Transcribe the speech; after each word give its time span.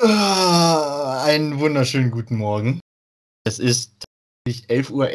Ah, 0.00 1.22
einen 1.24 1.60
wunderschönen 1.60 2.10
guten 2.10 2.36
Morgen. 2.36 2.80
Es 3.44 3.58
ist 3.58 3.92
tatsächlich 4.46 4.88
11.11 4.88 4.90
Uhr 4.92 5.10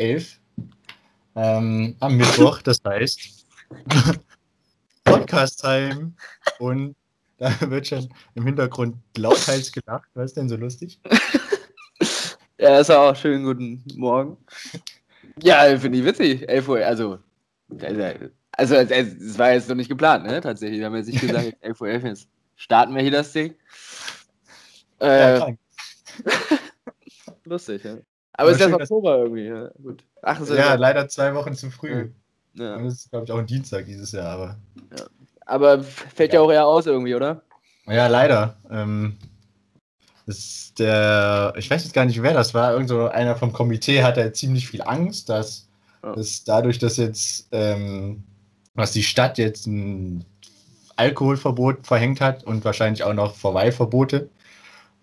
ähm, 1.36 1.96
am 2.00 2.18
Mittwoch, 2.18 2.62
das 2.62 2.80
heißt 2.86 3.46
Podcast-Time 5.04 6.14
und 6.60 6.96
da 7.38 7.52
wird 7.70 7.88
schon 7.88 8.08
im 8.36 8.46
Hintergrund 8.46 8.98
lauthals 9.18 9.72
gelacht. 9.72 10.10
Was 10.14 10.26
ist 10.32 10.38
denn 10.38 10.50
so 10.50 10.56
lustig? 10.56 11.00
Ja, 12.60 12.80
ist 12.80 12.90
auch 12.90 13.16
schönen 13.16 13.46
guten 13.46 13.84
Morgen. 13.96 14.36
Ja, 15.44 15.78
finde 15.78 16.00
ich 16.00 16.06
witzig. 16.06 16.50
11 16.50 16.68
Uhr, 16.68 16.84
also, 16.84 17.20
also, 18.52 18.76
es 18.76 19.38
war 19.38 19.54
jetzt 19.54 19.70
noch 19.70 19.76
nicht 19.76 19.90
geplant, 19.90 20.26
ne? 20.26 20.42
Tatsächlich. 20.42 20.80
Wir 20.80 20.88
haben 20.88 20.96
jetzt 20.96 21.06
nicht 21.06 21.22
gesagt, 21.22 21.56
11 21.62 21.82
Uhr 21.82 21.88
11 21.88 22.04
jetzt 22.06 22.30
starten 22.56 22.96
wir 22.96 23.04
hier 23.04 23.12
das 23.12 23.32
Ding. 23.32 23.54
Äh, 25.00 25.38
Ja, 25.40 25.48
lustig, 27.46 27.84
ja. 27.84 27.92
Aber 27.94 28.02
Aber 28.34 28.50
es 28.52 28.58
ist 28.58 28.64
schön, 28.64 28.72
erst 28.72 28.82
dass- 28.82 28.92
Oktober 28.92 29.18
irgendwie, 29.18 29.46
ja. 29.46 29.70
Gut. 29.82 30.04
Ach, 30.22 30.40
ist 30.40 30.50
ja, 30.50 30.76
leider 30.76 31.08
zwei 31.08 31.34
Wochen 31.34 31.54
zu 31.54 31.70
früh. 31.72 32.10
Ja. 32.54 32.76
Und 32.76 32.80
ja. 32.80 32.84
das 32.86 32.94
ist, 32.94 33.10
glaube 33.12 33.26
ich, 33.26 33.32
auch 33.32 33.38
ein 33.38 33.46
Dienstag 33.48 33.86
dieses 33.86 34.12
Jahr, 34.12 34.30
aber. 34.32 34.58
Aber 35.46 35.84
fällt 35.84 36.34
ja 36.34 36.42
auch 36.42 36.52
eher 36.52 36.66
aus 36.66 36.86
irgendwie, 36.86 37.16
oder? 37.16 37.42
Ja, 37.86 38.08
leider. 38.08 38.58
Ähm, 38.70 39.18
ist 40.26 40.78
der, 40.78 41.54
ich 41.56 41.70
weiß 41.72 41.84
jetzt 41.84 41.94
gar 41.94 42.06
nicht, 42.06 42.22
wer 42.22 42.34
das 42.34 42.54
war. 42.54 42.74
Irgend 42.74 42.90
so 42.90 43.08
einer 43.08 43.36
vom 43.38 43.54
Komitee 43.54 44.04
hatte 44.04 44.32
ziemlich 44.34 44.68
viel 44.68 44.82
Angst, 44.82 45.30
dass, 45.30 45.70
Ja. 46.04 46.14
dass 46.14 46.44
dadurch, 46.44 46.80
dass 46.80 46.98
jetzt, 46.98 47.48
ähm, 47.52 48.24
dass 48.76 48.92
die 48.92 49.04
Stadt 49.04 49.38
jetzt 49.38 49.66
ein 49.68 50.26
Alkoholverbot 50.98 51.88
verhängt 51.88 52.20
hat 52.22 52.44
und 52.44 52.66
wahrscheinlich 52.66 53.04
auch 53.04 53.14
noch 53.14 53.36
Verweilverbote, 53.36 54.30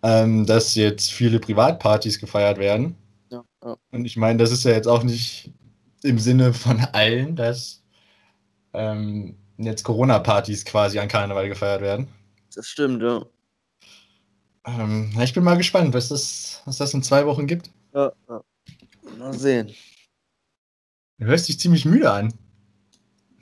ähm, 0.05 0.45
dass 0.45 0.75
jetzt 0.75 1.13
viele 1.13 1.41
Privatpartys 1.41 2.19
gefeiert 2.19 2.59
werden. 2.59 2.95
Ja, 3.31 3.43
ja. 3.65 3.77
Und 3.91 4.05
ich 4.05 4.19
meine, 4.19 4.39
das 4.39 4.53
ist 4.53 4.65
ja 4.65 4.73
jetzt 4.73 4.87
auch 4.87 5.03
nicht 5.03 5.51
im 6.03 6.19
Sinne 6.19 6.53
von 6.53 6.79
allen, 6.93 7.35
dass 7.37 7.83
ähm, 8.75 9.35
jetzt 9.57 9.83
Corona-Partys 9.83 10.67
quasi 10.67 10.99
an 10.99 11.09
Karneval 11.09 11.49
gefeiert 11.49 11.81
werden. 11.81 12.09
Das 12.55 12.69
stimmt, 12.69 13.03
ja. 13.03 13.25
Ähm, 14.67 15.11
ich 15.23 15.33
bin 15.33 15.43
mal 15.43 15.57
gespannt, 15.57 15.95
was 15.95 16.09
das, 16.09 16.61
was 16.67 16.77
das 16.77 16.93
in 16.93 17.03
zwei 17.03 17.25
Wochen 17.25 17.47
gibt. 17.47 17.71
Ja, 17.95 18.13
ja. 18.29 18.43
Mal 19.19 19.33
sehen. 19.33 19.73
Du 21.19 21.27
hörst 21.27 21.49
dich 21.49 21.59
ziemlich 21.59 21.87
müde 21.87 22.13
an. 22.13 22.35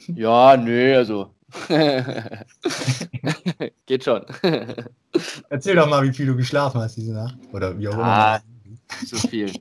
Ja, 0.07 0.57
nö, 0.57 0.97
also. 0.97 1.35
Geht 3.87 4.05
schon. 4.05 4.25
Erzähl 5.51 5.77
doch 5.77 5.89
mal, 5.89 6.03
wie 6.03 6.13
viel 6.13 6.27
du 6.27 6.37
geschlafen 6.37 6.81
hast 6.81 6.97
diese 6.97 7.13
Nacht. 7.13 7.37
Oder 7.53 7.79
wie 7.79 7.89
auch 7.89 7.97
Ah, 7.97 8.37
immer. 8.37 9.07
zu 9.07 9.17
viel. 9.17 9.53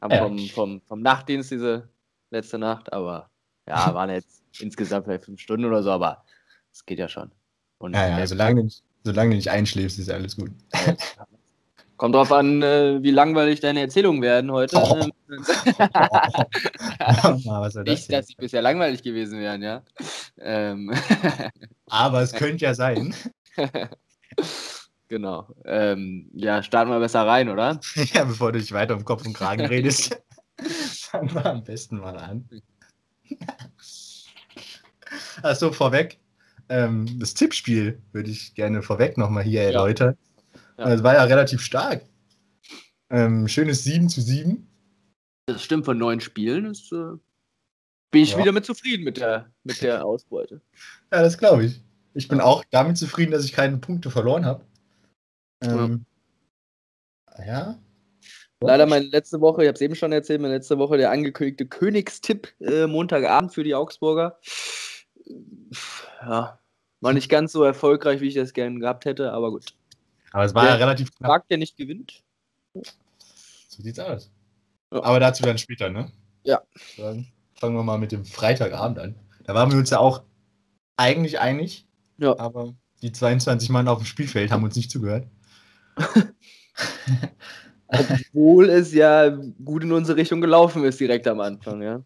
Haben 0.00 0.18
vom, 0.18 0.38
vom, 0.48 0.80
vom 0.88 1.00
Nachtdienst 1.02 1.50
diese 1.50 1.88
letzte 2.30 2.58
Nacht, 2.58 2.92
aber 2.92 3.30
ja, 3.66 3.92
waren 3.94 4.10
jetzt 4.10 4.42
insgesamt 4.60 5.04
vielleicht 5.04 5.24
fünf 5.24 5.40
Stunden 5.40 5.66
oder 5.66 5.82
so, 5.82 5.90
aber 5.90 6.24
es 6.72 6.84
geht 6.84 6.98
ja 6.98 7.08
schon. 7.08 7.30
Und 7.78 7.94
Ja, 7.94 8.18
ja, 8.18 8.26
solange 8.26 8.68
solange 9.04 9.30
du 9.30 9.36
nicht 9.36 9.50
einschläfst, 9.50 9.98
ist 9.98 10.10
alles 10.10 10.36
gut. 10.36 10.50
Kommt 12.00 12.14
drauf 12.14 12.32
an, 12.32 12.62
äh, 12.62 13.02
wie 13.02 13.10
langweilig 13.10 13.60
deine 13.60 13.80
Erzählungen 13.80 14.22
werden 14.22 14.50
heute. 14.50 14.78
Oh. 14.78 14.96
Ähm, 14.98 15.12
das 17.04 17.74
Nicht, 17.74 18.10
dass 18.10 18.28
sie 18.28 18.36
bisher 18.36 18.62
langweilig 18.62 19.02
gewesen 19.02 19.38
wären, 19.38 19.60
ja. 19.60 19.82
Ähm, 20.38 20.94
Aber 21.88 22.22
es 22.22 22.32
könnte 22.32 22.64
ja 22.64 22.72
sein. 22.72 23.14
genau. 25.08 25.54
Ähm, 25.66 26.30
ja, 26.32 26.62
starten 26.62 26.90
wir 26.90 27.00
besser 27.00 27.26
rein, 27.26 27.50
oder? 27.50 27.78
ja, 28.14 28.24
bevor 28.24 28.52
du 28.52 28.60
dich 28.60 28.72
weiter 28.72 28.96
um 28.96 29.04
Kopf 29.04 29.26
und 29.26 29.34
Kragen 29.34 29.66
redest. 29.66 30.18
Fangen 31.10 31.34
wir 31.34 31.44
am 31.44 31.62
besten 31.64 31.98
mal 31.98 32.16
an. 32.16 32.48
Achso, 35.42 35.70
vorweg. 35.70 36.18
Ähm, 36.70 37.18
das 37.18 37.34
Tippspiel 37.34 38.00
würde 38.12 38.30
ich 38.30 38.54
gerne 38.54 38.80
vorweg 38.80 39.18
nochmal 39.18 39.42
hier 39.42 39.64
erläutern. 39.64 40.16
Ja. 40.18 40.29
Es 40.88 41.02
war 41.02 41.14
ja 41.14 41.24
relativ 41.24 41.60
stark. 41.60 42.04
Ähm, 43.10 43.48
schönes 43.48 43.84
7 43.84 44.08
zu 44.08 44.20
7. 44.20 44.66
Das 45.46 45.62
stimmt 45.64 45.84
von 45.84 45.98
neun 45.98 46.20
Spielen. 46.20 46.64
Das, 46.64 46.90
äh, 46.92 47.16
bin 48.10 48.22
ich 48.22 48.32
Ja. 48.32 48.38
wieder 48.38 48.52
mit 48.52 48.64
zufrieden 48.64 49.04
mit 49.04 49.18
der, 49.18 49.50
mit 49.64 49.82
der 49.82 50.04
Ausbeute. 50.06 50.60
Ja, 51.12 51.22
das 51.22 51.38
glaube 51.38 51.64
ich. 51.64 51.80
Ich 52.14 52.28
bin 52.28 52.40
auch 52.40 52.64
damit 52.70 52.98
zufrieden, 52.98 53.30
dass 53.30 53.44
ich 53.44 53.52
keine 53.52 53.78
Punkte 53.78 54.10
verloren 54.10 54.44
habe. 54.44 54.64
Ähm, 55.62 56.04
ja. 57.46 57.78
Leider 58.62 58.86
meine 58.86 59.06
letzte 59.06 59.40
Woche, 59.40 59.62
ich 59.62 59.68
habe 59.68 59.76
es 59.76 59.80
eben 59.80 59.94
schon 59.94 60.12
erzählt, 60.12 60.40
meine 60.40 60.54
letzte 60.54 60.78
Woche 60.78 60.96
der 60.98 61.10
angekündigte 61.10 61.66
Königstipp 61.66 62.48
äh, 62.60 62.86
Montagabend 62.86 63.54
für 63.54 63.64
die 63.64 63.74
Augsburger. 63.74 64.38
Ja, 66.22 66.58
war 67.00 67.12
nicht 67.12 67.28
ganz 67.30 67.52
so 67.52 67.62
erfolgreich, 67.62 68.20
wie 68.20 68.28
ich 68.28 68.34
das 68.34 68.52
gerne 68.52 68.78
gehabt 68.78 69.04
hätte, 69.04 69.32
aber 69.32 69.50
gut. 69.50 69.74
Aber 70.32 70.44
es 70.44 70.54
war 70.54 70.64
ja 70.64 70.70
Der 70.76 70.80
relativ 70.80 71.14
knapp. 71.14 71.28
Markt, 71.28 71.50
der 71.50 71.58
nicht 71.58 71.76
gewinnt. 71.76 72.22
So 72.74 73.82
sieht's 73.82 73.98
aus. 73.98 74.30
Ja. 74.92 75.02
Aber 75.02 75.20
dazu 75.20 75.42
dann 75.42 75.58
später, 75.58 75.88
ne? 75.90 76.10
Ja. 76.44 76.60
Dann 76.96 77.26
fangen 77.54 77.76
wir 77.76 77.82
mal 77.82 77.98
mit 77.98 78.12
dem 78.12 78.24
Freitagabend 78.24 78.98
an. 78.98 79.14
Da 79.44 79.54
waren 79.54 79.70
wir 79.70 79.78
uns 79.78 79.90
ja 79.90 79.98
auch 79.98 80.22
eigentlich 80.96 81.40
einig, 81.40 81.86
Ja. 82.18 82.38
aber 82.38 82.74
die 83.02 83.12
22 83.12 83.70
Mann 83.70 83.88
auf 83.88 83.98
dem 83.98 84.06
Spielfeld 84.06 84.50
haben 84.50 84.62
uns 84.64 84.76
nicht 84.76 84.90
zugehört. 84.90 85.26
Obwohl 87.88 88.68
es 88.70 88.92
ja 88.94 89.28
gut 89.64 89.82
in 89.82 89.92
unsere 89.92 90.16
Richtung 90.18 90.40
gelaufen 90.40 90.84
ist, 90.84 91.00
direkt 91.00 91.26
am 91.26 91.40
Anfang, 91.40 91.82
ja. 91.82 92.02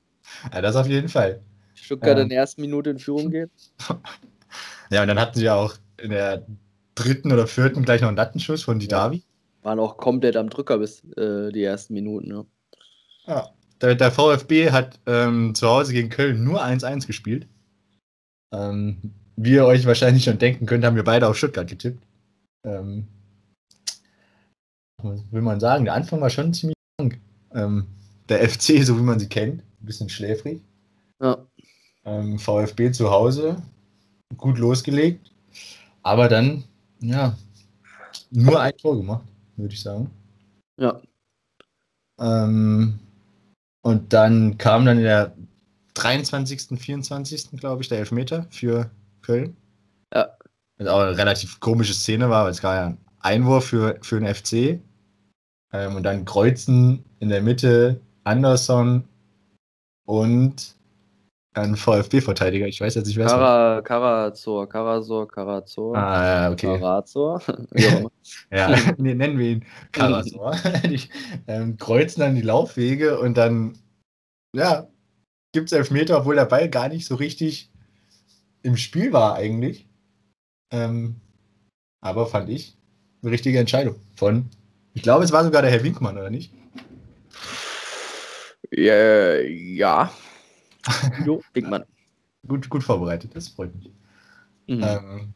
Ja, 0.53 0.61
das 0.63 0.77
auf 0.77 0.87
jeden 0.87 1.09
Fall. 1.09 1.43
Stuttgart 1.75 2.17
Ja. 2.17 2.23
in 2.23 2.29
der 2.31 2.39
ersten 2.39 2.63
Minute 2.63 2.91
in 2.91 2.99
Führung 2.99 3.31
geht. 3.31 3.51
Ja, 4.91 5.01
und 5.03 5.09
dann 5.09 5.19
hatten 5.19 5.39
sie 5.39 5.47
ja 5.47 5.55
auch 5.57 5.75
in 6.01 6.11
der 6.11 6.47
dritten 6.95 7.33
oder 7.33 7.47
vierten 7.47 7.85
gleich 7.85 8.01
noch 8.01 8.09
einen 8.09 8.17
Lattenschuss 8.17 8.63
von 8.63 8.79
Didavi. 8.79 9.23
Waren 9.63 9.81
auch 9.81 9.97
komplett 9.97 10.37
am 10.37 10.51
Drücker 10.51 10.79
bis 10.79 11.05
äh, 11.17 11.51
die 11.51 11.65
ersten 11.65 11.95
Minuten, 11.95 12.31
ja. 12.31 12.45
Ja. 13.27 13.51
Der, 13.81 13.97
der 13.97 14.13
VfB 14.13 14.71
hat 14.71 15.01
ähm, 15.05 15.55
zu 15.55 15.69
Hause 15.69 15.93
gegen 15.93 16.09
Köln 16.09 16.45
nur 16.45 16.65
1-1 16.65 17.07
gespielt. 17.07 17.49
Ähm, 18.53 19.13
wie 19.37 19.55
ihr 19.55 19.67
euch 19.67 19.85
wahrscheinlich 19.85 20.25
schon 20.25 20.39
denken 20.39 20.67
könnt, 20.67 20.85
haben 20.85 20.97
wir 20.97 21.05
beide 21.05 21.27
auf 21.27 21.37
Stuttgart 21.37 21.67
getippt. 21.69 22.03
Ähm, 22.65 23.09
will 25.03 25.43
man 25.43 25.61
sagen? 25.61 25.85
Der 25.85 25.95
Anfang 25.95 26.21
war 26.21 26.31
schon 26.31 26.55
ziemlich 26.55 26.77
krank. 26.99 27.21
Ähm, 27.53 27.87
der 28.29 28.49
FC, 28.49 28.85
so 28.85 28.97
wie 28.97 29.03
man 29.03 29.19
sie 29.19 29.29
kennt, 29.29 29.61
ein 29.61 29.87
bisschen 29.87 30.09
schläfrig. 30.09 30.61
Ja, 31.21 31.47
Ähm, 32.05 32.39
VfB 32.39 32.93
zu 32.93 33.11
Hause, 33.11 33.57
gut 34.37 34.59
losgelegt. 34.59 35.31
Aber 36.03 36.29
dann, 36.29 36.65
ja, 37.09 37.37
nur 38.31 38.61
ein 38.61 38.77
Tor 38.77 38.97
gemacht, 38.97 39.25
würde 39.57 39.75
ich 39.75 39.83
sagen. 39.83 40.11
ja. 40.79 41.01
Ähm, 42.21 42.99
und 43.83 44.13
dann 44.13 44.57
kam 44.57 44.87
dann 44.87 44.99
in 44.99 45.05
der 45.05 45.37
23., 45.95 46.79
24., 46.79 47.51
glaube 47.53 47.83
ich, 47.83 47.89
der 47.89 47.99
Elfmeter 47.99 48.47
für 48.51 48.91
Köln. 49.23 49.57
Ja. 50.15 50.31
Was 50.79 50.89
auch 50.89 51.01
eine 51.01 51.17
relativ 51.17 51.61
komische 51.61 51.95
Szene 51.95 52.31
war, 52.31 52.45
weil 52.45 52.53
es 52.53 52.63
war 52.63 52.75
ja 52.75 52.87
ein 52.87 52.99
Einwurf 53.21 53.67
für, 53.67 53.99
für 54.03 54.21
den 54.21 54.35
FC. 54.35 54.81
Ähm, 55.73 55.97
und 55.97 56.03
dann 56.03 56.25
Kreuzen 56.25 57.05
in 57.21 57.29
der 57.29 57.43
Mitte, 57.43 58.01
Anderson 58.25 59.05
und 60.07 60.75
ein 61.55 61.77
VfB-Verteidiger. 61.77 62.67
Ich 62.67 62.81
weiß 62.81 62.97
jetzt 62.97 63.07
nicht, 63.07 63.17
wer 63.17 63.27
es 63.27 63.33
war. 63.33 63.39
Kara, 63.39 63.81
Karazor, 63.83 64.69
Karazor, 64.69 65.29
Karazor. 65.29 65.97
Ah, 65.97 66.27
ja, 66.27 66.51
okay. 66.51 66.79
Karazor. 66.79 67.41
Ja, 68.51 68.75
nee, 68.97 69.15
nennen 69.15 69.39
wir 69.39 69.51
ihn 69.51 69.65
Karasor. 69.93 70.57
die 70.85 71.01
ähm, 71.47 71.77
kreuzen 71.77 72.21
dann 72.21 72.35
die 72.35 72.43
Laufwege 72.43 73.19
und 73.19 73.37
dann, 73.37 73.79
ja, 74.55 74.89
gibt 75.53 75.71
es 75.71 75.77
Elfmeter, 75.77 76.19
obwohl 76.19 76.35
der 76.35 76.47
Ball 76.47 76.71
gar 76.71 76.89
nicht 76.89 77.07
so 77.07 77.17
richtig 77.17 77.71
im 78.63 78.77
Spiel 78.77 79.13
war 79.13 79.35
eigentlich. 79.35 79.87
Ähm, 80.73 81.17
aber 82.01 82.27
fand 82.27 82.49
ich 82.49 82.77
eine 83.23 83.31
richtige 83.31 83.59
Entscheidung 83.59 83.97
von, 84.17 84.49
ich 84.95 85.03
glaube, 85.03 85.25
es 85.25 85.33
war 85.33 85.45
sogar 85.45 85.63
der 85.63 85.71
Herr 85.71 85.85
Winkmann, 85.85 86.17
oder 86.17 86.31
nicht? 86.31 86.53
ja, 88.71 89.35
ja. 89.41 90.11
Jo, 91.25 91.43
Dickmann. 91.55 91.85
Gut, 92.47 92.69
gut 92.69 92.85
vorbereitet, 92.85 93.35
das 93.35 93.49
freut 93.49 93.75
mich. 93.75 93.91
Mhm. 94.67 94.83
Ähm, 94.83 95.35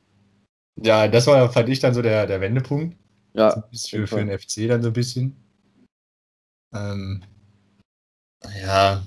ja, 0.76 1.08
das 1.08 1.26
war, 1.26 1.50
fand 1.50 1.70
ich 1.70 1.80
dann 1.80 1.94
so 1.94 2.02
der, 2.02 2.26
der 2.26 2.42
Wendepunkt. 2.42 2.98
ja, 3.32 3.64
für, 3.72 4.06
für 4.06 4.22
den 4.22 4.38
FC 4.38 4.68
dann 4.68 4.82
so 4.82 4.88
ein 4.88 4.92
bisschen. 4.92 5.34
Ähm, 6.74 7.22
ja, 8.62 9.02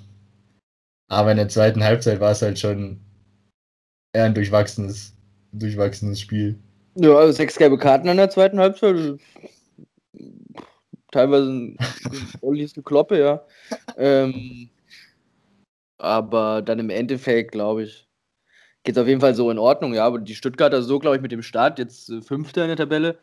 aber 1.10 1.32
in 1.32 1.38
der 1.38 1.50
zweiten 1.50 1.84
Halbzeit 1.84 2.20
war 2.20 2.32
es 2.32 2.42
halt 2.42 2.58
schon 2.58 3.00
eher 4.14 4.26
ein 4.26 4.34
durchwachsenes, 4.34 5.14
durchwachsenes 5.52 6.20
Spiel. 6.20 6.58
Ja, 6.96 7.16
also 7.16 7.32
sechs 7.34 7.58
gelbe 7.58 7.78
Karten 7.78 8.08
in 8.08 8.18
der 8.18 8.30
zweiten 8.30 8.60
Halbzeit. 8.60 9.20
Teilweise 11.12 11.50
ein 11.50 11.78
ordentliches 12.42 12.74
Gekloppe, 12.74 13.20
ja. 13.20 13.46
ähm, 13.98 14.70
aber 16.02 16.62
dann 16.62 16.80
im 16.80 16.90
Endeffekt, 16.90 17.52
glaube 17.52 17.84
ich, 17.84 18.08
geht 18.84 18.96
es 18.98 19.02
auf 19.02 19.08
jeden 19.08 19.22
Fall 19.22 19.36
so 19.36 19.52
in 19.52 19.60
Ordnung, 19.60 19.94
ja. 19.94 20.06
Aber 20.06 20.20
die 20.20 20.36
Stuttgarter 20.36 20.82
so, 20.82 21.00
glaube 21.00 21.18
ich, 21.18 21.22
mit 21.22 21.32
dem 21.32 21.44
Start, 21.44 21.80
jetzt 21.80 22.10
äh, 22.10 22.22
Fünfter 22.22 22.64
in 22.64 22.70
der 22.70 22.78
Tabelle, 22.78 23.20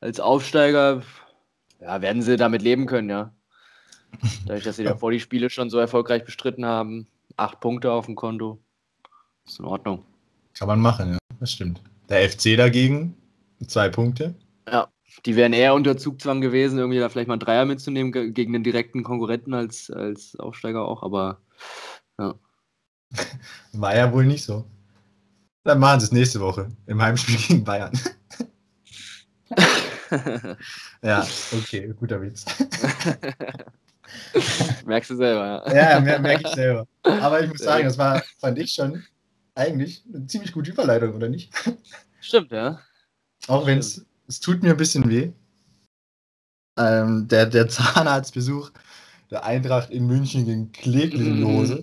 als 0.00 0.20
Aufsteiger, 0.20 1.02
ja, 1.80 2.02
werden 2.02 2.22
sie 2.22 2.36
damit 2.36 2.62
leben 2.62 2.86
können, 2.86 3.10
ja. 3.10 3.34
Dadurch, 4.46 4.62
dass 4.62 4.76
sie 4.76 4.84
davor 4.84 5.10
die 5.10 5.18
Spiele 5.18 5.50
schon 5.50 5.70
so 5.70 5.78
erfolgreich 5.78 6.24
bestritten 6.24 6.64
haben, 6.64 7.08
acht 7.36 7.58
Punkte 7.58 7.90
auf 7.90 8.06
dem 8.06 8.14
Konto, 8.14 8.60
ist 9.44 9.58
in 9.58 9.64
Ordnung. 9.64 10.04
Kann 10.56 10.68
man 10.68 10.80
machen, 10.80 11.12
ja, 11.14 11.18
das 11.40 11.50
stimmt. 11.50 11.82
Der 12.08 12.30
FC 12.30 12.56
dagegen, 12.56 13.16
zwei 13.66 13.88
Punkte. 13.88 14.34
Ja, 14.70 14.86
die 15.26 15.34
wären 15.34 15.52
eher 15.52 15.74
unter 15.74 15.96
Zugzwang 15.96 16.40
gewesen, 16.40 16.78
irgendwie 16.78 17.00
da 17.00 17.08
vielleicht 17.08 17.26
mal 17.26 17.34
einen 17.34 17.40
Dreier 17.40 17.64
mitzunehmen 17.64 18.12
gegen 18.12 18.52
den 18.52 18.62
direkten 18.62 19.02
Konkurrenten 19.02 19.52
als, 19.52 19.90
als 19.90 20.36
Aufsteiger 20.38 20.86
auch, 20.86 21.02
aber 21.02 21.40
ja. 22.18 22.34
War 23.72 23.96
ja 23.96 24.12
wohl 24.12 24.26
nicht 24.26 24.44
so. 24.44 24.66
Dann 25.64 25.78
machen 25.78 26.00
sie 26.00 26.06
es 26.06 26.12
nächste 26.12 26.40
Woche 26.40 26.68
im 26.86 27.00
Heimspiel 27.00 27.36
gegen 27.36 27.64
Bayern. 27.64 27.92
ja, 31.02 31.26
okay, 31.52 31.94
guter 31.98 32.20
Witz. 32.20 32.44
Merkst 34.84 35.10
du 35.10 35.16
selber, 35.16 35.64
ja. 35.66 35.94
Ja, 35.94 36.00
mer 36.00 36.20
merke 36.20 36.46
ich 36.46 36.54
selber. 36.54 36.86
Aber 37.02 37.42
ich 37.42 37.48
muss 37.48 37.60
sagen, 37.60 37.84
das 37.84 37.98
war, 37.98 38.22
fand 38.38 38.58
ich 38.58 38.72
schon 38.72 39.02
eigentlich 39.54 40.04
eine 40.12 40.26
ziemlich 40.26 40.52
gute 40.52 40.70
Überleitung, 40.70 41.14
oder 41.14 41.28
nicht? 41.28 41.52
Stimmt, 42.20 42.52
ja. 42.52 42.80
Auch 43.48 43.66
wenn 43.66 43.78
es, 43.78 44.04
es 44.28 44.40
tut 44.40 44.62
mir 44.62 44.70
ein 44.70 44.76
bisschen 44.76 45.08
weh. 45.08 45.32
Ähm, 46.78 47.28
der, 47.28 47.46
der 47.46 47.68
Zahnarztbesuch 47.68 48.70
der 49.30 49.44
Eintracht 49.44 49.90
in 49.90 50.06
München 50.06 50.44
ging 50.44 50.72
kläglich 50.72 51.26
in 51.26 51.36
die 51.36 51.44
Hose. 51.44 51.82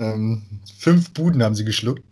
Ähm, 0.00 0.42
fünf 0.78 1.12
Buden 1.12 1.42
haben 1.42 1.54
sie 1.54 1.64
geschluckt. 1.64 2.02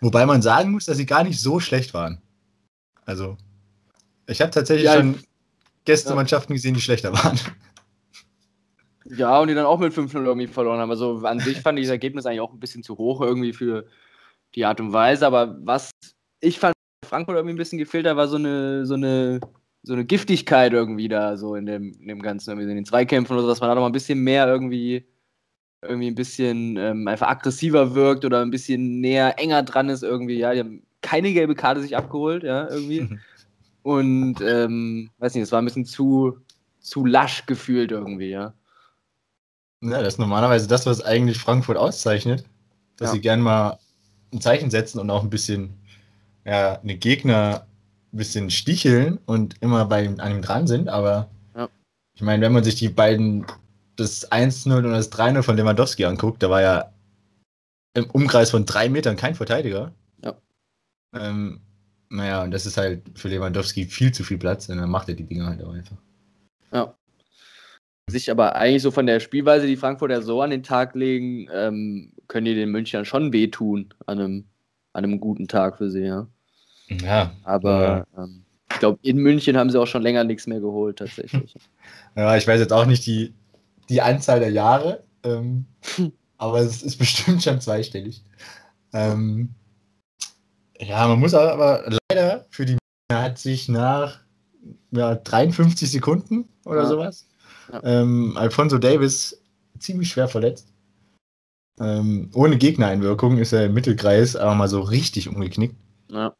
Wobei 0.00 0.24
man 0.24 0.40
sagen 0.40 0.72
muss, 0.72 0.86
dass 0.86 0.96
sie 0.96 1.06
gar 1.06 1.22
nicht 1.22 1.38
so 1.38 1.60
schlecht 1.60 1.92
waren. 1.92 2.20
Also, 3.04 3.36
ich 4.26 4.40
habe 4.40 4.50
tatsächlich 4.50 4.86
ja, 4.86 4.94
schon 4.94 5.18
Gästemannschaften 5.84 6.54
ja. 6.54 6.56
gesehen, 6.56 6.74
die 6.74 6.80
schlechter 6.80 7.12
waren. 7.12 7.38
Ja, 9.04 9.38
und 9.40 9.48
die 9.48 9.54
dann 9.54 9.66
auch 9.66 9.78
mit 9.78 9.92
5-0 9.92 10.24
irgendwie 10.24 10.46
verloren 10.46 10.78
haben. 10.78 10.90
Also 10.90 11.18
an 11.24 11.40
sich 11.40 11.60
fand 11.60 11.78
ich 11.78 11.86
das 11.86 11.90
Ergebnis 11.90 12.26
eigentlich 12.26 12.40
auch 12.40 12.52
ein 12.52 12.60
bisschen 12.60 12.82
zu 12.82 12.96
hoch 12.96 13.20
irgendwie 13.20 13.52
für 13.52 13.86
die 14.54 14.64
Art 14.64 14.80
und 14.80 14.92
Weise. 14.92 15.26
Aber 15.26 15.58
was 15.64 15.90
ich 16.40 16.58
fand, 16.58 16.74
Frankfurt 17.04 17.36
irgendwie 17.36 17.54
ein 17.54 17.58
bisschen 17.58 17.78
gefehlt 17.78 18.06
hat, 18.06 18.16
war 18.16 18.28
so 18.28 18.36
eine, 18.36 18.86
so 18.86 18.94
eine, 18.94 19.40
so 19.82 19.94
eine 19.94 20.04
Giftigkeit 20.04 20.72
irgendwie 20.72 21.08
da, 21.08 21.36
so 21.36 21.56
in 21.56 21.66
dem, 21.66 21.92
in 22.00 22.08
dem 22.08 22.22
Ganzen, 22.22 22.50
irgendwie 22.50 22.70
in 22.70 22.76
den 22.76 22.84
Zweikämpfen 22.84 23.34
oder 23.34 23.42
so, 23.42 23.48
dass 23.48 23.60
man 23.60 23.68
da 23.68 23.74
noch 23.74 23.82
mal 23.82 23.88
ein 23.88 23.92
bisschen 23.92 24.20
mehr 24.20 24.46
irgendwie 24.46 25.04
irgendwie 25.82 26.08
ein 26.08 26.14
bisschen 26.14 26.76
ähm, 26.76 27.08
einfach 27.08 27.28
aggressiver 27.28 27.94
wirkt 27.94 28.24
oder 28.24 28.42
ein 28.42 28.50
bisschen 28.50 29.00
näher, 29.00 29.38
enger 29.38 29.62
dran 29.62 29.88
ist 29.88 30.02
irgendwie, 30.02 30.38
ja, 30.38 30.52
die 30.52 30.60
haben 30.60 30.82
keine 31.00 31.32
gelbe 31.32 31.54
Karte 31.54 31.80
sich 31.80 31.96
abgeholt, 31.96 32.42
ja, 32.42 32.68
irgendwie. 32.68 33.08
Und 33.82 34.42
ähm, 34.42 35.10
weiß 35.18 35.34
nicht, 35.34 35.44
es 35.44 35.52
war 35.52 35.62
ein 35.62 35.64
bisschen 35.64 35.86
zu, 35.86 36.38
zu 36.80 37.06
lasch 37.06 37.46
gefühlt 37.46 37.92
irgendwie, 37.92 38.28
ja. 38.28 38.52
Ja, 39.82 40.02
das 40.02 40.14
ist 40.14 40.18
normalerweise 40.18 40.68
das, 40.68 40.84
was 40.84 41.02
eigentlich 41.02 41.38
Frankfurt 41.38 41.78
auszeichnet, 41.78 42.44
dass 42.96 43.08
ja. 43.08 43.12
sie 43.14 43.20
gern 43.22 43.40
mal 43.40 43.78
ein 44.32 44.42
Zeichen 44.42 44.70
setzen 44.70 45.00
und 45.00 45.08
auch 45.08 45.22
ein 45.22 45.30
bisschen 45.30 45.80
ja, 46.44 46.78
eine 46.80 46.96
Gegner 46.96 47.66
ein 48.12 48.16
bisschen 48.18 48.50
sticheln 48.50 49.18
und 49.24 49.56
immer 49.62 49.86
bei 49.86 50.08
einem 50.18 50.42
dran 50.42 50.66
sind, 50.66 50.88
aber 50.88 51.30
ja. 51.56 51.68
ich 52.14 52.22
meine, 52.22 52.44
wenn 52.44 52.52
man 52.52 52.64
sich 52.64 52.74
die 52.74 52.88
beiden 52.88 53.46
das 54.00 54.30
1-0 54.30 54.76
und 54.76 54.90
das 54.90 55.12
3-0 55.12 55.42
von 55.42 55.56
Lewandowski 55.56 56.04
anguckt, 56.04 56.42
da 56.42 56.50
war 56.50 56.62
ja 56.62 56.92
im 57.94 58.08
Umkreis 58.10 58.50
von 58.50 58.66
drei 58.66 58.88
Metern 58.88 59.16
kein 59.16 59.34
Verteidiger. 59.34 59.92
Ja. 60.24 60.36
Ähm, 61.14 61.60
naja, 62.08 62.42
und 62.42 62.50
das 62.50 62.66
ist 62.66 62.76
halt 62.76 63.02
für 63.14 63.28
Lewandowski 63.28 63.84
viel 63.84 64.12
zu 64.12 64.24
viel 64.24 64.38
Platz, 64.38 64.68
und 64.68 64.78
dann 64.78 64.90
macht 64.90 65.08
er 65.08 65.14
die 65.14 65.24
Dinger 65.26 65.46
halt 65.46 65.62
auch 65.62 65.72
einfach. 65.72 65.96
Ja. 66.72 66.94
Sich 68.08 68.30
aber 68.30 68.56
eigentlich 68.56 68.82
so 68.82 68.90
von 68.90 69.06
der 69.06 69.20
Spielweise, 69.20 69.66
die 69.66 69.76
Frankfurter 69.76 70.22
so 70.22 70.42
an 70.42 70.50
den 70.50 70.62
Tag 70.62 70.94
legen, 70.94 71.48
ähm, 71.52 72.12
können 72.26 72.46
die 72.46 72.54
den 72.54 72.70
Münchnern 72.70 73.04
schon 73.04 73.32
wehtun 73.32 73.94
an 74.06 74.18
einem, 74.18 74.44
an 74.92 75.04
einem 75.04 75.20
guten 75.20 75.46
Tag 75.46 75.78
für 75.78 75.90
sie, 75.90 76.04
ja. 76.04 76.26
Ja. 76.88 77.32
Aber 77.44 78.06
ja. 78.16 78.24
Ähm, 78.24 78.44
ich 78.72 78.78
glaube, 78.78 78.98
in 79.02 79.18
München 79.18 79.56
haben 79.56 79.70
sie 79.70 79.80
auch 79.80 79.86
schon 79.86 80.02
länger 80.02 80.24
nichts 80.24 80.46
mehr 80.46 80.60
geholt, 80.60 80.98
tatsächlich. 80.98 81.54
ja, 82.16 82.36
ich 82.36 82.46
weiß 82.46 82.60
jetzt 82.60 82.72
auch 82.72 82.86
nicht 82.86 83.04
die, 83.06 83.34
die 83.90 84.00
Anzahl 84.00 84.40
der 84.40 84.50
Jahre, 84.50 85.04
ähm, 85.24 85.66
aber 86.38 86.60
es 86.60 86.82
ist 86.82 86.96
bestimmt 86.96 87.42
schon 87.42 87.60
zweistellig. 87.60 88.24
Ähm, 88.92 89.54
ja, 90.78 91.06
man 91.06 91.20
muss 91.20 91.34
aber 91.34 91.84
leider 92.08 92.46
für 92.50 92.64
die 92.64 92.78
hat 93.12 93.38
sich 93.38 93.68
nach 93.68 94.20
ja, 94.92 95.16
53 95.16 95.90
Sekunden 95.90 96.48
oder 96.64 96.82
ja. 96.82 96.86
sowas 96.86 97.26
ja. 97.72 97.82
Ähm, 97.84 98.36
Alfonso 98.36 98.78
Davis 98.78 99.42
ziemlich 99.78 100.08
schwer 100.08 100.28
verletzt. 100.28 100.72
Ähm, 101.78 102.30
ohne 102.34 102.58
Gegnereinwirkung 102.58 103.38
ist 103.38 103.52
er 103.52 103.66
im 103.66 103.74
Mittelkreis 103.74 104.36
aber 104.36 104.54
mal 104.54 104.68
so 104.68 104.80
richtig 104.80 105.28
umgeknickt. 105.28 105.76
Ja. 106.08 106.34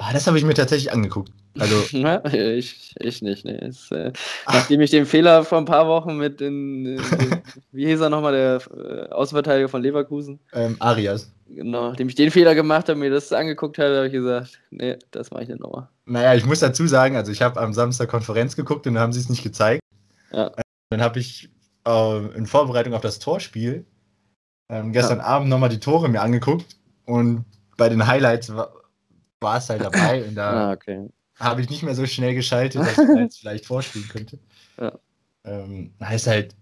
Aber 0.00 0.12
das 0.12 0.26
habe 0.26 0.38
ich 0.38 0.44
mir 0.44 0.54
tatsächlich 0.54 0.92
angeguckt. 0.92 1.32
Also, 1.58 1.76
ich, 2.32 2.94
ich 2.98 3.22
nicht. 3.22 3.44
Nee. 3.44 3.58
Es, 3.60 3.90
äh, 3.90 4.12
nachdem 4.46 4.80
ich 4.80 4.90
den 4.90 5.06
Fehler 5.06 5.44
vor 5.44 5.58
ein 5.58 5.64
paar 5.64 5.86
Wochen 5.88 6.16
mit 6.16 6.40
den, 6.40 6.84
den 6.84 7.00
wie 7.72 7.86
hieß 7.86 8.00
er 8.00 8.10
nochmal, 8.10 8.32
der 8.32 8.60
äh, 8.76 9.12
Außenverteidiger 9.12 9.68
von 9.68 9.82
Leverkusen? 9.82 10.38
Ähm, 10.52 10.76
Arias. 10.78 11.32
Genau, 11.48 11.88
nachdem 11.88 12.08
ich 12.08 12.14
den 12.14 12.30
Fehler 12.30 12.54
gemacht 12.54 12.88
habe, 12.88 12.98
mir 12.98 13.10
das 13.10 13.32
angeguckt 13.32 13.78
habe, 13.78 13.96
habe 13.96 14.06
ich 14.06 14.12
gesagt, 14.12 14.60
nee, 14.70 14.96
das 15.10 15.30
mache 15.30 15.44
ich 15.44 15.48
nicht 15.48 15.60
nochmal. 15.60 15.88
Naja, 16.04 16.34
ich 16.34 16.44
muss 16.44 16.60
dazu 16.60 16.86
sagen, 16.86 17.16
also 17.16 17.32
ich 17.32 17.42
habe 17.42 17.58
am 17.60 17.72
Samstag 17.72 18.08
Konferenz 18.08 18.54
geguckt 18.54 18.86
und 18.86 18.94
dann 18.94 19.02
haben 19.02 19.12
sie 19.12 19.20
es 19.20 19.30
nicht 19.30 19.42
gezeigt. 19.42 19.82
Ja. 20.30 20.52
Dann 20.90 21.00
habe 21.00 21.18
ich 21.18 21.48
äh, 21.86 22.26
in 22.36 22.46
Vorbereitung 22.46 22.92
auf 22.94 23.00
das 23.00 23.18
Torspiel 23.18 23.86
ähm, 24.70 24.92
gestern 24.92 25.18
ja. 25.18 25.24
Abend 25.24 25.48
nochmal 25.48 25.70
die 25.70 25.80
Tore 25.80 26.08
mir 26.08 26.20
angeguckt 26.20 26.76
und 27.06 27.44
bei 27.76 27.88
den 27.88 28.06
Highlights 28.06 28.54
war, 28.54 28.72
war 29.40 29.58
es 29.58 29.68
halt 29.68 29.82
dabei 29.82 30.24
und 30.24 30.34
da 30.34 30.50
ah, 30.50 30.72
okay. 30.72 31.08
habe 31.36 31.60
ich 31.60 31.70
nicht 31.70 31.82
mehr 31.82 31.94
so 31.94 32.06
schnell 32.06 32.34
geschaltet, 32.34 32.82
dass 32.82 32.98
ich 32.98 33.08
es 33.08 33.36
vielleicht 33.40 33.66
vorspielen 33.66 34.08
könnte. 34.08 34.38
Ja. 34.80 34.98
Ähm, 35.44 35.92
ist 36.12 36.26
halt 36.26 36.54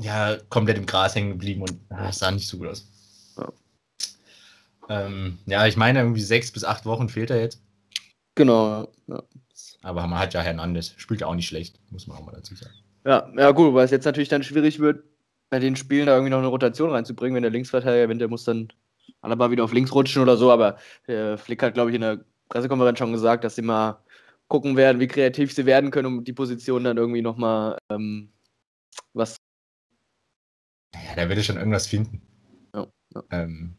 ja 0.00 0.36
komplett 0.48 0.78
im 0.78 0.86
Gras 0.86 1.14
hängen 1.14 1.30
geblieben 1.30 1.62
und 1.62 1.78
ah, 1.90 2.12
sah 2.12 2.30
nicht 2.30 2.48
so 2.48 2.58
gut 2.58 2.68
aus. 2.68 2.86
Ja. 3.36 3.52
Ähm, 4.88 5.38
ja, 5.46 5.66
ich 5.66 5.76
meine, 5.76 6.00
irgendwie 6.00 6.22
sechs 6.22 6.50
bis 6.50 6.64
acht 6.64 6.86
Wochen 6.86 7.08
fehlt 7.08 7.30
er 7.30 7.40
jetzt. 7.40 7.62
Genau, 8.34 8.88
ja. 9.06 9.22
Aber 9.82 10.06
man 10.06 10.18
hat 10.18 10.32
ja 10.32 10.40
Hernandez, 10.40 10.94
spielt 10.96 11.20
ja 11.20 11.26
auch 11.26 11.34
nicht 11.34 11.48
schlecht, 11.48 11.78
muss 11.90 12.06
man 12.06 12.16
auch 12.16 12.24
mal 12.24 12.32
dazu 12.32 12.54
sagen. 12.54 12.74
Ja, 13.04 13.30
ja 13.36 13.50
gut, 13.50 13.74
weil 13.74 13.84
es 13.84 13.90
jetzt 13.90 14.04
natürlich 14.04 14.28
dann 14.28 14.44
schwierig 14.44 14.78
wird, 14.78 15.04
bei 15.50 15.58
den 15.58 15.76
Spielen 15.76 16.06
da 16.06 16.14
irgendwie 16.14 16.30
noch 16.30 16.38
eine 16.38 16.46
Rotation 16.46 16.90
reinzubringen, 16.90 17.34
wenn 17.34 17.42
der 17.42 17.50
Linksverteidiger, 17.50 18.08
wenn 18.08 18.18
der 18.18 18.28
muss 18.28 18.44
dann 18.44 18.72
Alaba 19.20 19.50
wieder 19.50 19.64
auf 19.64 19.72
links 19.72 19.94
rutschen 19.94 20.22
oder 20.22 20.36
so, 20.36 20.50
aber 20.50 20.78
der 21.06 21.38
Flick 21.38 21.62
hat, 21.62 21.74
glaube 21.74 21.90
ich, 21.90 21.94
in 21.96 22.02
der 22.02 22.24
Pressekonferenz 22.48 22.98
schon 22.98 23.12
gesagt, 23.12 23.44
dass 23.44 23.54
sie 23.54 23.62
mal 23.62 24.02
gucken 24.48 24.76
werden, 24.76 25.00
wie 25.00 25.06
kreativ 25.06 25.52
sie 25.52 25.64
werden 25.64 25.90
können, 25.90 26.06
um 26.06 26.24
die 26.24 26.32
Position 26.32 26.84
dann 26.84 26.98
irgendwie 26.98 27.22
nochmal 27.22 27.78
ähm, 27.90 28.30
was. 29.14 29.36
Ja, 30.94 31.16
da 31.16 31.28
wird 31.28 31.38
er 31.38 31.44
schon 31.44 31.56
irgendwas 31.56 31.86
finden. 31.86 32.20
Ja, 32.74 32.86
ja. 33.14 33.22
Ähm, 33.30 33.74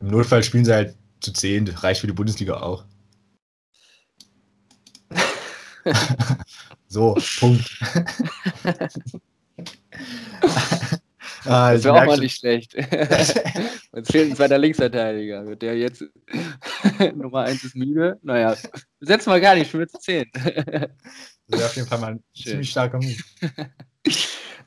Im 0.00 0.08
Notfall 0.08 0.42
spielen 0.42 0.64
sie 0.64 0.74
halt 0.74 0.96
zu 1.20 1.32
10, 1.32 1.66
das 1.66 1.84
reicht 1.84 2.00
für 2.00 2.06
die 2.06 2.12
Bundesliga 2.12 2.60
auch. 2.60 2.84
so, 6.88 7.16
Punkt. 7.38 7.78
Ah, 11.44 11.72
das 11.72 11.84
wäre 11.84 11.94
auch 11.94 12.06
mal 12.06 12.18
nicht 12.18 12.38
schlecht. 12.38 12.74
Uns 13.92 14.10
fehlt 14.10 14.30
ein 14.30 14.36
zweiter 14.36 14.58
Linksverteidiger. 14.58 15.56
Der 15.56 15.76
jetzt 15.76 16.04
Nummer 17.14 17.42
1 17.42 17.64
ist 17.64 17.76
müde. 17.76 18.18
Naja, 18.22 18.56
setzen 19.00 19.30
wir 19.32 19.40
gar 19.40 19.54
nicht, 19.54 19.70
schon 19.70 19.88
zu 19.88 19.98
10. 19.98 20.26
das 20.34 20.50
wäre 21.46 21.64
auf 21.64 21.76
jeden 21.76 21.88
Fall 21.88 21.98
mal 21.98 22.12
ein 22.12 22.24
Schön. 22.34 22.52
ziemlich 22.52 22.70
starker 22.70 22.98
Move. 22.98 23.16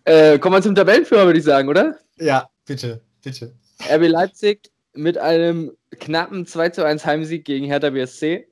Äh, 0.04 0.40
kommen 0.40 0.56
wir 0.56 0.64
zum 0.64 0.74
Tabellenführer, 0.74 1.28
würde 1.28 1.38
ich 1.38 1.46
sagen, 1.46 1.70
oder? 1.70 1.96
Ja, 2.18 2.50
bitte, 2.66 3.04
bitte. 3.24 3.54
RB 3.88 4.08
Leipzig 4.08 4.72
mit 4.94 5.20
einem 5.20 5.72
knappen 5.92 6.48
2 6.48 6.70
zu 6.70 6.84
1 6.84 7.06
Heimsieg 7.06 7.46
gegen 7.46 7.66
Hertha 7.68 7.92
BSC. 7.92 8.48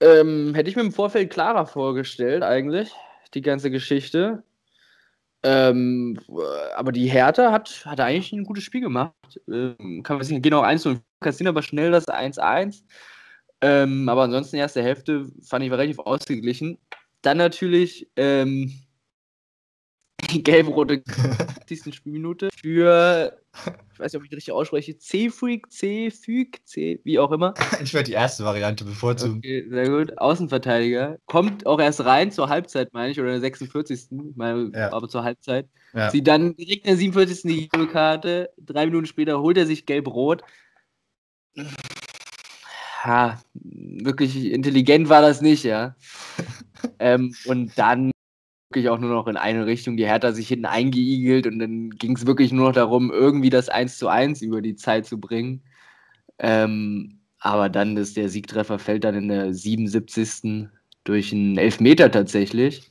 Ähm, 0.00 0.52
hätte 0.54 0.68
ich 0.68 0.74
mir 0.74 0.82
im 0.82 0.92
Vorfeld 0.92 1.30
klarer 1.30 1.66
vorgestellt, 1.66 2.42
eigentlich, 2.42 2.90
die 3.34 3.40
ganze 3.40 3.70
Geschichte. 3.70 4.42
Ähm, 5.44 6.18
aber 6.74 6.90
die 6.90 7.06
Hertha 7.06 7.52
hat, 7.52 7.84
hat 7.84 8.00
eigentlich 8.00 8.32
ein 8.32 8.44
gutes 8.44 8.64
Spiel 8.64 8.80
gemacht. 8.80 9.12
Ähm, 9.46 10.02
kann 10.02 10.16
man 10.16 10.24
sich 10.24 10.40
genau 10.40 10.62
1 10.62 10.86
und 10.86 11.02
kassieren 11.20 11.48
aber 11.48 11.62
schnell 11.62 11.90
das 11.90 12.08
1-1. 12.08 12.82
Ähm, 13.60 14.08
aber 14.08 14.22
ansonsten, 14.22 14.56
erste 14.56 14.82
Hälfte 14.82 15.26
fand 15.42 15.64
ich 15.64 15.70
war 15.70 15.78
relativ 15.78 15.98
ausgeglichen. 15.98 16.78
Dann 17.22 17.36
natürlich 17.38 18.08
ähm, 18.16 18.72
gelb-rote 20.28 21.02
80. 21.62 21.94
Spielminute 21.94 22.50
für, 22.60 23.38
ich 23.92 23.98
weiß 23.98 24.12
nicht, 24.12 24.20
ob 24.20 24.24
ich 24.26 24.32
richtig 24.32 24.52
ausspreche, 24.52 24.96
C-Freak, 24.98 25.70
C-Füg, 25.70 26.58
C, 26.64 27.00
wie 27.04 27.18
auch 27.18 27.32
immer. 27.32 27.54
Ich 27.82 27.94
werde 27.94 28.06
die 28.06 28.12
erste 28.14 28.44
Variante 28.44 28.84
bevorzugen. 28.84 29.38
Okay, 29.38 29.66
sehr 29.68 29.88
gut. 29.88 30.18
Außenverteidiger. 30.18 31.18
Kommt 31.26 31.66
auch 31.66 31.80
erst 31.80 32.04
rein 32.04 32.30
zur 32.32 32.48
Halbzeit, 32.48 32.92
meine 32.92 33.10
ich, 33.12 33.20
oder 33.20 33.30
der 33.30 33.40
46. 33.40 34.08
Ich 34.10 34.36
meine, 34.36 34.70
Ja. 34.74 34.92
aber 34.92 35.08
zur 35.08 35.24
Halbzeit. 35.24 35.68
Ja. 35.94 36.10
Sie 36.10 36.22
dann 36.22 36.56
direkt 36.56 36.84
in 36.84 36.90
der 36.90 36.96
47. 36.96 37.42
die 37.44 37.68
gelbe 37.68 37.86
Karte. 37.88 38.50
Drei 38.58 38.86
Minuten 38.86 39.06
später 39.06 39.40
holt 39.40 39.56
er 39.56 39.66
sich 39.66 39.86
gelb-rot. 39.86 40.42
Ja, 43.04 43.40
wirklich 43.54 44.46
intelligent 44.46 45.08
war 45.08 45.20
das 45.22 45.40
nicht, 45.40 45.62
ja. 45.64 45.94
ähm, 46.98 47.34
und 47.44 47.72
dann 47.78 48.10
wirklich 48.74 48.88
auch 48.88 48.98
nur 48.98 49.10
noch 49.10 49.28
in 49.28 49.36
eine 49.36 49.66
Richtung. 49.66 49.96
Die 49.96 50.06
Hertha 50.06 50.32
sich 50.32 50.48
hinten 50.48 50.66
eingeigelt 50.66 51.46
und 51.46 51.60
dann 51.60 51.90
ging 51.90 52.16
es 52.16 52.26
wirklich 52.26 52.52
nur 52.52 52.68
noch 52.68 52.74
darum, 52.74 53.12
irgendwie 53.12 53.50
das 53.50 53.68
1 53.68 53.98
zu 53.98 54.08
1 54.08 54.42
über 54.42 54.60
die 54.60 54.74
Zeit 54.74 55.06
zu 55.06 55.20
bringen. 55.20 55.62
Ähm, 56.40 57.20
aber 57.38 57.68
dann 57.68 57.96
ist 57.96 58.16
der 58.16 58.28
Siegtreffer 58.28 58.80
fällt 58.80 59.04
dann 59.04 59.14
in 59.14 59.28
der 59.28 59.54
77. 59.54 60.66
durch 61.04 61.32
einen 61.32 61.56
Elfmeter 61.56 62.10
tatsächlich. 62.10 62.88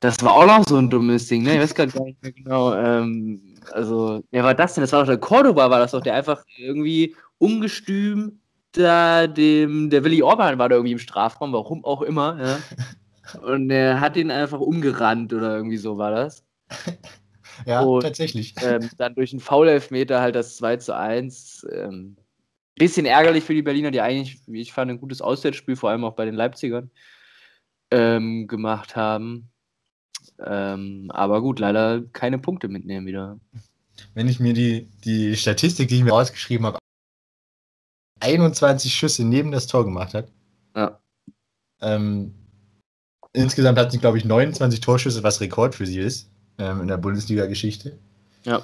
Das 0.00 0.20
war 0.22 0.32
auch 0.32 0.46
noch 0.46 0.66
so 0.66 0.76
ein 0.78 0.90
dummes 0.90 1.28
Ding, 1.28 1.44
ne? 1.44 1.54
Ich 1.54 1.60
weiß 1.60 1.74
gar 1.76 1.86
nicht 1.86 2.22
mehr 2.22 2.32
genau. 2.32 2.74
Ähm, 2.74 3.40
also, 3.72 4.24
wer 4.32 4.42
war 4.42 4.54
das 4.54 4.74
denn? 4.74 4.82
Das 4.82 4.92
war 4.92 5.00
doch 5.00 5.06
der 5.06 5.18
Cordoba, 5.18 5.70
war 5.70 5.78
das 5.78 5.92
doch, 5.92 6.02
der 6.02 6.14
einfach 6.14 6.42
irgendwie 6.58 7.14
ungestüm 7.38 8.40
da 8.72 9.28
dem, 9.28 9.88
der 9.88 10.02
Willi 10.02 10.20
Orban 10.20 10.58
war 10.58 10.68
da 10.68 10.74
irgendwie 10.74 10.92
im 10.92 10.98
Strafraum, 10.98 11.52
warum 11.52 11.84
auch 11.84 12.02
immer, 12.02 12.36
ja. 12.42 12.58
Und 13.42 13.70
er 13.70 14.00
hat 14.00 14.16
ihn 14.16 14.30
einfach 14.30 14.60
umgerannt 14.60 15.32
oder 15.32 15.56
irgendwie 15.56 15.76
so 15.76 15.98
war 15.98 16.10
das. 16.10 16.44
Ja, 17.66 17.82
Und, 17.82 18.02
tatsächlich. 18.02 18.54
Ähm, 18.62 18.90
dann 18.98 19.14
durch 19.14 19.32
einen 19.32 19.40
Foul-Elfmeter 19.40 20.20
halt 20.20 20.34
das 20.34 20.56
2 20.56 20.76
zu 20.78 20.96
1. 20.96 21.66
Ähm, 21.70 22.16
bisschen 22.74 23.06
ärgerlich 23.06 23.44
für 23.44 23.54
die 23.54 23.62
Berliner, 23.62 23.90
die 23.90 24.00
eigentlich, 24.00 24.40
wie 24.46 24.60
ich 24.60 24.72
fand, 24.72 24.90
ein 24.90 25.00
gutes 25.00 25.20
Auswärtsspiel, 25.20 25.76
vor 25.76 25.90
allem 25.90 26.04
auch 26.04 26.14
bei 26.14 26.24
den 26.24 26.34
Leipzigern, 26.34 26.90
ähm, 27.90 28.48
gemacht 28.48 28.96
haben. 28.96 29.50
Ähm, 30.44 31.10
aber 31.10 31.40
gut, 31.42 31.60
leider 31.60 32.02
keine 32.12 32.38
Punkte 32.38 32.68
mitnehmen 32.68 33.06
wieder. 33.06 33.38
Wenn 34.14 34.28
ich 34.28 34.40
mir 34.40 34.52
die, 34.52 34.88
die 35.04 35.36
Statistik, 35.36 35.88
die 35.88 35.96
ich 35.96 36.02
mir 36.02 36.10
rausgeschrieben 36.10 36.66
habe, 36.66 36.78
21 38.20 38.92
Schüsse 38.92 39.24
neben 39.24 39.52
das 39.52 39.66
Tor 39.66 39.84
gemacht 39.84 40.14
hat. 40.14 40.32
Ja. 40.74 40.98
Ähm, 41.80 42.34
insgesamt 43.34 43.78
hat 43.78 43.92
sie, 43.92 43.98
glaube 43.98 44.16
ich, 44.16 44.24
29 44.24 44.80
Torschüsse, 44.80 45.22
was 45.22 45.40
Rekord 45.40 45.74
für 45.74 45.86
sie 45.86 45.98
ist 45.98 46.30
ähm, 46.58 46.80
in 46.80 46.88
der 46.88 46.96
Bundesliga-Geschichte. 46.96 47.98
Ja. 48.44 48.62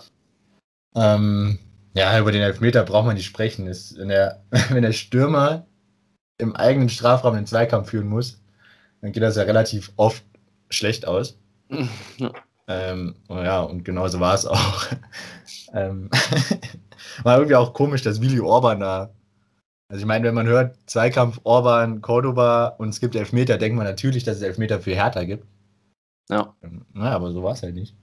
Ähm, 0.94 1.58
ja, 1.94 2.18
über 2.18 2.32
den 2.32 2.42
Elfmeter 2.42 2.84
braucht 2.84 3.06
man 3.06 3.16
nicht 3.16 3.26
sprechen. 3.26 3.66
Ist, 3.66 3.98
wenn, 3.98 4.08
der, 4.08 4.42
wenn 4.70 4.82
der 4.82 4.92
Stürmer 4.92 5.66
im 6.38 6.56
eigenen 6.56 6.88
Strafraum 6.88 7.34
den 7.34 7.46
Zweikampf 7.46 7.90
führen 7.90 8.08
muss, 8.08 8.40
dann 9.02 9.12
geht 9.12 9.22
das 9.22 9.36
ja 9.36 9.42
relativ 9.42 9.92
oft 9.96 10.24
schlecht 10.70 11.06
aus. 11.06 11.36
Ja. 12.18 12.32
Ähm, 12.68 13.16
oh 13.28 13.38
ja, 13.38 13.62
und 13.62 13.84
genauso 13.84 14.20
war 14.20 14.34
es 14.34 14.46
auch. 14.46 14.84
ähm, 15.74 16.08
war 17.24 17.36
irgendwie 17.38 17.56
auch 17.56 17.72
komisch, 17.72 18.02
dass 18.02 18.20
Willi 18.20 18.38
Orban 18.38 18.78
da. 18.78 19.10
Also 19.90 20.02
ich 20.02 20.06
meine, 20.06 20.24
wenn 20.28 20.34
man 20.34 20.46
hört, 20.46 20.76
Zweikampf 20.86 21.40
Orban, 21.42 22.00
Cordoba 22.00 22.68
und 22.78 22.90
es 22.90 23.00
gibt 23.00 23.16
Elfmeter, 23.16 23.58
denkt 23.58 23.76
man 23.76 23.86
natürlich, 23.86 24.22
dass 24.22 24.36
es 24.36 24.42
Elfmeter 24.42 24.80
für 24.80 24.94
Hertha 24.94 25.24
gibt. 25.24 25.44
Ja. 26.30 26.54
Ähm, 26.62 26.84
naja, 26.92 27.16
aber 27.16 27.32
so 27.32 27.42
war 27.42 27.54
es 27.54 27.62
halt 27.64 27.74
nicht. 27.74 27.96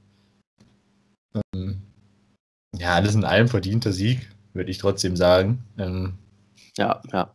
Ähm, 1.55 1.81
ja, 2.75 2.93
alles 2.95 3.15
in 3.15 3.23
allem 3.23 3.47
verdienter 3.47 3.93
Sieg, 3.93 4.27
würde 4.53 4.69
ich 4.69 4.79
trotzdem 4.79 5.15
sagen. 5.15 5.63
Ähm, 5.77 6.15
Ja, 6.77 7.01
ja. 7.13 7.33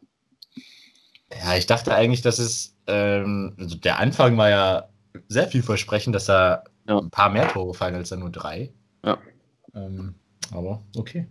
ja, 1.43 1.57
ich 1.57 1.65
dachte 1.65 1.95
eigentlich, 1.95 2.21
dass 2.21 2.39
es, 2.39 2.77
ähm, 2.87 3.55
also 3.59 3.77
der 3.77 4.01
Anfang 4.01 4.37
war 4.37 4.51
ja 4.51 4.89
sehr 5.29 5.49
vielversprechend, 5.49 6.15
dass 6.15 6.27
da 6.27 6.65
Ja. 6.87 6.99
ein 6.99 7.11
paar 7.11 7.31
mehr 7.31 7.49
Tore 7.49 7.73
fallen 7.73 7.95
als 7.95 8.11
da 8.11 8.17
nur 8.17 8.31
drei. 8.31 8.71
Ja. 9.03 9.17
Ähm, 9.75 10.15
aber 10.53 10.83
okay. 10.95 11.27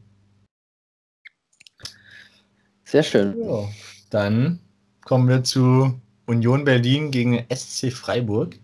Sehr 2.92 3.04
schön. 3.04 3.42
Ja, 3.42 3.70
dann 4.10 4.60
kommen 5.06 5.30
wir 5.30 5.46
zu 5.46 5.98
Union 6.26 6.66
Berlin 6.66 7.10
gegen 7.10 7.46
SC 7.50 7.90
Freiburg. 7.94 8.60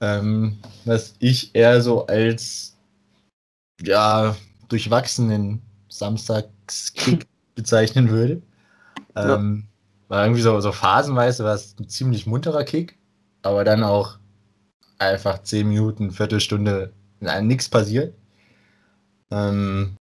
Ähm, 0.00 0.58
was 0.84 1.16
ich 1.18 1.52
eher 1.52 1.80
so 1.82 2.06
als 2.06 2.76
ja, 3.82 4.36
durchwachsenen 4.68 5.60
Samstagskick 5.88 7.26
bezeichnen 7.56 8.10
würde. 8.10 8.42
Ähm, 9.16 9.66
War 10.06 10.26
irgendwie 10.26 10.42
so, 10.42 10.60
so 10.60 10.70
phasenweise 10.70 11.42
war 11.42 11.56
es 11.56 11.74
ein 11.80 11.88
ziemlich 11.88 12.28
munterer 12.28 12.62
Kick, 12.62 12.96
aber 13.42 13.64
dann 13.64 13.82
auch 13.82 14.20
einfach 15.00 15.42
10 15.42 15.68
Minuten, 15.68 16.12
Viertelstunde 16.12 16.92
nichts 17.42 17.68
passiert. 17.68 18.14
Ähm, 19.32 19.96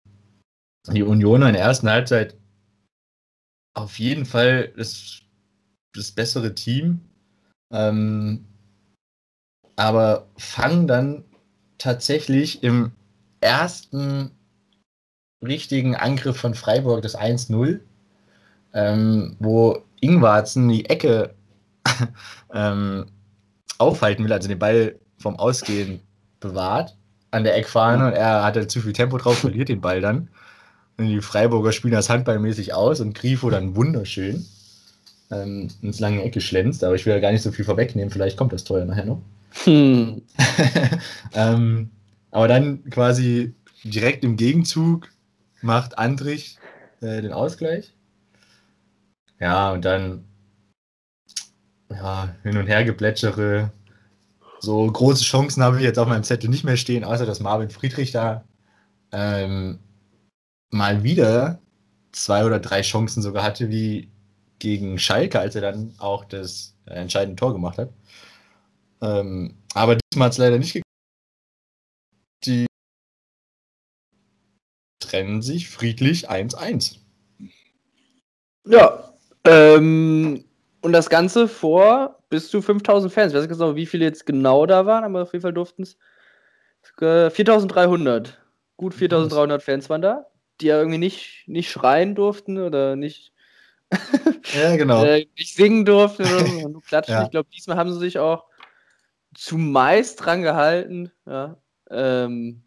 die 0.90 1.02
Unioner 1.02 1.48
in 1.48 1.52
der 1.52 1.64
ersten 1.64 1.90
Halbzeit 1.90 2.38
auf 3.74 3.98
jeden 3.98 4.24
Fall 4.24 4.72
das, 4.76 5.20
das 5.92 6.12
bessere 6.12 6.54
Team. 6.54 7.00
Ähm, 7.72 8.46
aber 9.76 10.28
fangen 10.36 10.86
dann 10.86 11.24
tatsächlich 11.78 12.62
im 12.62 12.92
ersten 13.40 14.30
richtigen 15.42 15.96
Angriff 15.96 16.36
von 16.36 16.54
Freiburg 16.54 17.02
das 17.02 17.18
1-0, 17.18 17.80
ähm, 18.72 19.36
wo 19.38 19.82
Ingwarzen 20.00 20.68
die 20.68 20.86
Ecke 20.86 21.34
ähm, 22.54 23.06
aufhalten 23.78 24.24
will, 24.24 24.32
also 24.32 24.48
den 24.48 24.58
Ball 24.58 24.98
vom 25.18 25.36
Ausgehen 25.36 26.00
bewahrt 26.40 26.96
an 27.30 27.44
der 27.44 27.56
Eckfahne 27.56 28.06
und 28.06 28.12
er 28.12 28.44
hatte 28.44 28.66
zu 28.68 28.80
viel 28.80 28.92
Tempo 28.92 29.18
drauf, 29.18 29.38
verliert 29.38 29.68
den 29.68 29.80
Ball 29.80 30.00
dann. 30.00 30.28
Die 30.98 31.20
Freiburger 31.20 31.72
spielen 31.72 31.94
das 31.94 32.08
handballmäßig 32.08 32.72
aus 32.72 33.00
und 33.00 33.14
Grifo 33.14 33.50
dann 33.50 33.74
wunderschön 33.74 34.44
ähm, 35.30 35.68
ins 35.82 36.00
lange 36.00 36.22
Ecke 36.22 36.40
schlänzt. 36.40 36.84
Aber 36.84 36.94
ich 36.94 37.04
will 37.04 37.14
ja 37.14 37.20
gar 37.20 37.32
nicht 37.32 37.42
so 37.42 37.50
viel 37.50 37.64
vorwegnehmen, 37.64 38.10
vielleicht 38.10 38.36
kommt 38.36 38.52
das 38.52 38.64
Tor 38.64 38.78
ja 38.78 38.84
nachher 38.84 39.06
noch. 39.06 39.22
Hm. 39.64 40.22
ähm, 41.34 41.90
aber 42.30 42.48
dann 42.48 42.84
quasi 42.90 43.54
direkt 43.84 44.24
im 44.24 44.36
Gegenzug 44.36 45.08
macht 45.62 45.98
Andrich 45.98 46.58
äh, 47.00 47.22
den 47.22 47.32
Ausgleich. 47.32 47.92
Ja, 49.40 49.72
und 49.72 49.84
dann 49.84 50.24
ja, 51.90 52.34
hin 52.42 52.56
und 52.56 52.66
her 52.66 52.84
geplätschere. 52.84 53.72
So 54.60 54.86
große 54.86 55.24
Chancen 55.24 55.62
habe 55.62 55.76
ich 55.76 55.82
jetzt 55.82 55.98
auf 55.98 56.08
meinem 56.08 56.24
Zettel 56.24 56.48
nicht 56.48 56.64
mehr 56.64 56.76
stehen, 56.76 57.04
außer 57.04 57.26
dass 57.26 57.40
Marvin 57.40 57.70
Friedrich 57.70 58.12
da 58.12 58.44
ähm, 59.12 59.78
mal 60.74 61.04
wieder 61.04 61.60
zwei 62.12 62.44
oder 62.44 62.58
drei 62.58 62.82
Chancen 62.82 63.22
sogar 63.22 63.44
hatte, 63.44 63.70
wie 63.70 64.10
gegen 64.58 64.98
Schalke, 64.98 65.38
als 65.38 65.54
er 65.54 65.62
dann 65.62 65.94
auch 65.98 66.24
das 66.24 66.76
äh, 66.86 66.94
entscheidende 66.94 67.36
Tor 67.36 67.52
gemacht 67.52 67.78
hat. 67.78 67.92
Ähm, 69.00 69.56
aber 69.74 69.96
diesmal 69.96 70.26
hat 70.26 70.32
es 70.32 70.38
leider 70.38 70.58
nicht 70.58 70.72
geklappt. 70.72 70.84
Die 72.44 72.66
trennen 75.00 75.42
sich 75.42 75.68
friedlich 75.68 76.30
1-1. 76.30 76.98
Ja. 78.66 79.14
Ähm, 79.44 80.44
und 80.80 80.92
das 80.92 81.08
Ganze 81.08 81.48
vor 81.48 82.18
bis 82.30 82.50
zu 82.50 82.62
5000 82.62 83.12
Fans. 83.12 83.32
Ich 83.32 83.36
weiß 83.36 83.46
nicht 83.46 83.58
genau, 83.58 83.76
wie 83.76 83.86
viele 83.86 84.04
jetzt 84.04 84.26
genau 84.26 84.66
da 84.66 84.86
waren, 84.86 85.04
aber 85.04 85.22
auf 85.22 85.32
jeden 85.32 85.42
Fall 85.42 85.52
durften 85.52 85.82
es 85.82 85.96
äh, 87.00 87.30
4300. 87.30 88.40
Gut 88.76 88.94
4300 88.94 89.62
Fans 89.62 89.88
waren 89.88 90.02
da, 90.02 90.26
die 90.60 90.66
ja 90.66 90.78
irgendwie 90.78 90.98
nicht, 90.98 91.44
nicht 91.46 91.70
schreien 91.70 92.14
durften 92.14 92.58
oder 92.58 92.96
nicht, 92.96 93.32
Ja, 94.54 94.76
genau. 94.76 95.04
äh, 95.04 95.26
nicht 95.36 95.54
singen 95.54 95.84
durften 95.84 96.22
oder 96.22 96.46
so, 96.46 96.68
nur 96.68 96.82
klatschen. 96.86 97.14
Ja. 97.14 97.24
Ich 97.24 97.30
glaube, 97.30 97.48
diesmal 97.54 97.76
haben 97.76 97.92
sie 97.92 97.98
sich 97.98 98.18
auch 98.18 98.44
zumeist 99.34 100.24
dran 100.24 100.42
gehalten. 100.42 101.10
Ja. 101.26 101.56
Ähm, 101.90 102.62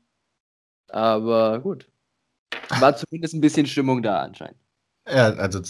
aber 0.90 1.60
gut. 1.60 1.88
War 2.80 2.96
zumindest 2.96 3.34
ein 3.34 3.42
bisschen 3.42 3.66
Stimmung 3.66 4.02
da 4.02 4.20
anscheinend. 4.22 4.60
Ja, 5.08 5.34
also 5.34 5.62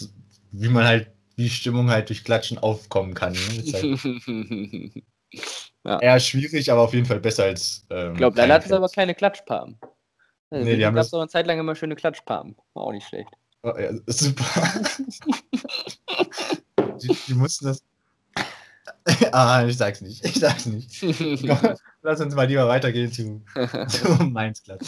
wie 0.52 0.70
man 0.70 0.86
halt, 0.86 1.12
wie 1.36 1.50
Stimmung 1.50 1.90
halt 1.90 2.10
durch 2.10 2.24
Klatschen 2.24 2.58
aufkommen 2.58 3.14
kann. 3.14 3.34
Ne? 3.34 3.64
Halt 3.74 5.04
eher 6.02 6.20
schwierig, 6.20 6.72
aber 6.72 6.82
auf 6.82 6.94
jeden 6.94 7.06
Fall 7.06 7.20
besser 7.20 7.44
als. 7.44 7.86
Ähm, 7.90 8.14
Ich 8.14 8.18
glaube, 8.18 8.38
leider 8.38 8.56
hatten 8.56 8.68
sie 8.68 8.76
aber 8.76 8.90
keine 8.90 9.14
Klatschpalmen. 9.14 9.80
Ja, 10.52 10.60
Nee, 10.60 10.76
die 10.78 10.86
haben 10.86 10.96
gab 10.96 11.04
das- 11.04 11.14
aber 11.14 11.24
eine 11.24 11.30
Zeit 11.30 11.48
lang 11.48 11.60
immer 11.60 11.76
schöne 11.76 11.96
Klatschpalmen. 11.96 12.56
War 12.74 12.84
auch 12.84 12.92
nicht 12.92 13.08
schlecht. 13.08 13.30
Oh, 13.64 13.74
ja, 13.78 13.92
super. 14.08 14.46
die, 17.02 17.18
die 17.28 17.34
mussten 17.34 17.66
das. 17.66 17.84
ah, 19.32 19.66
ich 19.66 19.78
sag's 19.78 20.02
nicht. 20.02 20.24
Ich 20.26 20.36
sag's 20.36 20.66
nicht. 20.66 21.02
Lass 22.02 22.22
uns 22.22 22.36
mal 22.36 22.46
lieber 22.48 22.68
weitergehen 22.68 23.12
zu, 23.12 23.42
zu 23.88 24.24
Mainz 24.24 24.64
Gladbach. 24.64 24.88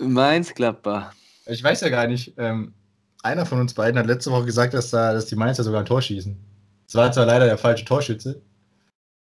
Mainz 0.00 0.54
Gladbach. 0.54 1.12
Ich 1.46 1.62
weiß 1.62 1.80
ja 1.82 1.88
gar 1.88 2.06
nicht, 2.06 2.34
ähm, 2.38 2.74
einer 3.22 3.46
von 3.46 3.60
uns 3.60 3.74
beiden 3.74 3.98
hat 3.98 4.06
letzte 4.06 4.30
Woche 4.30 4.44
gesagt, 4.46 4.74
dass, 4.74 4.90
da, 4.90 5.12
dass 5.12 5.26
die 5.26 5.36
Mainzer 5.36 5.64
sogar 5.64 5.80
ein 5.80 5.86
Tor 5.86 6.02
schießen. 6.02 6.38
Das 6.86 6.94
war 6.94 7.12
zwar 7.12 7.26
leider 7.26 7.46
der 7.46 7.58
falsche 7.58 7.84
Torschütze, 7.84 8.42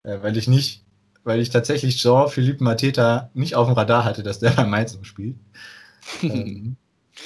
äh, 0.02 0.18
weil 0.22 0.36
ich 0.36 0.48
nicht, 0.48 0.84
weil 1.24 1.40
ich 1.40 1.50
tatsächlich 1.50 1.96
Jean-Philippe 1.96 2.64
Mateta 2.64 3.30
nicht 3.34 3.54
auf 3.54 3.68
dem 3.68 3.76
Radar 3.76 4.04
hatte, 4.04 4.22
dass 4.22 4.40
der 4.40 4.50
bei 4.50 4.64
Mainz 4.64 4.98
spielt. 5.02 5.36
ähm, 6.22 6.76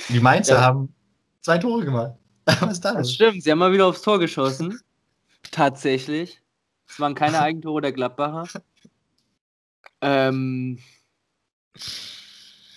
die 0.08 0.20
Mainzer 0.20 0.56
ja. 0.56 0.60
haben 0.62 0.94
zwei 1.40 1.58
Tore 1.58 1.84
gemacht. 1.84 2.14
Was 2.44 2.72
ist 2.72 2.84
da 2.84 2.94
das? 2.94 3.12
Stimmt, 3.12 3.42
sie 3.42 3.50
haben 3.50 3.58
mal 3.58 3.72
wieder 3.72 3.86
aufs 3.86 4.02
Tor 4.02 4.18
geschossen. 4.18 4.80
Tatsächlich. 5.50 6.40
Es 6.88 7.00
waren 7.00 7.14
keine 7.14 7.40
Eigentore 7.40 7.80
der 7.80 7.92
Gladbacher. 7.92 8.46
Ähm, 10.00 10.78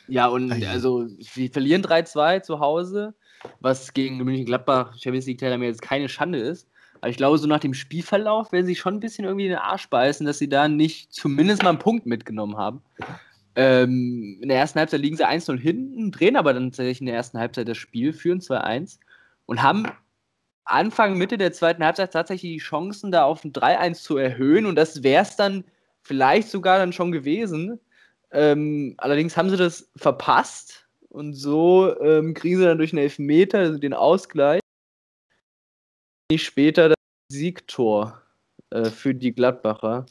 ja, 0.08 0.28
und 0.28 0.52
also, 0.52 1.08
wir 1.36 1.52
verlieren 1.52 1.84
3-2 1.84 2.42
zu 2.42 2.60
Hause, 2.60 3.14
was 3.60 3.94
gegen 3.94 4.18
München 4.18 4.46
Gladbach 4.46 4.96
Champions 5.00 5.28
League 5.28 5.38
Teilnehmer 5.38 5.66
jetzt 5.66 5.82
keine 5.82 6.10
Schande 6.10 6.40
ist. 6.40 6.68
Aber 7.02 7.10
ich 7.10 7.18
glaube, 7.18 7.38
so 7.38 7.48
nach 7.48 7.60
dem 7.60 7.74
Spielverlauf 7.74 8.52
werden 8.52 8.66
sie 8.66 8.76
schon 8.76 8.96
ein 8.96 9.00
bisschen 9.00 9.26
irgendwie 9.26 9.48
den 9.48 9.58
Arsch 9.58 9.90
beißen, 9.90 10.26
dass 10.26 10.38
sie 10.38 10.50
da 10.50 10.68
nicht 10.68 11.14
zumindest 11.14 11.64
mal 11.64 11.70
einen 11.70 11.80
Punkt 11.80 12.06
mitgenommen 12.06 12.58
haben. 12.58 12.82
Ähm, 13.56 14.38
in 14.42 14.50
der 14.50 14.58
ersten 14.58 14.80
Halbzeit 14.80 15.02
liegen 15.02 15.18
sie 15.18 15.28
1-0 15.28 15.58
hinten, 15.60 16.12
drehen 16.12 16.36
aber 16.36 16.54
dann 16.54 16.72
tatsächlich 16.72 17.00
in 17.02 17.08
der 17.08 17.16
ersten 17.16 17.40
Halbzeit 17.40 17.68
das 17.68 17.78
Spiel, 17.78 18.14
führen 18.14 18.40
2-1 18.40 19.00
und 19.46 19.64
haben 19.64 19.88
Anfang, 20.66 21.18
Mitte 21.18 21.38
der 21.38 21.52
zweiten 21.52 21.84
Halbzeit 21.84 22.14
tatsächlich 22.14 22.54
die 22.54 22.60
Chancen, 22.60 23.12
da 23.12 23.24
auf 23.24 23.44
ein 23.44 23.54
3-1 23.54 24.04
zu 24.04 24.18
erhöhen. 24.18 24.66
Und 24.66 24.76
das 24.76 25.02
wäre 25.02 25.24
es 25.24 25.36
dann 25.36 25.64
vielleicht 26.02 26.50
sogar 26.50 26.78
dann 26.78 26.94
schon 26.94 27.12
gewesen. 27.12 27.80
Ähm, 28.32 28.94
allerdings 28.98 29.36
haben 29.36 29.50
sie 29.50 29.58
das 29.58 29.90
verpasst 29.96 30.88
und 31.10 31.34
so 31.34 32.00
ähm, 32.02 32.36
kriegen 32.36 32.58
sie 32.58 32.66
dann 32.66 32.78
durch 32.78 32.94
einen 32.94 33.02
Elfmeter 33.02 33.58
also 33.60 33.80
den 33.80 33.94
Ausgleich. 33.94 34.62
Später 36.38 36.90
das 36.90 36.98
Siegtor 37.32 38.22
äh, 38.70 38.86
für 38.86 39.16
die 39.16 39.34
Gladbacher. 39.34 40.06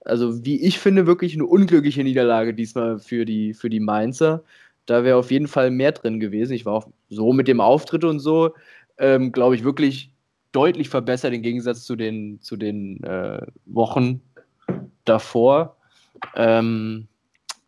Also, 0.00 0.44
wie 0.44 0.62
ich 0.62 0.78
finde, 0.78 1.06
wirklich 1.06 1.34
eine 1.34 1.46
unglückliche 1.46 2.04
Niederlage 2.04 2.52
diesmal 2.52 2.98
für 2.98 3.24
die, 3.24 3.54
für 3.54 3.70
die 3.70 3.80
Mainzer. 3.80 4.44
Da 4.84 5.04
wäre 5.04 5.16
auf 5.16 5.30
jeden 5.30 5.48
Fall 5.48 5.70
mehr 5.70 5.92
drin 5.92 6.20
gewesen. 6.20 6.52
Ich 6.52 6.66
war 6.66 6.74
auch 6.74 6.88
so 7.08 7.32
mit 7.32 7.48
dem 7.48 7.60
Auftritt 7.60 8.04
und 8.04 8.20
so, 8.20 8.54
ähm, 8.98 9.32
glaube 9.32 9.54
ich, 9.54 9.64
wirklich 9.64 10.10
deutlich 10.52 10.90
verbessert 10.90 11.32
im 11.32 11.40
Gegensatz 11.40 11.84
zu 11.84 11.96
den, 11.96 12.40
zu 12.42 12.56
den 12.56 13.02
äh, 13.02 13.40
Wochen 13.64 14.20
davor. 15.06 15.78
Ähm, 16.36 17.08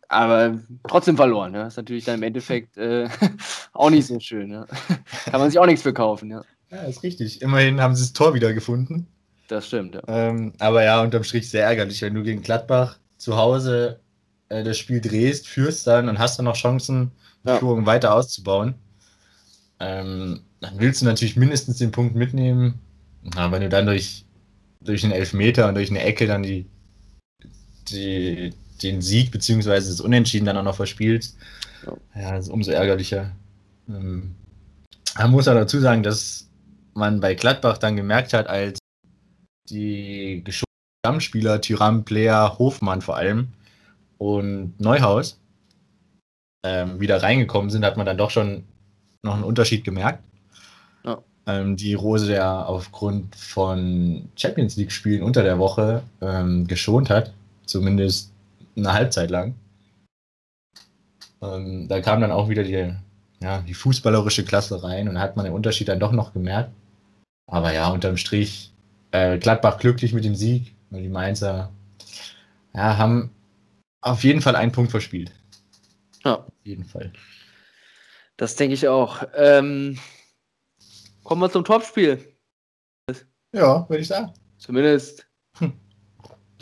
aber 0.07 0.59
trotzdem 0.87 1.17
verloren. 1.17 1.55
Ja. 1.55 1.67
Ist 1.67 1.77
natürlich 1.77 2.05
dann 2.05 2.19
im 2.19 2.23
Endeffekt 2.23 2.77
äh, 2.77 3.09
auch 3.73 3.89
nicht 3.89 4.05
so 4.05 4.19
schön. 4.19 4.51
Ja. 4.51 4.67
Kann 5.25 5.39
man 5.39 5.49
sich 5.49 5.59
auch 5.59 5.65
nichts 5.65 5.81
verkaufen. 5.81 6.29
Ja. 6.29 6.43
Ja, 6.71 6.83
ist 6.83 7.03
richtig. 7.03 7.41
Immerhin 7.41 7.81
haben 7.81 7.95
sie 7.95 8.03
das 8.03 8.13
Tor 8.13 8.33
wieder 8.33 8.53
gefunden. 8.53 9.07
Das 9.47 9.67
stimmt, 9.67 9.95
ja. 9.95 10.01
Ähm, 10.07 10.53
aber 10.59 10.83
ja, 10.83 11.01
unterm 11.01 11.23
Strich 11.23 11.49
sehr 11.49 11.63
ärgerlich, 11.65 12.01
wenn 12.01 12.13
du 12.13 12.23
gegen 12.23 12.41
Gladbach 12.41 12.97
zu 13.17 13.37
Hause 13.37 13.99
äh, 14.49 14.63
das 14.63 14.77
Spiel 14.77 15.01
drehst, 15.01 15.47
führst 15.47 15.87
dann 15.87 16.09
und 16.09 16.19
hast 16.19 16.37
dann 16.37 16.45
noch 16.45 16.55
Chancen, 16.55 17.11
die 17.43 17.49
ja. 17.49 17.57
Führung 17.57 17.85
weiter 17.85 18.13
auszubauen. 18.13 18.75
Ähm, 19.79 20.41
dann 20.59 20.79
willst 20.79 21.01
du 21.01 21.05
natürlich 21.05 21.37
mindestens 21.37 21.77
den 21.77 21.91
Punkt 21.91 22.15
mitnehmen. 22.15 22.79
Aber 23.35 23.53
wenn 23.53 23.61
du 23.61 23.69
dann 23.69 23.85
durch, 23.85 24.25
durch 24.81 25.03
einen 25.03 25.13
Elfmeter 25.13 25.67
und 25.67 25.75
durch 25.75 25.89
eine 25.89 26.03
Ecke 26.03 26.27
dann 26.27 26.43
die, 26.43 26.65
die, 27.89 28.53
den 28.81 29.01
Sieg 29.01 29.31
bzw. 29.31 29.75
das 29.75 30.01
Unentschieden 30.01 30.45
dann 30.45 30.57
auch 30.57 30.63
noch 30.63 30.75
verspielst, 30.75 31.37
ja, 31.85 32.21
ja 32.21 32.37
ist 32.37 32.49
umso 32.49 32.71
ärgerlicher. 32.71 33.31
Ähm, 33.87 34.35
man 35.17 35.31
muss 35.31 35.47
auch 35.47 35.53
dazu 35.53 35.79
sagen, 35.79 36.03
dass 36.03 36.46
man 36.97 37.19
bei 37.19 37.35
Gladbach 37.35 37.77
dann 37.77 37.95
gemerkt 37.95 38.33
hat, 38.33 38.47
als 38.47 38.79
die 39.69 40.43
Stammspieler, 41.05 41.61
Tyram, 41.61 42.03
Player, 42.03 42.57
Hofmann 42.59 43.01
vor 43.01 43.15
allem 43.15 43.49
und 44.17 44.79
Neuhaus 44.79 45.39
ähm, 46.65 46.99
wieder 46.99 47.21
reingekommen 47.21 47.69
sind, 47.69 47.85
hat 47.85 47.97
man 47.97 48.05
dann 48.05 48.17
doch 48.17 48.31
schon 48.31 48.63
noch 49.23 49.35
einen 49.35 49.43
Unterschied 49.43 49.83
gemerkt. 49.83 50.23
Ja. 51.05 51.19
Ähm, 51.45 51.77
die 51.77 51.93
Rose 51.93 52.33
ja 52.33 52.65
aufgrund 52.65 53.35
von 53.35 54.29
Champions 54.35 54.75
League-Spielen 54.75 55.23
unter 55.23 55.43
der 55.43 55.59
Woche 55.59 56.03
ähm, 56.21 56.67
geschont 56.67 57.09
hat, 57.09 57.33
zumindest 57.65 58.31
eine 58.75 58.93
Halbzeit 58.93 59.29
lang. 59.29 59.55
Ähm, 61.41 61.87
da 61.87 62.01
kam 62.01 62.21
dann 62.21 62.31
auch 62.31 62.49
wieder 62.49 62.63
die, 62.63 62.93
ja, 63.39 63.61
die 63.61 63.73
fußballerische 63.73 64.43
Klasse 64.43 64.83
rein 64.83 65.07
und 65.07 65.19
hat 65.19 65.35
man 65.35 65.45
den 65.45 65.53
Unterschied 65.53 65.87
dann 65.87 65.99
doch 65.99 66.11
noch 66.11 66.33
gemerkt. 66.33 66.71
Aber 67.47 67.73
ja, 67.73 67.89
unterm 67.89 68.17
Strich 68.17 68.73
äh, 69.11 69.37
Gladbach 69.37 69.79
glücklich 69.79 70.13
mit 70.13 70.25
dem 70.25 70.35
Sieg. 70.35 70.75
Und 70.91 70.99
die 70.99 71.09
Mainzer 71.09 71.71
ja, 72.73 72.97
haben 72.97 73.31
auf 74.01 74.23
jeden 74.23 74.41
Fall 74.41 74.55
einen 74.55 74.71
Punkt 74.71 74.91
verspielt. 74.91 75.31
Ja. 76.23 76.35
Auf 76.35 76.53
jeden 76.63 76.85
Fall. 76.85 77.11
Das 78.37 78.55
denke 78.55 78.75
ich 78.75 78.87
auch. 78.87 79.23
Ähm, 79.35 79.97
kommen 81.23 81.41
wir 81.41 81.49
zum 81.49 81.65
Topspiel. 81.65 82.19
Ja, 83.53 83.89
würde 83.89 84.01
ich 84.01 84.07
sagen. 84.07 84.33
Zumindest 84.57 85.27
hm. 85.57 85.73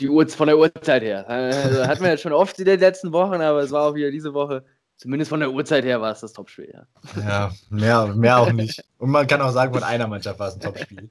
die 0.00 0.08
Uhr 0.08 0.26
von 0.28 0.46
der 0.46 0.56
Uhrzeit 0.56 1.02
her. 1.02 1.28
Also, 1.28 1.86
hatten 1.86 2.02
wir 2.02 2.10
jetzt 2.10 2.22
schon 2.22 2.32
oft 2.32 2.58
in 2.58 2.64
den 2.64 2.80
letzten 2.80 3.12
Wochen, 3.12 3.40
aber 3.40 3.60
es 3.60 3.72
war 3.72 3.90
auch 3.90 3.94
wieder 3.94 4.10
diese 4.10 4.32
Woche. 4.32 4.64
Zumindest 4.96 5.28
von 5.28 5.40
der 5.40 5.50
Uhrzeit 5.50 5.84
her 5.84 6.00
war 6.00 6.12
es 6.12 6.20
das 6.20 6.32
Topspiel, 6.32 6.72
ja. 6.72 6.86
Ja, 7.20 7.52
mehr, 7.68 8.06
mehr 8.14 8.38
auch 8.38 8.52
nicht. 8.52 8.82
Und 8.98 9.10
man 9.10 9.26
kann 9.26 9.42
auch 9.42 9.52
sagen, 9.52 9.74
von 9.74 9.82
einer 9.82 10.06
Mannschaft 10.06 10.38
war 10.38 10.48
es 10.48 10.54
ein 10.54 10.60
Topspiel. 10.60 11.10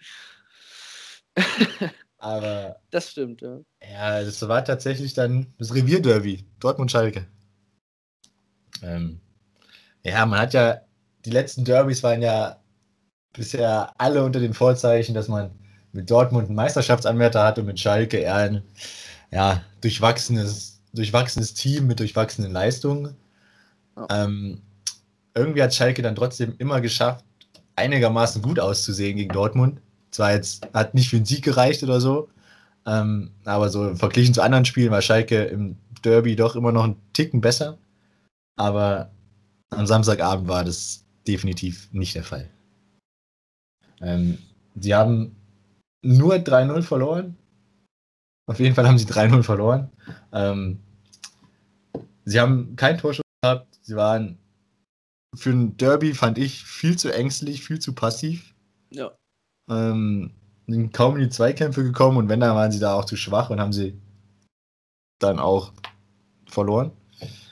Aber. 2.17 2.77
Das 2.89 3.11
stimmt, 3.11 3.41
ja. 3.41 3.59
Ja, 3.87 4.23
das 4.23 4.47
war 4.47 4.65
tatsächlich 4.65 5.13
dann 5.13 5.53
das 5.59 5.75
Revierderby, 5.75 6.45
Dortmund-Schalke. 6.59 7.27
Ähm, 8.81 9.19
ja, 10.03 10.25
man 10.25 10.39
hat 10.39 10.53
ja, 10.53 10.81
die 11.23 11.29
letzten 11.31 11.65
Derbys 11.65 12.01
waren 12.01 12.23
ja 12.23 12.59
bisher 13.33 13.93
alle 13.99 14.23
unter 14.23 14.39
den 14.39 14.53
Vorzeichen, 14.53 15.13
dass 15.13 15.27
man 15.27 15.51
mit 15.91 16.09
Dortmund 16.09 16.47
einen 16.47 16.55
Meisterschaftsanwärter 16.55 17.43
hat 17.43 17.59
und 17.59 17.65
mit 17.65 17.79
Schalke 17.79 18.17
eher 18.17 18.35
ein 18.35 18.63
ja, 19.31 19.63
durchwachsenes, 19.81 20.81
durchwachsenes 20.93 21.53
Team 21.53 21.87
mit 21.87 21.99
durchwachsenen 21.99 22.51
Leistungen. 22.51 23.15
Ähm, 24.10 24.62
irgendwie 25.34 25.62
hat 25.62 25.73
Schalke 25.73 26.01
dann 26.01 26.15
trotzdem 26.15 26.55
immer 26.58 26.81
geschafft, 26.81 27.25
einigermaßen 27.75 28.41
gut 28.41 28.60
auszusehen 28.60 29.17
gegen 29.17 29.34
Dortmund. 29.34 29.81
Zwar 30.12 30.34
jetzt 30.34 30.67
hat 30.73 30.93
nicht 30.93 31.10
für 31.10 31.17
einen 31.17 31.25
Sieg 31.25 31.43
gereicht 31.43 31.84
oder 31.84 31.99
so, 31.99 32.29
ähm, 32.86 33.31
aber 33.43 33.69
so 33.69 33.95
verglichen 33.95 34.34
zu 34.34 34.41
anderen 34.41 34.65
Spielen 34.65 34.91
war 34.91 35.01
Schalke 35.01 35.43
im 35.43 35.77
Derby 36.03 36.36
doch 36.36 36.55
immer 36.55 36.71
noch 36.71 36.86
einen 36.86 37.01
Ticken 37.13 37.41
besser. 37.41 37.77
Aber 38.58 39.12
am 39.71 39.86
Samstagabend 39.86 40.47
war 40.47 40.63
das 40.63 41.03
definitiv 41.27 41.89
nicht 41.91 42.15
der 42.15 42.23
Fall. 42.23 42.49
Ähm, 44.01 44.38
sie 44.75 44.95
haben 44.95 45.36
nur 46.01 46.36
3-0 46.36 46.81
verloren. 46.84 47.36
Auf 48.47 48.60
jeden 48.60 48.75
Fall 48.75 48.88
haben 48.88 48.97
sie 48.97 49.05
3-0 49.05 49.43
verloren. 49.43 49.89
Ähm, 50.31 50.79
sie 52.23 52.39
haben 52.39 52.75
kein 52.75 52.97
Torschuss 52.97 53.24
gehabt. 53.45 53.79
Sie 53.81 53.95
waren 53.95 54.38
für 55.36 55.51
ein 55.51 55.77
Derby, 55.77 56.13
fand 56.13 56.38
ich, 56.38 56.63
viel 56.63 56.97
zu 56.97 57.13
ängstlich, 57.13 57.63
viel 57.63 57.79
zu 57.79 57.93
passiv. 57.93 58.53
Ja 58.89 59.12
ähm, 59.69 60.31
kaum 60.93 61.15
in 61.15 61.23
die 61.23 61.29
Zweikämpfe 61.29 61.84
gekommen 61.84 62.17
und 62.17 62.29
wenn, 62.29 62.39
dann 62.39 62.55
waren 62.55 62.71
sie 62.71 62.79
da 62.79 62.93
auch 62.93 63.05
zu 63.05 63.15
schwach 63.15 63.49
und 63.49 63.60
haben 63.60 63.73
sie 63.73 63.99
dann 65.19 65.39
auch 65.39 65.71
verloren. 66.47 66.91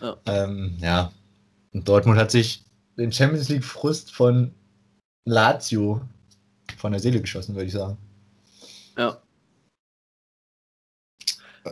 Ja. 0.02 0.18
Ähm, 0.26 0.78
ja. 0.80 1.12
Und 1.74 1.88
Dortmund 1.88 2.20
hat 2.20 2.32
sich 2.32 2.64
den 2.98 3.12
Champions 3.12 3.50
League 3.50 3.64
Frust 3.64 4.14
von 4.14 4.54
Lazio 5.26 6.02
von 6.78 6.92
der 6.92 7.02
Seele 7.02 7.22
geschossen, 7.22 7.56
würde 7.56 7.68
ich 7.68 7.74
sagen. 7.74 7.98
Ja. 8.98 9.18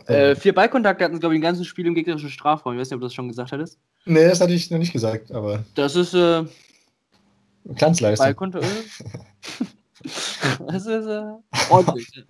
Äh, 0.08 0.30
äh 0.30 0.36
vier 0.36 0.54
Ballkontakte 0.54 1.04
hatten 1.04 1.14
sie, 1.14 1.20
glaube 1.20 1.34
ich, 1.34 1.38
im 1.38 1.42
ganzen 1.42 1.64
Spiel 1.64 1.86
im 1.86 1.94
gegnerischen 1.94 2.30
Strafraum. 2.30 2.74
Ich 2.74 2.80
weiß 2.80 2.88
nicht, 2.88 2.94
ob 2.94 3.00
du 3.00 3.06
das 3.06 3.14
schon 3.14 3.28
gesagt 3.28 3.52
hattest. 3.52 3.78
Nee, 4.04 4.28
das 4.28 4.40
hatte 4.40 4.52
ich 4.52 4.70
noch 4.70 4.78
nicht 4.78 4.92
gesagt, 4.92 5.30
aber. 5.32 5.64
Das 5.74 5.96
ist. 5.96 6.14
Äh, 6.14 6.44
Glanzleistung. 7.64 8.26
Ballkontakte. 8.26 8.68
Das 10.66 10.86
ist 10.86 11.06
äh, 11.06 11.22
ordentlich. 11.70 12.24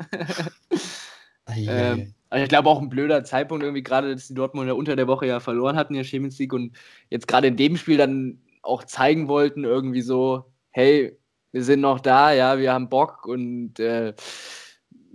ähm, 1.48 2.14
also 2.28 2.42
ich 2.42 2.48
glaube 2.48 2.68
auch 2.68 2.80
ein 2.80 2.88
blöder 2.88 3.24
Zeitpunkt 3.24 3.62
irgendwie 3.62 3.82
gerade, 3.82 4.14
dass 4.14 4.28
die 4.28 4.34
Dortmunder 4.34 4.76
unter 4.76 4.96
der 4.96 5.06
Woche 5.06 5.26
ja 5.26 5.40
verloren 5.40 5.76
hatten, 5.76 5.94
ja 5.94 6.04
Champions 6.04 6.38
League 6.38 6.52
und 6.52 6.76
jetzt 7.10 7.28
gerade 7.28 7.46
in 7.46 7.56
dem 7.56 7.76
Spiel 7.76 7.96
dann 7.96 8.42
auch 8.62 8.84
zeigen 8.84 9.28
wollten 9.28 9.64
irgendwie 9.64 10.02
so, 10.02 10.44
hey, 10.70 11.18
wir 11.52 11.64
sind 11.64 11.80
noch 11.80 12.00
da, 12.00 12.32
ja, 12.32 12.58
wir 12.58 12.72
haben 12.72 12.88
Bock 12.88 13.26
und 13.26 13.78
äh, 13.80 14.14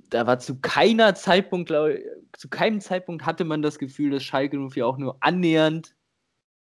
da 0.10 0.28
war 0.28 0.39
zu 0.39 0.60
keiner 0.60 1.15
Zeitpunkt, 1.15 1.67
glaube 1.67 2.02
zu 2.34 2.50
keinem 2.50 2.82
Zeitpunkt 2.82 3.26
hatte 3.26 3.46
man 3.46 3.62
das 3.62 3.80
Gefühl, 3.80 4.12
dass 4.12 4.24
Schalke 4.24 4.58
04 4.58 4.86
auch 4.86 4.98
nur 4.98 5.17
annähernd 5.22 5.96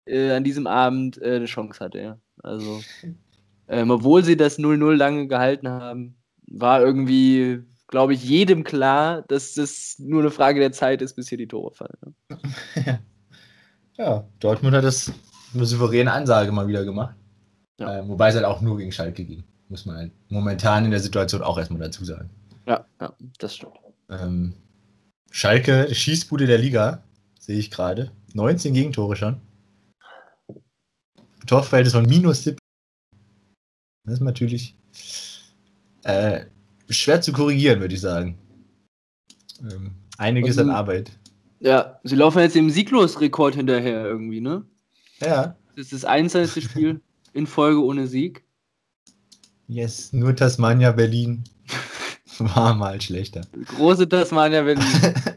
äh, 0.06 0.32
an 0.32 0.44
diesem 0.44 0.68
Abend 0.68 1.22
äh, 1.22 1.36
eine 1.36 1.46
Chance 1.46 1.80
hatte, 1.80 2.00
ja. 2.00 2.20
Also, 2.44 2.82
ähm, 3.68 3.90
obwohl 3.92 4.24
sie 4.24 4.38
das 4.38 4.60
0-0 4.60 4.96
lange 4.96 5.28
gehalten 5.28 5.68
haben, 5.68 6.16
war 6.48 6.82
irgendwie, 6.82 7.64
glaube 7.88 8.14
ich, 8.14 8.24
jedem 8.24 8.64
klar, 8.64 9.24
dass 9.24 9.54
das 9.54 9.96
nur 10.00 10.22
eine 10.22 10.32
Frage 10.32 10.60
der 10.60 10.72
Zeit 10.72 11.02
ist, 11.02 11.16
bis 11.16 11.30
hier 11.30 11.38
die 11.38 11.48
Tore 11.48 11.74
fallen. 11.74 12.16
Ja, 12.76 13.00
ja 13.98 14.28
Dortmund 14.40 14.76
hat 14.76 14.84
das 14.84 15.12
eine 15.54 15.66
souveräne 15.66 16.12
Ansage 16.12 16.52
mal 16.52 16.68
wieder 16.68 16.86
gemacht. 16.86 17.16
Ja. 17.80 18.00
Äh, 18.00 18.08
wobei 18.08 18.30
es 18.30 18.36
halt 18.36 18.46
auch 18.46 18.62
nur 18.62 18.78
gegen 18.78 18.92
Schalke 18.92 19.26
ging, 19.26 19.44
muss 19.70 19.86
man 19.86 19.98
halt 19.98 20.12
momentan 20.30 20.86
in 20.86 20.92
der 20.92 21.00
Situation 21.00 21.42
auch 21.42 21.58
erstmal 21.58 21.82
dazu 21.82 22.06
sagen. 22.06 22.30
Ja, 22.68 22.86
ja 23.02 23.14
das 23.40 23.56
stimmt. 23.56 23.74
Ähm, 24.10 24.54
Schalke, 25.32 25.94
Schießbude 25.94 26.48
der 26.48 26.58
Liga, 26.58 27.04
sehe 27.40 27.58
ich 27.58 27.72
gerade. 27.72 28.12
19 28.34 28.74
Gegentore 28.74 29.16
schon. 29.16 29.42
Torverhältnis 31.46 31.94
von 31.94 32.06
minus 32.06 32.44
17. 32.44 32.58
Das 34.06 34.16
ist 34.16 34.22
natürlich 34.22 34.76
äh, 36.04 36.46
schwer 36.90 37.22
zu 37.22 37.34
korrigieren, 37.34 37.80
würde 37.80 37.96
ich 37.96 38.02
sagen. 38.02 38.38
Ähm, 39.62 39.96
einiges 40.18 40.58
also, 40.58 40.70
an 40.70 40.76
Arbeit. 40.76 41.12
Ja, 41.60 42.00
sie 42.04 42.16
laufen 42.16 42.40
jetzt 42.40 42.56
dem 42.56 42.70
Sieglosrekord 42.70 43.56
hinterher 43.56 44.06
irgendwie, 44.06 44.42
ne? 44.42 44.66
Ja. 45.20 45.56
Das 45.76 45.86
ist 45.86 45.94
das 45.94 46.06
einzige 46.06 46.62
Spiel 46.62 47.02
in 47.34 47.48
Folge 47.48 47.84
ohne 47.84 48.08
Sieg. 48.08 48.44
Yes, 49.68 50.14
nur 50.14 50.36
Tasmania 50.36 50.92
Berlin 50.92 51.44
war 52.38 52.76
mal 52.76 53.02
schlechter. 53.02 53.42
Große 53.76 54.08
Tasmania 54.08 54.62
Berlin. 54.62 54.86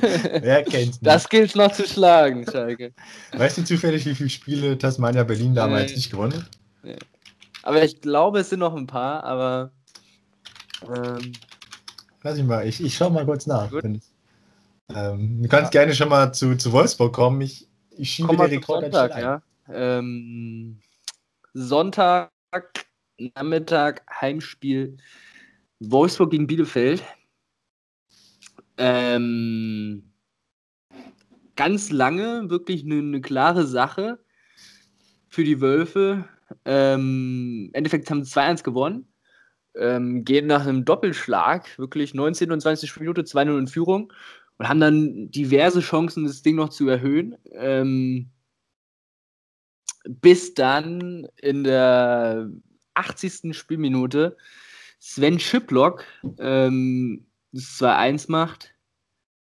Wer 0.40 0.62
kennt's 0.64 1.00
nicht? 1.00 1.06
Das 1.06 1.28
gilt 1.28 1.54
noch 1.56 1.72
zu 1.72 1.86
schlagen, 1.86 2.44
Schalke. 2.50 2.92
Weißt 3.32 3.58
du 3.58 3.64
zufällig, 3.64 4.06
wie 4.06 4.14
viele 4.14 4.30
Spiele 4.30 4.78
Tasmania 4.78 5.24
Berlin 5.24 5.54
damals 5.54 5.90
nee. 5.90 5.96
nicht 5.96 6.10
gewonnen 6.10 6.34
hat? 6.34 6.50
Nee. 6.82 6.96
Aber 7.62 7.82
ich 7.82 8.00
glaube, 8.00 8.40
es 8.40 8.50
sind 8.50 8.60
noch 8.60 8.74
ein 8.74 8.86
paar, 8.86 9.24
aber. 9.24 9.72
Ähm, 10.82 11.32
Lass 12.22 12.38
ich 12.38 12.44
mal, 12.44 12.66
ich, 12.66 12.82
ich 12.82 12.94
schau 12.94 13.10
mal 13.10 13.24
kurz 13.24 13.46
nach. 13.46 13.70
Ähm, 14.94 15.42
du 15.42 15.48
kannst 15.48 15.72
ja. 15.72 15.80
gerne 15.80 15.94
schon 15.94 16.08
mal 16.08 16.32
zu, 16.32 16.56
zu 16.56 16.72
Wolfsburg 16.72 17.12
kommen. 17.12 17.40
Ich, 17.40 17.68
ich 17.96 18.10
schiebe 18.10 18.28
Komm 18.28 18.38
den 18.38 18.46
Rekord 18.46 18.82
Sonntag, 18.82 19.18
ja. 19.18 19.42
Ähm, 19.72 20.78
Sonntag, 21.54 22.30
Nachmittag, 23.18 24.02
Heimspiel 24.20 24.96
Wolfsburg 25.80 26.30
gegen 26.30 26.46
Bielefeld. 26.46 27.02
Ähm, 28.76 30.12
ganz 31.56 31.90
lange 31.90 32.50
wirklich 32.50 32.84
eine, 32.84 32.98
eine 32.98 33.20
klare 33.20 33.66
Sache 33.66 34.18
für 35.28 35.44
die 35.44 35.60
Wölfe. 35.60 36.28
Ähm, 36.64 37.68
Im 37.68 37.74
Endeffekt 37.74 38.10
haben 38.10 38.24
sie 38.24 38.32
2-1 38.32 38.62
gewonnen. 38.62 39.08
Ähm, 39.74 40.24
gehen 40.24 40.46
nach 40.46 40.66
einem 40.66 40.84
Doppelschlag, 40.84 41.78
wirklich 41.78 42.12
19 42.12 42.52
und 42.52 42.60
20 42.60 42.94
Minuten 43.00 43.22
2-0 43.22 43.58
in 43.58 43.68
Führung 43.68 44.12
und 44.58 44.68
haben 44.68 44.80
dann 44.80 45.30
diverse 45.30 45.80
Chancen, 45.80 46.24
das 46.24 46.42
Ding 46.42 46.56
noch 46.56 46.68
zu 46.68 46.88
erhöhen. 46.88 47.36
Ähm, 47.52 48.30
bis 50.04 50.52
dann 50.54 51.26
in 51.40 51.64
der 51.64 52.50
80. 52.94 53.56
Spielminute 53.56 54.36
Sven 55.00 55.38
Schiplock 55.38 56.04
ähm, 56.38 57.26
das 57.52 57.78
2-1 57.78 58.30
macht. 58.30 58.74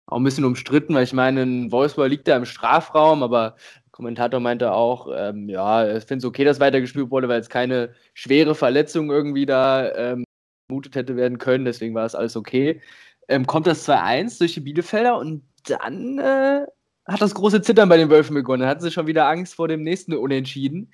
Auch 0.08 0.18
ein 0.18 0.24
bisschen 0.24 0.46
umstritten, 0.46 0.94
weil 0.94 1.06
ich 1.06 1.14
meine, 1.14 1.72
Wolfsburg 1.72 2.10
liegt 2.10 2.28
da 2.28 2.36
im 2.36 2.46
Strafraum, 2.46 3.24
aber 3.24 3.56
der 3.86 3.92
Kommentator 3.92 4.40
meinte 4.40 4.74
auch, 4.74 5.08
ähm, 5.16 5.50
ja, 5.50 5.84
er 5.84 6.02
findet 6.02 6.20
es 6.20 6.26
okay, 6.26 6.44
dass 6.44 6.60
weitergespielt 6.60 7.10
wurde, 7.10 7.30
weil 7.30 7.40
es 7.40 7.50
keine 7.50 7.94
schwere 8.14 8.56
Verletzung 8.56 9.10
irgendwie 9.12 9.46
da 9.46 9.92
ähm, 9.96 10.26
vermutet 10.68 10.96
hätte 10.96 11.16
werden 11.16 11.38
können, 11.38 11.66
deswegen 11.66 11.96
war 11.96 12.06
es 12.06 12.16
alles 12.16 12.36
okay. 12.36 12.82
Ähm, 13.30 13.48
kommt 13.48 13.68
das 13.68 13.88
2-1 13.88 14.40
durch 14.40 14.54
die 14.56 14.60
Bielefelder 14.60 15.18
und 15.18 15.44
dann 15.66 16.20
äh, 16.20 16.66
hat 17.06 17.22
das 17.22 17.34
große 17.36 17.62
Zittern 17.62 17.90
bei 17.90 17.98
den 17.98 18.10
Wölfen 18.10 18.34
begonnen. 18.36 18.62
Dann 18.62 18.70
hatten 18.70 18.82
sie 18.82 18.92
schon 18.92 19.08
wieder 19.08 19.28
Angst 19.28 19.56
vor 19.56 19.68
dem 19.68 19.84
nächsten 19.84 20.14
Unentschieden. 20.14 20.92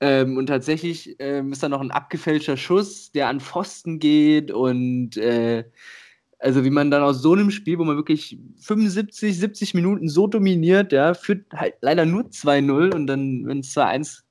Ähm, 0.00 0.36
und 0.36 0.46
tatsächlich 0.46 1.16
ähm, 1.20 1.52
ist 1.52 1.62
da 1.62 1.68
noch 1.68 1.80
ein 1.80 1.92
abgefälschter 1.92 2.56
Schuss, 2.56 3.12
der 3.12 3.28
an 3.28 3.40
Pfosten 3.40 4.00
geht 4.00 4.50
und 4.50 5.16
äh, 5.16 5.64
also 6.42 6.64
wie 6.64 6.70
man 6.70 6.90
dann 6.90 7.02
aus 7.02 7.22
so 7.22 7.32
einem 7.32 7.50
Spiel, 7.50 7.78
wo 7.78 7.84
man 7.84 7.96
wirklich 7.96 8.38
75, 8.60 9.38
70 9.38 9.74
Minuten 9.74 10.08
so 10.08 10.26
dominiert, 10.26 10.92
ja, 10.92 11.14
führt 11.14 11.52
halt 11.52 11.74
leider 11.80 12.04
nur 12.04 12.24
2-0 12.24 12.94
und 12.94 13.06
dann, 13.06 13.46
wenn 13.46 13.60
es 13.60 13.76
2-1, 13.76 14.22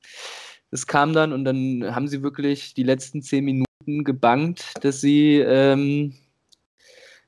das 0.72 0.88
kam 0.88 1.14
dann 1.14 1.32
und 1.34 1.46
dann 1.46 1.96
haben 1.96 2.08
sie 2.08 2.22
wirklich 2.22 2.74
die 2.74 2.84
letzten 2.84 3.22
10 3.22 3.46
Minuten 3.46 4.04
gebankt, 4.04 4.74
dass 4.82 5.02
sie 5.02 5.38
ähm, 5.38 6.14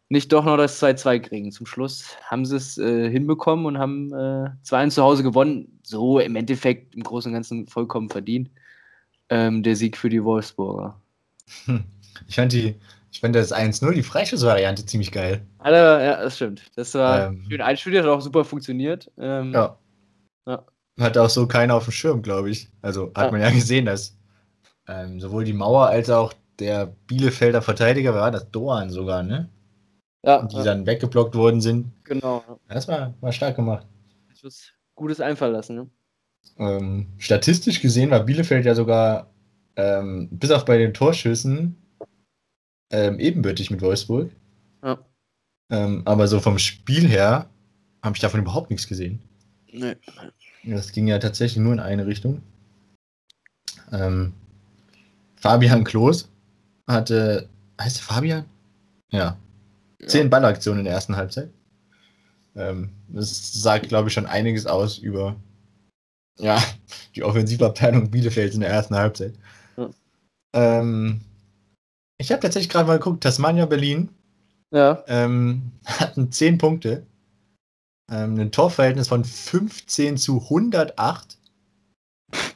nicht 0.09 0.31
doch 0.31 0.45
noch 0.45 0.57
das 0.57 0.81
2-2 0.81 1.19
kriegen. 1.19 1.51
Zum 1.51 1.65
Schluss 1.65 2.17
haben 2.25 2.45
sie 2.45 2.57
es 2.57 2.77
äh, 2.77 3.09
hinbekommen 3.09 3.65
und 3.65 3.77
haben 3.77 4.11
äh, 4.13 4.49
2-1 4.65 4.89
zu 4.91 5.03
Hause 5.03 5.23
gewonnen. 5.23 5.79
So 5.83 6.19
im 6.19 6.35
Endeffekt 6.35 6.93
im 6.93 7.03
Großen 7.03 7.29
und 7.29 7.33
Ganzen 7.33 7.67
vollkommen 7.67 8.09
verdient. 8.09 8.49
Ähm, 9.29 9.63
der 9.63 9.75
Sieg 9.75 9.97
für 9.97 10.09
die 10.09 10.23
Wolfsburger. 10.23 10.99
Hm. 11.65 11.83
Ich 12.27 12.35
fand 12.35 12.53
die, 12.53 12.75
ich 13.13 13.19
fand 13.21 13.35
das 13.35 13.53
1-0, 13.53 13.93
die 13.93 14.03
Freischussvariante, 14.03 14.85
ziemlich 14.85 15.11
geil. 15.11 15.45
Also, 15.59 15.75
ja, 15.75 16.21
das 16.21 16.35
stimmt. 16.35 16.63
Das 16.75 16.93
war 16.95 17.27
ähm, 17.27 17.45
schön 17.47 17.61
einstudiert, 17.61 18.03
hat 18.03 18.11
auch 18.11 18.21
super 18.21 18.43
funktioniert. 18.43 19.09
Ähm, 19.17 19.53
ja. 19.53 19.77
ja. 20.47 20.65
Hat 20.99 21.17
auch 21.17 21.29
so 21.29 21.47
keiner 21.47 21.75
auf 21.75 21.85
dem 21.85 21.91
Schirm, 21.91 22.21
glaube 22.21 22.49
ich. 22.49 22.69
Also 22.81 23.11
hat 23.15 23.25
ja. 23.25 23.31
man 23.31 23.41
ja 23.41 23.51
gesehen, 23.51 23.85
dass 23.85 24.17
ähm, 24.87 25.21
sowohl 25.21 25.45
die 25.45 25.53
Mauer 25.53 25.87
als 25.87 26.09
auch 26.09 26.33
der 26.59 26.87
Bielefelder 27.07 27.61
Verteidiger 27.61 28.13
war 28.13 28.31
das 28.31 28.49
Doan 28.51 28.89
sogar, 28.89 29.23
ne? 29.23 29.49
ja, 30.25 30.41
die 30.41 30.55
ja. 30.55 30.63
dann 30.63 30.85
weggeblockt 30.85 31.35
worden 31.35 31.61
sind. 31.61 31.91
Genau. 32.03 32.43
Das 32.67 32.87
war, 32.87 33.13
war 33.21 33.31
stark 33.31 33.55
gemacht. 33.55 33.85
Das 34.41 34.71
Gutes 34.95 35.21
einfallen 35.21 35.53
lassen. 35.53 35.75
Ne? 35.75 35.89
Ähm, 36.57 37.07
statistisch 37.17 37.81
gesehen 37.81 38.11
war 38.11 38.21
Bielefeld 38.21 38.65
ja 38.65 38.75
sogar 38.75 39.29
ähm, 39.75 40.29
bis 40.31 40.51
auf 40.51 40.65
bei 40.65 40.77
den 40.77 40.93
Torschüssen 40.93 41.75
ähm, 42.93 43.19
ebenbürtig 43.19 43.71
mit 43.71 43.81
Wolfsburg. 43.81 44.31
Ja. 44.83 44.99
Ähm, 45.69 46.03
aber 46.05 46.27
so 46.27 46.39
vom 46.39 46.59
Spiel 46.59 47.07
her 47.07 47.49
habe 48.03 48.15
ich 48.15 48.21
davon 48.21 48.39
überhaupt 48.39 48.69
nichts 48.69 48.87
gesehen. 48.87 49.19
Nee. 49.71 49.95
Das 50.63 50.91
ging 50.91 51.07
ja 51.07 51.17
tatsächlich 51.19 51.61
nur 51.61 51.73
in 51.73 51.79
eine 51.79 52.05
Richtung. 52.05 52.41
Ähm, 53.91 54.33
Fabian 55.35 55.83
Klos 55.83 56.29
hatte. 56.87 57.49
Heißt 57.81 57.97
der 57.97 58.03
Fabian? 58.03 58.45
Ja. 59.09 59.37
Zehn 60.05 60.29
Ballaktionen 60.29 60.79
in 60.79 60.85
der 60.85 60.93
ersten 60.93 61.15
Halbzeit. 61.15 61.49
Ähm, 62.55 62.91
das 63.07 63.53
sagt, 63.53 63.89
glaube 63.89 64.09
ich, 64.09 64.13
schon 64.13 64.27
einiges 64.27 64.67
aus 64.67 64.99
über 64.99 65.35
ja, 66.37 66.61
die 67.15 67.23
Offensivabteilung 67.23 68.11
Bielefeld 68.11 68.53
in 68.53 68.59
der 68.59 68.69
ersten 68.69 68.95
Halbzeit. 68.95 69.33
Ja. 69.77 69.89
Ähm, 70.53 71.21
ich 72.17 72.31
habe 72.31 72.41
tatsächlich 72.41 72.69
gerade 72.69 72.87
mal 72.87 72.97
geguckt, 72.97 73.23
Tasmania 73.23 73.65
Berlin 73.65 74.09
ja. 74.71 75.03
ähm, 75.07 75.71
hatten 75.85 76.31
10 76.31 76.57
Punkte, 76.57 77.05
ähm, 78.11 78.39
ein 78.39 78.51
Torverhältnis 78.51 79.07
von 79.07 79.23
15 79.23 80.17
zu 80.17 80.41
108 80.41 81.37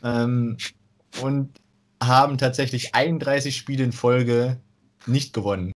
ähm, 0.03 0.57
und 1.21 1.59
haben 2.01 2.37
tatsächlich 2.37 2.95
31 2.95 3.55
Spiele 3.55 3.83
in 3.83 3.91
Folge 3.91 4.57
nicht 5.05 5.33
gewonnen. 5.33 5.71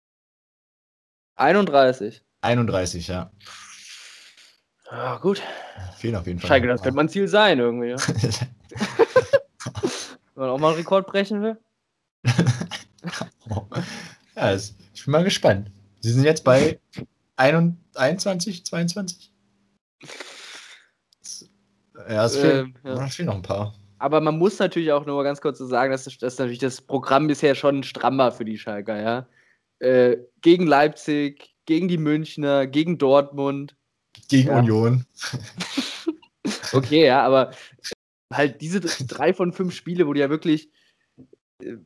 31. 1.37 2.23
31, 2.41 3.07
ja. 3.09 3.31
Ja, 4.91 5.19
gut. 5.19 5.43
Fehlen 5.97 6.17
auf 6.17 6.27
jeden 6.27 6.41
Fall. 6.41 6.49
Schalke, 6.49 6.67
das 6.67 6.83
könnte 6.83 6.97
mein 6.97 7.09
Ziel 7.09 7.29
sein, 7.29 7.59
irgendwie. 7.59 7.89
Ja. 7.91 7.97
Wenn 10.35 10.43
man 10.43 10.51
auch 10.51 10.59
mal 10.59 10.69
einen 10.69 10.77
Rekord 10.77 11.07
brechen 11.07 11.43
will. 11.43 11.59
ja, 14.37 14.55
ich 14.55 15.05
bin 15.05 15.13
mal 15.13 15.25
gespannt. 15.25 15.71
Sie 16.01 16.13
sind 16.13 16.25
jetzt 16.25 16.45
bei 16.45 16.79
21, 17.37 18.65
22? 18.65 19.33
Ja, 22.09 22.25
es 22.25 22.37
fehlen, 22.37 22.75
ähm, 22.85 22.97
ja. 22.97 23.07
fehlen 23.09 23.27
noch 23.27 23.35
ein 23.35 23.43
paar. 23.43 23.75
Aber 23.99 24.21
man 24.21 24.39
muss 24.39 24.59
natürlich 24.59 24.93
auch 24.93 25.07
nur 25.07 25.25
ganz 25.25 25.41
kurz 25.41 25.59
so 25.59 25.67
sagen, 25.67 25.91
dass, 25.91 26.05
dass 26.05 26.39
natürlich 26.39 26.61
das 26.61 26.81
Programm 26.81 27.27
bisher 27.27 27.55
schon 27.55 27.83
stramm 27.83 28.19
war 28.19 28.31
für 28.31 28.45
die 28.45 28.59
Schalker, 28.59 29.01
ja. 29.01 29.29
Äh, 29.81 30.19
gegen 30.41 30.67
Leipzig, 30.67 31.55
gegen 31.67 31.89
die 31.89 31.99
Münchner, 31.99 32.67
gegen 32.67 32.99
Dortmund. 32.99 33.77
Gegen 34.29 34.49
ja. 34.49 34.59
Union. 34.59 35.05
okay, 36.73 37.07
ja, 37.07 37.23
aber 37.23 37.53
halt 38.33 38.61
diese 38.61 38.81
drei 38.81 39.33
von 39.35 39.53
fünf 39.53 39.75
Spiele, 39.75 40.07
wo 40.07 40.13
die 40.13 40.21
ja 40.21 40.31
wirklich 40.31 40.71
äh, 41.63 41.77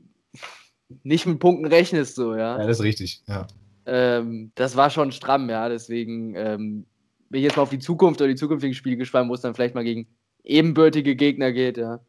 nicht 1.02 1.26
mit 1.26 1.38
Punkten 1.38 1.66
rechnest, 1.66 2.14
so, 2.14 2.34
ja. 2.34 2.58
Ja, 2.58 2.66
das 2.66 2.78
ist 2.78 2.84
richtig, 2.84 3.22
ja. 3.26 3.46
Ähm, 3.86 4.52
das 4.54 4.76
war 4.76 4.90
schon 4.90 5.12
stramm, 5.12 5.50
ja. 5.50 5.68
Deswegen 5.68 6.34
ähm, 6.36 6.86
bin 7.30 7.38
ich 7.40 7.44
jetzt 7.44 7.56
mal 7.56 7.62
auf 7.62 7.70
die 7.70 7.78
Zukunft 7.78 8.20
oder 8.20 8.28
die 8.28 8.36
zukünftigen 8.36 8.74
Spiele 8.74 8.96
gespannt, 8.96 9.28
wo 9.28 9.34
es 9.34 9.40
dann 9.40 9.54
vielleicht 9.54 9.74
mal 9.74 9.84
gegen 9.84 10.06
ebenbürtige 10.44 11.16
Gegner 11.16 11.52
geht, 11.52 11.76
ja. 11.76 12.00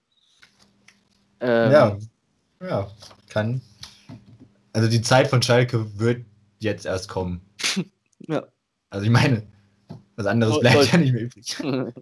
Ähm, 1.39 1.72
ja, 1.72 1.98
ja, 2.62 2.91
kann. 3.30 3.62
Also 4.72 4.89
die 4.89 5.02
Zeit 5.02 5.28
von 5.28 5.41
Schalke 5.41 6.00
wird 6.00 6.26
jetzt 6.60 6.86
erst 6.86 7.10
kommen. 7.10 7.41
ja. 8.19 8.43
Also 8.89 9.06
ich 9.06 9.12
meine, 9.12 9.43
was 10.15 10.26
anderes 10.26 10.60
bleibt 10.60 10.91
ja 10.91 10.98
nicht 10.98 11.13
mehr 11.13 11.24
übrig. 11.24 11.58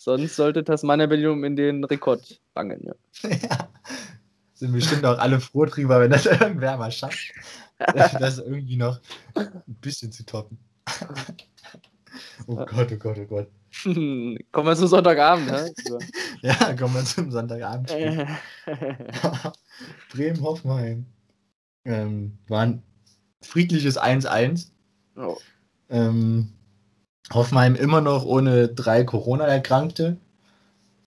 Sonst 0.00 0.36
sollte 0.36 0.64
Tasmania 0.64 1.06
Berlin 1.06 1.44
in 1.44 1.56
den 1.56 1.84
Rekord 1.84 2.40
bangen, 2.54 2.80
ja. 2.82 2.94
ja. 3.30 3.68
Sind 4.58 4.72
bestimmt 4.72 5.04
auch 5.04 5.18
alle 5.18 5.38
froh 5.38 5.66
drüber, 5.66 6.00
wenn 6.00 6.10
das 6.10 6.26
irgendwer 6.26 6.76
mal 6.76 6.90
schafft. 6.90 7.32
das 7.78 8.38
irgendwie 8.38 8.76
noch 8.76 8.98
ein 9.36 9.62
bisschen 9.80 10.10
zu 10.10 10.26
toppen. 10.26 10.58
oh 12.48 12.56
Gott, 12.56 12.88
oh 12.92 12.96
Gott, 12.96 13.18
oh 13.20 13.24
Gott. 13.26 13.48
kommen 13.84 14.66
wir 14.66 14.74
zum 14.74 14.88
Sonntagabend, 14.88 15.46
ne? 15.46 15.72
ja, 16.42 16.74
kommen 16.74 16.94
wir 16.94 17.04
zum 17.04 17.30
Sonntagabend. 17.30 17.94
Bremen-Hoffenheim. 20.12 21.06
Ähm, 21.84 22.38
war 22.48 22.62
ein 22.62 22.82
friedliches 23.42 23.96
1-1. 23.96 24.70
Oh. 25.14 25.36
Ähm, 25.88 26.52
Hoffenheim 27.32 27.76
immer 27.76 28.00
noch 28.00 28.24
ohne 28.24 28.66
drei 28.66 29.04
Corona-Erkrankte. 29.04 30.16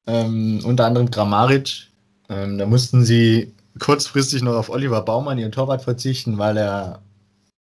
Ähm, 0.08 0.62
unter 0.64 0.86
anderem 0.86 1.12
Grammaric. 1.12 1.91
Ähm, 2.32 2.58
da 2.58 2.66
mussten 2.66 3.04
sie 3.04 3.54
kurzfristig 3.80 4.42
noch 4.42 4.56
auf 4.56 4.70
Oliver 4.70 5.02
Baumann, 5.02 5.38
ihren 5.38 5.52
Torwart, 5.52 5.82
verzichten, 5.82 6.38
weil 6.38 6.58
er 6.58 7.02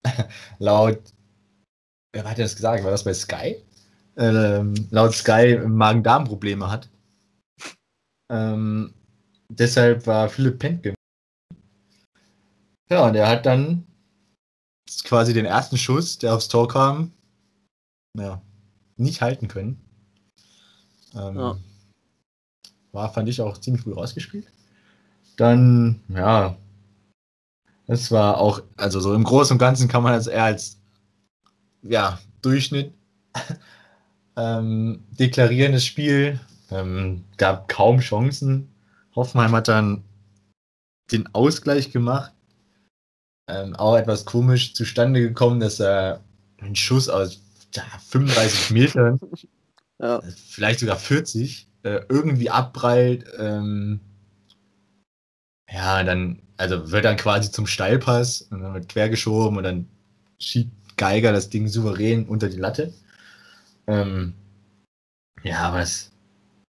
laut, 0.59 1.01
wer 2.13 2.29
hat 2.29 2.39
das 2.39 2.57
gesagt? 2.57 2.85
War 2.85 2.91
das 2.91 3.05
bei 3.05 3.15
Sky? 3.15 3.57
Ähm, 4.19 4.75
laut 4.91 5.15
Sky 5.15 5.59
Magen-Darm-Probleme 5.67 6.71
hat. 6.71 6.91
Ähm, 8.31 8.93
deshalb 9.49 10.07
war 10.07 10.29
Philipp 10.29 10.59
Pentgen. 10.59 10.95
Ja, 12.91 13.07
und 13.07 13.15
er 13.15 13.29
hat 13.29 13.47
dann 13.47 13.87
quasi 15.05 15.33
den 15.33 15.47
ersten 15.47 15.79
Schuss, 15.79 16.19
der 16.19 16.35
aufs 16.35 16.49
Tor 16.49 16.69
kam, 16.69 17.13
ja, 18.19 18.43
nicht 18.97 19.23
halten 19.23 19.49
können. 19.49 19.81
Ähm, 21.15 21.37
ja. 21.39 21.59
War, 22.93 23.13
fand 23.13 23.29
ich, 23.29 23.41
auch 23.41 23.59
ziemlich 23.59 23.85
gut 23.85 23.97
rausgespielt. 23.97 24.47
Dann, 25.37 26.01
ja, 26.09 26.57
es 27.87 28.11
war 28.13 28.39
auch, 28.39 28.63
also 28.77 29.01
so 29.01 29.15
im 29.15 29.25
Großen 29.25 29.55
und 29.55 29.59
Ganzen 29.59 29.89
kann 29.89 30.03
man 30.03 30.13
das 30.13 30.27
eher 30.27 30.45
als, 30.45 30.79
ja, 31.83 32.21
Durchschnitt 32.43 32.95
ähm, 34.37 35.03
deklarieren, 35.19 35.73
das 35.73 35.85
Spiel. 35.85 36.39
Ähm, 36.71 37.25
gab 37.37 37.69
kaum 37.69 37.99
Chancen. 37.99 38.73
Hoffenheim 39.17 39.53
hat 39.53 39.67
dann 39.67 40.05
den 41.11 41.27
Ausgleich 41.35 41.91
gemacht. 41.91 42.33
Ähm, 43.49 43.75
auch 43.75 43.97
etwas 43.97 44.25
komisch 44.25 44.75
zustande 44.75 45.21
gekommen, 45.21 45.59
dass 45.59 45.81
er 45.81 46.21
einen 46.59 46.77
Schuss 46.77 47.09
aus 47.09 47.41
ja, 47.75 47.83
35 48.09 48.71
Metern, 48.71 49.21
ja. 49.99 50.23
vielleicht 50.49 50.81
sogar 50.81 50.97
40, 50.97 51.67
äh, 51.83 52.01
irgendwie 52.09 52.51
abprallt. 52.51 53.25
Ähm, 53.39 54.01
ja, 55.71 56.03
dann, 56.03 56.43
also 56.57 56.91
wird 56.91 57.05
dann 57.05 57.17
quasi 57.17 57.51
zum 57.51 57.67
Steilpass 57.67 58.43
und 58.43 58.63
dann 58.63 58.75
wird 58.75 58.89
quergeschoben 58.89 59.57
und 59.57 59.65
dann 59.65 59.89
schiebt 60.39 60.73
Geiger 60.97 61.33
das 61.33 61.49
Ding 61.49 61.69
souverän 61.69 62.27
unter 62.27 62.49
die 62.49 62.59
Latte. 62.59 62.93
Ähm, 63.87 64.35
ja, 65.43 65.73
was? 65.73 66.11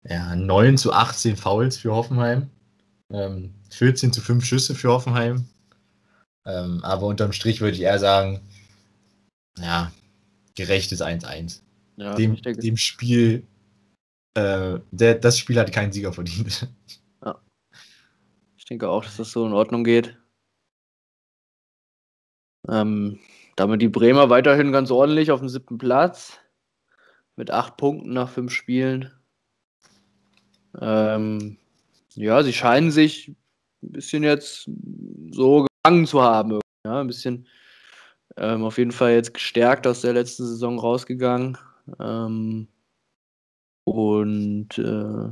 Ja, 0.03 0.35
9 0.35 0.77
zu 0.77 0.93
18 0.93 1.35
Fouls 1.37 1.77
für 1.77 1.93
Hoffenheim. 1.93 2.49
Ähm, 3.11 3.53
14 3.69 4.13
zu 4.13 4.21
5 4.21 4.43
Schüsse 4.45 4.75
für 4.75 4.89
Hoffenheim. 4.89 5.45
Ähm, 6.45 6.83
aber 6.83 7.07
unterm 7.07 7.33
Strich 7.33 7.61
würde 7.61 7.75
ich 7.75 7.81
eher 7.81 7.99
sagen, 7.99 8.41
ja, 9.59 9.91
gerechtes 10.55 11.01
1-1. 11.01 11.61
Ja, 11.97 12.15
dem, 12.15 12.35
dem 12.41 12.77
Spiel, 12.77 13.43
äh, 14.35 14.79
der, 14.91 15.15
das 15.15 15.39
Spiel 15.39 15.57
hat 15.57 15.71
keinen 15.71 15.91
Sieger 15.91 16.13
verdient. 16.13 16.69
Ja. 17.23 17.41
Ich 18.57 18.65
denke 18.65 18.89
auch, 18.89 19.03
dass 19.03 19.17
das 19.17 19.31
so 19.31 19.45
in 19.45 19.53
Ordnung 19.53 19.83
geht. 19.83 20.17
Ähm, 22.67 23.19
damit 23.55 23.81
die 23.81 23.89
Bremer 23.89 24.29
weiterhin 24.29 24.71
ganz 24.71 24.91
ordentlich 24.91 25.31
auf 25.31 25.39
dem 25.39 25.49
siebten 25.49 25.77
Platz. 25.77 26.39
Mit 27.37 27.51
acht 27.51 27.77
Punkten 27.77 28.13
nach 28.13 28.29
fünf 28.29 28.51
Spielen. 28.51 29.11
Ähm, 30.79 31.57
ja, 32.13 32.43
sie 32.43 32.53
scheinen 32.53 32.91
sich 32.91 33.29
ein 33.83 33.91
bisschen 33.91 34.23
jetzt 34.23 34.69
so 35.31 35.65
gefangen 35.83 36.05
zu 36.07 36.21
haben. 36.21 36.59
Ja, 36.85 37.01
ein 37.01 37.07
bisschen 37.07 37.47
ähm, 38.37 38.63
auf 38.63 38.77
jeden 38.77 38.91
Fall 38.91 39.11
jetzt 39.11 39.33
gestärkt 39.33 39.85
aus 39.87 40.01
der 40.01 40.13
letzten 40.13 40.45
Saison 40.45 40.79
rausgegangen. 40.79 41.57
Ähm, 41.99 42.67
und 43.85 44.77
äh, 44.77 45.31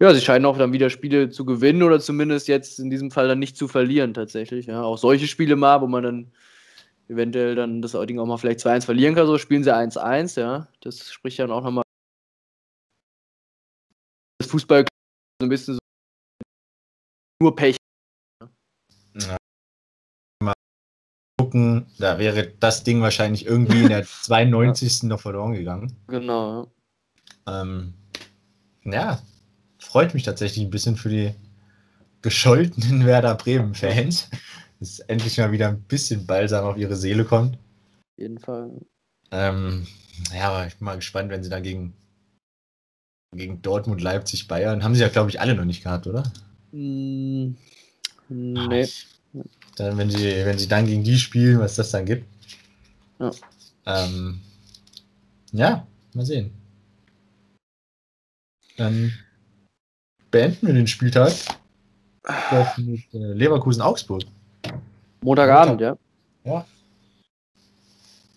ja, 0.00 0.14
sie 0.14 0.20
scheinen 0.20 0.46
auch 0.46 0.56
dann 0.58 0.72
wieder 0.72 0.90
Spiele 0.90 1.30
zu 1.30 1.44
gewinnen 1.44 1.82
oder 1.82 2.00
zumindest 2.00 2.48
jetzt 2.48 2.78
in 2.78 2.90
diesem 2.90 3.10
Fall 3.10 3.28
dann 3.28 3.38
nicht 3.38 3.56
zu 3.56 3.68
verlieren 3.68 4.14
tatsächlich. 4.14 4.66
Ja. 4.66 4.82
Auch 4.82 4.98
solche 4.98 5.26
Spiele 5.26 5.56
mal, 5.56 5.80
wo 5.80 5.86
man 5.86 6.02
dann 6.02 6.32
eventuell 7.08 7.54
dann 7.54 7.82
das 7.82 7.92
Ding 7.92 8.18
auch 8.18 8.26
mal 8.26 8.36
vielleicht 8.36 8.60
2-1 8.60 8.84
verlieren 8.84 9.14
kann, 9.14 9.26
so 9.26 9.38
spielen 9.38 9.64
sie 9.64 9.74
1-1, 9.74 10.40
ja. 10.40 10.68
Das 10.80 11.10
spricht 11.10 11.38
dann 11.38 11.50
auch 11.50 11.62
nochmal 11.62 11.84
das 14.38 14.48
Fußball 14.48 14.82
so 14.82 15.46
ein 15.46 15.48
bisschen 15.48 15.74
so 15.74 15.78
nur 17.40 17.54
Pech 17.54 17.76
gucken, 21.38 21.86
da 21.98 22.18
wäre 22.18 22.52
das 22.60 22.84
Ding 22.84 23.00
wahrscheinlich 23.00 23.46
irgendwie 23.46 23.82
in 23.82 23.88
der 23.88 24.04
92. 24.22 25.04
noch 25.04 25.20
verloren 25.20 25.52
gegangen. 25.52 25.96
Genau. 26.08 26.70
Ähm, 27.48 27.94
ja, 28.84 29.20
freut 29.78 30.14
mich 30.14 30.22
tatsächlich 30.22 30.64
ein 30.64 30.70
bisschen 30.70 30.96
für 30.96 31.08
die 31.08 31.34
gescholtenen 32.22 33.06
Werder 33.06 33.34
Bremen-Fans, 33.34 34.28
dass 34.80 35.00
endlich 35.00 35.38
mal 35.38 35.52
wieder 35.52 35.68
ein 35.68 35.82
bisschen 35.82 36.26
Balsam 36.26 36.64
auf 36.64 36.76
ihre 36.76 36.96
Seele 36.96 37.24
kommt. 37.24 37.56
Auf 37.56 38.18
jeden 38.18 38.38
Fall. 38.38 38.70
Ähm, 39.30 39.86
ja, 40.34 40.50
aber 40.50 40.66
ich 40.66 40.76
bin 40.76 40.86
mal 40.86 40.96
gespannt, 40.96 41.30
wenn 41.30 41.42
sie 41.42 41.50
dann 41.50 41.62
gegen, 41.62 41.94
gegen 43.34 43.62
Dortmund, 43.62 44.00
Leipzig, 44.00 44.48
Bayern, 44.48 44.82
haben 44.82 44.94
sie 44.94 45.02
ja, 45.02 45.08
glaube 45.08 45.30
ich, 45.30 45.40
alle 45.40 45.54
noch 45.54 45.64
nicht 45.64 45.82
gehabt, 45.82 46.06
oder? 46.06 46.24
Mm, 46.72 47.54
nee. 48.28 48.84
Ach, 48.84 49.44
dann, 49.76 49.96
wenn 49.96 50.10
sie, 50.10 50.44
wenn 50.44 50.58
sie 50.58 50.68
dann 50.68 50.86
gegen 50.86 51.04
die 51.04 51.18
spielen, 51.18 51.60
was 51.60 51.76
das 51.76 51.90
dann 51.90 52.04
gibt. 52.04 52.26
Ja. 53.20 53.30
Ähm, 53.86 54.40
ja, 55.52 55.86
mal 56.14 56.26
sehen. 56.26 56.57
Dann 58.78 59.12
beenden 60.30 60.68
wir 60.68 60.74
den 60.74 60.86
Spieltag 60.86 61.32
mit 62.76 63.02
äh, 63.12 63.18
Leverkusen-Augsburg. 63.18 64.22
Montagabend, 65.20 65.80
Montag. 65.80 65.98
ja. 66.44 66.52
Ja. 66.52 66.66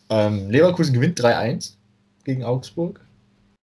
Ähm, 0.09 0.49
Leverkusen 0.49 0.93
gewinnt 0.93 1.19
3-1 1.19 1.75
gegen 2.23 2.43
Augsburg. 2.43 2.99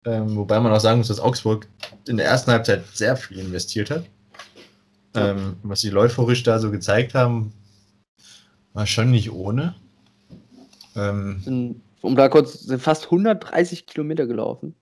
Ähm, 0.05 0.35
wobei 0.35 0.59
man 0.59 0.71
auch 0.71 0.79
sagen 0.79 0.97
muss, 0.97 1.09
dass 1.09 1.19
Augsburg 1.19 1.67
in 2.07 2.17
der 2.17 2.25
ersten 2.25 2.51
Halbzeit 2.51 2.85
sehr 2.93 3.15
viel 3.15 3.39
investiert 3.39 3.91
hat. 3.91 4.05
Ähm, 5.15 5.57
was 5.63 5.81
die 5.81 5.89
läuferisch 5.89 6.43
da 6.43 6.59
so 6.59 6.71
gezeigt 6.71 7.13
haben, 7.13 7.53
war 8.73 8.87
schon 8.87 9.11
nicht 9.11 9.31
ohne. 9.31 9.75
Ähm, 10.95 11.81
um 12.01 12.15
da 12.15 12.29
kurz, 12.29 12.61
sind 12.61 12.81
fast 12.81 13.05
130 13.05 13.85
Kilometer 13.85 14.25
gelaufen. 14.25 14.75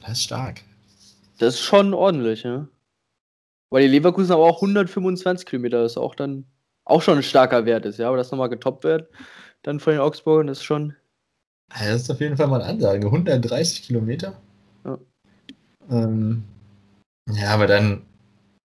Das 0.00 0.12
ist 0.12 0.24
stark. 0.24 0.62
Das 1.38 1.54
ist 1.54 1.60
schon 1.60 1.94
ordentlich, 1.94 2.42
ja. 2.42 2.68
Weil 3.70 3.82
die 3.82 3.88
Leverkusen 3.88 4.32
aber 4.32 4.44
auch 4.44 4.56
125 4.56 5.46
Kilometer, 5.46 5.82
das 5.82 5.92
ist 5.92 5.98
auch 5.98 6.14
dann 6.14 6.46
auch 6.84 7.02
schon 7.02 7.18
ein 7.18 7.22
starker 7.22 7.64
Wert 7.66 7.86
ist, 7.86 7.98
ja. 7.98 8.08
Aber 8.08 8.16
das 8.16 8.30
nochmal 8.30 8.48
getoppt 8.48 8.84
wird, 8.84 9.08
dann 9.62 9.80
von 9.80 9.92
den 9.92 10.00
Augsburgern, 10.00 10.48
ist 10.48 10.64
schon. 10.64 10.94
Das 11.70 12.02
ist 12.02 12.10
auf 12.10 12.20
jeden 12.20 12.36
Fall 12.36 12.48
mal 12.48 12.60
eine 12.60 12.70
Ansage. 12.70 13.06
130 13.06 13.82
Kilometer. 13.82 14.40
Ja. 14.84 14.98
Ähm, 15.90 16.44
ja, 17.30 17.50
aber 17.50 17.66
dann 17.66 18.02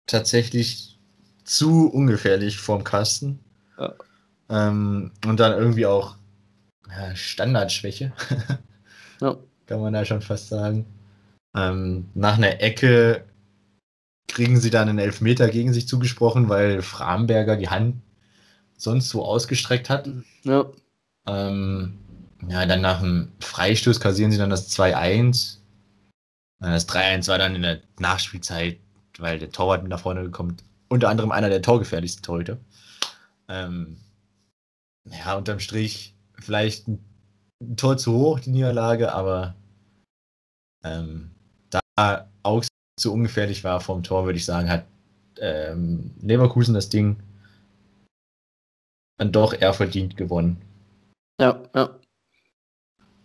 tatsächlich 0.06 0.98
zu 1.44 1.90
ungefährlich 1.90 2.58
vorm 2.58 2.84
Kasten. 2.84 3.40
Ja. 3.78 3.94
Ähm, 4.48 5.10
und 5.26 5.40
dann 5.40 5.58
irgendwie 5.58 5.86
auch 5.86 6.16
ja, 6.88 7.14
Standardschwäche. 7.16 8.12
ja. 9.20 9.36
Kann 9.66 9.80
man 9.80 9.92
da 9.92 10.04
schon 10.04 10.22
fast 10.22 10.48
sagen. 10.48 10.86
Ähm, 11.54 12.08
nach 12.14 12.36
einer 12.36 12.60
Ecke 12.60 13.24
kriegen 14.28 14.58
sie 14.58 14.70
dann 14.70 14.88
einen 14.88 14.98
Elfmeter 14.98 15.48
gegen 15.48 15.72
sich 15.72 15.86
zugesprochen, 15.86 16.48
weil 16.48 16.82
Framberger 16.82 17.56
die 17.56 17.68
Hand 17.68 18.00
sonst 18.76 19.10
so 19.10 19.24
ausgestreckt 19.24 19.90
hat. 19.90 20.08
Ja. 20.44 20.66
Ähm, 21.26 21.98
ja, 22.48 22.66
dann 22.66 22.80
nach 22.80 23.00
dem 23.00 23.32
Freistoß 23.40 24.00
kassieren 24.00 24.32
sie 24.32 24.38
dann 24.38 24.50
das 24.50 24.70
2-1. 24.76 25.58
Das 26.60 26.88
3-1 26.88 27.28
war 27.28 27.38
dann 27.38 27.54
in 27.54 27.62
der 27.62 27.80
Nachspielzeit, 27.98 28.78
weil 29.18 29.38
der 29.38 29.50
Torwart 29.50 29.86
nach 29.86 30.00
vorne 30.00 30.22
gekommen 30.22 30.56
Unter 30.88 31.08
anderem 31.08 31.32
einer 31.32 31.48
der 31.48 31.62
torgefährlichsten 31.62 32.22
Torhüter. 32.22 32.58
Ähm, 33.48 33.98
ja, 35.04 35.36
unterm 35.36 35.60
Strich 35.60 36.14
vielleicht 36.38 36.88
ein, 36.88 37.04
Tor 37.76 37.96
zu 37.96 38.12
hoch, 38.12 38.40
die 38.40 38.50
Niederlage, 38.50 39.12
aber 39.12 39.54
ähm, 40.82 41.31
Augsburg 42.42 42.68
zu 43.00 43.12
ungefährlich 43.12 43.64
war 43.64 43.80
vom 43.80 44.02
Tor, 44.02 44.24
würde 44.24 44.38
ich 44.38 44.44
sagen, 44.44 44.70
hat 44.70 44.84
ähm, 45.40 46.12
Leverkusen 46.20 46.74
das 46.74 46.88
Ding 46.88 47.16
dann 49.18 49.32
doch 49.32 49.54
eher 49.54 49.72
verdient 49.72 50.16
gewonnen. 50.16 50.60
Ja, 51.40 51.62
ja. 51.74 51.90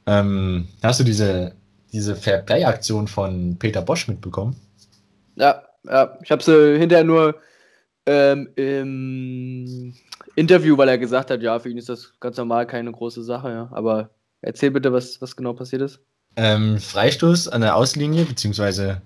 Ähm, 0.06 0.68
hast 0.82 1.00
du 1.00 1.04
diese, 1.04 1.56
diese 1.92 2.16
Fair-Play-Aktion 2.16 3.08
von 3.08 3.58
Peter 3.60 3.82
Bosch 3.82 4.08
mitbekommen? 4.08 4.56
Ja, 5.36 5.64
ja. 5.86 6.18
Ich 6.24 6.32
habe 6.32 6.42
sie 6.42 6.78
hinterher 6.80 7.04
nur 7.04 7.36
ähm, 8.06 8.50
im 8.56 9.94
Interview, 10.36 10.78
weil 10.78 10.90
er 10.90 10.98
gesagt 10.98 11.30
hat, 11.30 11.42
ja, 11.42 11.60
für 11.60 11.70
ihn 11.70 11.78
ist 11.78 11.90
das 11.90 12.14
ganz 12.20 12.38
normal, 12.38 12.66
keine 12.66 12.92
große 12.92 13.24
Sache, 13.24 13.50
ja. 13.50 13.70
Aber 13.72 14.10
erzähl 14.42 14.72
bitte, 14.72 14.94
was, 14.94 15.22
was 15.22 15.36
genau 15.36 15.54
passiert 15.54 15.82
ist. 15.82 16.00
Ähm, 16.38 16.78
Freistoß 16.78 17.48
an 17.48 17.62
der 17.62 17.76
Auslinie, 17.76 18.24
beziehungsweise 18.24 19.02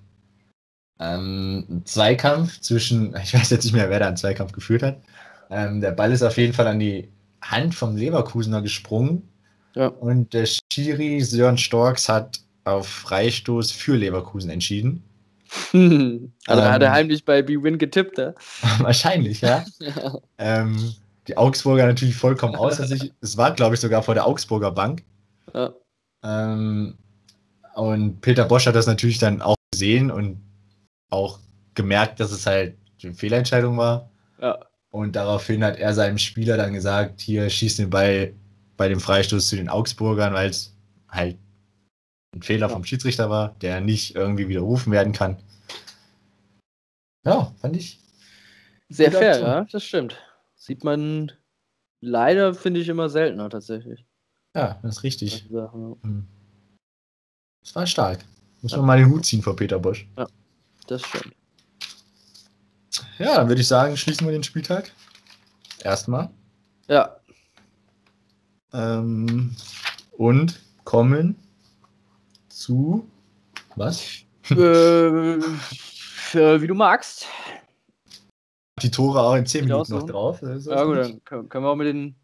ähm, 0.99 1.81
Zweikampf 1.85 2.59
zwischen, 2.59 3.15
ich 3.23 3.33
weiß 3.33 3.49
jetzt 3.49 3.63
nicht 3.63 3.73
mehr, 3.73 3.89
wer 3.89 3.99
da 3.99 4.07
einen 4.07 4.17
Zweikampf 4.17 4.51
geführt 4.51 4.83
hat. 4.83 5.01
Ähm, 5.49 5.81
der 5.81 5.91
Ball 5.91 6.11
ist 6.11 6.23
auf 6.23 6.37
jeden 6.37 6.53
Fall 6.53 6.67
an 6.67 6.79
die 6.79 7.09
Hand 7.41 7.73
vom 7.73 7.95
Leverkusener 7.95 8.61
gesprungen. 8.61 9.27
Ja. 9.75 9.87
Und 9.87 10.33
der 10.33 10.45
Schiri 10.45 11.21
Sören 11.21 11.57
Storks 11.57 12.09
hat 12.09 12.41
auf 12.65 12.87
Freistoß 12.87 13.71
für 13.71 13.95
Leverkusen 13.95 14.49
entschieden. 14.49 15.03
also 15.73 16.61
ähm, 16.61 16.71
hat 16.71 16.83
er 16.83 16.91
heimlich 16.91 17.25
bei 17.25 17.41
B-Win 17.41 17.77
getippt, 17.77 18.17
ja? 18.17 18.33
Wahrscheinlich, 18.79 19.41
ja. 19.41 19.65
ähm, 20.37 20.93
die 21.27 21.37
Augsburger 21.37 21.85
natürlich 21.85 22.15
vollkommen 22.15 22.55
außer 22.55 22.85
sich. 22.85 23.13
Es 23.21 23.37
war, 23.37 23.53
glaube 23.53 23.75
ich, 23.75 23.81
sogar 23.81 24.03
vor 24.03 24.13
der 24.13 24.27
Augsburger 24.27 24.71
Bank. 24.71 25.03
Ja. 25.53 25.73
Ähm, 26.23 26.97
und 27.75 28.21
Peter 28.21 28.45
Bosch 28.45 28.67
hat 28.67 28.75
das 28.75 28.87
natürlich 28.87 29.19
dann 29.19 29.41
auch 29.41 29.55
gesehen 29.71 30.11
und 30.11 30.41
auch 31.09 31.39
gemerkt, 31.75 32.19
dass 32.19 32.31
es 32.31 32.45
halt 32.45 32.77
eine 33.03 33.13
Fehlentscheidung 33.13 33.77
war. 33.77 34.09
Ja. 34.39 34.59
Und 34.91 35.15
daraufhin 35.15 35.63
hat 35.63 35.77
er 35.77 35.93
seinem 35.93 36.17
Spieler 36.17 36.57
dann 36.57 36.73
gesagt, 36.73 37.21
hier 37.21 37.49
schießt 37.49 37.79
den 37.79 37.89
Ball 37.89 38.33
bei 38.77 38.89
dem 38.89 38.99
Freistoß 38.99 39.47
zu 39.47 39.55
den 39.55 39.69
Augsburgern, 39.69 40.33
weil 40.33 40.49
es 40.49 40.75
halt 41.07 41.37
ein 42.33 42.41
Fehler 42.41 42.69
vom 42.69 42.83
Schiedsrichter 42.83 43.29
war, 43.29 43.55
der 43.61 43.81
nicht 43.81 44.15
irgendwie 44.15 44.47
widerrufen 44.47 44.91
werden 44.91 45.13
kann. 45.13 45.37
Ja, 47.25 47.53
fand 47.61 47.77
ich. 47.77 47.99
Sehr 48.89 49.11
fair, 49.11 49.31
Aktion. 49.31 49.47
ja, 49.47 49.67
das 49.71 49.83
stimmt. 49.83 50.17
Sieht 50.55 50.83
man 50.83 51.31
leider, 52.01 52.53
finde 52.53 52.81
ich, 52.81 52.89
immer 52.89 53.09
seltener 53.09 53.49
tatsächlich. 53.49 54.05
Ja, 54.55 54.79
das 54.81 54.97
ist 54.97 55.03
richtig. 55.03 55.49
Hm. 55.49 56.27
Das 57.61 57.75
war 57.75 57.87
stark. 57.87 58.19
Muss 58.61 58.71
ja. 58.71 58.77
man 58.77 58.87
mal 58.87 58.97
den 58.97 59.09
Hut 59.09 59.25
ziehen 59.25 59.41
vor 59.41 59.55
Peter 59.55 59.79
Bosch. 59.79 60.07
Ja, 60.17 60.27
das 60.87 61.03
stimmt. 61.03 61.35
Ja, 63.17 63.35
dann 63.37 63.47
würde 63.47 63.61
ich 63.61 63.67
sagen, 63.67 63.95
schließen 63.97 64.25
wir 64.25 64.31
den 64.31 64.43
Spieltag. 64.43 64.91
Erstmal. 65.83 66.29
Ja. 66.87 67.17
Ähm, 68.73 69.55
und 70.11 70.59
kommen 70.83 71.35
zu 72.49 73.07
was? 73.75 74.23
Äh, 74.49 74.55
wie 76.33 76.67
du 76.67 76.73
magst. 76.73 77.27
Die 78.81 78.91
Tore 78.91 79.21
auch 79.21 79.35
in 79.35 79.45
10 79.45 79.65
Minuten 79.65 79.93
noch 79.93 80.05
drauf. 80.05 80.41
Ja, 80.41 80.83
gut, 80.83 80.97
dann 80.97 81.23
können 81.23 81.63
wir 81.63 81.69
auch 81.69 81.75
mit 81.75 81.87
den 81.87 82.15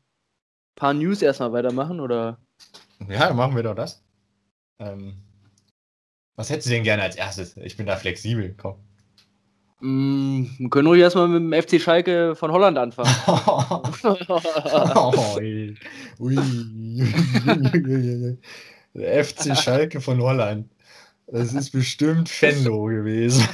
paar 0.76 0.94
News 0.94 1.22
erstmal 1.22 1.52
weitermachen, 1.52 2.00
oder? 2.00 2.40
Ja, 3.08 3.28
dann 3.28 3.38
machen 3.38 3.56
wir 3.56 3.64
doch 3.64 3.76
das. 3.76 4.04
Ähm, 4.80 5.18
was 6.38 6.50
hättest 6.50 6.68
du 6.68 6.72
denn 6.72 6.84
gerne 6.84 7.02
als 7.02 7.16
erstes? 7.18 7.58
Ich 7.58 7.76
bin 7.76 7.88
da 7.88 7.98
flexibel, 7.98 8.56
komm. 8.56 8.76
Mm, 9.80 10.46
wir 10.58 10.70
können 10.70 10.88
ruhig 10.88 11.02
erstmal 11.02 11.28
mit 11.28 11.42
dem 11.42 11.62
FC 11.62 11.82
Schalke 11.82 12.36
von 12.36 12.52
Holland 12.52 12.78
anfangen. 12.78 13.14
oh, 14.96 15.38
ui, 15.40 15.76
ui, 16.20 17.08
Der 18.94 19.26
FC 19.26 19.58
Schalke 19.58 20.00
von 20.00 20.22
Holland. 20.22 20.70
Das 21.28 21.54
ist 21.54 21.72
bestimmt 21.72 22.30
Fendo 22.30 22.86
gewesen. 22.86 23.46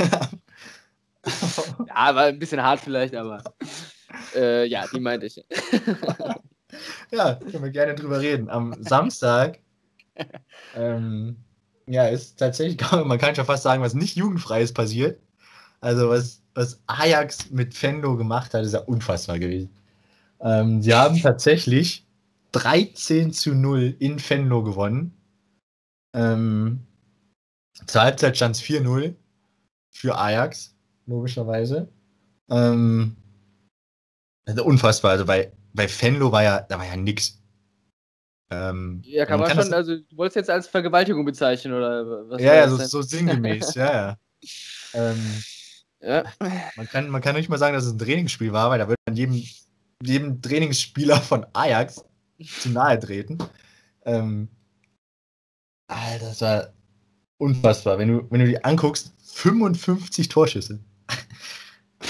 ja, 1.88 2.16
war 2.16 2.26
ein 2.26 2.38
bisschen 2.38 2.62
hart 2.62 2.82
vielleicht, 2.82 3.16
aber 3.16 3.42
äh, 4.36 4.66
ja, 4.66 4.86
die 4.94 5.00
meinte 5.00 5.26
ich. 5.26 5.44
ja, 7.12 7.36
können 7.36 7.64
wir 7.64 7.72
gerne 7.72 7.96
drüber 7.96 8.20
reden. 8.20 8.50
Am 8.50 8.76
Samstag 8.84 9.60
ähm, 10.76 11.38
ja, 11.88 12.08
ist 12.08 12.38
tatsächlich, 12.38 12.80
man 12.92 13.18
kann 13.18 13.36
schon 13.36 13.46
fast 13.46 13.64
sagen, 13.64 13.82
was 13.82 13.94
nicht 13.94 14.16
jugendfreies 14.16 14.74
passiert. 14.74 15.20
Also 15.82 16.10
was, 16.10 16.42
was 16.54 16.80
Ajax 16.88 17.50
mit 17.52 17.74
Fendo 17.74 18.16
gemacht 18.16 18.54
hat, 18.54 18.64
ist 18.64 18.74
ja 18.74 18.80
unfassbar 18.80 19.40
gewesen. 19.40 19.70
Ähm, 20.40 20.82
sie 20.82 20.94
haben 20.94 21.20
tatsächlich 21.22 22.06
13 22.54 23.34
zu 23.34 23.54
0 23.54 23.96
in 24.00 24.20
Fendo 24.20 24.64
gewonnen. 24.64 25.14
Ähm, 26.14 26.82
zur 27.88 28.02
Halbzeit 28.02 28.38
stand 28.38 28.56
es 28.56 28.62
4-0 28.62 29.16
für 29.92 30.18
Ajax, 30.18 30.76
logischerweise. 31.06 31.90
Ähm, 32.50 33.16
also 34.46 34.64
unfassbar. 34.66 35.12
Also 35.12 35.26
bei, 35.26 35.52
bei 35.74 35.88
Fenlo 35.88 36.32
war 36.32 36.44
ja, 36.44 36.62
da 36.62 36.78
war 36.78 36.86
ja 36.86 36.96
nix. 36.96 37.40
Ähm, 38.54 39.02
ja, 39.06 39.26
kann 39.26 39.40
man, 39.40 39.50
kann 39.50 39.64
schon, 39.64 39.74
also 39.74 39.98
du 39.98 40.18
wolltest 40.18 40.36
jetzt 40.36 40.50
als 40.50 40.68
Vergewaltigung 40.68 41.26
bezeichnen, 41.26 41.74
oder 41.74 42.30
was? 42.30 42.42
Ja, 42.42 42.56
ja, 42.56 42.70
so, 42.70 42.78
so, 42.78 43.02
sinngemäß, 43.02 43.74
ja, 43.76 43.94
ja. 43.94 44.18
Ähm, 44.96 45.44
ja. 46.02 46.24
Man, 46.76 46.88
kann, 46.88 47.10
man 47.10 47.22
kann 47.22 47.36
nicht 47.36 47.50
mal 47.50 47.58
sagen, 47.58 47.74
dass 47.74 47.86
es 47.86 47.94
ein 47.94 47.98
Trainingsspiel 47.98 48.54
war, 48.54 48.70
weil 48.70 48.78
da 48.78 48.88
würde 48.88 49.02
man 49.08 49.16
jedem, 49.16 49.44
jedem 50.04 50.40
Trainingsspieler 50.40 51.20
von 51.20 51.48
Ajax 51.54 52.06
zu 52.60 52.70
nahe 52.70 53.00
treten. 53.00 53.40
Ähm, 54.06 54.50
Alter, 55.88 56.26
das 56.26 56.42
war 56.42 56.74
unfassbar. 57.38 57.98
Wenn 57.98 58.10
du, 58.10 58.28
wenn 58.30 58.42
du 58.42 58.48
die 58.48 58.64
anguckst, 58.64 59.14
55 59.34 60.28
Torschüsse. 60.28 60.80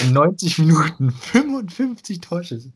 In 0.02 0.12
90 0.12 0.58
Minuten 0.60 1.12
55 1.12 2.20
Torschüsse. 2.20 2.74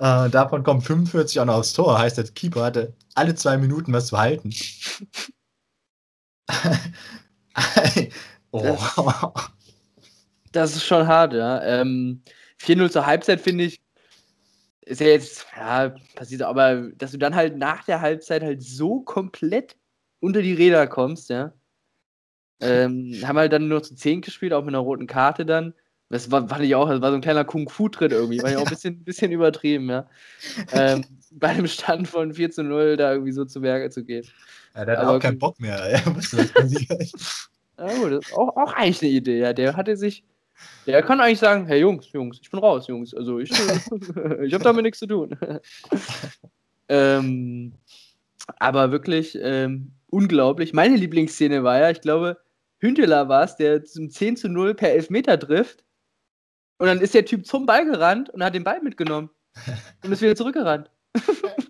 Äh, 0.00 0.30
davon 0.30 0.62
kommen 0.62 0.80
45 0.80 1.40
auch 1.40 1.44
noch 1.44 1.56
aufs 1.56 1.74
Tor. 1.74 1.98
Heißt, 1.98 2.16
der 2.16 2.24
Keeper 2.24 2.64
hatte 2.64 2.94
alle 3.14 3.34
zwei 3.34 3.58
Minuten 3.58 3.92
was 3.92 4.06
zu 4.06 4.18
halten. 4.18 4.50
oh. 8.50 8.62
das, 8.62 8.94
das, 10.52 10.76
ist 10.76 10.86
schon 10.86 11.06
hart, 11.06 11.34
ja. 11.34 11.62
Ähm, 11.62 12.22
4-0 12.60 12.90
zur 12.90 13.04
Halbzeit 13.04 13.42
finde 13.42 13.64
ich, 13.64 13.82
ist 14.80 15.02
ja 15.02 15.08
jetzt, 15.08 15.46
ja, 15.54 15.94
passiert, 16.14 16.40
aber 16.42 16.88
dass 16.96 17.12
du 17.12 17.18
dann 17.18 17.34
halt 17.34 17.58
nach 17.58 17.84
der 17.84 18.00
Halbzeit 18.00 18.42
halt 18.42 18.62
so 18.62 19.02
komplett 19.02 19.76
unter 20.18 20.40
die 20.40 20.54
Räder 20.54 20.86
kommst, 20.86 21.28
ja. 21.28 21.52
Ähm, 22.62 23.14
haben 23.22 23.38
halt 23.38 23.52
dann 23.52 23.68
nur 23.68 23.82
zu 23.82 23.94
10 23.94 24.22
gespielt, 24.22 24.54
auch 24.54 24.60
mit 24.60 24.70
einer 24.70 24.78
roten 24.78 25.06
Karte 25.06 25.44
dann. 25.46 25.74
Das 26.10 26.28
war, 26.28 26.46
fand 26.48 26.64
ich 26.64 26.74
auch, 26.74 26.88
das 26.88 27.00
war 27.00 27.10
so 27.10 27.14
ein 27.14 27.20
kleiner 27.20 27.44
Kung-Fu-Tritt 27.44 28.10
irgendwie, 28.10 28.42
war 28.42 28.50
ja 28.50 28.58
auch 28.58 28.66
ein 28.66 28.70
bisschen, 28.70 29.04
bisschen 29.04 29.30
übertrieben, 29.30 29.88
ja. 29.88 30.06
Ähm, 30.72 31.04
bei 31.30 31.48
einem 31.48 31.68
Stand 31.68 32.08
von 32.08 32.34
4 32.34 32.50
zu 32.50 32.64
0 32.64 32.96
da 32.96 33.12
irgendwie 33.12 33.30
so 33.30 33.44
zu 33.44 33.62
Werke 33.62 33.90
zu 33.90 34.04
gehen. 34.04 34.26
Ja, 34.74 34.84
der 34.84 34.98
hat 34.98 35.04
Aber, 35.04 35.16
auch 35.16 35.20
keinen 35.20 35.38
Bock 35.38 35.60
mehr, 35.60 35.78
ja, 35.88 35.98
ja, 36.00 37.94
gut, 38.00 38.12
das 38.12 38.26
ist 38.26 38.34
auch, 38.36 38.56
auch 38.56 38.72
eigentlich 38.72 39.02
eine 39.02 39.10
Idee, 39.12 39.38
ja. 39.38 39.52
Der 39.52 39.76
hatte 39.76 39.96
sich, 39.96 40.24
der 40.84 41.00
kann 41.02 41.20
eigentlich 41.20 41.38
sagen, 41.38 41.66
hey 41.66 41.80
Jungs, 41.80 42.10
Jungs, 42.10 42.40
ich 42.42 42.50
bin 42.50 42.58
raus, 42.58 42.88
Jungs. 42.88 43.14
Also 43.14 43.38
ich, 43.38 43.50
ich 43.50 44.52
habe 44.52 44.64
damit 44.64 44.82
nichts 44.82 44.98
zu 44.98 45.06
tun. 45.06 45.38
ähm, 46.88 47.72
aber 48.58 48.90
wirklich 48.90 49.38
ähm, 49.40 49.92
unglaublich. 50.08 50.72
Meine 50.72 50.96
Lieblingsszene 50.96 51.62
war 51.62 51.78
ja, 51.78 51.90
ich 51.90 52.00
glaube, 52.00 52.36
Hünteler 52.78 53.28
war 53.28 53.44
es, 53.44 53.54
der 53.56 53.84
zum 53.84 54.10
10 54.10 54.36
zu 54.36 54.48
0 54.48 54.74
per 54.74 54.90
Elfmeter 54.90 55.38
trifft 55.38 55.84
und 56.80 56.86
dann 56.86 57.00
ist 57.00 57.14
der 57.14 57.24
Typ 57.24 57.46
zum 57.46 57.66
Ball 57.66 57.84
gerannt 57.84 58.30
und 58.30 58.42
hat 58.42 58.54
den 58.54 58.64
Ball 58.64 58.80
mitgenommen. 58.82 59.30
Und 60.04 60.12
ist 60.12 60.22
wieder 60.22 60.36
zurückgerannt. 60.36 60.90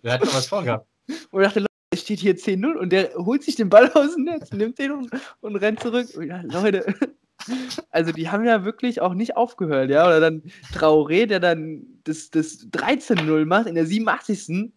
Der 0.05 0.13
hat 0.13 0.21
noch 0.25 0.35
was 0.35 0.47
vorgehabt. 0.47 0.87
Und 1.31 1.43
dachte, 1.43 1.65
es 1.93 2.03
steht 2.03 2.21
hier 2.21 2.37
10-0 2.37 2.75
und 2.75 2.93
der 2.93 3.15
holt 3.15 3.43
sich 3.43 3.57
den 3.57 3.71
Ball 3.71 3.91
aus 3.93 4.15
dem 4.15 4.25
Netz, 4.25 4.53
nimmt 4.53 4.79
den 4.79 4.93
und, 4.93 5.11
und 5.41 5.57
rennt 5.57 5.81
zurück. 5.81 6.07
Und 6.15 6.27
ja, 6.27 6.43
Leute, 6.43 6.95
Also 7.91 8.13
die 8.13 8.29
haben 8.29 8.45
ja 8.45 8.65
wirklich 8.65 9.01
auch 9.01 9.15
nicht 9.15 9.37
aufgehört, 9.37 9.91
ja. 9.91 10.07
Oder 10.07 10.21
dann 10.21 10.43
Traoré, 10.73 11.27
der 11.27 11.41
dann 11.41 11.87
das, 12.05 12.31
das 12.31 12.69
13-0 12.71 13.45
macht 13.47 13.67
in 13.67 13.75
der 13.75 13.87
87 13.87 14.73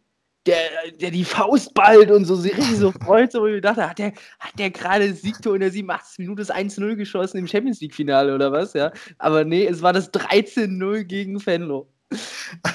der, 0.45 0.91
der 0.99 1.11
die 1.11 1.23
Faust 1.23 1.73
ballt 1.73 2.11
und 2.11 2.25
so 2.25 2.35
sich 2.35 2.55
richtig 2.57 2.77
so 2.77 2.91
freut, 2.91 3.31
so 3.31 3.45
wie 3.45 3.55
ich 3.55 3.61
dachte, 3.61 3.89
hat 3.89 3.97
der, 3.97 4.13
hat 4.39 4.57
der 4.57 4.71
gerade 4.71 5.13
Siegtor 5.13 5.55
in 5.55 5.61
der 5.61 5.71
87 5.71 6.19
Minute 6.19 6.41
das 6.41 6.53
1-0 6.53 6.95
geschossen 6.95 7.37
im 7.37 7.47
Champions 7.47 7.79
League-Finale 7.79 8.35
oder 8.35 8.51
was, 8.51 8.73
ja? 8.73 8.91
Aber 9.17 9.45
nee, 9.45 9.65
es 9.65 9.81
war 9.81 9.93
das 9.93 10.11
13-0 10.13 11.03
gegen 11.05 11.39
Fenlo. 11.39 11.87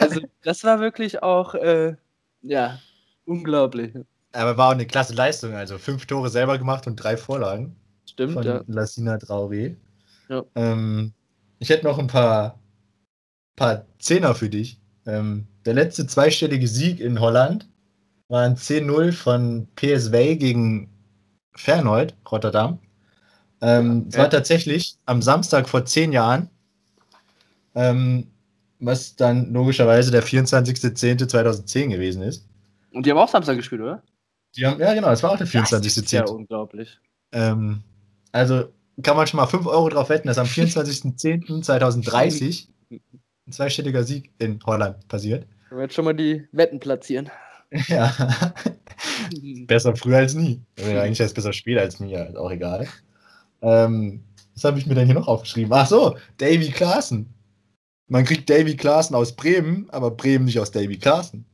Also, 0.00 0.20
das 0.42 0.64
war 0.64 0.80
wirklich 0.80 1.22
auch, 1.22 1.54
äh, 1.54 1.94
ja, 2.42 2.78
unglaublich. 3.24 3.94
Aber 4.32 4.56
war 4.56 4.68
auch 4.68 4.72
eine 4.72 4.86
klasse 4.86 5.14
Leistung, 5.14 5.54
also 5.54 5.78
fünf 5.78 6.06
Tore 6.06 6.30
selber 6.30 6.58
gemacht 6.58 6.86
und 6.86 6.96
drei 6.96 7.16
Vorlagen. 7.16 7.76
Stimmt, 8.06 8.32
von 8.32 8.42
ja. 8.42 8.62
Lassina 8.66 9.16
Traoré. 9.16 9.76
Ja. 10.28 10.44
Ähm, 10.54 11.12
ich 11.58 11.68
hätte 11.68 11.84
noch 11.84 11.98
ein 11.98 12.06
paar, 12.06 12.58
paar 13.56 13.84
Zehner 13.98 14.34
für 14.34 14.48
dich. 14.48 14.80
Ähm, 15.06 15.46
der 15.68 15.74
letzte 15.74 16.06
zweistellige 16.06 16.66
Sieg 16.66 16.98
in 16.98 17.20
Holland 17.20 17.68
war 18.28 18.42
ein 18.42 18.56
10-0 18.56 19.12
von 19.12 19.68
PSV 19.76 20.38
gegen 20.38 20.88
Feyenoord, 21.54 22.14
Rotterdam. 22.30 22.78
Ähm, 23.60 24.06
Es 24.08 24.14
Ja. 24.14 24.22
war 24.22 24.30
tatsächlich 24.30 24.96
am 25.04 25.20
Samstag 25.20 25.68
vor 25.68 25.84
zehn 25.84 26.10
Jahren, 26.12 26.48
ähm, 27.74 28.28
was 28.80 29.14
dann 29.16 29.52
logischerweise 29.52 30.10
der 30.10 30.22
24.10.2010 30.22 31.88
gewesen 31.90 32.22
ist. 32.22 32.46
Und 32.92 33.04
die 33.04 33.10
haben 33.10 33.18
auch 33.18 33.28
Samstag 33.28 33.56
gespielt, 33.56 33.82
oder? 33.82 34.02
Die 34.56 34.64
haben, 34.64 34.80
ja, 34.80 34.94
genau, 34.94 35.10
es 35.10 35.22
war 35.22 35.32
auch 35.32 35.36
der 35.36 35.46
Das 35.46 35.70
ist 35.72 35.82
24.10. 35.98 36.14
ja 36.14 36.24
unglaublich. 36.24 36.98
Ähm, 37.32 37.82
also 38.32 38.72
kann 39.02 39.16
man 39.18 39.26
schon 39.26 39.36
mal 39.36 39.46
5 39.46 39.66
Euro 39.66 39.90
drauf 39.90 40.08
wetten, 40.08 40.28
dass 40.28 40.38
am 40.38 40.46
24.10.2030 41.66 42.68
ein 42.90 43.52
zweistelliger 43.52 44.02
Sieg 44.04 44.30
in 44.38 44.58
Holland 44.64 45.06
passiert. 45.08 45.46
Können 45.68 45.80
wir 45.80 45.84
jetzt 45.84 45.94
schon 45.94 46.04
mal 46.04 46.14
die 46.14 46.46
Wetten 46.52 46.80
platzieren. 46.80 47.30
Ja, 47.88 48.54
besser 49.66 49.94
früh 49.94 50.14
als 50.14 50.32
nie. 50.32 50.62
Oder 50.80 51.02
eigentlich 51.02 51.20
heißt 51.20 51.34
besser 51.34 51.52
später 51.52 51.82
als 51.82 52.00
nie, 52.00 52.14
ist 52.14 52.36
auch 52.36 52.50
egal. 52.50 52.88
Ähm, 53.60 54.24
was 54.54 54.64
habe 54.64 54.78
ich 54.78 54.86
mir 54.86 54.94
denn 54.94 55.04
hier 55.04 55.14
noch 55.14 55.28
aufgeschrieben? 55.28 55.72
Ach 55.74 55.86
so, 55.86 56.16
Davy 56.38 56.70
Klaassen. 56.70 57.32
Man 58.06 58.24
kriegt 58.24 58.48
Davy 58.48 58.74
Klaassen 58.74 59.14
aus 59.14 59.36
Bremen, 59.36 59.88
aber 59.90 60.10
Bremen 60.10 60.46
nicht 60.46 60.58
aus 60.58 60.70
Davy 60.70 60.96
Klaassen. 60.96 61.44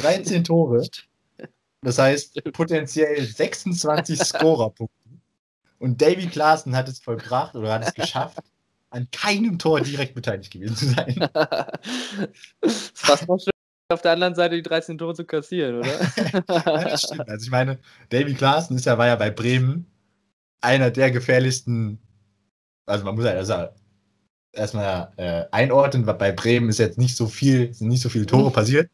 13 0.00 0.44
Tore. 0.44 0.86
Das 1.82 1.98
heißt 1.98 2.40
potenziell 2.52 3.20
26 3.20 4.18
Scorerpunkte. 4.24 4.94
Und 5.78 6.00
Davy 6.00 6.26
Klaassen 6.26 6.76
hat 6.76 6.88
es 6.88 7.00
vollbracht 7.00 7.54
oder 7.56 7.74
hat 7.74 7.84
es 7.84 7.94
geschafft, 7.94 8.38
an 8.90 9.08
keinem 9.12 9.58
Tor 9.58 9.80
direkt 9.80 10.14
beteiligt 10.14 10.52
gewesen 10.52 10.76
zu 10.76 10.86
sein. 10.86 11.28
fast 12.94 13.28
noch 13.28 13.38
schön, 13.38 13.50
auf 13.90 14.02
der 14.02 14.12
anderen 14.12 14.34
Seite 14.34 14.56
die 14.56 14.62
13 14.62 14.98
Tore 14.98 15.14
zu 15.14 15.24
kassieren, 15.24 15.78
oder? 15.78 15.88
Ja, 16.48 16.84
das 16.84 17.02
stimmt. 17.02 17.28
Also 17.28 17.44
ich 17.44 17.50
meine, 17.50 17.78
Davy 18.10 18.34
Klaassen 18.34 18.76
ist 18.76 18.84
ja, 18.86 18.98
war 18.98 19.06
ja 19.06 19.16
bei 19.16 19.30
Bremen 19.30 19.86
einer 20.60 20.90
der 20.90 21.10
gefährlichsten, 21.10 21.98
also 22.86 23.04
man 23.04 23.14
muss 23.14 23.24
ja 23.24 23.32
also 23.32 23.68
erstmal 24.52 25.12
äh, 25.16 25.44
einordnen, 25.52 26.06
weil 26.06 26.14
bei 26.14 26.32
Bremen 26.32 26.68
ist 26.68 26.78
jetzt 26.78 26.98
nicht 26.98 27.16
so 27.16 27.26
viel, 27.26 27.72
sind 27.72 27.88
nicht 27.88 28.02
so 28.02 28.08
viele 28.08 28.26
Tore 28.26 28.50
passiert. 28.52 28.90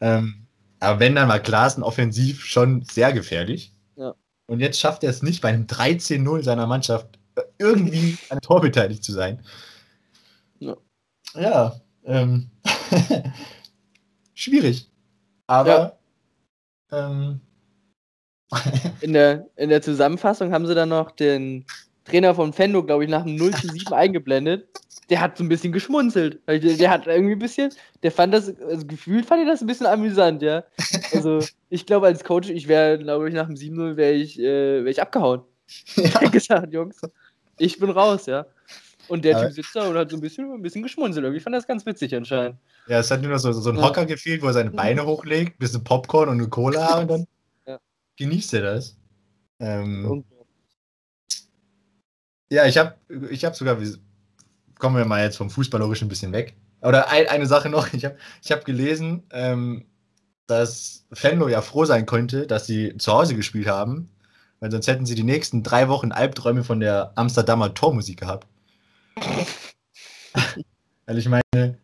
Ähm, 0.00 0.46
aber 0.80 0.98
wenn 1.00 1.14
dann 1.14 1.28
mal 1.28 1.40
Klaassen 1.40 1.82
offensiv 1.82 2.44
schon 2.44 2.82
sehr 2.82 3.12
gefährlich. 3.12 3.72
Ja. 3.96 4.14
Und 4.46 4.60
jetzt 4.60 4.80
schafft 4.80 5.04
er 5.04 5.10
es 5.10 5.22
nicht, 5.22 5.40
bei 5.40 5.50
einem 5.50 5.66
13-0 5.66 6.42
seiner 6.42 6.66
Mannschaft 6.66 7.20
irgendwie 7.58 8.18
an 8.30 8.40
Tor 8.40 8.60
beteiligt 8.60 9.04
zu 9.04 9.12
sein. 9.12 9.42
Ja. 10.58 10.76
Ja, 11.34 11.80
ähm, 12.04 12.50
schwierig. 14.34 14.90
Aber 15.46 15.98
ähm, 16.90 17.40
In 19.00 19.12
der, 19.12 19.46
in 19.56 19.70
der 19.70 19.82
Zusammenfassung 19.82 20.52
haben 20.52 20.66
sie 20.66 20.74
dann 20.74 20.90
noch 20.90 21.10
den 21.10 21.64
Trainer 22.04 22.34
von 22.34 22.52
Fendo, 22.52 22.82
glaube 22.82 23.04
ich, 23.04 23.10
nach 23.10 23.24
dem 23.24 23.36
0 23.36 23.52
zu 23.52 23.68
7 23.68 23.92
eingeblendet. 23.92 24.68
Der 25.08 25.20
hat 25.20 25.36
so 25.36 25.44
ein 25.44 25.48
bisschen 25.48 25.72
geschmunzelt. 25.72 26.40
Der, 26.46 26.58
der 26.58 26.90
hat 26.90 27.06
irgendwie 27.06 27.34
ein 27.34 27.38
bisschen, 27.38 27.72
der 28.02 28.12
fand 28.12 28.34
das, 28.34 28.54
also 28.60 28.86
gefühlt 28.86 29.26
fand 29.26 29.42
ich 29.42 29.48
das 29.48 29.60
ein 29.60 29.66
bisschen 29.66 29.86
amüsant, 29.86 30.42
ja. 30.42 30.64
Also 31.12 31.40
ich 31.68 31.86
glaube, 31.86 32.06
als 32.06 32.24
Coach, 32.24 32.50
ich 32.50 32.68
wäre, 32.68 32.98
glaube 32.98 33.28
ich, 33.28 33.34
nach 33.34 33.46
dem 33.46 33.56
7-0 33.56 33.96
wäre 33.96 34.12
ich, 34.12 34.38
äh, 34.38 34.84
wär 34.84 34.90
ich 34.90 35.00
abgehauen. 35.00 35.42
Ja, 35.96 36.28
gesagt, 36.30 36.72
Jungs, 36.72 37.00
ich 37.58 37.78
bin 37.78 37.90
raus, 37.90 38.26
ja. 38.26 38.46
Und 39.08 39.24
der 39.24 39.36
Aber- 39.36 39.46
Typ 39.46 39.54
sitzt 39.56 39.74
da 39.76 39.88
und 39.88 39.96
hat 39.96 40.10
so 40.10 40.16
ein 40.16 40.20
bisschen, 40.20 40.50
ein 40.52 40.62
bisschen 40.62 40.82
geschmunzelt. 40.82 41.24
Irgendwie. 41.24 41.38
Ich 41.38 41.42
fand 41.42 41.56
das 41.56 41.66
ganz 41.66 41.84
witzig 41.84 42.14
anscheinend. 42.14 42.56
ja, 42.86 42.98
es 43.00 43.10
hat 43.10 43.20
nur 43.20 43.30
noch 43.32 43.38
so, 43.38 43.52
so 43.52 43.70
ein 43.70 43.76
Ja. 43.76 43.82
Hocker 43.82 44.06
gefehlt, 44.06 44.42
wo 44.42 44.46
er 44.46 44.52
seine 44.52 44.70
Beine 44.70 45.04
hochlegt, 45.04 45.58
bisschen 45.58 45.82
Popcorn 45.84 46.28
und 46.28 46.38
eine 46.38 46.48
Cola 46.48 46.98
und 47.00 47.08
dann 47.10 47.26
Ja. 47.66 47.78
genießt 48.16 48.54
er 48.54 48.62
das. 48.62 48.96
Ähm, 49.60 50.24
Ja, 52.50 52.66
ich 52.66 52.76
habe 52.76 52.94
ich 53.30 53.44
hab 53.44 53.56
sogar, 53.56 53.78
kommen 54.78 54.96
wir 54.96 55.04
mal 55.06 55.22
jetzt 55.24 55.36
vom 55.36 55.48
Fußballerischen 55.50 56.06
ein 56.06 56.08
bisschen 56.10 56.32
weg. 56.32 56.54
Oder 56.82 57.08
ein, 57.08 57.26
eine 57.28 57.46
Sache 57.46 57.68
noch, 57.70 57.92
ich 57.94 58.04
habe 58.04 58.16
ich 58.42 58.52
hab 58.52 58.64
gelesen, 58.64 59.22
ähm, 59.30 59.86
dass 60.46 61.06
Fenlo 61.12 61.48
ja 61.48 61.62
froh 61.62 61.84
sein 61.86 62.04
könnte, 62.06 62.46
dass 62.46 62.66
sie 62.66 62.96
zu 62.98 63.12
Hause 63.12 63.36
gespielt 63.36 63.68
haben, 63.68 64.10
weil 64.62 64.70
sonst 64.70 64.86
hätten 64.86 65.06
sie 65.06 65.16
die 65.16 65.24
nächsten 65.24 65.64
drei 65.64 65.88
Wochen 65.88 66.12
Albträume 66.12 66.62
von 66.62 66.78
der 66.78 67.10
Amsterdamer 67.16 67.74
Tormusik 67.74 68.20
gehabt. 68.20 68.46
weil 71.06 71.18
ich 71.18 71.28
meine, 71.28 71.78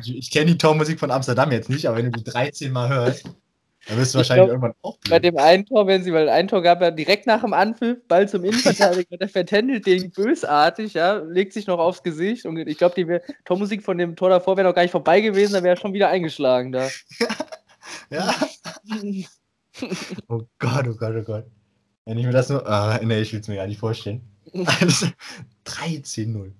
ich, 0.00 0.16
ich 0.16 0.30
kenne 0.30 0.52
die 0.52 0.58
Tormusik 0.58 1.00
von 1.00 1.10
Amsterdam 1.10 1.50
jetzt 1.50 1.68
nicht, 1.68 1.88
aber 1.88 1.96
wenn 1.96 2.12
du 2.12 2.18
die 2.20 2.22
13 2.22 2.70
Mal 2.70 2.88
hörst, 2.90 3.24
dann 3.88 3.98
wirst 3.98 4.14
du 4.14 4.20
Ich 4.20 4.20
wahrscheinlich 4.20 4.46
glaub, 4.46 4.48
irgendwann 4.50 4.74
auch 4.82 4.96
Bei 5.10 5.18
blöd. 5.18 5.32
dem 5.32 5.38
einen 5.38 5.66
Tor, 5.66 5.88
wenn 5.88 6.04
sie, 6.04 6.12
weil 6.12 6.28
ein 6.28 6.46
Tor 6.46 6.62
gab 6.62 6.80
ja 6.80 6.92
direkt 6.92 7.26
nach 7.26 7.40
dem 7.40 7.52
Anpfiff, 7.52 7.98
Ball 8.06 8.28
zum 8.28 8.44
Innenverteidiger, 8.44 9.16
der 9.16 9.28
vertändelt 9.28 9.84
den 9.86 10.12
bösartig, 10.12 10.94
ja, 10.94 11.16
legt 11.16 11.54
sich 11.54 11.66
noch 11.66 11.80
aufs 11.80 12.04
Gesicht 12.04 12.46
und 12.46 12.56
ich 12.56 12.78
glaube, 12.78 12.94
die 12.94 13.18
Tormusik 13.44 13.82
von 13.82 13.98
dem 13.98 14.14
Tor 14.14 14.30
davor 14.30 14.56
wäre 14.56 14.68
noch 14.68 14.76
gar 14.76 14.82
nicht 14.82 14.92
vorbei 14.92 15.22
gewesen, 15.22 15.54
dann 15.54 15.64
wäre 15.64 15.74
er 15.74 15.80
schon 15.80 15.92
wieder 15.92 16.08
eingeschlagen 16.08 16.70
da. 16.70 16.88
Ja. 18.10 18.32
Oh 20.28 20.40
Gott, 20.58 20.88
oh 20.88 20.94
Gott, 20.94 21.14
oh 21.14 21.22
Gott. 21.22 21.44
Wenn 22.06 22.18
ich 22.18 22.24
mir 22.24 22.32
das 22.32 22.48
nur. 22.48 22.66
Ah, 22.66 22.98
nee, 23.02 23.20
ich 23.20 23.32
will 23.32 23.40
es 23.40 23.48
mir 23.48 23.56
gar 23.56 23.66
nicht 23.66 23.80
vorstellen. 23.80 24.22
Also, 24.80 25.06
13-0. 25.66 26.52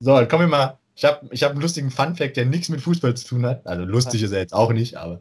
So, 0.00 0.16
dann 0.16 0.28
kommen 0.28 0.42
wir 0.42 0.48
mal. 0.48 0.78
Ich 0.94 1.04
habe 1.04 1.28
ich 1.30 1.44
hab 1.44 1.52
einen 1.52 1.60
lustigen 1.60 1.90
Fun-Fact, 1.90 2.36
der 2.36 2.44
nichts 2.44 2.68
mit 2.68 2.80
Fußball 2.80 3.16
zu 3.16 3.26
tun 3.26 3.46
hat. 3.46 3.66
Also, 3.66 3.84
lustig 3.84 4.22
ist 4.22 4.32
er 4.32 4.40
jetzt 4.40 4.52
auch 4.52 4.72
nicht, 4.72 4.96
aber. 4.96 5.20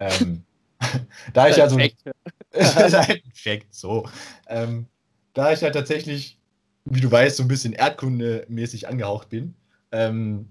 Ähm, 0.00 0.42
da 1.34 1.48
ich 1.48 1.56
ja 1.56 1.68
so. 1.68 1.76
Perfekt. 1.76 2.02
Das 2.50 2.76
ist 2.76 2.94
halt 2.94 3.24
ein 3.24 3.32
Fact, 3.34 3.74
so. 3.74 4.08
Ähm, 4.48 4.86
da 5.34 5.52
ich 5.52 5.60
ja 5.60 5.70
tatsächlich, 5.70 6.38
wie 6.86 7.00
du 7.00 7.12
weißt, 7.12 7.36
so 7.36 7.42
ein 7.42 7.48
bisschen 7.48 7.74
erdkundemäßig 7.74 8.88
angehaucht 8.88 9.28
bin. 9.28 9.54
Ähm, 9.92 10.48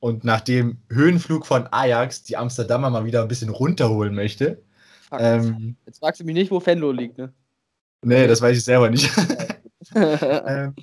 und 0.00 0.24
nach 0.24 0.40
dem 0.40 0.78
Höhenflug 0.90 1.46
von 1.46 1.68
Ajax 1.70 2.24
die 2.24 2.36
Amsterdamer 2.36 2.90
mal 2.90 3.04
wieder 3.04 3.22
ein 3.22 3.28
bisschen 3.28 3.50
runterholen 3.50 4.14
möchte. 4.14 4.62
Fuck. 5.08 5.20
Ähm, 5.20 5.76
Jetzt 5.86 6.00
fragst 6.00 6.20
du 6.20 6.24
mich 6.24 6.34
nicht, 6.34 6.50
wo 6.50 6.58
Fenlo 6.58 6.90
liegt, 6.90 7.18
ne? 7.18 7.32
Nee, 8.02 8.26
das 8.26 8.40
weiß 8.40 8.56
ich 8.56 8.64
selber 8.64 8.90
nicht. 8.90 9.10
ähm, 9.94 10.74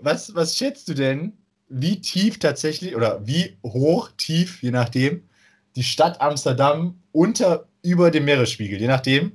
was, 0.00 0.34
was 0.34 0.56
schätzt 0.56 0.88
du 0.88 0.94
denn, 0.94 1.32
wie 1.68 2.00
tief 2.00 2.38
tatsächlich 2.38 2.96
oder 2.96 3.26
wie 3.26 3.58
hoch, 3.64 4.10
tief, 4.16 4.62
je 4.62 4.70
nachdem, 4.70 5.22
die 5.76 5.82
Stadt 5.82 6.20
Amsterdam 6.20 7.00
unter 7.12 7.66
über 7.82 8.10
dem 8.10 8.24
Meeresspiegel, 8.24 8.80
je 8.80 8.86
nachdem, 8.86 9.32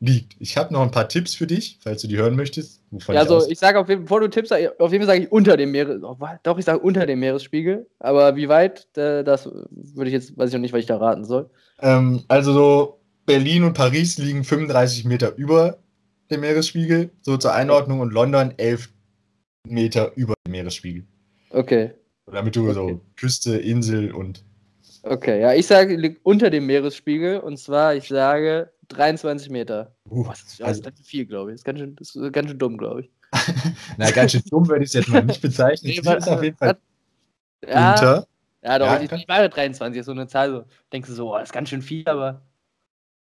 liegt? 0.00 0.36
Ich 0.38 0.56
habe 0.56 0.72
noch 0.72 0.82
ein 0.82 0.90
paar 0.90 1.08
Tipps 1.08 1.34
für 1.34 1.46
dich, 1.46 1.78
falls 1.82 2.02
du 2.02 2.08
die 2.08 2.16
hören 2.16 2.36
möchtest. 2.36 2.82
Ja, 2.90 2.98
ich 2.98 3.18
also 3.18 3.48
ich 3.48 3.58
sage 3.58 3.78
auf 3.78 3.88
jeden 3.88 4.00
Fall, 4.00 4.04
bevor 4.04 4.20
du 4.20 4.28
tippst, 4.28 4.52
auf 4.52 4.92
jeden 4.92 5.04
Fall 5.04 5.14
sage 5.14 5.24
ich 5.24 5.32
unter 5.32 5.56
dem 5.56 5.70
Meeres. 5.70 6.02
oh, 6.02 6.16
Doch, 6.42 6.58
ich 6.58 6.64
sage 6.64 6.78
unter 6.80 7.06
dem 7.06 7.20
Meeresspiegel. 7.20 7.86
Aber 7.98 8.36
wie 8.36 8.48
weit, 8.48 8.88
das 8.94 9.46
würde 9.46 10.08
ich 10.08 10.12
jetzt, 10.12 10.36
weiß 10.36 10.48
ich 10.48 10.54
noch 10.54 10.60
nicht, 10.60 10.72
was 10.72 10.80
ich 10.80 10.86
da 10.86 10.96
raten 10.96 11.24
soll. 11.24 11.50
Ähm, 11.80 12.24
also 12.28 12.52
so 12.52 13.00
Berlin 13.26 13.64
und 13.64 13.74
Paris 13.74 14.18
liegen 14.18 14.44
35 14.44 15.04
Meter 15.04 15.34
über 15.36 15.78
dem 16.30 16.40
Meeresspiegel, 16.40 17.10
so 17.22 17.36
zur 17.36 17.52
Einordnung, 17.54 18.00
und 18.00 18.12
London 18.12 18.54
11 18.56 18.88
Meter 19.66 20.12
über 20.16 20.34
dem 20.46 20.52
Meeresspiegel. 20.52 21.04
Okay. 21.50 21.92
Damit 22.26 22.56
du 22.56 22.64
Okay. 22.64 22.74
so 22.74 23.00
Küste, 23.16 23.56
Insel 23.58 24.12
und 24.12 24.44
Okay, 25.02 25.40
ja, 25.40 25.54
ich 25.54 25.66
sage, 25.66 25.94
liegt 25.96 26.24
unter 26.24 26.50
dem 26.50 26.66
Meeresspiegel 26.66 27.38
und 27.38 27.56
zwar, 27.58 27.94
ich 27.94 28.08
sage 28.08 28.72
23 28.88 29.50
Meter. 29.50 29.94
uh, 30.10 30.24
Das 30.28 30.42
ist, 30.42 30.60
also, 30.62 30.62
das 30.62 30.76
ist 30.78 30.84
ganz 30.84 30.96
schön 30.98 31.04
viel, 31.04 31.26
glaube 31.26 31.50
ich. 31.50 31.54
Das 31.54 31.60
ist 31.60 31.64
ganz 31.64 31.78
schön, 31.78 31.96
das 31.96 32.14
ist 32.16 32.32
ganz 32.32 32.48
schön 32.48 32.58
dumm, 32.58 32.76
glaube 32.76 33.02
ich. 33.02 33.10
na, 33.98 34.10
ganz 34.10 34.32
schön 34.32 34.42
dumm 34.50 34.66
würde 34.68 34.82
ich 34.84 34.88
es 34.90 34.94
jetzt 34.94 35.08
mal 35.08 35.24
nicht 35.24 35.40
bezeichnen. 35.42 35.90
Nee, 35.92 36.04
wa- 36.04 36.14
ist 36.14 36.28
auf 36.28 36.42
jeden 36.42 36.56
Fall 36.56 36.76
Ja, 37.68 37.90
unter. 37.90 38.26
ja 38.64 38.78
doch, 38.78 38.86
Ja, 38.86 39.00
ich, 39.00 39.12
ich 39.12 39.28
war 39.28 39.48
23, 39.48 40.00
ist 40.00 40.06
so 40.06 40.12
eine 40.12 40.26
Zahl, 40.26 40.50
so 40.50 40.64
denkst 40.92 41.08
du 41.08 41.14
so, 41.14 41.32
oh, 41.32 41.38
das 41.38 41.48
ist 41.50 41.52
ganz 41.52 41.68
schön 41.68 41.82
viel, 41.82 42.08
aber 42.08 42.42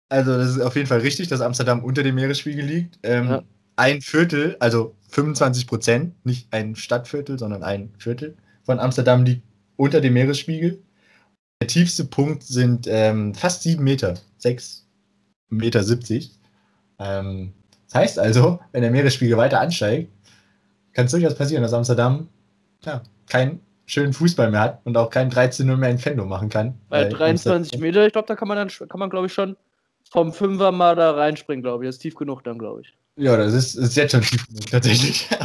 Also 0.08 0.36
das 0.36 0.50
ist 0.50 0.60
auf 0.60 0.74
jeden 0.76 0.86
Fall 0.86 1.00
richtig, 1.00 1.28
dass 1.28 1.40
Amsterdam 1.40 1.84
unter 1.84 2.02
dem 2.02 2.14
Meeresspiegel 2.14 2.64
liegt. 2.64 2.98
Ähm, 3.02 3.28
Ja. 3.28 3.42
ein 3.76 4.00
Viertel, 4.00 4.56
also 4.60 4.94
25 5.10 5.66
Prozent, 5.66 6.14
nicht 6.24 6.52
ein 6.52 6.74
Stadtviertel, 6.74 7.38
sondern 7.38 7.62
ein 7.62 7.92
Viertel 7.98 8.36
von 8.64 8.80
Amsterdam 8.80 9.24
liegt 9.24 9.42
unter 9.76 10.00
dem 10.00 10.14
Meeresspiegel. 10.14 10.82
Der 11.60 11.68
tiefste 11.68 12.04
Punkt 12.04 12.42
sind 12.42 12.86
ähm, 12.88 13.34
fast 13.34 13.62
7 13.62 13.82
Meter, 13.82 14.14
6 14.38 14.86
Meter 15.50 15.82
70. 15.82 16.32
Ähm, 16.98 17.52
das 17.86 17.94
heißt 17.94 18.18
also, 18.18 18.60
wenn 18.72 18.82
der 18.82 18.90
Meeresspiegel 18.90 19.36
weiter 19.36 19.60
ansteigt, 19.60 20.10
kann 20.92 21.06
es 21.06 21.12
durchaus 21.12 21.34
passieren, 21.34 21.62
dass 21.62 21.72
Amsterdam 21.72 22.28
ja, 22.84 23.02
keinen 23.28 23.60
schönen 23.86 24.12
Fußball 24.12 24.50
mehr 24.50 24.60
hat 24.60 24.80
und 24.84 24.96
auch 24.96 25.10
kein 25.10 25.30
13-0 25.30 25.76
mehr 25.76 25.90
in 25.90 25.98
Fendo 25.98 26.24
machen 26.26 26.48
kann. 26.48 26.74
Bei 26.88 27.04
23 27.04 27.78
Meter, 27.80 28.06
ich 28.06 28.12
glaube, 28.12 28.28
da 28.28 28.36
kann 28.36 28.48
man 28.48 28.56
dann, 28.56 28.68
kann 28.68 28.98
man, 29.00 29.08
glaube 29.08 29.26
ich, 29.26 29.32
schon 29.32 29.56
vom 30.10 30.32
Fünfer 30.32 30.72
mal 30.72 30.96
da 30.96 31.12
reinspringen, 31.12 31.62
glaube 31.62 31.84
ich. 31.84 31.88
Das 31.88 31.96
ist 31.96 32.02
tief 32.02 32.14
genug 32.14 32.42
dann, 32.44 32.58
glaube 32.58 32.82
ich. 32.82 32.94
Ja, 33.16 33.36
das 33.36 33.52
ist, 33.52 33.74
ist 33.74 33.96
jetzt 33.96 34.12
schon 34.12 34.22
tief 34.22 34.46
genug, 34.46 34.66
tatsächlich. 34.70 35.28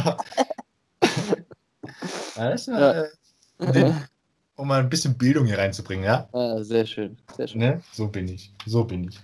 ja, 2.36 2.50
das 2.50 2.66
ja. 2.66 3.02
Äh, 3.02 3.72
den, 3.72 3.94
um 4.56 4.68
mal 4.68 4.80
ein 4.80 4.88
bisschen 4.88 5.16
Bildung 5.16 5.46
hier 5.46 5.58
reinzubringen, 5.58 6.04
ja? 6.04 6.28
Ah, 6.32 6.62
sehr 6.62 6.86
schön, 6.86 7.16
sehr 7.36 7.48
schön. 7.48 7.60
Ne? 7.60 7.82
So 7.92 8.08
bin 8.08 8.28
ich, 8.28 8.52
so 8.66 8.84
bin 8.84 9.08
ich. 9.08 9.18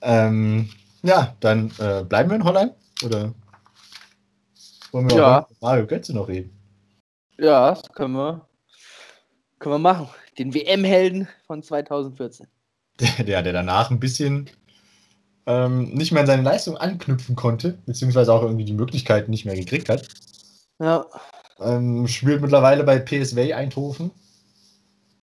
Ähm, 0.00 0.68
ja, 1.02 1.36
dann 1.40 1.70
äh, 1.78 2.04
bleiben 2.04 2.30
wir 2.30 2.36
in 2.36 2.44
Holland, 2.44 2.74
oder 3.04 3.32
wollen 4.90 5.08
wir 5.10 5.16
ja. 5.16 5.46
mit 5.48 5.62
Mario 5.62 5.86
Götze 5.86 6.14
noch 6.14 6.28
reden? 6.28 6.50
Ja, 7.38 7.70
das 7.70 7.82
können 7.92 8.14
wir, 8.14 8.46
können 9.58 9.74
wir 9.74 9.78
machen. 9.78 10.08
Den 10.38 10.54
WM-Helden 10.54 11.28
von 11.46 11.62
2014. 11.62 12.46
Der, 13.00 13.24
der, 13.24 13.42
der 13.42 13.52
danach 13.52 13.90
ein 13.90 14.00
bisschen 14.00 14.50
ähm, 15.46 15.90
nicht 15.90 16.12
mehr 16.12 16.20
an 16.20 16.26
seine 16.26 16.42
Leistung 16.42 16.76
anknüpfen 16.76 17.36
konnte, 17.36 17.78
beziehungsweise 17.86 18.32
auch 18.32 18.42
irgendwie 18.42 18.64
die 18.64 18.74
Möglichkeiten 18.74 19.30
nicht 19.30 19.44
mehr 19.44 19.56
gekriegt 19.56 19.88
hat. 19.88 20.06
Ja. 20.78 21.06
Ähm, 21.60 22.06
spielt 22.08 22.40
mittlerweile 22.40 22.84
bei 22.84 22.98
PSV 22.98 23.52
Eindhoven 23.54 24.10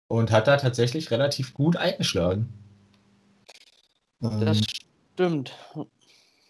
und 0.08 0.30
hat 0.30 0.46
da 0.46 0.56
tatsächlich 0.56 1.10
relativ 1.10 1.54
gut 1.54 1.76
eingeschlagen. 1.76 2.48
Ähm, 4.22 4.40
das 4.40 4.60
stimmt. 5.14 5.54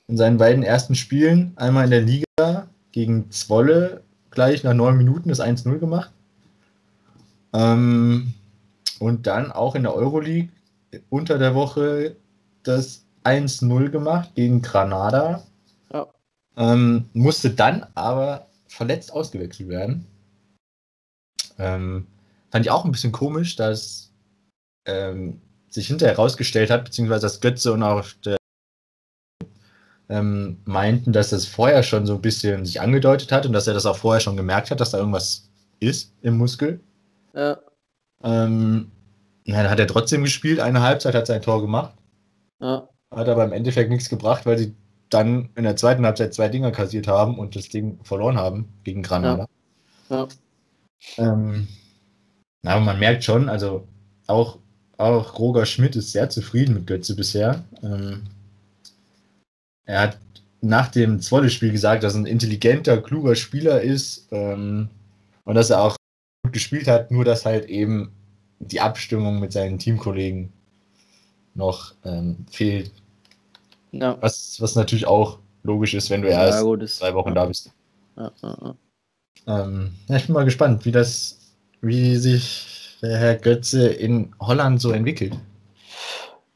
In 0.07 0.17
seinen 0.17 0.39
beiden 0.39 0.63
ersten 0.63 0.95
Spielen, 0.95 1.53
einmal 1.57 1.85
in 1.85 1.91
der 1.91 2.01
Liga 2.01 2.69
gegen 2.93 3.31
Zwolle, 3.31 4.03
gleich 4.31 4.65
nach 4.65 4.75
neun 4.75 4.97
Minuten 4.97 5.29
das 5.29 5.41
1-0 5.41 5.79
gemacht. 5.79 6.13
Ähm, 7.53 8.35
und 8.99 9.27
dann 9.27 9.53
auch 9.53 9.75
in 9.75 9.83
der 9.83 9.95
Euroleague 9.95 10.51
unter 11.11 11.39
der 11.39 11.55
Woche 11.55 12.17
das 12.63 13.05
1-0 13.25 13.91
gemacht 13.91 14.35
gegen 14.35 14.63
Granada. 14.63 15.43
Ja. 15.93 16.07
Ähm, 16.57 17.09
musste 17.13 17.51
dann 17.51 17.87
aber 17.95 18.47
verletzt 18.69 19.13
ausgewechselt 19.13 19.69
werden. 19.69 20.07
Ähm, 21.59 22.07
fand 22.51 22.65
ich 22.65 22.71
auch 22.71 22.85
ein 22.85 22.93
bisschen 22.93 23.13
komisch, 23.13 23.57
dass 23.57 24.13
ähm, 24.87 25.41
sich 25.69 25.89
hinterher 25.89 26.17
herausgestellt 26.17 26.71
hat, 26.71 26.85
beziehungsweise 26.85 27.23
dass 27.23 27.41
Götze 27.41 27.73
und 27.73 27.83
auch 27.83 28.07
der 28.25 28.39
ähm, 30.09 30.59
meinten, 30.65 31.13
dass 31.13 31.31
das 31.31 31.47
vorher 31.47 31.83
schon 31.83 32.07
so 32.07 32.15
ein 32.15 32.23
bisschen 32.23 32.65
sich 32.65 32.81
angedeutet 32.81 33.31
hat 33.31 33.45
und 33.45 33.53
dass 33.53 33.67
er 33.67 33.75
das 33.75 33.85
auch 33.85 33.99
vorher 33.99 34.21
schon 34.21 34.37
gemerkt 34.37 34.71
hat, 34.71 34.81
dass 34.81 34.93
da 34.93 34.99
irgendwas 34.99 35.51
ist 35.81 36.15
im 36.23 36.39
Muskel. 36.39 36.81
Ja. 37.35 37.59
Ähm, 38.23 38.91
na, 39.49 39.63
dann 39.63 39.71
hat 39.71 39.81
er 39.81 39.87
trotzdem 39.87 40.25
gespielt, 40.25 40.61
eine 40.61 40.83
Halbzeit 40.83 41.15
hat 41.15 41.27
sein 41.27 41.41
Tor 41.41 41.63
gemacht. 41.63 41.95
Ja. 42.61 42.87
Hat 43.11 43.29
aber 43.31 43.45
im 43.45 43.53
Endeffekt 43.53 43.89
nichts 43.89 44.11
gebracht, 44.11 44.45
weil 44.45 44.59
sie 44.59 44.75
dann 45.09 45.49
in 45.57 45.65
der 45.65 45.75
zweiten 45.75 46.05
Halbzeit 46.05 46.35
zwei 46.35 46.49
Dinger 46.49 46.71
kassiert 46.71 47.09
haben 47.09 47.39
und 47.39 47.57
das 47.57 47.71
Ding 47.71 47.99
verloren 48.03 48.37
haben 48.37 48.69
gegen 48.85 49.03
Granada. 49.03 49.49
Ja. 50.11 50.29
Ähm, 51.17 51.67
na, 52.63 52.73
aber 52.73 52.85
man 52.85 52.99
merkt 52.99 53.25
schon, 53.25 53.49
also 53.49 53.89
auch, 54.27 54.59
auch 54.99 55.39
Roger 55.39 55.65
Schmidt 55.65 55.97
ist 55.97 56.13
sehr 56.13 56.29
zufrieden 56.29 56.75
mit 56.75 56.87
Götze 56.87 57.17
bisher. 57.17 57.65
Ähm, 57.83 58.25
er 59.87 60.01
hat 60.01 60.19
nach 60.61 60.89
dem 60.89 61.23
Zwolle-Spiel 61.23 61.73
gesagt, 61.73 62.03
dass 62.03 62.13
er 62.13 62.21
ein 62.21 62.27
intelligenter, 62.27 63.01
kluger 63.01 63.35
Spieler 63.35 63.81
ist 63.81 64.29
ähm, 64.31 64.91
und 65.45 65.55
dass 65.55 65.71
er 65.71 65.81
auch 65.81 65.97
gut 66.43 66.53
gespielt 66.53 66.87
hat, 66.87 67.11
nur 67.11 67.25
dass 67.25 67.47
halt 67.47 67.65
eben 67.71 68.13
die 68.61 68.81
Abstimmung 68.81 69.41
mit 69.41 69.53
seinen 69.53 69.79
Teamkollegen 69.79 70.53
noch 71.55 71.95
ähm, 72.05 72.47
fehlt. 72.51 72.93
Ja. 73.93 74.17
Was, 74.21 74.61
was 74.61 74.75
natürlich 74.75 75.07
auch 75.07 75.39
logisch 75.63 75.95
ist, 75.95 76.11
wenn 76.11 76.23
du 76.23 76.29
erst 76.29 76.59
ja, 76.59 76.65
gut, 76.65 76.83
ist, 76.83 76.99
zwei 76.99 77.15
Wochen 77.15 77.31
ja. 77.31 77.35
da 77.35 77.47
bist. 77.47 77.73
Ähm, 79.47 79.93
ich 80.09 80.27
bin 80.27 80.35
mal 80.35 80.45
gespannt, 80.45 80.85
wie 80.85 80.93
das, 80.93 81.55
wie 81.81 82.17
sich 82.17 82.99
der 83.03 83.19
Herr 83.19 83.37
Götze 83.37 83.89
in 83.89 84.35
Holland 84.41 84.81
so 84.81 84.91
entwickelt. 84.91 85.39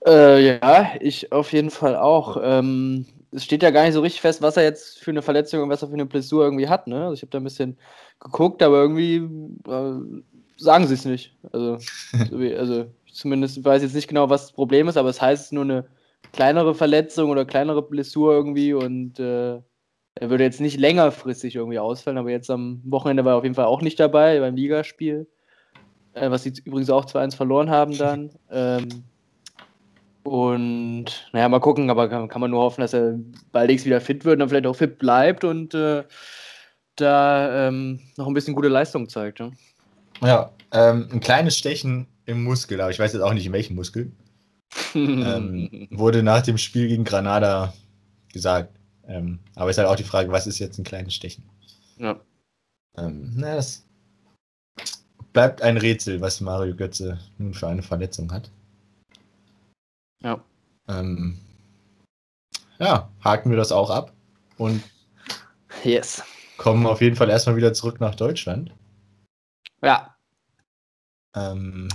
Äh, 0.07 0.45
ja, 0.47 0.93
ich 1.01 1.33
auf 1.33 1.53
jeden 1.53 1.71
Fall 1.71 1.97
auch. 1.97 2.37
Ähm, 2.43 3.07
es 3.31 3.45
steht 3.45 3.63
ja 3.63 3.71
gar 3.71 3.85
nicht 3.85 3.95
so 3.95 4.01
richtig 4.01 4.21
fest, 4.21 4.43
was 4.43 4.57
er 4.57 4.65
jetzt 4.65 4.99
für 4.99 5.11
eine 5.11 5.23
Verletzung 5.23 5.63
und 5.63 5.71
was 5.71 5.83
er 5.83 5.89
für 5.89 5.95
eine 5.95 6.07
Blessur 6.07 6.45
irgendwie 6.45 6.69
hat. 6.69 6.87
Ne? 6.87 7.03
Also 7.03 7.15
ich 7.15 7.23
habe 7.23 7.31
da 7.31 7.39
ein 7.39 7.45
bisschen 7.45 7.79
geguckt, 8.21 8.63
aber 8.63 8.83
irgendwie 8.83 9.17
äh, 9.17 10.23
sagen 10.57 10.87
sie 10.87 10.95
es 10.95 11.05
nicht. 11.05 11.35
Also, 11.53 11.79
also 12.57 12.87
zumindest 13.13 13.65
weiß 13.65 13.83
ich 13.83 13.89
jetzt 13.89 13.95
nicht 13.95 14.09
genau, 14.09 14.31
was 14.31 14.43
das 14.43 14.53
Problem 14.53 14.89
ist, 14.89 14.97
aber 14.97 15.09
es 15.09 15.21
heißt, 15.21 15.41
es 15.41 15.47
ist 15.47 15.53
nur 15.53 15.65
eine 15.65 15.85
kleinere 16.33 16.75
Verletzung 16.75 17.31
oder 17.31 17.45
kleinere 17.45 17.83
Blessur 17.83 18.33
irgendwie 18.33 18.75
und 18.75 19.19
äh, 19.19 19.61
er 20.15 20.31
würde 20.31 20.45
jetzt 20.45 20.61
nicht 20.61 20.79
längerfristig 20.79 21.57
irgendwie 21.57 21.79
ausfallen, 21.79 22.19
aber 22.19 22.31
jetzt 22.31 22.51
am 22.51 22.83
Wochenende 22.85 23.25
war 23.25 23.35
er 23.35 23.39
auf 23.39 23.45
jeden 23.45 23.55
Fall 23.55 23.65
auch 23.65 23.83
nicht 23.83 23.99
dabei 23.99 24.41
beim 24.41 24.57
Ligaspiel, 24.57 25.27
äh, 26.15 26.31
was 26.31 26.43
sie 26.43 26.53
übrigens 26.65 26.91
auch 26.91 27.07
2-1 27.07 27.37
verloren 27.37 27.71
haben 27.71 27.97
dann. 27.97 28.31
Ähm, 28.51 29.05
und 30.25 31.29
naja, 31.33 31.49
mal 31.49 31.59
gucken, 31.59 31.91
aber 31.91 32.09
kann, 32.09 32.29
kann, 32.29 32.41
man 32.41 32.53
nur 32.53 32.63
hoffen, 32.63 32.81
dass 32.81 32.93
er 32.93 33.19
baldigst 33.51 33.87
wieder 33.87 34.01
fit 34.01 34.25
wird 34.25 34.35
und 34.35 34.39
dann 34.39 34.49
vielleicht 34.51 34.67
auch 34.67 34.77
fit 34.77 34.99
bleibt 34.99 35.43
und 35.43 35.75
äh, 35.75 36.05
da 36.95 37.69
ähm, 37.69 37.99
noch 38.17 38.29
ein 38.29 38.35
bisschen 38.35 38.55
gute 38.55 38.69
Leistung 38.69 39.09
zeigt. 39.09 39.41
Ja, 39.41 39.51
ja 40.21 40.51
ähm, 40.73 41.09
ein 41.13 41.21
kleines 41.21 41.57
Stechen 41.57 42.07
im 42.27 42.45
Muskel, 42.45 42.81
aber 42.81 42.91
ich 42.91 42.99
weiß 42.99 43.13
jetzt 43.13 43.23
auch 43.23 43.35
nicht 43.35 43.47
in 43.47 43.53
welchem 43.53 43.77
Muskel. 43.77 44.13
ähm, 44.95 45.89
wurde 45.91 46.23
nach 46.23 46.43
dem 46.43 46.59
Spiel 46.59 46.89
gegen 46.89 47.05
Granada 47.05 47.73
gesagt. 48.33 48.79
Ähm, 49.07 49.41
aber 49.55 49.71
ist 49.71 49.79
halt 49.79 49.89
auch 49.89 49.97
die 49.97 50.05
Frage, 50.05 50.31
was 50.31 50.47
ist 50.47 50.59
jetzt 50.59 50.79
ein 50.79 50.85
kleines 50.85 51.15
Stechen? 51.15 51.45
Ja. 51.99 52.21
Ähm, 52.97 53.33
na, 53.37 53.57
das 53.57 53.85
bleibt 55.33 55.63
ein 55.63 55.77
Rätsel, 55.77 56.21
was 56.21 56.41
Mario 56.41 56.75
Götze 56.75 57.19
nun 57.39 57.55
für 57.55 57.69
eine 57.69 57.83
Verletzung 57.83 58.33
hat. 58.33 58.51
Ja. 60.23 60.43
Ähm, 60.89 61.39
ja, 62.79 63.11
haken 63.23 63.51
wir 63.51 63.57
das 63.57 63.73
auch 63.73 63.91
ab 63.91 64.13
und 64.57 64.83
yes. 65.85 66.23
kommen 66.57 66.87
auf 66.87 67.01
jeden 67.01 67.17
Fall 67.17 67.31
erstmal 67.31 67.57
wieder 67.57 67.73
zurück 67.73 68.01
nach 68.01 68.15
Deutschland. 68.15 68.73
Ja. 69.83 70.17
Ähm, 71.35 71.89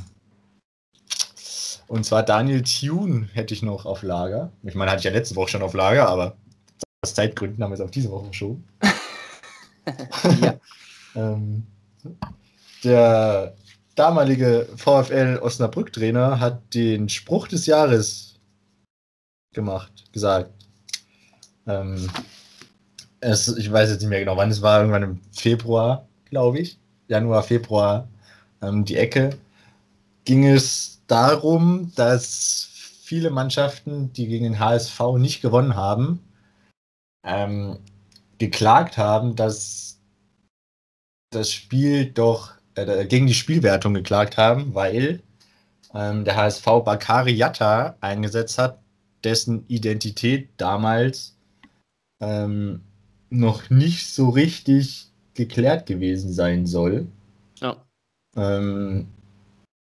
und 1.88 2.06
zwar 2.06 2.24
Daniel 2.24 2.64
Thune 2.64 3.30
hätte 3.34 3.54
ich 3.54 3.64
noch 3.64 3.86
auf 3.86 4.04
Lager. 4.04 4.52
Ich 4.64 4.76
meine, 4.76 4.92
hatte 4.92 5.00
ich 5.00 5.06
ja 5.06 5.12
letzte 5.12 5.36
Woche 5.36 5.50
schon 5.50 5.62
auf 5.62 5.74
Lager, 5.74 6.08
aber 6.10 6.36
aus 7.02 7.14
Zeitgründen 7.14 7.64
haben 7.64 7.72
wir 7.72 7.76
es 7.76 7.82
auf 7.82 7.92
diese 7.92 8.12
Woche 8.12 8.26
verschoben. 8.26 8.68
ja. 10.42 10.60
ähm, 11.16 11.66
der 12.84 13.56
damalige 13.96 14.68
VfL 14.76 15.40
Osnabrück-Trainer 15.42 16.40
hat 16.40 16.74
den 16.74 17.10
Spruch 17.10 17.48
des 17.48 17.66
Jahres 17.66 18.40
gemacht, 19.54 20.12
gesagt. 20.12 20.52
Ähm, 21.66 22.10
es, 23.20 23.48
ich 23.48 23.72
weiß 23.72 23.90
jetzt 23.90 24.02
nicht 24.02 24.10
mehr 24.10 24.20
genau, 24.20 24.38
wann 24.38 24.52
es 24.52 24.62
war, 24.62 24.80
irgendwann 24.80 25.04
im 25.04 25.22
Februar, 25.32 26.08
glaube 26.26 26.60
ich. 26.60 26.80
Januar, 27.08 27.44
Februar, 27.44 28.08
ähm, 28.62 28.86
die 28.86 28.98
Ecke. 28.98 29.38
Ging 30.26 30.46
es 30.46 31.02
darum, 31.08 31.92
dass 31.96 32.70
viele 33.04 33.30
Mannschaften, 33.30 34.12
die 34.14 34.28
gegen 34.28 34.44
den 34.44 34.60
HSV 34.60 35.00
nicht 35.18 35.42
gewonnen 35.42 35.76
haben, 35.76 36.20
ähm, 37.24 37.78
geklagt 38.38 38.98
haben, 38.98 39.36
dass 39.36 40.00
das 41.32 41.52
Spiel 41.52 42.06
doch 42.12 42.52
äh, 42.76 43.06
gegen 43.06 43.28
die 43.28 43.34
Spielwertung 43.34 43.94
geklagt 43.94 44.38
haben, 44.38 44.76
weil 44.76 45.22
ähm, 45.94 46.26
der 46.26 46.36
HSV 46.36 46.66
Bakari 46.84 47.32
Yatta 47.32 47.96
eingesetzt 48.02 48.58
hat, 48.58 48.80
dessen 49.24 49.66
Identität 49.68 50.50
damals 50.58 51.36
ähm, 52.22 52.82
noch 53.30 53.70
nicht 53.70 54.08
so 54.14 54.30
richtig 54.30 55.12
geklärt 55.38 55.86
gewesen 55.86 56.34
sein 56.34 56.66
soll. 56.66 57.08
Ja. 57.62 57.78
Ähm, 58.36 59.08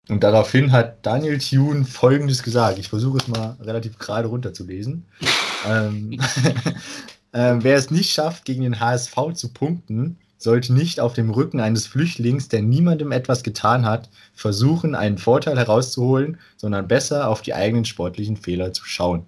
und 0.08 0.22
daraufhin 0.22 0.70
hat 0.70 1.04
Daniel 1.04 1.38
Thune 1.38 1.84
folgendes 1.84 2.44
gesagt. 2.44 2.78
Ich 2.78 2.88
versuche 2.88 3.18
es 3.18 3.26
mal 3.26 3.56
relativ 3.60 3.98
gerade 3.98 4.28
runterzulesen. 4.28 5.04
ähm, 5.68 6.20
Äh, 7.36 7.62
wer 7.62 7.76
es 7.76 7.90
nicht 7.90 8.12
schafft, 8.12 8.46
gegen 8.46 8.62
den 8.62 8.80
HSV 8.80 9.14
zu 9.34 9.52
punkten, 9.52 10.18
sollte 10.38 10.72
nicht 10.72 11.00
auf 11.00 11.12
dem 11.12 11.28
Rücken 11.28 11.60
eines 11.60 11.86
Flüchtlings, 11.86 12.48
der 12.48 12.62
niemandem 12.62 13.12
etwas 13.12 13.42
getan 13.42 13.84
hat, 13.84 14.08
versuchen, 14.32 14.94
einen 14.94 15.18
Vorteil 15.18 15.58
herauszuholen, 15.58 16.38
sondern 16.56 16.88
besser 16.88 17.28
auf 17.28 17.42
die 17.42 17.52
eigenen 17.52 17.84
sportlichen 17.84 18.38
Fehler 18.38 18.72
zu 18.72 18.86
schauen. 18.86 19.26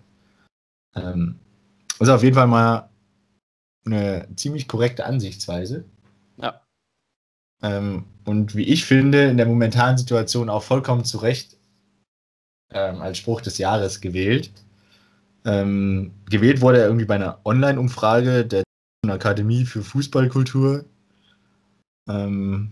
Ähm, 0.97 1.39
ist 2.01 2.09
auf 2.09 2.23
jeden 2.23 2.35
Fall 2.35 2.47
mal 2.47 2.89
eine 3.85 4.27
ziemlich 4.37 4.69
korrekte 4.69 5.05
Ansichtsweise. 5.05 5.85
Ähm, 7.63 8.05
und 8.25 8.55
wie 8.55 8.65
ich 8.65 8.85
finde, 8.85 9.25
in 9.25 9.37
der 9.37 9.47
momentanen 9.47 9.99
Situation 9.99 10.49
auch 10.49 10.63
vollkommen 10.63 11.05
zu 11.05 11.19
Recht 11.19 11.57
ähm, 12.71 13.01
als 13.01 13.19
Spruch 13.19 13.41
des 13.41 13.59
Jahres 13.59 14.01
gewählt. 14.01 14.51
Ähm, 15.45 16.13
gewählt 16.29 16.61
wurde 16.61 16.79
er 16.79 16.87
irgendwie 16.87 17.07
bei 17.07 17.15
einer 17.15 17.41
Online-Umfrage 17.45 18.45
der 18.45 18.63
Akademie 19.07 19.65
für 19.65 19.83
Fußballkultur. 19.83 20.85
Ähm, 22.09 22.71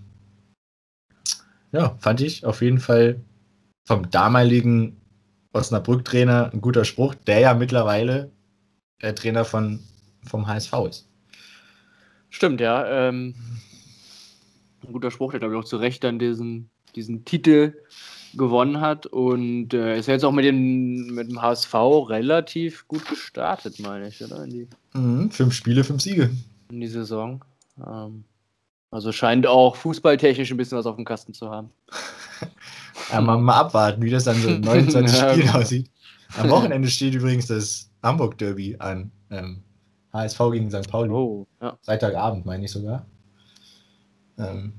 ja, 1.72 1.96
fand 2.00 2.20
ich 2.20 2.44
auf 2.44 2.62
jeden 2.62 2.80
Fall 2.80 3.20
vom 3.86 4.10
damaligen 4.10 5.00
Osnabrück-Trainer 5.52 6.50
ein 6.52 6.60
guter 6.60 6.84
Spruch, 6.84 7.14
der 7.14 7.40
ja 7.40 7.54
mittlerweile 7.54 8.30
der 9.02 9.14
Trainer 9.14 9.44
von, 9.44 9.80
vom 10.24 10.46
HSV 10.46 10.72
ist. 10.88 11.08
Stimmt, 12.30 12.60
ja. 12.60 13.08
Ähm, 13.08 13.34
ein 14.86 14.92
guter 14.92 15.10
Spruch, 15.10 15.32
der 15.32 15.40
glaube 15.40 15.54
ich 15.54 15.60
auch 15.60 15.64
zu 15.64 15.76
Recht 15.76 16.04
dann 16.04 16.18
diesen, 16.18 16.70
diesen 16.94 17.24
Titel 17.24 17.74
gewonnen 18.34 18.80
hat 18.80 19.06
und 19.06 19.72
äh, 19.72 19.98
ist 19.98 20.06
jetzt 20.06 20.24
auch 20.24 20.32
mit 20.32 20.44
dem, 20.44 21.14
mit 21.14 21.30
dem 21.30 21.40
HSV 21.40 21.74
relativ 21.74 22.86
gut 22.88 23.08
gestartet, 23.08 23.78
meine 23.80 24.08
ich, 24.08 24.22
oder? 24.22 24.46
Die, 24.46 24.68
mhm, 24.94 25.30
fünf 25.30 25.54
Spiele, 25.54 25.84
fünf 25.84 26.02
Siege. 26.02 26.30
In 26.70 26.80
die 26.80 26.86
Saison. 26.86 27.44
Ähm, 27.84 28.24
also 28.90 29.12
scheint 29.12 29.46
auch 29.46 29.76
fußballtechnisch 29.76 30.50
ein 30.50 30.56
bisschen 30.56 30.78
was 30.78 30.86
auf 30.86 30.96
dem 30.96 31.04
Kasten 31.04 31.34
zu 31.34 31.50
haben. 31.50 31.70
ja, 33.12 33.20
mal, 33.20 33.38
mal 33.38 33.60
abwarten, 33.60 34.02
wie 34.02 34.10
das 34.10 34.24
dann 34.24 34.36
so 34.36 34.48
in 34.48 34.60
29 34.62 35.18
ja, 35.18 35.32
Spielen 35.32 35.50
aussieht. 35.50 35.90
Am 36.38 36.50
Wochenende 36.50 36.88
steht 36.88 37.14
übrigens 37.14 37.46
das 37.46 37.90
Hamburg 38.02 38.38
Derby 38.38 38.76
an. 38.78 39.10
Ähm, 39.30 39.62
HSV 40.12 40.38
gegen 40.52 40.70
St. 40.70 40.90
Pauli. 40.90 41.10
Oh, 41.10 41.46
ja. 41.60 41.76
Freitagabend, 41.82 42.46
meine 42.46 42.64
ich 42.64 42.70
sogar. 42.70 43.04
Ähm, 44.38 44.72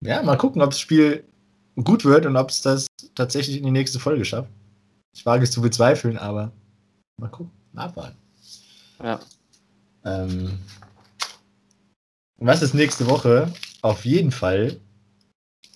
ja, 0.00 0.22
mal 0.22 0.36
gucken, 0.36 0.62
ob 0.62 0.70
das 0.70 0.80
Spiel 0.80 1.24
gut 1.82 2.04
wird 2.04 2.26
und 2.26 2.36
ob 2.36 2.50
es 2.50 2.62
das 2.62 2.86
tatsächlich 3.14 3.56
in 3.56 3.64
die 3.64 3.70
nächste 3.70 3.98
Folge 3.98 4.24
schafft. 4.24 4.50
Ich 5.14 5.24
wage 5.26 5.44
es 5.44 5.50
zu 5.50 5.60
bezweifeln, 5.60 6.16
aber 6.18 6.52
mal 7.20 7.28
gucken, 7.28 7.52
mal 7.72 7.86
abwarten. 7.86 8.16
Ja. 9.02 9.20
Ähm, 10.04 10.58
was 12.38 12.62
es 12.62 12.74
nächste 12.74 13.08
Woche 13.08 13.52
auf 13.82 14.04
jeden 14.04 14.30
Fall 14.30 14.78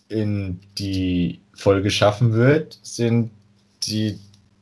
in 0.08 0.60
die 0.78 1.40
Folge 1.54 1.90
schaffen 1.90 2.32
wird, 2.32 2.78
sind 2.82 3.30
die 3.84 4.18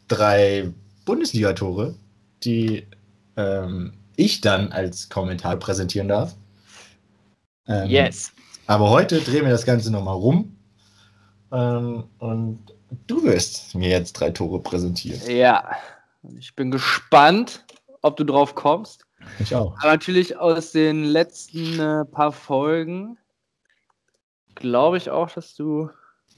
drei 0.08 0.72
Bundesligatore, 1.04 1.94
die 2.42 2.86
ähm, 3.36 3.92
ich 4.16 4.40
dann 4.40 4.72
als 4.72 5.08
Kommentar 5.08 5.56
präsentieren 5.56 6.08
darf. 6.08 6.36
Ähm, 7.66 7.88
yes. 7.88 8.32
Aber 8.66 8.90
heute 8.90 9.20
drehen 9.20 9.44
wir 9.44 9.50
das 9.50 9.66
Ganze 9.66 9.90
nochmal 9.90 10.16
rum. 10.16 10.56
Ähm, 11.52 12.04
und 12.18 12.60
du 13.06 13.22
wirst 13.24 13.74
mir 13.74 13.88
jetzt 13.88 14.12
drei 14.14 14.30
Tore 14.30 14.60
präsentieren. 14.60 15.20
Ja. 15.28 15.70
Ich 16.38 16.54
bin 16.54 16.70
gespannt, 16.70 17.64
ob 18.02 18.16
du 18.16 18.24
drauf 18.24 18.54
kommst. 18.54 19.06
Ich 19.38 19.54
auch. 19.54 19.76
Aber 19.78 19.92
natürlich 19.92 20.36
aus 20.36 20.72
den 20.72 21.04
letzten 21.04 21.80
äh, 21.80 22.04
paar 22.04 22.32
Folgen 22.32 23.18
glaube 24.54 24.98
ich 24.98 25.10
auch, 25.10 25.30
dass 25.30 25.54
du. 25.54 25.90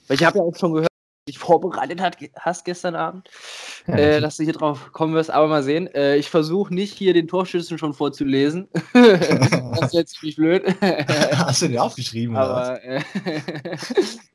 Weil 0.07 0.16
ich 0.16 0.25
habe 0.25 0.39
ja 0.39 0.45
auch 0.45 0.57
schon 0.57 0.73
gehört, 0.73 0.91
dich 1.29 1.39
vorbereitet 1.39 2.01
hat, 2.01 2.16
hast 2.37 2.64
gestern 2.64 2.97
Abend, 2.97 3.31
ja, 3.87 3.95
äh, 3.95 4.20
dass 4.20 4.37
du 4.37 4.45
hier 4.45 4.53
drauf 4.53 4.93
kommen 4.93 5.14
wirst. 5.14 5.31
Aber 5.31 5.47
mal 5.47 5.62
sehen. 5.62 5.87
Äh, 5.95 6.16
ich 6.16 6.29
versuche 6.29 6.75
nicht 6.75 6.95
hier 6.95 7.14
den 7.14 7.29
Torschützen 7.29 7.79
schon 7.79 7.95
vorzulesen. 7.95 8.68
das 8.93 9.83
ist 9.83 9.95
jetzt 9.95 10.14
ziemlich 10.16 10.37
blöd. 10.37 10.64
hast 10.81 11.62
du 11.62 11.68
den 11.68 11.79
aufgeschrieben? 11.79 12.37
Aber 12.37 12.83
äh, 12.83 12.97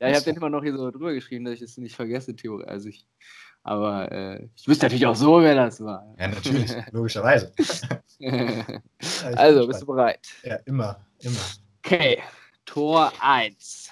ja, 0.00 0.08
ich 0.08 0.14
habe 0.14 0.24
den 0.24 0.36
immer 0.36 0.48
noch 0.48 0.62
hier 0.62 0.76
so 0.76 0.90
drüber 0.90 1.12
geschrieben, 1.12 1.44
dass 1.44 1.54
ich 1.54 1.62
es 1.62 1.76
nicht 1.76 1.94
vergesse, 1.94 2.34
Theorie. 2.34 2.64
Also 2.64 2.88
ich, 2.88 3.06
aber 3.62 4.10
äh, 4.10 4.48
ich 4.56 4.66
wüsste 4.66 4.86
natürlich 4.86 5.06
auch 5.06 5.16
so, 5.16 5.42
wer 5.42 5.54
das 5.54 5.82
war. 5.82 6.14
Ja, 6.18 6.28
natürlich, 6.28 6.72
logischerweise. 6.92 7.52
also, 9.36 9.66
bist 9.66 9.82
du 9.82 9.86
bereit? 9.86 10.26
Ja, 10.42 10.56
immer, 10.64 10.98
immer. 11.20 11.36
Okay, 11.84 12.18
Tor 12.64 13.12
1. 13.20 13.90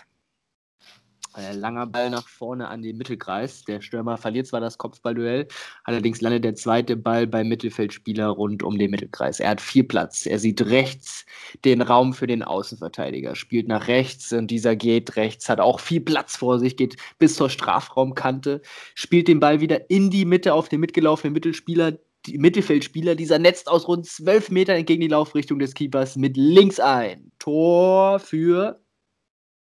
Äh, 1.36 1.52
langer 1.52 1.86
Ball 1.86 2.08
nach 2.08 2.26
vorne 2.28 2.68
an 2.68 2.80
den 2.80 2.96
Mittelkreis. 2.96 3.64
Der 3.64 3.82
Stürmer 3.82 4.16
verliert 4.16 4.46
zwar 4.46 4.60
das 4.60 4.78
Kopfballduell, 4.78 5.48
allerdings 5.84 6.22
landet 6.22 6.44
der 6.44 6.54
zweite 6.54 6.96
Ball 6.96 7.26
beim 7.26 7.48
Mittelfeldspieler 7.48 8.28
rund 8.28 8.62
um 8.62 8.78
den 8.78 8.90
Mittelkreis. 8.90 9.38
Er 9.40 9.50
hat 9.50 9.60
viel 9.60 9.84
Platz. 9.84 10.24
Er 10.24 10.38
sieht 10.38 10.62
rechts 10.62 11.26
den 11.64 11.82
Raum 11.82 12.14
für 12.14 12.26
den 12.26 12.42
Außenverteidiger, 12.42 13.34
spielt 13.34 13.68
nach 13.68 13.88
rechts 13.88 14.32
und 14.32 14.50
dieser 14.50 14.76
geht 14.76 15.16
rechts, 15.16 15.48
hat 15.48 15.60
auch 15.60 15.80
viel 15.80 16.00
Platz 16.00 16.36
vor 16.36 16.58
sich, 16.58 16.76
geht 16.76 16.96
bis 17.18 17.34
zur 17.34 17.50
Strafraumkante, 17.50 18.62
spielt 18.94 19.28
den 19.28 19.40
Ball 19.40 19.60
wieder 19.60 19.90
in 19.90 20.10
die 20.10 20.24
Mitte 20.24 20.54
auf 20.54 20.70
den 20.70 20.80
mitgelaufenen 20.80 21.34
Mittelspieler. 21.34 21.98
Die 22.24 22.38
Mittelfeldspieler, 22.38 23.14
dieser 23.14 23.38
netzt 23.38 23.68
aus 23.68 23.86
rund 23.86 24.06
zwölf 24.06 24.50
Metern 24.50 24.76
entgegen 24.76 25.02
die 25.02 25.08
Laufrichtung 25.08 25.58
des 25.58 25.74
Keepers 25.74 26.16
mit 26.16 26.36
links 26.36 26.80
ein. 26.80 27.30
Tor 27.38 28.18
für. 28.18 28.80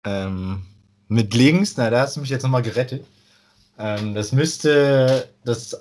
Ähm, 0.05 0.61
mit 1.07 1.33
links, 1.33 1.77
na, 1.77 1.89
da 1.89 2.01
hast 2.01 2.15
du 2.15 2.21
mich 2.21 2.29
jetzt 2.29 2.43
nochmal 2.43 2.61
gerettet. 2.61 3.05
Ähm, 3.79 4.15
das 4.15 4.31
müsste 4.31 5.29
das, 5.45 5.73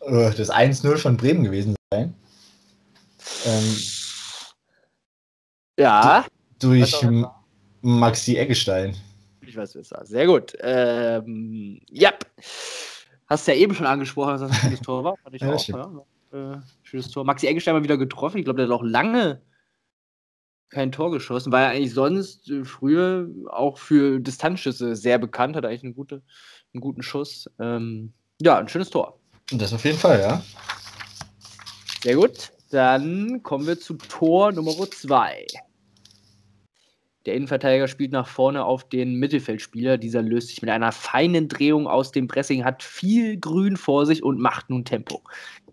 äh, 0.00 0.30
das 0.34 0.50
1-0 0.50 0.96
von 0.98 1.16
Bremen 1.16 1.44
gewesen 1.44 1.74
sein. 1.92 2.14
Ähm, 3.46 3.76
ja. 5.78 6.26
Durch 6.58 7.06
Maxi 7.80 8.36
Eggestein. 8.36 8.94
Ich 9.40 9.56
weiß, 9.56 9.74
wer 9.74 9.82
es 9.82 9.90
war. 9.90 10.04
Sehr 10.04 10.26
gut. 10.26 10.56
Ähm, 10.60 11.80
ja. 11.90 12.12
Hast 13.26 13.46
du 13.46 13.52
ja 13.52 13.58
eben 13.58 13.74
schon 13.74 13.86
angesprochen, 13.86 14.32
dass 14.32 14.42
das 14.42 14.50
ein 14.50 14.56
schönes 14.56 14.80
Tor 14.80 15.04
war. 15.04 15.16
Fand 15.16 15.34
ich 15.34 15.42
ja, 15.42 15.52
auch. 15.52 16.04
Ja. 16.32 16.54
Äh, 16.54 16.58
schönes 16.82 17.10
Tor. 17.10 17.24
Maxi 17.24 17.46
Eggestein 17.46 17.74
mal 17.74 17.82
wieder 17.82 17.96
getroffen. 17.96 18.38
Ich 18.38 18.44
glaube, 18.44 18.58
der 18.58 18.66
hat 18.66 18.74
auch 18.74 18.84
lange 18.84 19.40
kein 20.70 20.92
Tor 20.92 21.10
geschossen. 21.10 21.52
War 21.52 21.62
ja 21.62 21.68
eigentlich 21.68 21.92
sonst 21.92 22.48
äh, 22.48 22.64
früher 22.64 23.28
auch 23.48 23.78
für 23.78 24.20
Distanzschüsse 24.20 24.96
sehr 24.96 25.18
bekannt, 25.18 25.56
hat 25.56 25.66
eigentlich 25.66 25.84
eine 25.84 25.92
gute, 25.92 26.22
einen 26.72 26.80
guten 26.80 27.02
Schuss. 27.02 27.50
Ähm, 27.58 28.12
ja, 28.40 28.58
ein 28.58 28.68
schönes 28.68 28.90
Tor. 28.90 29.18
Das 29.52 29.72
auf 29.72 29.84
jeden 29.84 29.98
Fall, 29.98 30.20
ja. 30.20 30.42
Sehr 32.02 32.14
gut. 32.14 32.52
Dann 32.70 33.42
kommen 33.42 33.66
wir 33.66 33.78
zu 33.78 33.94
Tor 33.94 34.52
Nummer 34.52 34.72
2. 34.72 35.46
Der 37.26 37.34
Innenverteidiger 37.34 37.86
spielt 37.86 38.12
nach 38.12 38.26
vorne 38.26 38.64
auf 38.64 38.88
den 38.88 39.16
Mittelfeldspieler. 39.16 39.98
Dieser 39.98 40.22
löst 40.22 40.48
sich 40.48 40.62
mit 40.62 40.70
einer 40.70 40.92
feinen 40.92 41.48
Drehung 41.48 41.86
aus 41.86 42.12
dem 42.12 42.28
Pressing, 42.28 42.64
hat 42.64 42.82
viel 42.82 43.38
Grün 43.38 43.76
vor 43.76 44.06
sich 44.06 44.22
und 44.22 44.40
macht 44.40 44.70
nun 44.70 44.86
Tempo. 44.86 45.22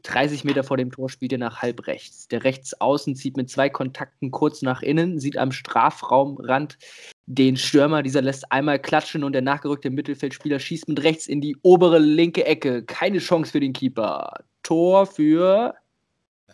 30 0.08 0.43
Meter 0.43 0.64
vor 0.64 0.78
dem 0.78 0.91
Tor 0.91 1.10
spielt 1.10 1.34
er 1.34 1.38
nach 1.38 1.62
halb 1.62 1.88
rechts. 1.88 2.28
Der 2.28 2.43
Rechtsaußen 2.43 3.16
zieht 3.16 3.38
mit 3.38 3.49
zwei 3.49 3.70
Kontakten 3.70 4.32
kurz 4.32 4.62
nach 4.62 4.82
innen, 4.82 5.20
sieht 5.20 5.38
am 5.38 5.51
Strafraumrand 5.51 6.78
den 7.26 7.58
Stürmer. 7.58 8.03
Dieser 8.03 8.22
lässt 8.22 8.51
einmal 8.51 8.80
klatschen 8.80 9.24
und 9.24 9.34
der 9.34 9.41
nachgerückte 9.41 9.89
Mittelfeldspieler 9.89 10.60
schießt 10.60 10.88
mit 10.88 11.03
rechts 11.03 11.28
in 11.28 11.41
die 11.41 11.58
obere 11.62 11.99
linke 11.99 12.45
Ecke. 12.45 12.84
Keine 12.84 13.20
Chance 13.20 13.51
für 13.51 13.60
den 13.60 13.74
Keeper. 13.74 14.34
Tor 14.64 15.05
für 15.05 15.76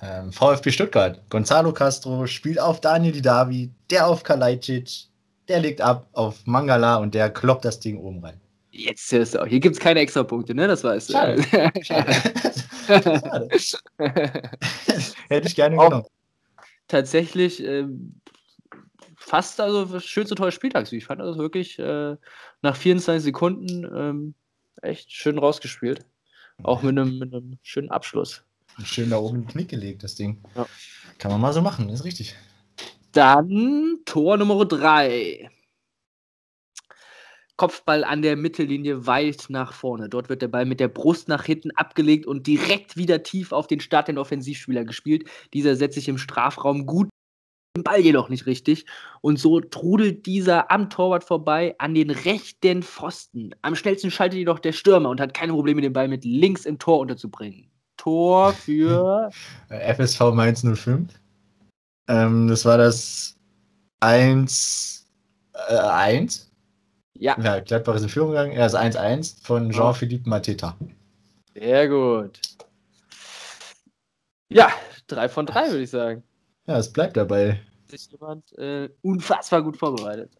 ähm, 0.01 0.32
VfB 0.32 0.72
Stuttgart. 0.72 1.22
Gonzalo 1.30 1.72
Castro 1.72 2.26
spielt 2.28 2.60
auf 2.60 2.82
Daniel 2.82 3.14
Didavi, 3.14 3.72
der 3.89 4.08
auf 4.08 4.24
Kalajdzic, 4.24 5.08
der 5.47 5.60
legt 5.60 5.82
ab 5.82 6.08
auf 6.14 6.45
Mangala 6.45 6.97
und 6.97 7.14
der 7.14 7.30
kloppt 7.30 7.66
das 7.66 7.80
Ding 7.80 7.97
oben 7.97 8.20
rein. 8.24 8.39
Jetzt 8.72 9.12
hörst 9.12 9.36
du 9.36 9.41
auch. 9.41 9.45
Hier 9.45 9.60
gibt 9.60 9.76
es 9.76 9.80
keine 9.80 9.99
Extrapunkte, 9.99 10.56
ne? 10.56 10.68
Das 10.68 10.84
weißt 10.84 11.10
du. 11.10 11.14
Schade. 11.14 11.43
Schade. 11.84 12.12
Schade. 12.86 13.49
Hätte 15.29 15.47
ich 15.47 15.55
gerne 15.55 15.77
genommen. 15.77 16.05
Tatsächlich 16.88 17.63
ähm, 17.63 18.21
fast 19.15 19.59
also 19.59 19.86
das 19.86 20.05
schönste 20.05 20.36
Tor 20.36 20.47
des 20.47 20.55
Spieltags. 20.55 20.91
Ich 20.91 21.05
fand 21.05 21.21
das 21.21 21.38
wirklich 21.38 21.79
äh, 21.79 22.15
nach 22.61 22.75
24 22.75 23.23
Sekunden 23.23 23.84
ähm, 23.86 24.34
echt 24.81 25.11
schön 25.11 25.38
rausgespielt. 25.38 26.05
Auch 26.61 26.84
mit 26.84 26.97
einem, 26.97 27.19
mit 27.19 27.34
einem 27.34 27.57
schönen 27.63 27.89
Abschluss. 27.89 28.43
Schön 28.84 29.09
da 29.09 29.17
oben 29.17 29.38
in 29.38 29.41
den 29.43 29.49
Knick 29.49 29.69
gelegt, 29.69 30.03
das 30.03 30.15
Ding. 30.15 30.43
Ja. 30.55 30.65
Kann 31.17 31.31
man 31.31 31.41
mal 31.41 31.53
so 31.53 31.61
machen, 31.61 31.89
ist 31.89 32.05
richtig. 32.05 32.36
Dann 33.11 33.99
Tor 34.05 34.38
Nummer 34.38 34.65
3. 34.65 35.49
Kopfball 37.58 38.04
an 38.04 38.22
der 38.22 38.36
Mittellinie 38.36 39.06
weit 39.06 39.45
nach 39.49 39.74
vorne. 39.74 40.10
Dort 40.10 40.30
wird 40.30 40.41
der 40.41 40.47
Ball 40.47 40.66
mit 40.66 40.80
der 40.80 40.88
Brust 40.88 41.28
nach 41.28 41.43
hinten 41.43 41.72
abgelegt 41.72 42.26
und 42.26 42.47
direkt 42.47 42.97
wieder 42.97 43.24
tief 43.24 43.51
auf 43.51 43.68
den 43.68 43.80
startenden 43.80 44.20
Offensivspieler 44.20 44.86
gespielt. 44.86 45.30
Dieser 45.54 45.76
setzt 45.76 45.95
sich 45.95 46.10
im 46.10 46.18
Strafraum 46.18 46.86
gut 46.86 47.10
den 47.76 47.84
Ball 47.84 47.99
jedoch 47.99 48.30
nicht 48.30 48.45
richtig. 48.45 48.86
Und 49.22 49.39
so 49.39 49.60
trudelt 49.60 50.26
dieser 50.26 50.72
am 50.72 50.89
Torwart 50.89 51.24
vorbei 51.24 51.76
an 51.80 51.95
den 51.95 52.12
rechten 52.12 52.84
Pfosten. 52.84 53.51
Am 53.62 53.76
schnellsten 53.76 54.12
schaltet 54.12 54.38
jedoch 54.39 54.60
der 54.60 54.74
Stürmer 54.74 55.10
und 55.10 55.20
hat 55.20 55.34
keine 55.34 55.54
Probleme, 55.54 55.82
den 55.82 55.93
Ball 55.93 56.08
mit 56.08 56.24
links 56.24 56.66
im 56.66 56.78
Tor 56.78 56.99
unterzubringen. 56.99 57.70
Tor 57.97 58.54
für 58.54 59.30
FSV 59.70 60.34
Mainz 60.34 60.64
05. 60.64 61.10
Ähm, 62.08 62.47
das 62.47 62.66
war 62.66 62.78
das 62.78 63.38
1 64.01 65.08
äh, 65.54 65.78
1. 65.78 66.53
Ja. 67.24 67.38
Ja, 67.41 67.61
Gladbach 67.61 67.95
ist 67.95 68.01
in 68.03 68.09
Führung 68.09 68.32
gegangen. 68.32 68.51
Er 68.51 68.65
ist 68.65 68.76
1-1 68.76 69.45
von 69.45 69.69
Jean-Philippe 69.71 70.28
Mateta. 70.30 70.76
Sehr 71.55 71.88
gut. 71.88 72.38
Ja, 74.49 74.67
drei 75.07 75.30
von 75.30 75.45
drei, 75.45 75.69
würde 75.69 75.84
ich 75.84 75.89
sagen. 75.89 76.24
Ja, 76.67 76.78
es 76.78 76.91
bleibt 76.91 77.15
dabei. 77.15 77.61
Sich 77.88 78.11
jemand 78.11 78.51
äh, 78.57 78.89
unfassbar 79.03 79.63
gut 79.63 79.78
vorbereitet. 79.78 80.32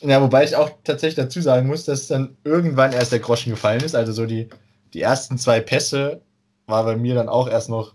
Ja, 0.00 0.22
wobei 0.22 0.44
ich 0.44 0.56
auch 0.56 0.70
tatsächlich 0.84 1.16
dazu 1.16 1.42
sagen 1.42 1.66
muss, 1.66 1.84
dass 1.84 2.06
dann 2.06 2.38
irgendwann 2.44 2.94
erst 2.94 3.12
der 3.12 3.18
Groschen 3.18 3.50
gefallen 3.50 3.82
ist. 3.82 3.94
Also 3.94 4.12
so 4.12 4.24
die, 4.24 4.48
die 4.94 5.02
ersten 5.02 5.36
zwei 5.36 5.60
Pässe 5.60 6.22
war 6.64 6.84
bei 6.84 6.96
mir 6.96 7.14
dann 7.14 7.28
auch 7.28 7.46
erst 7.46 7.68
noch 7.68 7.94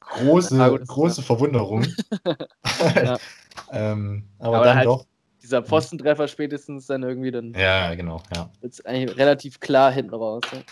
große, 0.00 0.60
Ah, 0.60 0.70
gut, 0.70 0.88
große. 0.88 1.22
Verwunderung. 1.22 1.86
Ähm, 3.70 4.24
aber, 4.38 4.56
Aber 4.56 4.64
dann 4.66 4.76
halt- 4.78 4.86
doch. 4.86 5.06
Dieser 5.52 5.64
Pfostentreffer 5.64 6.28
spätestens 6.28 6.86
dann 6.86 7.02
irgendwie 7.02 7.30
dann 7.30 7.52
Ja, 7.52 7.94
genau, 7.94 8.22
ja. 8.34 8.48
jetzt 8.62 8.86
eigentlich 8.86 9.18
relativ 9.18 9.60
klar 9.60 9.92
hinten 9.92 10.14
raus. 10.14 10.40
Ne? 10.50 10.64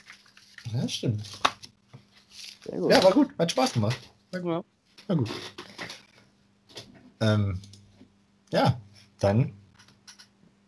Ja, 0.72 0.88
stimmt. 0.88 1.22
Gut. 2.64 2.90
Ja, 2.90 3.04
war 3.04 3.12
gut. 3.12 3.28
Hat 3.38 3.50
Spaß 3.50 3.74
gemacht. 3.74 3.98
Ja. 4.32 4.40
War 4.40 5.16
gut. 5.16 5.30
Ähm, 7.20 7.60
ja, 8.50 8.80
dann 9.18 9.52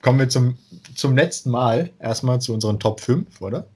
kommen 0.02 0.18
wir 0.18 0.28
zum, 0.28 0.58
zum 0.94 1.16
letzten 1.16 1.50
Mal 1.50 1.88
erstmal 1.98 2.38
zu 2.38 2.52
unseren 2.52 2.78
Top 2.78 3.00
5, 3.00 3.40
oder? 3.40 3.66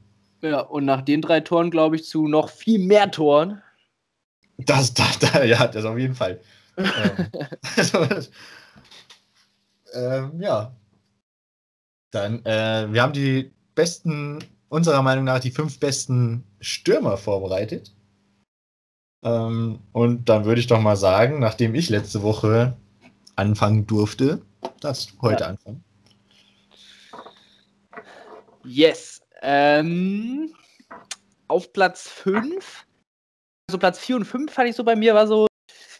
ja, 0.42 0.60
und 0.60 0.84
nach 0.84 1.00
den 1.00 1.22
drei 1.22 1.40
Toren 1.40 1.70
glaube 1.70 1.96
ich 1.96 2.04
zu 2.04 2.28
noch 2.28 2.50
viel 2.50 2.78
mehr 2.78 3.10
Toren. 3.10 3.62
Das, 4.58 4.92
das, 4.92 5.18
das 5.18 5.32
ja, 5.46 5.66
das 5.66 5.86
auf 5.86 5.96
jeden 5.96 6.14
Fall. 6.14 6.40
ähm, 6.76 7.30
also, 7.76 8.06
ähm, 9.96 10.40
ja. 10.40 10.72
Dann, 12.12 12.44
äh, 12.44 12.86
wir 12.92 13.02
haben 13.02 13.12
die 13.12 13.52
besten, 13.74 14.38
unserer 14.68 15.02
Meinung 15.02 15.24
nach, 15.24 15.40
die 15.40 15.50
fünf 15.50 15.80
besten 15.80 16.44
Stürmer 16.60 17.16
vorbereitet. 17.16 17.92
Ähm, 19.24 19.80
und 19.92 20.28
dann 20.28 20.44
würde 20.44 20.60
ich 20.60 20.66
doch 20.66 20.80
mal 20.80 20.96
sagen, 20.96 21.40
nachdem 21.40 21.74
ich 21.74 21.88
letzte 21.88 22.22
Woche 22.22 22.76
anfangen 23.34 23.86
durfte, 23.86 24.40
darfst 24.80 25.12
du 25.12 25.22
heute 25.22 25.44
Ja. 25.44 25.50
anfangen. 25.50 25.84
Yes. 28.64 29.20
Ähm, 29.42 30.54
auf 31.48 31.72
Platz 31.72 32.08
5, 32.08 32.86
also 33.68 33.78
Platz 33.78 33.98
4 33.98 34.16
und 34.16 34.24
5 34.24 34.52
fand 34.52 34.68
ich 34.68 34.76
so 34.76 34.84
bei 34.84 34.96
mir, 34.96 35.14
war 35.14 35.26
so, 35.26 35.46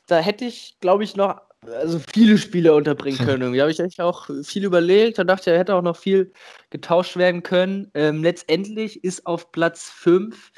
da 0.07 0.19
hätte 0.19 0.45
ich, 0.45 0.79
glaube 0.81 1.05
ich, 1.05 1.17
noch 1.17 1.43
also 1.75 2.01
viele 2.13 2.39
Spiele 2.39 2.75
unterbringen 2.75 3.19
können. 3.27 3.43
Irgendwie 3.43 3.61
habe 3.61 3.71
ich 3.71 3.81
echt 3.81 4.01
auch 4.01 4.29
viel 4.43 4.65
überlegt. 4.65 5.19
Da 5.19 5.25
dachte 5.25 5.51
ich, 5.51 5.55
da 5.55 5.59
hätte 5.59 5.75
auch 5.75 5.83
noch 5.83 5.97
viel 5.97 6.33
getauscht 6.71 7.17
werden 7.17 7.43
können. 7.43 7.91
Ähm, 7.95 8.23
letztendlich 8.23 9.03
ist 9.05 9.27
auf 9.27 9.53
Platz 9.53 9.91
5 9.91 10.53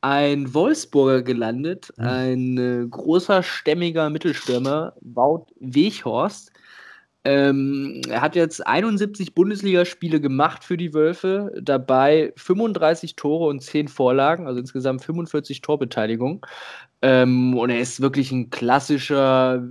ein 0.00 0.52
Wolfsburger 0.52 1.22
gelandet, 1.22 1.90
Mhm. 1.96 2.06
ein 2.06 2.58
äh, 2.58 2.86
großer, 2.88 3.42
stämmiger 3.42 4.10
Mittelstürmer, 4.10 4.94
Wout 5.00 5.46
Weghorst. 5.60 6.50
Ähm, 7.26 8.02
er 8.10 8.20
hat 8.20 8.36
jetzt 8.36 8.66
71 8.66 9.34
Bundesligaspiele 9.34 10.20
gemacht 10.20 10.62
für 10.62 10.76
die 10.76 10.92
Wölfe, 10.92 11.52
dabei 11.62 12.34
35 12.36 13.16
Tore 13.16 13.46
und 13.46 13.60
10 13.62 13.88
Vorlagen, 13.88 14.46
also 14.46 14.60
insgesamt 14.60 15.02
45 15.02 15.62
Torbeteiligung. 15.62 16.44
Ähm, 17.00 17.56
und 17.56 17.70
er 17.70 17.80
ist 17.80 18.02
wirklich 18.02 18.30
ein 18.30 18.50
klassischer 18.50 19.66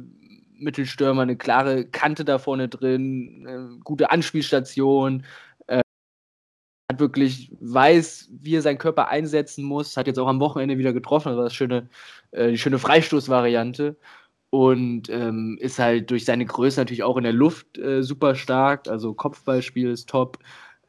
Mittelstürmer, 0.64 1.22
eine 1.24 1.38
klare 1.38 1.86
Kante 1.86 2.26
da 2.26 2.39
vorne 2.39 2.70
drin, 2.70 3.80
gute 3.84 4.11
Anspielstation, 4.11 5.26
äh, 5.68 5.82
hat 6.91 6.99
wirklich 6.99 7.51
weiß, 7.59 8.30
wie 8.41 8.55
er 8.55 8.61
seinen 8.61 8.78
Körper 8.78 9.09
einsetzen 9.09 9.64
muss, 9.64 9.97
hat 9.97 10.07
jetzt 10.07 10.20
auch 10.20 10.28
am 10.28 10.39
Wochenende 10.39 10.78
wieder 10.78 10.93
getroffen, 10.93 11.30
das 11.30 11.38
war 11.38 11.43
das 11.45 11.53
schöne, 11.53 11.89
äh, 12.32 12.51
die 12.51 12.57
schöne 12.57 12.80
Freistoßvariante 12.80 13.95
und 14.53 15.09
ähm, 15.09 15.57
ist 15.59 15.80
halt 15.80 16.11
durch 16.11 16.26
seine 16.26 16.45
Größe 16.45 16.80
natürlich 16.80 17.01
auch 17.01 17.18
in 17.18 17.24
der 17.24 17.34
Luft 17.34 17.80
äh, 17.80 18.03
super 18.03 18.36
stark. 18.36 18.88
Also 18.88 19.16
Kopfballspiel 19.16 19.89
ist 19.89 20.07
top, 20.07 20.38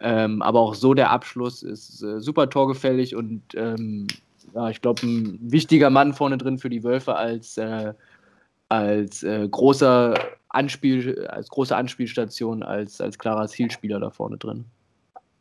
ähm, 0.00 0.42
aber 0.42 0.60
auch 0.60 0.74
so 0.74 0.92
der 0.92 1.10
Abschluss 1.10 1.62
ist 1.62 2.02
äh, 2.02 2.20
super 2.20 2.50
torgefällig 2.50 3.16
und 3.16 3.42
ähm, 3.54 4.06
ja, 4.54 4.68
ich 4.68 4.82
glaube, 4.82 5.06
ein 5.06 5.38
wichtiger 5.40 5.88
Mann 5.88 6.12
vorne 6.12 6.36
drin 6.36 6.58
für 6.58 6.68
die 6.68 6.84
Wölfe 6.84 7.16
als, 7.16 7.56
äh, 7.56 7.94
als 8.68 9.22
äh, 9.22 9.48
großer 9.48 10.14
Anspiel, 10.48 11.26
als 11.26 11.48
große 11.48 11.76
Anspielstation, 11.76 12.62
als, 12.62 13.00
als 13.00 13.18
klarer 13.18 13.48
Zielspieler 13.48 14.00
da 14.00 14.10
vorne 14.10 14.38
drin. 14.38 14.64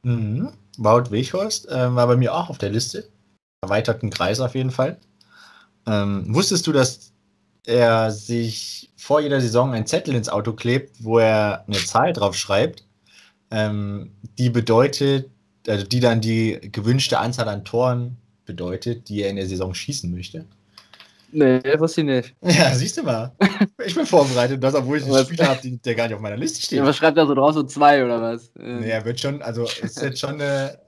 Mhm. 0.03 0.49
Wout 0.77 1.11
Weghorst 1.11 1.69
äh, 1.69 1.95
war 1.95 2.07
bei 2.07 2.15
mir 2.15 2.33
auch 2.33 2.49
auf 2.49 2.57
der 2.57 2.69
Liste. 2.69 3.09
Erweiterten 3.61 4.09
Kreis 4.09 4.39
auf 4.39 4.55
jeden 4.55 4.71
Fall. 4.71 4.97
Ähm, 5.85 6.33
wusstest 6.33 6.67
du, 6.67 6.71
dass 6.71 7.13
er 7.65 8.11
sich 8.11 8.91
vor 8.97 9.21
jeder 9.21 9.39
Saison 9.39 9.73
einen 9.73 9.85
Zettel 9.85 10.15
ins 10.15 10.29
Auto 10.29 10.53
klebt, 10.53 11.03
wo 11.03 11.19
er 11.19 11.63
eine 11.67 11.77
Zahl 11.77 12.13
drauf 12.13 12.35
schreibt, 12.35 12.85
ähm, 13.51 14.11
die 14.37 14.49
bedeutet, 14.49 15.29
also 15.67 15.85
die 15.85 15.99
dann 15.99 16.21
die 16.21 16.59
gewünschte 16.71 17.19
Anzahl 17.19 17.47
an 17.47 17.63
Toren 17.63 18.17
bedeutet, 18.45 19.07
die 19.09 19.21
er 19.21 19.29
in 19.29 19.37
der 19.37 19.47
Saison 19.47 19.73
schießen 19.73 20.11
möchte? 20.11 20.45
Nee, 21.33 21.61
wusste 21.79 22.01
ich 22.01 22.07
nicht. 22.07 22.35
Ja, 22.41 22.73
siehst 22.75 22.97
du 22.97 23.03
mal. 23.03 23.31
Ich 23.85 23.95
bin 23.95 24.05
vorbereitet, 24.05 24.63
das, 24.63 24.75
obwohl 24.75 24.97
ich 24.97 25.03
einen? 25.05 25.25
Spieler 25.25 25.49
habe, 25.49 25.59
der 25.63 25.95
gar 25.95 26.05
nicht 26.07 26.15
auf 26.15 26.21
meiner 26.21 26.37
Liste 26.37 26.61
steht. 26.61 26.79
Ja, 26.79 26.85
was 26.85 26.95
schreibt 26.95 27.17
er 27.17 27.25
so 27.27 27.33
drauf? 27.33 27.53
So 27.53 27.63
zwei 27.63 28.03
oder 28.05 28.21
was? 28.21 28.51
Ähm, 28.57 28.79
Nee, 28.79 28.89
er 28.91 29.03
wird 29.03 29.19
schon, 29.19 29.41
also 29.41 29.63
ist 29.65 30.01
jetzt 30.01 30.19
schon 30.19 30.35
eine, 30.35 30.79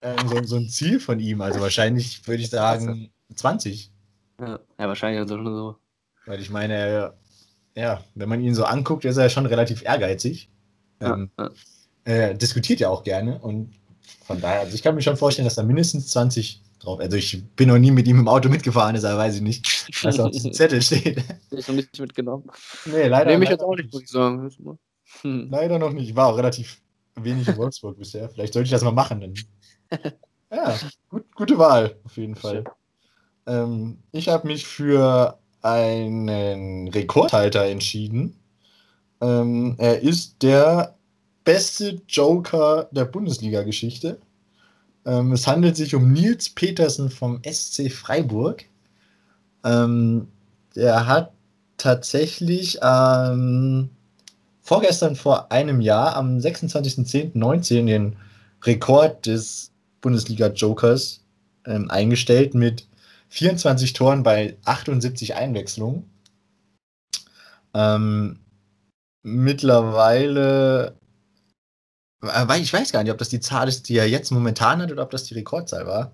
ähm, 0.00 0.16
so, 0.28 0.42
so 0.44 0.56
ein 0.56 0.68
Ziel 0.68 0.98
von 1.00 1.20
ihm. 1.20 1.40
Also 1.42 1.60
wahrscheinlich 1.60 2.26
würde 2.26 2.42
ich 2.42 2.48
sagen 2.50 3.10
20. 3.34 3.90
ja, 4.40 4.58
ja, 4.78 4.88
wahrscheinlich 4.88 5.20
also 5.20 5.36
schon 5.36 5.54
so. 5.54 5.76
Weil 6.26 6.40
ich 6.40 6.48
meine, 6.50 7.12
ja, 7.74 8.02
wenn 8.14 8.28
man 8.28 8.40
ihn 8.40 8.54
so 8.54 8.64
anguckt, 8.64 9.04
ist 9.04 9.16
er 9.16 9.28
schon 9.28 9.46
relativ 9.46 9.84
ehrgeizig. 9.84 10.48
Ja, 11.02 11.14
Ähm, 11.14 11.30
ja. 11.38 11.50
Er 12.04 12.34
diskutiert 12.34 12.80
ja 12.80 12.88
auch 12.88 13.02
gerne 13.04 13.38
und 13.40 13.74
von 14.24 14.40
daher, 14.40 14.60
also 14.60 14.74
ich 14.74 14.82
kann 14.82 14.94
mir 14.94 15.02
schon 15.02 15.16
vorstellen, 15.18 15.44
dass 15.46 15.56
da 15.56 15.62
mindestens 15.62 16.08
20 16.08 16.62
drauf. 16.88 17.00
Also 17.00 17.16
ich 17.16 17.44
bin 17.54 17.68
noch 17.68 17.78
nie 17.78 17.90
mit 17.90 18.06
ihm 18.08 18.18
im 18.18 18.28
Auto 18.28 18.48
mitgefahren, 18.48 18.94
deshalb 18.94 19.18
weiß 19.18 19.36
ich 19.36 19.42
nicht, 19.42 19.86
was 20.04 20.18
auf 20.18 20.30
diesem 20.30 20.52
Zettel 20.54 20.82
steht. 20.82 21.22
Ich 21.50 21.68
noch 21.68 21.74
nicht 21.74 21.98
mitgenommen. 21.98 22.44
Nee, 22.86 23.08
leider, 23.08 23.30
Nehme 23.30 23.44
ich 23.44 23.50
jetzt 23.50 23.62
auch 23.62 23.76
nicht, 23.76 23.92
muss 23.92 24.02
ich 24.02 24.08
sagen. 24.08 24.50
Hm. 25.22 25.48
Leider 25.50 25.78
noch 25.78 25.92
nicht. 25.92 26.10
Ich 26.10 26.16
war 26.16 26.28
auch 26.28 26.36
relativ 26.36 26.80
wenig 27.16 27.48
in 27.48 27.56
Wolfsburg 27.56 27.98
bisher. 27.98 28.28
Vielleicht 28.28 28.54
sollte 28.54 28.66
ich 28.66 28.72
das 28.72 28.82
mal 28.82 28.92
machen. 28.92 29.20
Dann. 29.20 29.34
Ja, 30.50 30.78
gut, 31.10 31.26
gute 31.34 31.58
Wahl, 31.58 31.96
auf 32.04 32.16
jeden 32.16 32.34
Fall. 32.34 32.64
Ähm, 33.46 33.98
ich 34.12 34.30
habe 34.30 34.46
mich 34.46 34.66
für 34.66 35.38
einen 35.60 36.88
Rekordhalter 36.88 37.66
entschieden. 37.66 38.40
Ähm, 39.20 39.74
er 39.76 40.00
ist 40.00 40.42
der 40.42 40.96
beste 41.44 42.00
Joker 42.08 42.88
der 42.92 43.04
Bundesliga-Geschichte. 43.04 44.18
Ähm, 45.08 45.32
es 45.32 45.46
handelt 45.46 45.74
sich 45.74 45.94
um 45.94 46.12
Nils 46.12 46.50
Petersen 46.50 47.08
vom 47.08 47.40
SC 47.42 47.90
Freiburg. 47.90 48.66
Ähm, 49.64 50.28
der 50.76 51.06
hat 51.06 51.32
tatsächlich 51.78 52.78
ähm, 52.82 53.88
vorgestern 54.60 55.16
vor 55.16 55.50
einem 55.50 55.80
Jahr, 55.80 56.14
am 56.14 56.36
26.10.19, 56.36 57.86
den 57.86 58.16
Rekord 58.62 59.24
des 59.24 59.72
Bundesliga-Jokers 60.02 61.24
ähm, 61.64 61.90
eingestellt 61.90 62.54
mit 62.54 62.86
24 63.30 63.94
Toren 63.94 64.22
bei 64.22 64.58
78 64.66 65.36
Einwechslungen. 65.36 66.04
Ähm, 67.72 68.40
mittlerweile, 69.22 70.96
äh, 72.22 72.60
ich 72.60 72.72
weiß 72.72 72.92
gar 72.92 73.02
nicht, 73.02 73.12
ob 73.12 73.18
das 73.18 73.28
die 73.28 73.40
Zahl 73.40 73.68
ist, 73.68 73.88
die 73.88 73.96
er 73.96 74.08
jetzt 74.08 74.30
momentan 74.30 74.82
hat 74.82 74.90
oder 74.92 75.02
ob 75.02 75.10
das 75.10 75.24
die 75.24 75.34
Rekordzahl 75.34 75.86
war. 75.86 76.12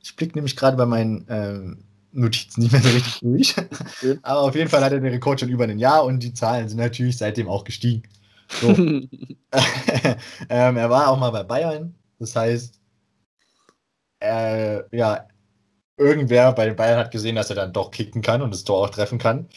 Ich 0.00 0.16
blicke 0.16 0.36
nämlich 0.36 0.56
gerade 0.56 0.76
bei 0.76 0.86
meinen 0.86 1.24
ähm, 1.28 1.84
Notizen 2.12 2.62
nicht 2.62 2.72
mehr 2.72 2.82
so 2.82 2.88
richtig 2.90 3.20
durch. 3.20 3.54
Aber 4.22 4.40
auf 4.40 4.54
jeden 4.54 4.70
Fall 4.70 4.84
hat 4.84 4.92
er 4.92 5.00
den 5.00 5.12
Rekord 5.12 5.40
schon 5.40 5.48
über 5.48 5.64
ein 5.64 5.78
Jahr 5.78 6.04
und 6.04 6.20
die 6.20 6.34
Zahlen 6.34 6.68
sind 6.68 6.78
natürlich 6.78 7.16
seitdem 7.16 7.48
auch 7.48 7.64
gestiegen. 7.64 8.02
So. 8.60 8.68
ähm, 10.48 10.76
er 10.76 10.90
war 10.90 11.08
auch 11.08 11.18
mal 11.18 11.30
bei 11.30 11.42
Bayern. 11.42 11.94
Das 12.18 12.36
heißt, 12.36 12.80
er, 14.20 14.86
ja, 14.92 15.26
irgendwer 15.96 16.52
bei 16.52 16.72
Bayern 16.72 16.98
hat 16.98 17.10
gesehen, 17.10 17.36
dass 17.36 17.50
er 17.50 17.56
dann 17.56 17.72
doch 17.72 17.90
kicken 17.90 18.22
kann 18.22 18.42
und 18.42 18.52
das 18.52 18.64
Tor 18.64 18.78
auch 18.84 18.90
treffen 18.90 19.18
kann. 19.18 19.48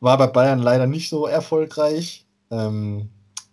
War 0.00 0.18
bei 0.18 0.28
Bayern 0.28 0.60
leider 0.60 0.86
nicht 0.86 1.08
so 1.08 1.26
erfolgreich. 1.26 2.26
Ähm, 2.50 3.10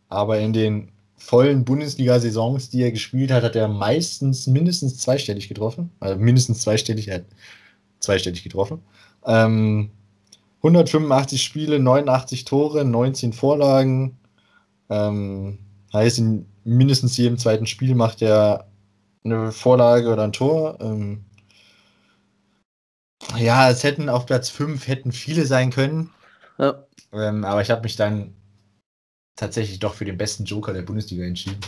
aber 0.08 0.40
in 0.40 0.54
den 0.54 0.92
vollen 1.18 1.66
Bundesliga-Saisons, 1.66 2.70
die 2.70 2.84
er 2.84 2.92
gespielt 2.92 3.32
hat, 3.32 3.44
hat 3.44 3.56
er 3.56 3.68
meistens 3.68 4.48
mindestens 4.48 4.98
zweistellig 4.98 5.48
getroffen. 5.48 5.92
Also 6.00 6.20
mindestens 6.20 6.62
zweistellig, 6.62 7.08
er 7.08 7.16
hat 7.16 7.26
zweistellig 8.00 8.44
getroffen. 8.44 8.82
Ähm, 9.26 9.92
185 10.58 11.42
Spiele, 11.44 11.80
89 11.80 12.46
Tore, 12.46 12.86
19 12.86 13.34
Vorlagen. 13.34 14.18
Ähm, 14.90 15.60
heißt, 15.94 16.20
in 16.20 16.46
mindestens 16.64 17.18
jedem 17.18 17.38
zweiten 17.38 17.66
Spiel 17.66 17.96
macht 17.96 18.22
er 18.22 18.68
eine 19.24 19.52
Vorlage 19.52 20.12
oder 20.12 20.24
ein 20.24 20.34
Tor. 20.34 20.78
Ähm, 20.82 21.26
ja, 23.38 23.70
es 23.70 23.84
hätten 23.84 24.10
auf 24.10 24.26
Platz 24.26 24.50
5 24.50 24.88
hätten 24.88 25.12
viele 25.12 25.46
sein 25.46 25.72
können. 25.72 26.12
Ja. 26.58 26.84
Ähm, 27.12 27.44
aber 27.44 27.62
ich 27.62 27.72
habe 27.72 27.82
mich 27.82 27.96
dann 27.96 28.34
tatsächlich 29.36 29.80
doch 29.80 29.94
für 29.94 30.06
den 30.06 30.18
besten 30.18 30.46
Joker 30.46 30.74
der 30.74 30.82
Bundesliga 30.82 31.26
entschieden. 31.26 31.60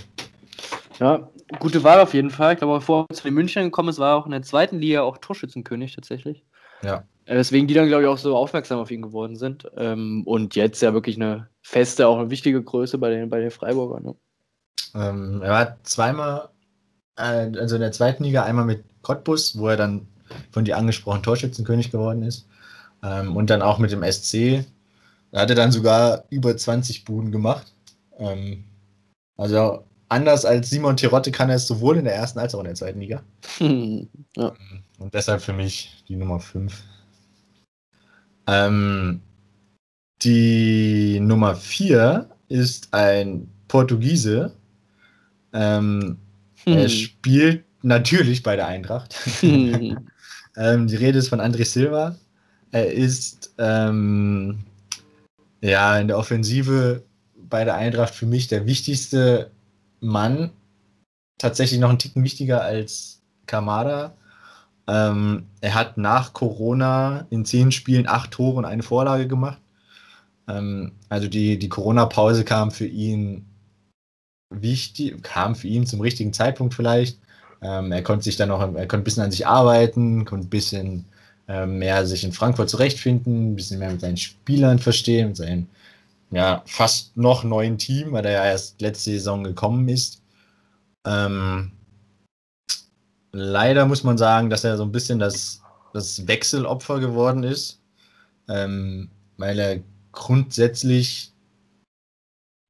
Ja, 0.99 1.29
gute 1.59 1.83
Wahl 1.83 1.99
auf 1.99 2.13
jeden 2.13 2.31
Fall. 2.31 2.53
Ich 2.53 2.59
glaube, 2.59 2.79
bevor 2.79 3.05
er 3.09 3.15
zu 3.15 3.23
den 3.23 3.33
München 3.33 3.65
gekommen 3.65 3.89
ist, 3.89 3.99
war 3.99 4.11
er 4.11 4.15
auch 4.15 4.25
in 4.25 4.31
der 4.31 4.41
zweiten 4.41 4.79
Liga 4.79 5.01
auch 5.01 5.17
Torschützenkönig 5.17 5.95
tatsächlich. 5.95 6.43
Ja. 6.81 7.03
Deswegen 7.27 7.65
äh, 7.65 7.67
die 7.67 7.73
dann, 7.73 7.87
glaube 7.87 8.03
ich, 8.03 8.09
auch 8.09 8.17
so 8.17 8.35
aufmerksam 8.35 8.79
auf 8.79 8.91
ihn 8.91 9.01
geworden 9.01 9.35
sind. 9.35 9.69
Ähm, 9.77 10.23
und 10.25 10.55
jetzt 10.55 10.81
ja 10.81 10.93
wirklich 10.93 11.17
eine 11.17 11.47
feste, 11.61 12.07
auch 12.07 12.17
eine 12.17 12.29
wichtige 12.29 12.61
Größe 12.61 12.97
bei 12.97 13.09
den, 13.09 13.29
bei 13.29 13.39
den 13.39 13.51
Freiburgern. 13.51 14.03
Ne? 14.03 14.15
Ähm, 14.95 15.41
er 15.43 15.51
war 15.51 15.77
zweimal, 15.83 16.49
äh, 17.17 17.51
also 17.57 17.75
in 17.75 17.81
der 17.81 17.91
zweiten 17.91 18.23
Liga, 18.23 18.43
einmal 18.43 18.65
mit 18.65 18.83
Cottbus, 19.01 19.57
wo 19.57 19.67
er 19.67 19.77
dann 19.77 20.07
von 20.51 20.65
dir 20.65 20.77
angesprochen 20.77 21.23
Torschützenkönig 21.23 21.91
geworden 21.91 22.23
ist. 22.23 22.47
Ähm, 23.03 23.35
und 23.35 23.49
dann 23.49 23.61
auch 23.61 23.77
mit 23.77 23.91
dem 23.91 24.03
SC. 24.03 24.65
Da 25.31 25.41
hat 25.41 25.49
er 25.49 25.55
dann 25.55 25.71
sogar 25.71 26.23
über 26.29 26.55
20 26.55 27.05
Buden 27.05 27.31
gemacht. 27.31 27.73
Ähm, 28.17 28.63
also 29.35 29.83
anders 30.09 30.45
als 30.45 30.69
Simon 30.69 30.97
Tirotte 30.97 31.31
kann 31.31 31.49
er 31.49 31.57
es 31.57 31.67
sowohl 31.67 31.97
in 31.97 32.05
der 32.05 32.15
ersten 32.15 32.39
als 32.39 32.55
auch 32.55 32.59
in 32.59 32.65
der 32.65 32.75
zweiten 32.75 32.99
Liga. 32.99 33.23
ja. 33.59 34.53
Und 34.99 35.13
deshalb 35.13 35.41
für 35.41 35.53
mich 35.53 36.03
die 36.07 36.15
Nummer 36.15 36.39
5. 36.39 36.83
Ähm, 38.47 39.21
die 40.21 41.19
Nummer 41.19 41.55
4 41.55 42.29
ist 42.47 42.93
ein 42.93 43.49
Portugiese. 43.67 44.53
Ähm, 45.53 46.17
hm. 46.63 46.73
Er 46.73 46.89
spielt 46.89 47.65
natürlich 47.83 48.41
bei 48.43 48.55
der 48.55 48.67
Eintracht. 48.67 49.13
Hm. 49.41 50.09
ähm, 50.57 50.87
die 50.87 50.95
Rede 50.95 51.19
ist 51.19 51.29
von 51.29 51.41
André 51.41 51.65
Silva. 51.65 52.15
Er 52.71 52.91
ist 52.91 53.53
ähm, 53.57 54.59
ja 55.61 55.97
in 55.99 56.07
der 56.07 56.17
Offensive 56.17 57.03
bei 57.35 57.63
der 57.63 57.75
Eintracht 57.75 58.13
für 58.13 58.25
mich 58.25 58.47
der 58.47 58.65
wichtigste 58.65 59.51
Mann. 59.99 60.51
Tatsächlich 61.37 61.79
noch 61.79 61.89
einen 61.89 61.99
Ticken 61.99 62.23
wichtiger 62.23 62.61
als 62.61 63.21
Kamada. 63.45 64.15
Ähm, 64.87 65.45
er 65.61 65.75
hat 65.75 65.97
nach 65.97 66.33
Corona 66.33 67.27
in 67.29 67.45
zehn 67.45 67.71
Spielen 67.71 68.07
acht 68.07 68.31
Tore 68.31 68.57
und 68.57 68.65
eine 68.65 68.83
Vorlage 68.83 69.27
gemacht. 69.27 69.59
Ähm, 70.47 70.93
also 71.09 71.27
die, 71.27 71.59
die 71.59 71.69
Corona-Pause 71.69 72.43
kam 72.43 72.71
für 72.71 72.87
ihn 72.87 73.45
wichtig, 74.49 75.21
kam 75.23 75.55
für 75.55 75.67
ihn 75.67 75.85
zum 75.85 76.01
richtigen 76.01 76.33
Zeitpunkt 76.33 76.73
vielleicht. 76.73 77.19
Ähm, 77.61 77.91
er 77.91 78.03
konnte 78.03 78.23
sich 78.23 78.37
dann 78.37 78.49
noch, 78.49 78.61
er 78.61 78.87
konnte 78.87 78.97
ein 78.97 79.03
bisschen 79.03 79.23
an 79.23 79.31
sich 79.31 79.47
arbeiten, 79.47 80.25
konnte 80.25 80.47
ein 80.47 80.49
bisschen 80.49 81.05
mehr 81.47 82.05
sich 82.05 82.23
in 82.23 82.33
Frankfurt 82.33 82.69
zurechtfinden, 82.69 83.51
ein 83.51 83.55
bisschen 83.55 83.79
mehr 83.79 83.91
mit 83.91 84.01
seinen 84.01 84.17
Spielern 84.17 84.79
verstehen, 84.79 85.29
mit 85.29 85.37
seinem 85.37 85.67
ja, 86.31 86.61
fast 86.65 87.15
noch 87.15 87.43
neuen 87.43 87.77
Team, 87.77 88.11
weil 88.11 88.25
er 88.25 88.31
ja 88.31 88.45
erst 88.45 88.81
letzte 88.81 89.11
Saison 89.11 89.43
gekommen 89.43 89.87
ist. 89.87 90.21
Ähm, 91.05 91.71
leider 93.31 93.85
muss 93.85 94.03
man 94.03 94.17
sagen, 94.17 94.49
dass 94.49 94.63
er 94.63 94.77
so 94.77 94.83
ein 94.83 94.91
bisschen 94.91 95.19
das, 95.19 95.61
das 95.93 96.27
Wechselopfer 96.27 96.99
geworden 96.99 97.43
ist, 97.43 97.79
ähm, 98.49 99.09
weil 99.37 99.59
er 99.59 99.79
grundsätzlich 100.11 101.31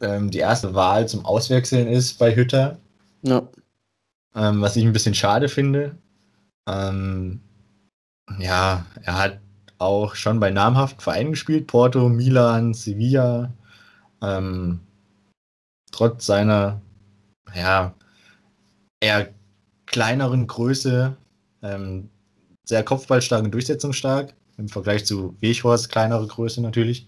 ähm, 0.02 0.30
die 0.30 0.40
erste 0.40 0.76
Wahl 0.76 1.08
zum 1.08 1.26
Auswechseln 1.26 1.88
ist 1.88 2.20
bei 2.20 2.36
Hütter. 2.36 2.78
Ja. 3.24 3.48
Ähm, 4.36 4.62
was 4.62 4.76
ich 4.76 4.86
ein 4.86 4.94
bisschen 4.94 5.16
schade 5.16 5.50
finde. 5.50 5.98
Ähm, 6.68 7.42
ja, 8.40 8.86
er 9.04 9.18
hat 9.18 9.40
auch 9.78 10.16
schon 10.16 10.40
bei 10.40 10.50
namhaften 10.50 11.02
Vereinen 11.02 11.32
gespielt, 11.32 11.68
Porto, 11.68 12.10
Milan, 12.10 12.74
Sevilla. 12.74 13.54
Ähm, 14.22 14.82
trotz 15.92 16.26
seiner 16.26 16.82
ja, 17.56 17.94
eher 19.00 19.34
kleineren 19.86 20.48
Größe 20.48 21.16
ähm, 21.62 22.10
sehr 22.64 22.84
kopfballstark 22.84 23.44
und 23.44 23.52
durchsetzungsstark 23.52 24.34
im 24.58 24.68
Vergleich 24.70 25.06
zu 25.06 25.36
Weghorst, 25.40 25.90
kleinere 25.90 26.28
Größe 26.28 26.62
natürlich. 26.62 27.08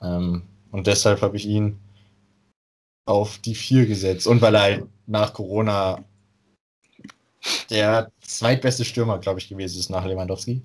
Ähm, 0.00 0.42
und 0.70 0.86
deshalb 0.86 1.22
habe 1.22 1.36
ich 1.36 1.46
ihn 1.46 1.78
auf 3.06 3.38
die 3.38 3.54
4 3.54 3.86
gesetzt. 3.86 4.26
Und 4.26 4.40
weil 4.40 4.54
er 4.54 4.62
halt 4.62 4.86
nach 5.06 5.34
Corona 5.34 6.04
der 7.70 8.10
zweitbeste 8.20 8.84
Stürmer, 8.84 9.18
glaube 9.18 9.40
ich, 9.40 9.48
gewesen 9.48 9.78
ist 9.78 9.90
nach 9.90 10.04
Lewandowski. 10.04 10.62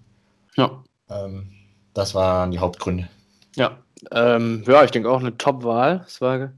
Ja. 0.56 0.84
Ähm, 1.10 1.52
das 1.94 2.14
waren 2.14 2.52
die 2.52 2.60
Hauptgründe. 2.60 3.08
Ja, 3.56 3.78
ähm, 4.12 4.64
ja 4.68 4.84
ich 4.84 4.92
denke 4.92 5.10
auch 5.10 5.20
eine 5.20 5.38
Top-Wahl. 5.38 6.04
Es 6.06 6.22
war 6.22 6.52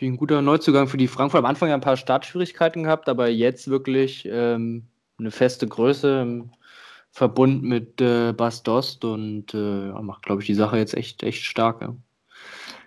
ein 0.00 0.16
guter 0.16 0.42
Neuzugang 0.42 0.88
für 0.88 0.96
die 0.96 1.08
Frankfurt. 1.08 1.38
Am 1.38 1.46
Anfang 1.46 1.68
ja 1.68 1.74
ein 1.74 1.80
paar 1.80 1.96
Startschwierigkeiten 1.96 2.84
gehabt, 2.84 3.08
aber 3.08 3.28
jetzt 3.28 3.68
wirklich 3.68 4.28
ähm, 4.30 4.86
eine 5.18 5.30
feste 5.30 5.66
Größe 5.66 6.22
im 6.22 6.50
Verbund 7.10 7.62
mit 7.62 8.00
äh, 8.00 8.32
Bas 8.32 8.62
Dost 8.62 9.04
und 9.04 9.52
äh, 9.54 9.92
macht, 10.02 10.22
glaube 10.22 10.40
ich, 10.40 10.46
die 10.46 10.54
Sache 10.54 10.78
jetzt 10.78 10.94
echt, 10.94 11.22
echt 11.22 11.44
stark. 11.44 11.82
Ja. 11.82 11.94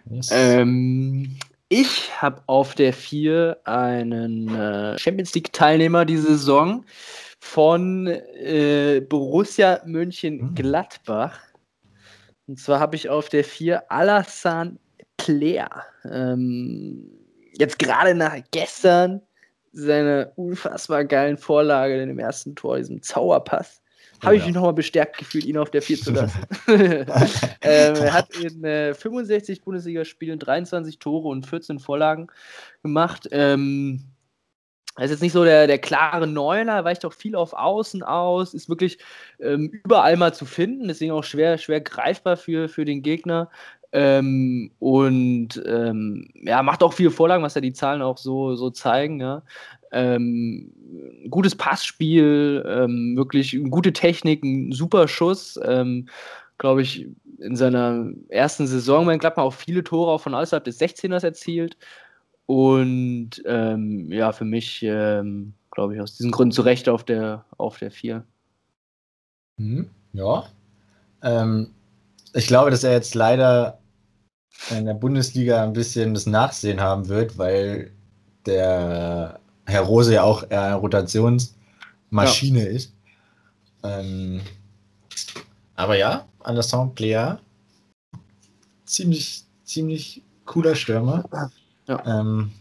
Yes. 0.10 0.30
Ähm, 0.32 1.38
ich 1.70 2.22
habe 2.22 2.42
auf 2.48 2.76
der 2.76 2.94
4 2.94 3.58
einen 3.64 4.54
äh, 4.54 4.98
Champions 4.98 5.34
League-Teilnehmer 5.34 6.06
diese 6.06 6.28
Saison 6.38 6.86
von 7.40 8.08
äh, 8.08 9.02
Borussia 9.02 9.82
Mönchengladbach. 9.86 11.40
Und 12.48 12.60
zwar 12.60 12.80
habe 12.80 12.96
ich 12.96 13.10
auf 13.10 13.30
der 13.30 13.44
4 13.44 13.92
Alassane 13.92 14.78
Player. 15.18 15.84
Ähm, 16.10 17.10
jetzt 17.58 17.80
gerade 17.80 18.14
nach 18.14 18.38
gestern 18.52 19.22
seine 19.72 20.32
unfassbar 20.36 21.04
geilen 21.04 21.38
Vorlage 21.38 22.02
in 22.02 22.10
dem 22.10 22.20
ersten 22.20 22.56
Tor, 22.56 22.78
diesem 22.78 23.02
Zauberpass 23.02 23.82
habe 24.26 24.38
ich 24.38 24.46
mich 24.46 24.56
nochmal 24.56 24.74
bestärkt 24.74 25.18
gefühlt, 25.18 25.46
ihn 25.46 25.58
auf 25.58 25.72
der 25.72 25.82
4 25.82 25.98
zu 25.98 26.12
lassen. 26.12 26.40
ähm, 26.68 27.06
er 27.62 28.14
hat 28.14 28.36
in 28.36 28.64
äh, 28.64 28.94
65 28.94 29.62
Bundesligaspielen 29.62 30.40
23 30.40 31.00
Tore 31.00 31.28
und 31.28 31.46
14 31.46 31.80
Vorlagen 31.80 32.28
gemacht. 32.84 33.28
Ähm, 33.32 34.04
er 34.98 35.06
ist 35.06 35.12
jetzt 35.12 35.22
nicht 35.22 35.34
so 35.34 35.44
der, 35.44 35.68
der 35.68 35.78
klare 35.78 36.26
Neuner, 36.26 36.86
weicht 36.86 37.04
auch 37.04 37.12
viel 37.12 37.36
auf 37.36 37.52
Außen 37.54 38.02
aus, 38.02 38.54
ist 38.54 38.70
wirklich 38.70 38.98
ähm, 39.40 39.70
überall 39.84 40.16
mal 40.16 40.34
zu 40.34 40.46
finden, 40.46 40.88
deswegen 40.88 41.12
auch 41.12 41.24
schwer, 41.24 41.58
schwer 41.58 41.82
greifbar 41.82 42.38
für, 42.38 42.70
für 42.70 42.86
den 42.86 43.02
Gegner. 43.02 43.50
Ähm, 43.92 44.72
und 44.80 45.62
ähm, 45.66 46.30
ja, 46.34 46.64
macht 46.64 46.82
auch 46.82 46.94
viele 46.94 47.12
Vorlagen, 47.12 47.44
was 47.44 47.56
ja 47.56 47.62
die 47.62 47.74
Zahlen 47.74 48.02
auch 48.02 48.18
so, 48.18 48.56
so 48.56 48.70
zeigen. 48.70 49.20
Ja. 49.20 49.44
Ähm, 49.96 50.74
gutes 51.30 51.56
Passspiel, 51.56 52.64
ähm, 52.68 53.16
wirklich 53.16 53.58
gute 53.70 53.94
Technik, 53.94 54.44
ein 54.44 54.74
super 54.74 55.08
Schuss. 55.08 55.58
Ähm, 55.64 56.10
Glaube 56.58 56.82
ich, 56.84 57.08
in 57.40 57.56
seiner 57.56 58.12
ersten 58.30 58.68
Saison 58.68 59.06
bei 59.06 59.18
Gladbach 59.18 59.44
auch 59.44 59.54
viele 59.54 59.84
Tore 59.84 60.12
auch 60.12 60.22
von 60.22 60.34
außerhalb 60.34 60.64
des 60.64 60.80
16ers 60.80 61.24
erzielt. 61.24 61.78
Und 62.46 63.42
ähm, 63.46 64.12
ja, 64.12 64.32
für 64.32 64.46
mich, 64.46 64.84
ähm, 64.84 65.54
glaube 65.72 65.96
ich, 65.96 66.02
aus 66.02 66.16
diesen 66.16 66.32
Gründen 66.32 66.52
zu 66.52 66.62
Recht 66.62 66.88
auf 66.88 67.04
der, 67.04 67.46
auf 67.58 67.80
der 67.80 67.92
4. 67.92 68.24
Mhm, 69.58 69.90
ja. 70.14 70.46
Ähm, 71.24 71.72
ich 72.34 72.48
glaube, 72.48 72.72
dass 72.72 72.84
er 72.84 72.94
jetzt 72.94 73.16
leider 73.16 73.80
in 74.70 74.86
der 74.86 74.94
Bundesliga 74.94 75.64
ein 75.64 75.74
bisschen 75.74 76.14
das 76.14 76.26
Nachsehen 76.26 76.82
haben 76.82 77.08
wird, 77.08 77.38
weil 77.38 77.92
der 78.46 79.40
Herr 79.66 79.82
Rose 79.82 80.14
ja 80.14 80.24
auch 80.24 80.44
eine 80.50 80.76
Rotationsmaschine 80.76 82.64
ja. 82.64 82.70
ist. 82.70 82.94
Ähm, 83.84 84.42
aber 85.76 85.98
ja, 85.98 86.26
Alassane 86.40 86.92
Plea, 86.96 87.40
ziemlich, 88.86 89.44
ziemlich 89.64 90.22
cooler 90.46 90.76
Stürmer. 90.76 91.24
Ja. 91.88 92.04
Ähm, 92.06 92.52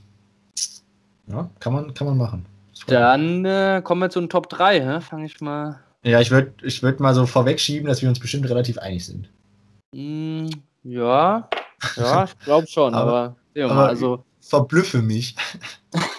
ja, 1.27 1.49
kann 1.61 1.73
man, 1.73 1.95
kann 1.95 2.07
man 2.07 2.17
machen. 2.19 2.47
Dann 2.87 3.45
äh, 3.45 3.81
kommen 3.83 4.01
wir 4.03 4.11
zu 4.11 4.21
den 4.21 4.29
Top 4.29 4.49
3, 4.51 5.01
fange 5.01 5.27
ich 5.27 5.41
mal. 5.41 5.81
Ja, 6.03 6.21
ich 6.21 6.31
würde 6.31 6.53
ich 6.63 6.83
würd 6.83 7.01
mal 7.01 7.15
so 7.15 7.25
vorwegschieben, 7.25 7.87
dass 7.89 8.03
wir 8.03 8.09
uns 8.11 8.21
bestimmt 8.21 8.47
relativ 8.49 8.77
einig 8.79 9.07
sind. 9.07 9.31
Mm, 9.95 10.49
ja, 10.83 11.49
ja, 11.97 12.25
ich 12.25 12.39
glaube 12.41 12.67
schon, 12.67 12.95
Aber- 12.95 13.37
aber, 13.57 13.71
aber- 13.71 13.89
also 13.89 14.25
Verblüffe 14.41 15.01
mich. 15.01 15.35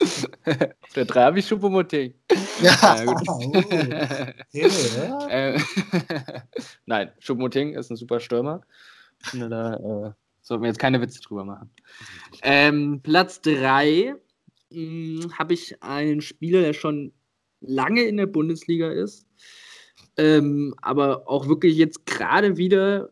auf 0.00 0.92
der 0.94 1.04
3 1.04 1.22
habe 1.22 1.38
ich 1.38 1.46
Schuppomoting. 1.46 2.14
Ja, 2.62 3.04
gut. 3.04 3.22
oh, 3.28 3.52
ja. 4.52 5.28
äh, 5.28 5.60
Nein, 6.86 7.12
Schuppomoting 7.18 7.74
ist 7.74 7.90
ein 7.90 7.96
super 7.96 8.20
Stürmer. 8.20 8.62
Da 9.32 9.74
äh, 9.74 10.12
sollten 10.42 10.62
wir 10.62 10.68
jetzt 10.68 10.78
keine 10.78 11.00
Witze 11.00 11.20
drüber 11.20 11.44
machen. 11.44 11.70
Ähm, 12.42 13.00
Platz 13.02 13.40
3 13.42 14.14
habe 15.38 15.54
ich 15.54 15.82
einen 15.82 16.20
Spieler, 16.20 16.60
der 16.60 16.72
schon 16.72 17.12
lange 17.60 18.02
in 18.02 18.16
der 18.16 18.26
Bundesliga 18.26 18.90
ist, 18.90 19.26
ähm, 20.16 20.74
aber 20.82 21.28
auch 21.28 21.48
wirklich 21.48 21.76
jetzt 21.76 22.06
gerade 22.06 22.56
wieder 22.56 23.10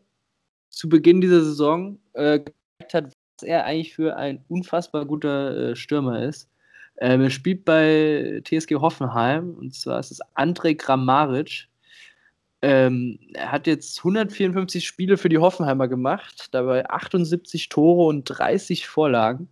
zu 0.69 0.89
Beginn 0.89 1.21
dieser 1.21 1.43
Saison 1.43 1.99
äh, 2.13 2.39
gezeigt 2.39 2.93
hat, 2.93 3.13
was 3.43 3.49
er 3.49 3.65
eigentlich 3.65 3.93
für 3.93 4.15
ein 4.15 4.43
unfassbar 4.47 5.05
guter 5.05 5.71
äh, 5.71 5.75
Stürmer 5.75 6.23
ist. 6.23 6.49
Ähm, 6.99 7.21
er 7.21 7.29
spielt 7.29 7.65
bei 7.65 8.41
TSG 8.43 8.75
Hoffenheim 8.75 9.55
und 9.55 9.73
zwar 9.75 9.99
ist 9.99 10.11
es 10.11 10.19
Andrej 10.35 10.75
Grammaric. 10.75 11.67
Ähm, 12.61 13.19
er 13.33 13.51
hat 13.51 13.67
jetzt 13.67 13.97
154 13.99 14.85
Spiele 14.85 15.17
für 15.17 15.27
die 15.27 15.39
Hoffenheimer 15.39 15.89
gemacht, 15.89 16.47
dabei 16.51 16.89
78 16.89 17.67
Tore 17.67 18.05
und 18.07 18.23
30 18.25 18.87
Vorlagen. 18.87 19.49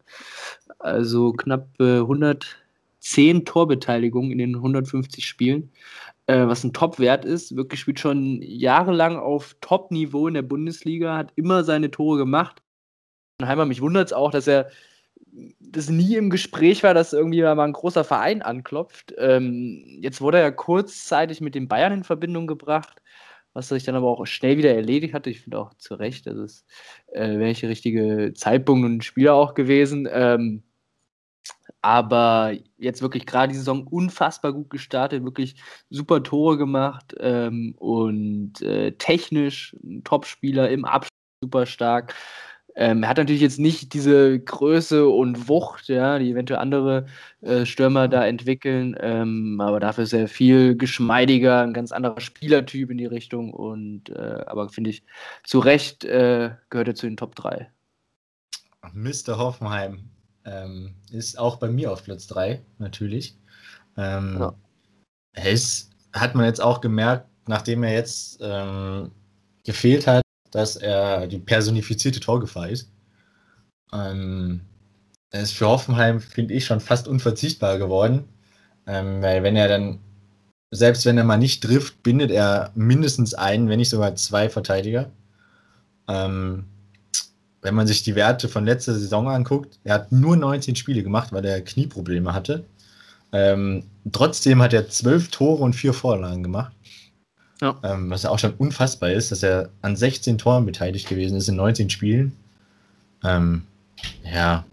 Also 0.80 1.34
knapp 1.34 1.68
äh, 1.80 2.00
110 2.00 3.44
Torbeteiligungen 3.44 4.32
in 4.32 4.38
den 4.38 4.56
150 4.56 5.28
Spielen, 5.28 5.72
äh, 6.28 6.48
was 6.48 6.64
ein 6.64 6.74
Top-Wert 6.74 7.26
ist. 7.26 7.56
Wirklich 7.56 7.82
spielt 7.82 8.00
schon 8.00 8.42
jahrelang 8.42 9.18
auf 9.18 9.58
Top-Niveau 9.60 10.28
in 10.30 10.36
der 10.36 10.44
Bundesliga, 10.44 11.18
hat 11.18 11.34
immer 11.36 11.66
seine 11.66 11.92
Tore 11.92 12.18
gemacht. 12.18 12.62
Heimer, 13.48 13.66
mich 13.66 13.82
wundert 13.82 14.08
es 14.08 14.14
auch, 14.14 14.32
dass 14.32 14.48
er 14.48 14.70
das 15.60 15.90
nie 15.90 16.16
im 16.16 16.30
Gespräch 16.30 16.84
war, 16.84 16.94
dass 16.94 17.14
irgendwie 17.14 17.42
mal 17.42 17.60
ein 17.60 17.74
großer 17.74 18.04
Verein 18.04 18.42
anklopft. 18.42 19.14
Ähm, 19.18 19.84
jetzt 20.02 20.22
wurde 20.22 20.40
er 20.40 20.52
kurzzeitig 20.52 21.42
mit 21.42 21.56
den 21.56 21.68
Bayern 21.68 21.94
in 21.94 22.04
Verbindung 22.04 22.48
gebracht, 22.48 23.02
was 23.54 23.70
sich 23.70 23.84
dann 23.84 23.96
aber 23.96 24.08
auch 24.08 24.26
schnell 24.26 24.58
wieder 24.58 24.74
erledigt 24.74 25.14
hatte. 25.14 25.30
Ich 25.30 25.42
finde 25.42 25.60
auch 25.60 25.74
zu 25.76 25.96
Recht, 25.96 26.28
das 26.28 26.38
ist 26.38 26.66
äh, 27.14 27.38
der 27.38 27.70
richtige 27.70 28.34
Zeitpunkt 28.36 28.86
und 28.86 29.04
Spieler 29.04 29.34
auch 29.36 29.54
gewesen. 29.54 30.08
Ähm, 30.12 30.64
aber 31.82 32.54
jetzt 32.78 33.02
wirklich 33.02 33.26
gerade 33.26 33.52
die 33.52 33.58
Saison 33.58 33.88
unfassbar 33.88 34.54
gut 34.54 34.70
gestartet, 34.70 35.24
wirklich 35.24 35.56
super 35.90 36.22
Tore 36.22 36.58
gemacht 36.58 37.16
ähm, 37.20 37.74
und 37.78 38.62
äh, 38.62 38.92
technisch 38.94 39.76
ein 39.84 40.04
Topspieler 40.04 40.70
im 40.70 40.86
Abschluss 40.86 41.12
super 41.44 41.66
stark. 41.66 42.14
Ähm, 42.76 43.04
er 43.04 43.10
hat 43.10 43.18
natürlich 43.18 43.42
jetzt 43.42 43.60
nicht 43.60 43.94
diese 43.94 44.40
Größe 44.40 45.08
und 45.08 45.50
Wucht, 45.50 45.88
ja, 45.88 46.20
die 46.20 46.32
eventuell 46.32 46.60
andere 46.60 47.06
äh, 47.42 47.66
Stürmer 47.66 48.08
da 48.08 48.26
entwickeln, 48.26 48.96
ähm, 49.00 49.60
aber 49.60 49.80
dafür 49.80 50.06
ist 50.06 50.14
er 50.14 50.28
viel 50.28 50.76
geschmeidiger, 50.78 51.62
ein 51.62 51.74
ganz 51.74 51.92
anderer 51.92 52.22
Spielertyp 52.22 52.90
in 52.90 52.98
die 52.98 53.06
Richtung 53.06 53.54
und 53.54 54.10
äh, 54.10 54.44
aber 54.46 54.70
finde 54.70 54.90
ich 54.90 55.04
zu 55.44 55.60
Recht 55.60 56.06
äh, 56.06 56.52
gehört 56.70 56.88
er 56.88 56.96
zu 56.96 57.08
den 57.08 57.18
Top 57.18 57.36
3. 57.36 57.70
Mr. 58.94 59.38
Hoffenheim 59.38 60.10
ähm, 60.46 60.96
ist 61.12 61.38
auch 61.38 61.58
bei 61.58 61.68
mir 61.68 61.92
auf 61.92 62.04
Platz 62.04 62.28
3, 62.28 62.62
natürlich. 62.78 63.38
Ähm, 63.98 64.38
Ja. 64.40 64.54
Ist, 65.34 65.92
hat 66.14 66.36
man 66.36 66.46
jetzt 66.46 66.62
auch 66.62 66.82
gemerkt, 66.82 67.28
nachdem 67.48 67.84
er 67.84 67.94
jetzt 67.94 68.40
ähm, 68.42 69.12
gefehlt 69.64 70.08
hat, 70.08 70.21
dass 70.52 70.76
er 70.76 71.28
die 71.28 71.40
personifizierte 71.40 72.20
Torgefahr 72.20 72.70
ist. 72.70 72.90
Ähm, 73.94 74.62
er 75.32 75.42
ist 75.42 75.54
für 75.54 75.68
Hoffenheim, 75.68 76.20
finde 76.20 76.54
ich, 76.54 76.66
schon 76.66 76.80
fast 76.80 77.08
unverzichtbar 77.08 77.78
geworden. 77.78 78.26
Ähm, 78.86 79.22
weil 79.22 79.44
wenn 79.44 79.56
er 79.56 79.68
dann, 79.68 80.00
selbst 80.72 81.06
wenn 81.06 81.18
er 81.18 81.24
mal 81.24 81.38
nicht 81.38 81.64
trifft, 81.64 82.04
bindet 82.04 82.32
er 82.32 82.72
mindestens 82.76 83.34
einen, 83.34 83.70
wenn 83.70 83.80
nicht 83.80 83.90
sogar 83.90 84.16
zwei 84.16 84.50
Verteidiger. 84.50 85.10
Ähm, 86.08 86.66
wenn 87.62 87.76
man 87.76 87.88
sich 87.88 88.04
die 88.04 88.16
Werte 88.16 88.50
von 88.50 88.66
letzter 88.66 88.94
Saison 88.94 89.30
anguckt, 89.30 89.80
er 89.84 89.96
hat 89.96 90.12
nur 90.12 90.36
19 90.36 90.76
Spiele 90.76 91.04
gemacht, 91.04 91.32
weil 91.32 91.46
er 91.46 91.62
Knieprobleme 91.62 92.34
hatte. 92.34 92.66
Ähm, 93.32 93.84
trotzdem 94.12 94.62
hat 94.62 94.74
er 94.74 94.90
12 94.90 95.30
Tore 95.30 95.64
und 95.64 95.74
4 95.74 95.94
Vorlagen 95.94 96.44
gemacht. 96.44 96.74
Ja. 97.62 97.80
Ähm, 97.84 98.10
was 98.10 98.24
ja 98.24 98.32
auch 98.32 98.40
schon 98.40 98.54
unfassbar 98.56 99.12
ist, 99.12 99.32
dass 99.32 99.44
er 99.44 99.70
an 99.82 99.96
16 99.96 100.38
Toren 100.38 100.66
beteiligt 100.66 101.08
gewesen 101.08 101.38
ist 101.38 101.48
in 101.48 101.56
19 101.56 101.90
Spielen. 101.90 102.36
Ähm, 103.24 103.68
ja, 104.24 104.66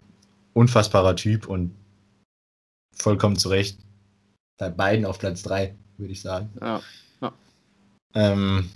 unfassbarer 0.54 1.14
Typ 1.14 1.46
und 1.46 1.74
vollkommen 2.96 3.36
zu 3.36 3.50
Recht 3.50 3.78
bei 4.58 4.70
beiden 4.70 5.04
auf 5.04 5.18
Platz 5.18 5.42
3, 5.42 5.74
würde 5.98 6.12
ich 6.12 6.22
sagen. 6.22 6.50
Ja. 6.60 6.80
Ähm, 8.14 8.70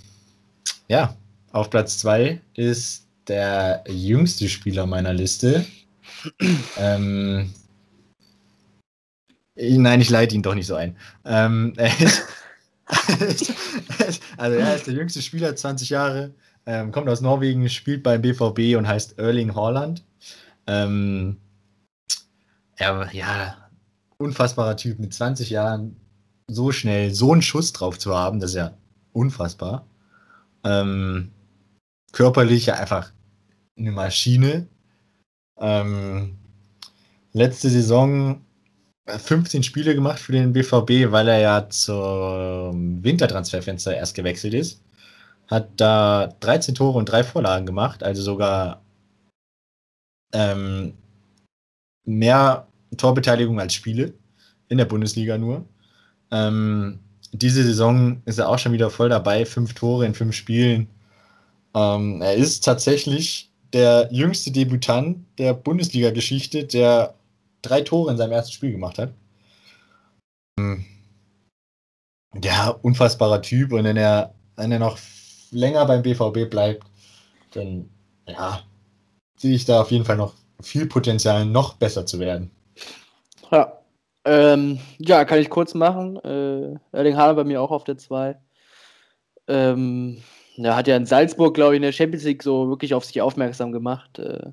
ja, 0.89 1.17
auf 1.53 1.71
Platz 1.71 1.99
2 1.99 2.41
ist 2.55 3.07
der 3.29 3.83
jüngste 3.89 4.49
Spieler 4.49 4.87
meiner 4.87 5.13
Liste. 5.13 5.67
ähm, 6.77 7.53
nein, 9.57 10.01
ich 10.01 10.11
leite 10.11 10.35
ihn 10.35 10.43
doch 10.43 10.55
nicht 10.55 10.67
so 10.67 10.75
ein. 10.75 10.97
Ähm, 11.25 11.73
er 11.77 12.01
ist, 12.01 12.23
also 14.37 14.57
er 14.57 14.77
ist 14.77 14.87
der 14.87 14.95
jüngste 14.95 15.23
Spieler, 15.23 15.55
20 15.55 15.91
Jahre, 15.91 16.35
ähm, 16.67 16.93
kommt 16.93 17.09
aus 17.09 17.21
Norwegen, 17.21 17.69
spielt 17.69 18.03
beim 18.03 18.23
BVB 18.23 18.77
und 18.77 18.87
heißt 18.87 19.19
Erling 19.19 19.55
Haaland. 19.55 20.05
Ähm, 20.67 21.39
er, 22.77 23.09
ja, 23.13 23.57
unfassbarer 24.19 24.77
Typ 24.77 24.99
mit 24.99 25.15
20 25.15 25.51
Jahren, 25.51 25.97
so 26.49 26.73
schnell 26.73 27.15
so 27.15 27.33
einen 27.33 27.43
Schuss 27.43 27.73
drauf 27.73 27.99
zu 27.99 28.15
haben, 28.15 28.41
das 28.41 28.51
ist 28.51 28.57
ja 28.57 28.77
unfassbar. 29.13 29.87
Ähm, 30.65 31.31
körperlich 32.13 32.67
ja 32.67 32.75
einfach 32.75 33.13
eine 33.77 33.91
Maschine. 33.91 34.69
Ähm, 35.59 36.37
letzte 37.33 37.71
Saison 37.71 38.45
15 39.19 39.63
Spiele 39.63 39.95
gemacht 39.95 40.19
für 40.19 40.33
den 40.33 40.53
BVB, 40.53 41.13
weil 41.13 41.29
er 41.29 41.39
ja 41.39 41.69
zum 41.69 43.03
Wintertransferfenster 43.03 43.95
erst 43.95 44.15
gewechselt 44.15 44.55
ist. 44.55 44.83
Hat 45.49 45.69
da 45.77 46.29
13 46.41 46.75
Tore 46.75 46.99
und 46.99 47.07
drei 47.07 47.25
Vorlagen 47.25 47.67
gemacht, 47.67 48.03
also 48.03 48.23
sogar 48.23 48.83
ähm, 50.33 50.95
mehr 52.05 52.67
Torbeteiligung 52.97 53.61
als 53.61 53.75
Spiele 53.75 54.15
in 54.69 54.79
der 54.79 54.87
Bundesliga 54.87 55.39
nur. 55.39 55.65
Ähm, 56.31 56.99
diese 57.33 57.63
Saison 57.65 58.23
ist 58.25 58.39
er 58.39 58.49
auch 58.49 58.59
schon 58.59 58.73
wieder 58.73 58.91
voll 58.91 59.09
dabei, 59.09 59.47
fünf 59.47 59.75
Tore 59.75 60.07
in 60.07 60.15
fünf 60.15 60.35
Spielen. 60.35 60.89
Ähm, 61.75 62.21
er 62.23 62.35
ist 62.35 62.65
tatsächlich 62.65 63.51
der 63.73 64.09
jüngste 64.11 64.51
Debütant 64.51 65.19
der 65.39 65.55
Bundesliga-Geschichte, 65.55 66.65
der 66.65 67.15
drei 67.63 67.81
Tore 67.83 68.11
in 68.11 68.17
seinem 68.17 68.33
ersten 68.33 68.53
Spiel 68.53 68.73
gemacht 68.73 68.99
hat. 68.99 69.13
Ähm, 70.59 70.85
Ja, 72.43 72.71
unfassbarer 72.83 73.43
Typ. 73.43 73.73
Und 73.73 73.85
wenn 73.85 73.97
er, 73.97 74.35
wenn 74.57 74.73
er 74.73 74.79
noch 74.79 74.99
länger 75.51 75.87
beim 75.87 76.03
BVB 76.03 76.51
bleibt, 76.51 76.87
dann 77.53 77.89
ja, 78.27 78.61
sehe 79.37 79.55
ich 79.55 79.65
da 79.65 79.83
auf 79.83 79.91
jeden 79.91 80.05
Fall 80.05 80.17
noch 80.17 80.35
viel 80.61 80.87
Potenzial, 80.87 81.45
noch 81.45 81.75
besser 81.75 82.07
zu 82.07 82.19
werden. 82.19 82.51
Ja. 83.51 83.79
Ähm, 84.25 84.79
ja, 84.99 85.25
kann 85.25 85.41
ich 85.41 85.51
kurz 85.51 85.75
machen. 85.75 86.17
Äh, 86.25 86.79
Erling 86.93 87.17
Haaland 87.17 87.37
bei 87.37 87.45
mir 87.45 87.61
auch 87.61 87.73
auf 87.73 87.83
der 87.85 87.99
2. 87.99 88.39
Ähm, 89.49 90.23
ja, 90.55 90.77
hat 90.77 90.87
ja 90.87 90.97
in 90.97 91.07
Salzburg, 91.07 91.55
glaube 91.55 91.75
ich, 91.75 91.79
in 91.79 91.83
der 91.83 91.93
Champions 91.93 92.25
League 92.25 92.43
so 92.43 92.69
wirklich 92.69 92.95
auf 92.95 93.05
sich 93.05 93.21
aufmerksam 93.21 93.73
gemacht. 93.73 94.21
Äh, 94.21 94.53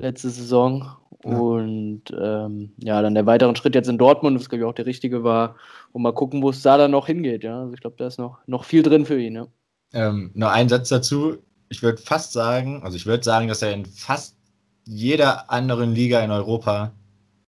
letzte 0.00 0.30
Saison. 0.30 0.96
Ja. 1.24 1.36
Und 1.36 2.02
ähm, 2.18 2.72
ja, 2.78 3.02
dann 3.02 3.14
der 3.14 3.26
weitere 3.26 3.54
Schritt 3.56 3.74
jetzt 3.74 3.88
in 3.88 3.98
Dortmund, 3.98 4.38
was 4.38 4.48
glaube 4.48 4.62
ich 4.62 4.68
auch 4.68 4.74
der 4.74 4.86
richtige 4.86 5.24
war. 5.24 5.56
Und 5.92 6.02
mal 6.02 6.12
gucken, 6.12 6.42
wo 6.42 6.50
es 6.50 6.62
da 6.62 6.76
dann 6.76 6.92
noch 6.92 7.06
hingeht. 7.06 7.44
Ja? 7.44 7.60
Also 7.60 7.74
ich 7.74 7.80
glaube, 7.80 7.96
da 7.98 8.06
ist 8.06 8.18
noch, 8.18 8.38
noch 8.46 8.64
viel 8.64 8.82
drin 8.82 9.04
für 9.04 9.20
ihn. 9.20 9.34
Ja? 9.34 9.46
Ähm, 9.92 10.30
noch 10.34 10.50
ein 10.50 10.68
Satz 10.68 10.88
dazu. 10.88 11.38
Ich 11.68 11.82
würde 11.82 12.00
fast 12.00 12.32
sagen, 12.32 12.82
also 12.82 12.96
ich 12.96 13.06
würde 13.06 13.24
sagen, 13.24 13.48
dass 13.48 13.62
er 13.62 13.72
in 13.72 13.84
fast 13.84 14.36
jeder 14.84 15.50
anderen 15.50 15.92
Liga 15.92 16.20
in 16.20 16.30
Europa 16.30 16.92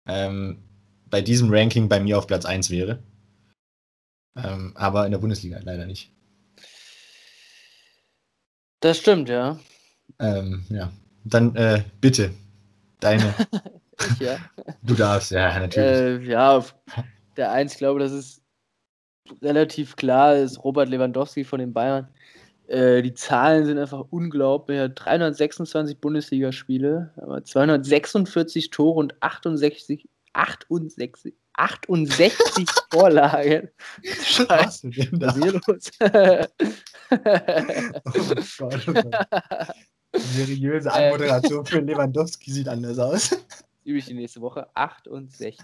ähm, 0.08 0.64
bei 1.10 1.22
diesem 1.22 1.50
Ranking 1.52 1.88
bei 1.88 2.00
mir 2.00 2.18
auf 2.18 2.28
Platz 2.28 2.46
1 2.46 2.72
wäre. 2.72 3.00
Ähm, 4.36 4.74
aber 4.76 5.06
in 5.06 5.12
der 5.12 5.20
Bundesliga 5.20 5.60
leider 5.64 5.86
nicht. 5.86 6.12
Das 8.80 8.98
stimmt, 8.98 9.30
ja. 9.30 9.60
Ähm, 10.20 10.66
ja. 10.70 10.92
Dann 11.30 11.56
äh, 11.56 11.84
bitte, 12.02 12.32
deine. 13.00 13.34
Ich, 14.12 14.20
ja. 14.20 14.38
Du 14.84 14.94
darfst, 14.94 15.32
ja, 15.32 15.60
natürlich. 15.60 16.30
Äh, 16.30 16.32
ja, 16.32 16.64
der 17.36 17.52
Eins, 17.52 17.74
ich 17.74 17.78
glaube, 17.80 18.00
das 18.00 18.12
ist 18.12 18.44
relativ 19.42 19.96
klar, 19.96 20.36
ist 20.36 20.64
Robert 20.64 20.90
Lewandowski 20.90 21.44
von 21.44 21.60
den 21.60 21.74
Bayern. 21.74 22.08
Äh, 22.68 23.02
die 23.02 23.14
Zahlen 23.14 23.66
sind 23.66 23.80
einfach 23.80 24.06
unglaublich. 24.10 24.78
Er 24.78 24.84
hat 24.86 25.04
326 25.04 26.00
Bundesligaspiele, 26.00 27.14
aber 27.18 27.44
246 27.44 28.70
Tore 28.70 29.00
und 29.00 29.16
68, 29.22 30.08
68, 30.34 31.34
68 31.54 32.68
Vorlagen. 32.92 33.70
Da? 34.38 34.66
Was 34.66 34.84
ist 34.84 34.94
hier 34.94 35.12
los? 35.12 35.92
Oh 37.10 38.70
Gott, 38.70 38.88
oh 38.88 38.94
Gott. 38.94 39.16
Seriöse 40.18 40.92
Anmoderation 40.92 41.66
für 41.66 41.80
Lewandowski 41.80 42.52
sieht 42.52 42.68
anders 42.68 43.00
aus. 43.00 43.38
Übe 43.84 44.00
ich 44.00 44.06
die 44.06 44.14
nächste 44.14 44.42
Woche. 44.42 44.68
68. 44.74 45.58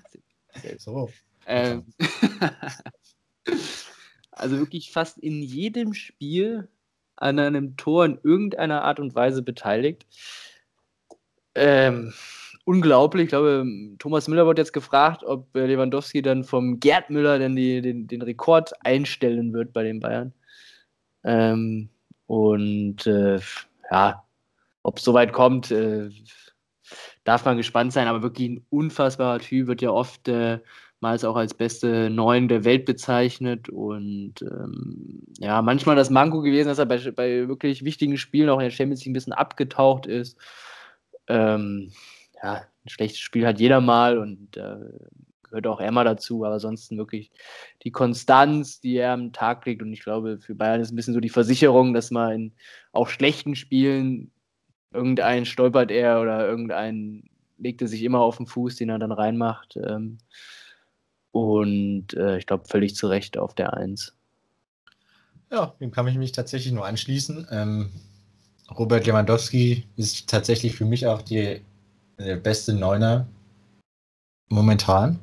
So. 0.77 1.09
Ähm, 1.45 1.85
also 4.31 4.57
wirklich 4.57 4.91
fast 4.91 5.17
in 5.17 5.41
jedem 5.41 5.93
Spiel 5.93 6.69
an 7.15 7.39
einem 7.39 7.75
Tor 7.77 8.05
in 8.05 8.19
irgendeiner 8.23 8.83
Art 8.83 8.99
und 8.99 9.15
Weise 9.15 9.41
beteiligt. 9.41 10.05
Ähm, 11.55 12.13
unglaublich. 12.65 13.25
Ich 13.25 13.29
glaube, 13.29 13.65
Thomas 13.99 14.27
Müller 14.27 14.45
wird 14.47 14.57
jetzt 14.57 14.73
gefragt, 14.73 15.23
ob 15.23 15.55
äh, 15.55 15.65
Lewandowski 15.65 16.21
dann 16.21 16.43
vom 16.43 16.79
Gerd 16.79 17.09
Müller 17.09 17.39
dann 17.39 17.55
die, 17.55 17.81
den, 17.81 18.07
den 18.07 18.21
Rekord 18.21 18.73
einstellen 18.85 19.53
wird 19.53 19.73
bei 19.73 19.83
den 19.83 19.99
Bayern. 19.99 20.33
Ähm, 21.23 21.89
und 22.27 23.05
äh, 23.05 23.39
ja, 23.91 24.22
ob 24.83 24.97
es 24.97 25.03
soweit 25.03 25.33
kommt, 25.33 25.71
äh, 25.71 26.09
darf 27.23 27.45
man 27.45 27.57
gespannt 27.57 27.93
sein, 27.93 28.07
aber 28.07 28.21
wirklich 28.21 28.49
ein 28.49 28.65
unfassbarer 28.69 29.39
Typ, 29.39 29.67
wird 29.67 29.81
ja 29.81 29.89
oft 29.89 30.27
äh, 30.27 30.59
meist 30.99 31.25
auch 31.25 31.35
als 31.35 31.53
beste 31.53 32.09
Neun 32.09 32.47
der 32.47 32.63
Welt 32.63 32.85
bezeichnet 32.85 33.69
und 33.69 34.41
ähm, 34.41 35.23
ja, 35.39 35.61
manchmal 35.61 35.95
das 35.95 36.09
Manko 36.09 36.41
gewesen, 36.41 36.69
dass 36.69 36.79
er 36.79 36.85
bei, 36.85 36.97
bei 37.11 37.47
wirklich 37.47 37.83
wichtigen 37.83 38.17
Spielen 38.17 38.49
auch 38.49 38.59
in 38.59 38.65
der 38.65 38.71
Champions 38.71 39.01
League 39.01 39.11
ein 39.11 39.13
bisschen 39.13 39.33
abgetaucht 39.33 40.05
ist. 40.05 40.37
Ähm, 41.27 41.91
ja, 42.41 42.53
ein 42.53 42.89
schlechtes 42.89 43.19
Spiel 43.19 43.45
hat 43.45 43.59
jeder 43.59 43.81
mal 43.81 44.17
und 44.17 44.57
äh, 44.57 44.75
gehört 45.43 45.67
auch 45.67 45.91
mal 45.91 46.03
dazu, 46.03 46.43
aber 46.45 46.55
ansonsten 46.55 46.97
wirklich 46.97 47.31
die 47.83 47.91
Konstanz, 47.91 48.79
die 48.79 48.95
er 48.95 49.13
am 49.13 49.33
Tag 49.33 49.65
legt 49.65 49.81
und 49.81 49.93
ich 49.93 50.01
glaube, 50.01 50.39
für 50.39 50.55
Bayern 50.55 50.81
ist 50.81 50.91
ein 50.91 50.95
bisschen 50.95 51.13
so 51.13 51.19
die 51.19 51.29
Versicherung, 51.29 51.93
dass 51.93 52.11
man 52.11 52.31
in 52.31 52.53
auch 52.91 53.07
schlechten 53.07 53.55
Spielen 53.55 54.31
irgendein 54.93 55.45
stolpert 55.45 55.91
er 55.91 56.21
oder 56.21 56.47
irgendein 56.47 57.29
legt 57.57 57.81
er 57.81 57.87
sich 57.87 58.03
immer 58.03 58.19
auf 58.19 58.37
den 58.37 58.47
Fuß, 58.47 58.75
den 58.75 58.89
er 58.89 58.99
dann 58.99 59.11
reinmacht. 59.11 59.77
Ähm, 59.77 60.17
und 61.31 62.13
äh, 62.13 62.37
ich 62.37 62.45
glaube, 62.45 62.65
völlig 62.67 62.95
zu 62.95 63.07
Recht 63.07 63.37
auf 63.37 63.55
der 63.55 63.73
Eins. 63.73 64.15
Ja, 65.51 65.73
dem 65.79 65.91
kann 65.91 66.07
ich 66.07 66.17
mich 66.17 66.31
tatsächlich 66.31 66.73
nur 66.73 66.85
anschließen. 66.85 67.47
Ähm, 67.51 67.89
Robert 68.77 69.05
Lewandowski 69.05 69.85
ist 69.95 70.29
tatsächlich 70.29 70.75
für 70.75 70.85
mich 70.85 71.07
auch 71.07 71.21
die, 71.21 71.61
der 72.19 72.37
beste 72.37 72.73
Neuner 72.73 73.27
momentan. 74.49 75.19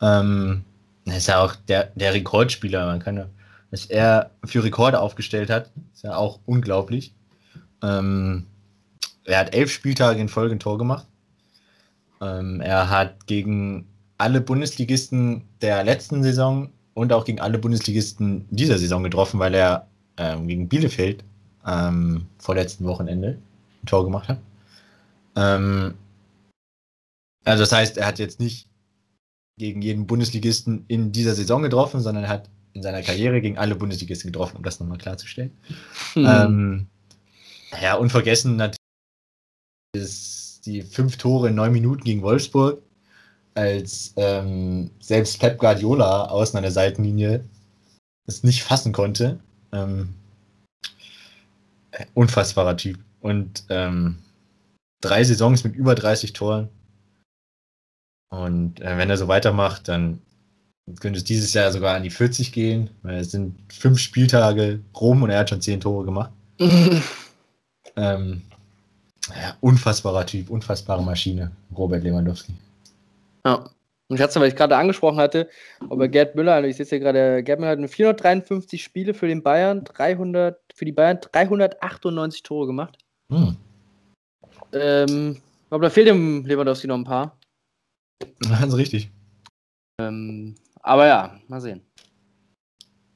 Ähm, 0.00 0.64
er 1.04 1.16
ist 1.16 1.28
ja 1.28 1.42
auch 1.42 1.54
der, 1.54 1.92
der 1.94 2.14
Rekordspieler. 2.14 2.86
Man 2.86 3.00
kann 3.00 3.16
ja, 3.16 3.28
was 3.70 3.86
er 3.86 4.30
für 4.44 4.64
Rekorde 4.64 5.00
aufgestellt 5.00 5.50
hat, 5.50 5.70
ist 5.92 6.04
ja 6.04 6.16
auch 6.16 6.40
unglaublich. 6.46 7.14
Ähm, 7.82 8.46
er 9.28 9.38
hat 9.38 9.54
elf 9.54 9.70
Spieltage 9.70 10.20
in 10.20 10.28
Folge 10.28 10.54
ein 10.54 10.60
Tor 10.60 10.78
gemacht. 10.78 11.06
Ähm, 12.20 12.60
er 12.60 12.90
hat 12.90 13.26
gegen 13.26 13.86
alle 14.16 14.40
Bundesligisten 14.40 15.44
der 15.60 15.84
letzten 15.84 16.22
Saison 16.22 16.70
und 16.94 17.12
auch 17.12 17.24
gegen 17.24 17.40
alle 17.40 17.58
Bundesligisten 17.58 18.46
dieser 18.50 18.78
Saison 18.78 19.04
getroffen, 19.04 19.38
weil 19.38 19.54
er 19.54 19.86
ähm, 20.16 20.48
gegen 20.48 20.68
Bielefeld 20.68 21.22
ähm, 21.66 22.26
vorletzten 22.38 22.84
Wochenende 22.86 23.38
ein 23.82 23.86
Tor 23.86 24.04
gemacht 24.04 24.28
hat. 24.28 24.38
Ähm, 25.36 25.94
also 27.44 27.62
das 27.62 27.72
heißt, 27.72 27.98
er 27.98 28.06
hat 28.06 28.18
jetzt 28.18 28.40
nicht 28.40 28.68
gegen 29.58 29.82
jeden 29.82 30.06
Bundesligisten 30.06 30.84
in 30.88 31.12
dieser 31.12 31.34
Saison 31.34 31.62
getroffen, 31.62 32.00
sondern 32.00 32.24
er 32.24 32.30
hat 32.30 32.50
in 32.72 32.82
seiner 32.82 33.02
Karriere 33.02 33.40
gegen 33.40 33.58
alle 33.58 33.74
Bundesligisten 33.74 34.32
getroffen, 34.32 34.56
um 34.56 34.62
das 34.62 34.80
nochmal 34.80 34.98
klarzustellen. 34.98 35.52
Hm. 36.14 36.26
Ähm, 36.26 36.86
ja, 37.82 37.94
unvergessen 37.94 38.60
ist 39.92 40.62
die 40.66 40.82
fünf 40.82 41.16
Tore 41.16 41.48
in 41.48 41.54
neun 41.54 41.72
Minuten 41.72 42.04
gegen 42.04 42.22
Wolfsburg, 42.22 42.82
als 43.54 44.12
ähm, 44.16 44.90
selbst 45.00 45.40
Pep 45.40 45.58
Guardiola 45.58 46.26
außen 46.26 46.56
an 46.56 46.62
der 46.62 46.72
Seitenlinie 46.72 47.44
es 48.26 48.44
nicht 48.44 48.62
fassen 48.62 48.92
konnte. 48.92 49.40
Ähm, 49.72 50.14
unfassbarer 52.14 52.76
Typ. 52.76 52.98
Und 53.20 53.64
ähm, 53.68 54.18
drei 55.00 55.24
Saisons 55.24 55.64
mit 55.64 55.74
über 55.74 55.94
30 55.94 56.32
Toren. 56.34 56.68
Und 58.30 58.80
äh, 58.80 58.96
wenn 58.98 59.10
er 59.10 59.16
so 59.16 59.26
weitermacht, 59.26 59.88
dann 59.88 60.20
könnte 61.00 61.18
es 61.18 61.24
dieses 61.24 61.52
Jahr 61.54 61.72
sogar 61.72 61.96
an 61.96 62.02
die 62.02 62.10
40 62.10 62.52
gehen, 62.52 62.90
weil 63.02 63.18
es 63.18 63.30
sind 63.30 63.56
fünf 63.72 63.98
Spieltage 63.98 64.80
rum 64.94 65.22
und 65.22 65.30
er 65.30 65.40
hat 65.40 65.50
schon 65.50 65.60
zehn 65.60 65.80
Tore 65.80 66.04
gemacht. 66.04 66.32
ähm, 67.96 68.42
ja, 69.30 69.56
unfassbarer 69.60 70.26
Typ, 70.26 70.50
unfassbare 70.50 71.02
Maschine, 71.02 71.52
Robert 71.76 72.02
Lewandowski. 72.04 72.52
Ja. 73.44 73.70
Und 74.10 74.16
ich 74.16 74.22
hatte 74.22 74.40
weil 74.40 74.48
ich 74.48 74.56
gerade 74.56 74.74
angesprochen 74.74 75.18
hatte, 75.18 75.50
aber 75.90 76.08
Gerd 76.08 76.34
Müller, 76.34 76.54
also 76.54 76.68
ich 76.68 76.76
sehe 76.76 76.86
hier 76.86 76.98
gerade, 76.98 77.42
Gerd 77.42 77.60
Müller 77.60 77.72
hat 77.72 77.90
453 77.90 78.82
Spiele 78.82 79.12
für 79.12 79.28
den 79.28 79.42
Bayern, 79.42 79.84
300, 79.84 80.58
für 80.74 80.86
die 80.86 80.92
Bayern 80.92 81.18
398 81.20 82.42
Tore 82.42 82.66
gemacht. 82.66 82.96
Hm. 83.30 83.56
Ähm, 84.72 85.36
aber 85.68 85.84
da 85.84 85.90
fehlt 85.90 86.08
dem 86.08 86.46
Lewandowski 86.46 86.86
noch 86.86 86.96
ein 86.96 87.04
paar. 87.04 87.36
Ist 88.40 88.76
richtig. 88.76 89.10
Ähm, 90.00 90.54
aber 90.80 91.06
ja, 91.06 91.38
mal 91.48 91.60
sehen. 91.60 91.82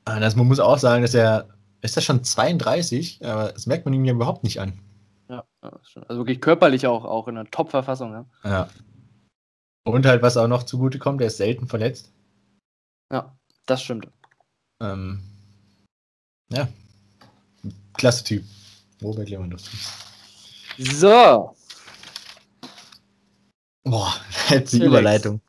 Das, 0.04 0.36
man 0.36 0.46
muss 0.46 0.60
auch 0.60 0.78
sagen, 0.78 1.02
dass 1.02 1.14
er, 1.14 1.48
ist 1.80 1.96
das 1.96 2.04
schon 2.04 2.22
32, 2.22 3.20
aber 3.24 3.52
das 3.52 3.66
merkt 3.66 3.86
man 3.86 3.94
ihm 3.94 4.04
ja 4.04 4.12
überhaupt 4.12 4.44
nicht 4.44 4.60
an. 4.60 4.74
Ja, 5.32 5.44
also 5.62 6.20
wirklich 6.20 6.40
körperlich 6.40 6.86
auch, 6.86 7.04
auch 7.04 7.26
in 7.26 7.38
einer 7.38 7.50
Top-Verfassung. 7.50 8.12
Ja. 8.12 8.26
Ja. 8.44 8.68
Und 9.84 10.06
halt, 10.06 10.22
was 10.22 10.36
auch 10.36 10.46
noch 10.46 10.64
zugute 10.64 10.98
kommt, 10.98 11.20
er 11.20 11.28
ist 11.28 11.38
selten 11.38 11.66
verletzt. 11.66 12.12
ja, 13.10 13.34
das 13.66 13.82
stimmt. 13.82 14.08
Ähm, 14.80 15.22
ja. 16.50 16.68
Klasse 17.94 18.24
Typ. 18.24 18.44
Robert 19.02 19.28
Lewandowski. 19.28 19.76
So, 20.78 21.54
Boah, 23.84 24.14
jetzt 24.50 24.72
die 24.72 24.76
Felix. 24.76 24.88
Überleitung. 24.88 25.40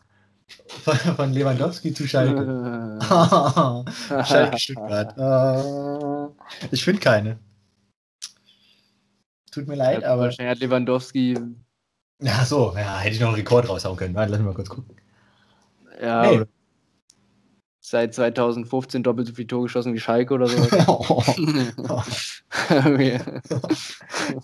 Von, 0.67 0.97
von 0.97 1.33
Lewandowski 1.33 1.93
zu 1.93 2.07
Schalke. 2.07 2.99
Schalke 4.25 4.57
Stuttgart. 4.59 5.17
Äh, 5.17 6.67
ich 6.71 6.83
finde 6.83 6.99
keine. 6.99 7.39
Tut 9.53 9.67
mir 9.67 9.75
leid, 9.75 10.03
aber. 10.03 10.23
wahrscheinlich 10.23 10.51
hat 10.55 10.59
Lewandowski, 10.59 11.37
Ja, 12.21 12.43
so, 12.45 12.73
ja, 12.75 12.99
hätte 12.99 13.15
ich 13.15 13.21
noch 13.21 13.27
einen 13.27 13.35
Rekord 13.37 13.69
raushauen 13.69 13.97
können. 13.97 14.15
Warte, 14.15 14.31
lass 14.31 14.39
mich 14.39 14.47
mal 14.47 14.53
kurz 14.55 14.69
gucken. 14.69 14.95
ja, 16.01 16.31
Nee. 16.31 16.43
seit 17.81 18.13
2015 18.15 19.03
doppelt 19.03 19.27
so 19.27 19.33
viel 19.33 19.45
Tor 19.45 19.63
geschossen 19.63 19.93
wie 19.93 19.99
Schalke 19.99 20.33
oder 20.33 20.47
sowas. 20.47 20.71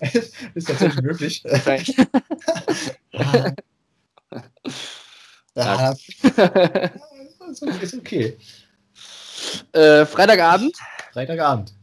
ist 0.54 0.68
tatsächlich 0.68 1.02
möglich. 1.02 1.44
ja. 3.12 3.54
Ja, 5.56 5.92
ist 5.92 7.62
ist 7.64 7.94
okay. 7.98 8.38
äh, 9.74 10.06
Freitagabend, 10.06 10.78
Freitagabend. 11.12 11.74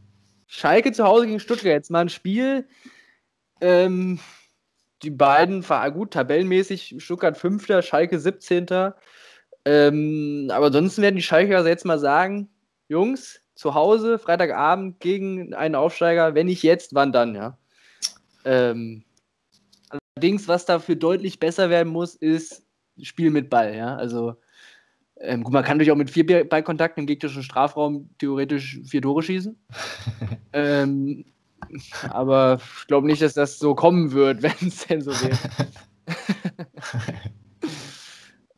Schalke 0.47 0.91
zu 0.93 1.03
Hause 1.03 1.27
gegen 1.27 1.39
Stuttgart. 1.39 1.73
Jetzt 1.73 1.91
mal 1.91 1.99
ein 2.01 2.09
Spiel. 2.09 2.65
Ähm, 3.61 4.19
die 5.03 5.11
beiden, 5.11 5.63
ver- 5.63 5.91
gut, 5.91 6.11
tabellenmäßig, 6.11 6.95
Stuttgart 6.97 7.37
5., 7.37 7.67
Schalke 7.81 8.19
17. 8.19 8.93
Ähm, 9.65 10.49
aber 10.51 10.67
ansonsten 10.67 11.01
werden 11.01 11.17
die 11.17 11.21
Schalker 11.21 11.57
also 11.57 11.69
jetzt 11.69 11.85
mal 11.85 11.99
sagen, 11.99 12.49
Jungs, 12.87 13.41
zu 13.53 13.73
Hause, 13.73 14.17
Freitagabend 14.17 14.99
gegen 14.99 15.53
einen 15.53 15.75
Aufsteiger, 15.75 16.35
wenn 16.35 16.45
nicht 16.45 16.63
jetzt, 16.63 16.93
wann 16.93 17.11
dann, 17.11 17.35
ja. 17.35 17.57
Ähm, 18.45 19.03
allerdings, 19.89 20.47
was 20.47 20.65
dafür 20.65 20.95
deutlich 20.95 21.39
besser 21.39 21.69
werden 21.69 21.89
muss, 21.91 22.15
ist 22.15 22.63
Spiel 23.01 23.29
mit 23.29 23.49
Ball, 23.49 23.75
ja. 23.75 23.95
Also, 23.95 24.35
ähm, 25.19 25.43
gut, 25.43 25.53
man 25.53 25.63
kann 25.63 25.77
natürlich 25.77 25.91
auch 25.91 25.97
mit 25.97 26.11
vier 26.11 26.47
Ballkontakten 26.47 27.01
im 27.01 27.07
gegnerischen 27.07 27.43
Strafraum 27.43 28.09
theoretisch 28.19 28.79
vier 28.85 29.01
Tore 29.01 29.21
schießen. 29.21 29.59
ähm, 30.53 31.25
Aber 32.09 32.59
ich 32.81 32.87
glaube 32.87 33.07
nicht, 33.07 33.21
dass 33.21 33.33
das 33.33 33.59
so 33.59 33.75
kommen 33.75 34.11
wird, 34.11 34.41
wenn 34.43 34.67
es 34.67 34.87
denn 34.87 35.01
so 35.01 35.11
wäre. 35.11 35.37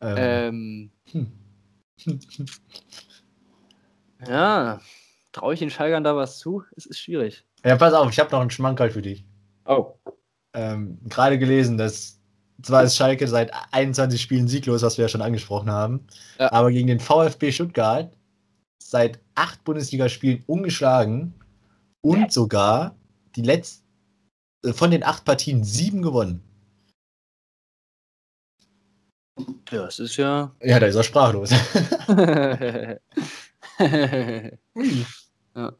ähm, 0.00 0.90
hm. 1.10 1.32
ja, 4.26 4.80
traue 5.32 5.54
ich 5.54 5.60
den 5.60 5.70
Schalgern 5.70 6.04
da 6.04 6.16
was 6.16 6.38
zu? 6.38 6.62
Es 6.76 6.86
ist 6.86 6.98
schwierig. 6.98 7.44
Ja, 7.64 7.76
pass 7.76 7.92
auf, 7.94 8.10
ich 8.10 8.18
habe 8.18 8.30
noch 8.30 8.40
einen 8.40 8.50
Schmankerl 8.50 8.90
für 8.90 9.02
dich. 9.02 9.24
Oh. 9.66 9.94
Ähm, 10.54 10.98
Gerade 11.08 11.38
gelesen, 11.38 11.78
dass 11.78 12.18
zwar 12.62 12.84
ist 12.84 12.96
Schalke 12.96 13.26
seit 13.28 13.52
21 13.72 14.20
Spielen 14.20 14.48
sieglos, 14.48 14.82
was 14.82 14.98
wir 14.98 15.04
ja 15.04 15.08
schon 15.08 15.22
angesprochen 15.22 15.70
haben, 15.70 16.06
ja. 16.38 16.52
aber 16.52 16.70
gegen 16.70 16.88
den 16.88 17.00
VfB 17.00 17.52
Stuttgart 17.52 18.12
seit 18.78 19.20
acht 19.34 19.62
Bundesligaspielen 19.64 20.42
ungeschlagen 20.46 21.34
und 22.02 22.32
sogar 22.32 22.96
die 23.36 23.42
letzten 23.42 23.84
äh, 24.64 24.72
von 24.72 24.90
den 24.90 25.04
acht 25.04 25.24
Partien 25.24 25.64
sieben 25.64 26.02
gewonnen. 26.02 26.42
Ja, 29.70 29.86
es 29.86 29.98
ist 29.98 30.16
ja. 30.16 30.54
Ja, 30.62 30.78
da 30.80 30.86
ist 30.86 30.96
er 30.96 31.02
sprachlos. 31.02 31.50
ja. 35.54 35.72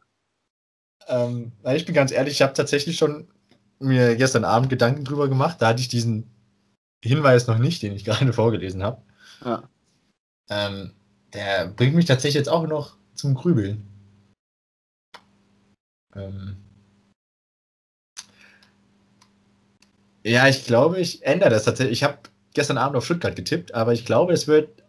ähm, 1.08 1.52
ich 1.74 1.84
bin 1.84 1.94
ganz 1.94 2.10
ehrlich, 2.12 2.34
ich 2.34 2.42
habe 2.42 2.54
tatsächlich 2.54 2.96
schon 2.96 3.28
mir 3.80 4.16
gestern 4.16 4.44
Abend 4.44 4.70
Gedanken 4.70 5.04
drüber 5.04 5.28
gemacht. 5.28 5.60
Da 5.60 5.68
hatte 5.68 5.80
ich 5.80 5.88
diesen 5.88 6.30
Hinweis 7.02 7.46
noch 7.46 7.58
nicht, 7.58 7.82
den 7.82 7.94
ich 7.94 8.04
gerade 8.06 8.32
vorgelesen 8.32 8.82
habe. 8.82 9.02
Ja. 9.44 9.68
Ähm, 10.48 10.92
der 11.34 11.68
bringt 11.68 11.94
mich 11.94 12.06
tatsächlich 12.06 12.34
jetzt 12.36 12.48
auch 12.48 12.66
noch 12.66 12.96
zum 13.14 13.34
Grübeln. 13.34 13.89
Ähm, 16.14 16.56
ja, 20.24 20.48
ich 20.48 20.66
glaube, 20.66 21.00
ich 21.00 21.22
ändere 21.24 21.50
das 21.50 21.64
tatsächlich. 21.64 21.98
Ich 21.98 22.04
habe 22.04 22.18
gestern 22.54 22.78
Abend 22.78 22.96
auf 22.96 23.04
Stuttgart 23.04 23.36
getippt, 23.36 23.74
aber 23.74 23.92
ich 23.92 24.04
glaube, 24.04 24.32
es 24.32 24.48
wird 24.48 24.82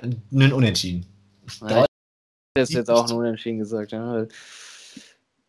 ein 0.00 0.52
Unentschieden. 0.52 1.06
Ja, 1.68 1.86
ich 2.56 2.68
jetzt 2.70 2.90
auch 2.90 3.08
ein 3.08 3.16
Unentschieden 3.16 3.58
gesagt. 3.58 3.92
Ja. 3.92 4.26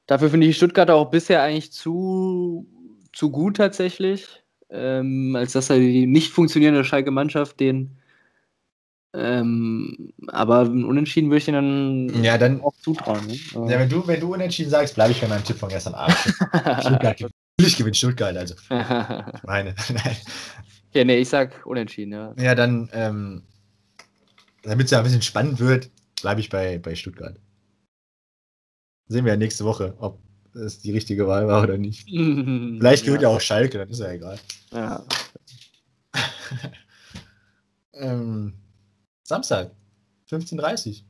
Dafür 0.07 0.29
finde 0.29 0.47
ich 0.47 0.57
Stuttgart 0.57 0.89
auch 0.89 1.11
bisher 1.11 1.43
eigentlich 1.43 1.71
zu, 1.71 2.67
zu 3.13 3.29
gut 3.29 3.57
tatsächlich, 3.57 4.43
ähm, 4.69 5.35
als 5.35 5.53
dass 5.53 5.69
er 5.69 5.77
die 5.77 6.07
nicht 6.07 6.31
funktionierende 6.31 6.83
Schalke-Mannschaft 6.83 7.59
den 7.59 7.98
ähm, 9.13 10.13
aber 10.27 10.61
Unentschieden 10.61 11.29
würde 11.29 11.37
ich 11.37 11.47
ihnen 11.47 12.07
dann, 12.09 12.23
ja, 12.23 12.37
dann 12.37 12.61
auch 12.61 12.73
zutrauen. 12.81 13.25
Ne? 13.25 13.71
Ja, 13.71 13.79
wenn 13.79 13.89
du, 13.89 14.05
wenn 14.07 14.19
du 14.19 14.33
Unentschieden 14.33 14.69
sagst, 14.69 14.95
bleibe 14.95 15.11
ich 15.11 15.21
bei 15.21 15.27
meinem 15.27 15.43
Tipp 15.43 15.57
von 15.57 15.69
gestern 15.69 15.95
Abend. 15.95 16.17
Stuttgart 16.81 17.19
Natürlich 17.59 17.75
gewinnt 17.75 17.97
Stuttgart, 17.97 18.37
also. 18.37 18.55
meine. 19.43 19.75
ja, 20.93 21.03
nee, 21.03 21.17
ich 21.17 21.27
sag 21.27 21.65
Unentschieden, 21.65 22.13
ja. 22.13 22.33
Ja, 22.37 22.55
dann, 22.55 22.89
ähm, 22.93 23.43
damit 24.63 24.85
es 24.85 24.91
ja 24.91 24.99
ein 24.99 25.03
bisschen 25.03 25.21
spannend 25.21 25.59
wird, 25.59 25.89
bleibe 26.21 26.39
ich 26.39 26.49
bei, 26.49 26.77
bei 26.77 26.95
Stuttgart. 26.95 27.37
Sehen 29.07 29.25
wir 29.25 29.33
ja 29.33 29.37
nächste 29.37 29.65
Woche, 29.65 29.93
ob 29.99 30.21
es 30.53 30.79
die 30.79 30.93
richtige 30.93 31.27
Wahl 31.27 31.49
war 31.49 31.63
oder 31.63 31.77
nicht. 31.77 32.07
Vielleicht 32.07 33.03
gewinnt 33.03 33.23
ja. 33.23 33.29
ja 33.29 33.35
auch 33.35 33.41
Schalke, 33.41 33.77
dann 33.77 33.89
ist 33.89 33.99
ja 33.99 34.09
egal. 34.09 34.39
Ja. 34.71 35.03
ähm, 37.91 38.53
Samstag, 39.29 39.69
15.30 40.31 40.89
Uhr. 40.89 41.05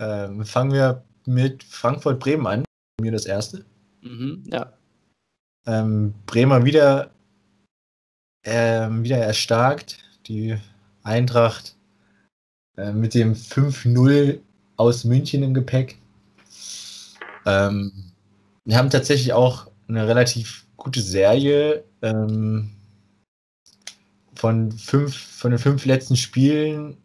Ähm, 0.00 0.44
fangen 0.44 0.70
wir 0.70 1.02
mit 1.24 1.64
Frankfurt-Bremen 1.64 2.46
an. 2.46 2.64
Mir 3.00 3.10
das 3.10 3.24
erste. 3.24 3.64
Mhm, 4.02 4.44
ja. 4.52 4.74
Ähm, 5.64 6.12
Bremer 6.26 6.66
wieder, 6.66 7.10
ähm, 8.44 9.02
wieder 9.02 9.16
erstarkt. 9.16 9.96
Die 10.26 10.58
Eintracht 11.04 11.74
äh, 12.76 12.92
mit 12.92 13.14
dem 13.14 13.32
5-0 13.32 14.38
aus 14.76 15.04
München 15.04 15.42
im 15.42 15.54
Gepäck. 15.54 15.98
Ähm, 17.46 18.12
wir 18.66 18.76
haben 18.76 18.90
tatsächlich 18.90 19.32
auch 19.32 19.70
eine 19.88 20.06
relativ 20.06 20.66
gute 20.76 21.00
Serie. 21.00 21.82
Ähm, 22.02 22.72
von, 24.34 24.70
fünf, 24.70 25.16
von 25.16 25.52
den 25.52 25.58
fünf 25.58 25.86
letzten 25.86 26.16
Spielen 26.16 26.98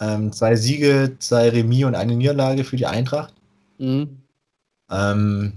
ähm, 0.00 0.32
zwei 0.32 0.56
Siege, 0.56 1.16
zwei 1.18 1.50
Remis 1.50 1.84
und 1.84 1.94
eine 1.94 2.16
Niederlage 2.16 2.64
für 2.64 2.76
die 2.76 2.86
Eintracht. 2.86 3.34
Mhm. 3.78 4.18
Ähm, 4.90 5.52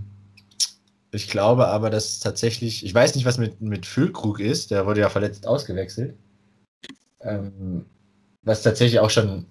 ich 1.11 1.29
glaube 1.29 1.67
aber, 1.67 1.89
dass 1.89 2.19
tatsächlich, 2.19 2.85
ich 2.85 2.93
weiß 2.93 3.15
nicht, 3.15 3.25
was 3.25 3.37
mit, 3.37 3.61
mit 3.61 3.85
Füllkrug 3.85 4.39
ist, 4.39 4.71
der 4.71 4.85
wurde 4.85 5.01
ja 5.01 5.09
verletzt 5.09 5.47
ausgewechselt. 5.47 6.15
Ähm, 7.21 7.85
was 8.41 8.63
tatsächlich 8.63 8.99
auch 8.99 9.09
schon 9.09 9.45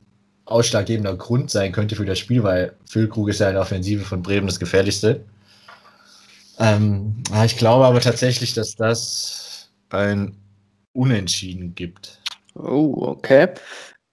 ausschlaggebender 0.44 1.16
Grund 1.16 1.50
sein 1.50 1.72
könnte 1.72 1.96
für 1.96 2.04
das 2.04 2.18
Spiel, 2.18 2.42
weil 2.42 2.74
Füllkrug 2.84 3.28
ist 3.28 3.38
ja 3.38 3.48
in 3.48 3.54
der 3.54 3.62
Offensive 3.62 4.04
von 4.04 4.22
Bremen 4.22 4.46
das 4.46 4.58
gefährlichste. 4.58 5.24
Ähm, 6.58 7.22
ich 7.44 7.56
glaube 7.56 7.86
aber 7.86 8.00
tatsächlich, 8.00 8.54
dass 8.54 8.76
das 8.76 9.70
ein 9.90 10.36
Unentschieden 10.92 11.74
gibt. 11.74 12.20
Oh, 12.54 12.94
okay. 12.98 13.48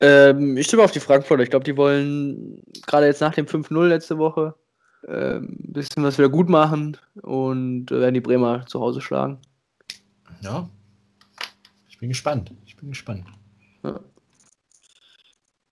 Ähm, 0.01 0.57
ich 0.57 0.67
stimme 0.67 0.83
auf 0.83 0.91
die 0.91 0.99
Frankfurter. 0.99 1.43
Ich 1.43 1.49
glaube, 1.49 1.65
die 1.65 1.75
wollen 1.75 2.61
gerade 2.85 3.07
jetzt 3.07 3.21
nach 3.21 3.33
dem 3.33 3.45
5-0 3.45 3.87
letzte 3.87 4.17
Woche 4.17 4.55
ein 5.07 5.13
ähm, 5.13 5.57
bisschen 5.59 6.03
was 6.03 6.17
wieder 6.17 6.29
gut 6.29 6.49
machen 6.49 6.97
und 7.21 7.89
werden 7.91 8.13
die 8.13 8.21
Bremer 8.21 8.65
zu 8.65 8.79
Hause 8.79 9.01
schlagen. 9.01 9.39
Ja. 10.41 10.69
Ich 11.87 11.97
bin 11.99 12.09
gespannt. 12.09 12.51
Ich 12.65 12.75
bin 12.75 12.89
gespannt. 12.89 13.25
Ja. 13.83 13.99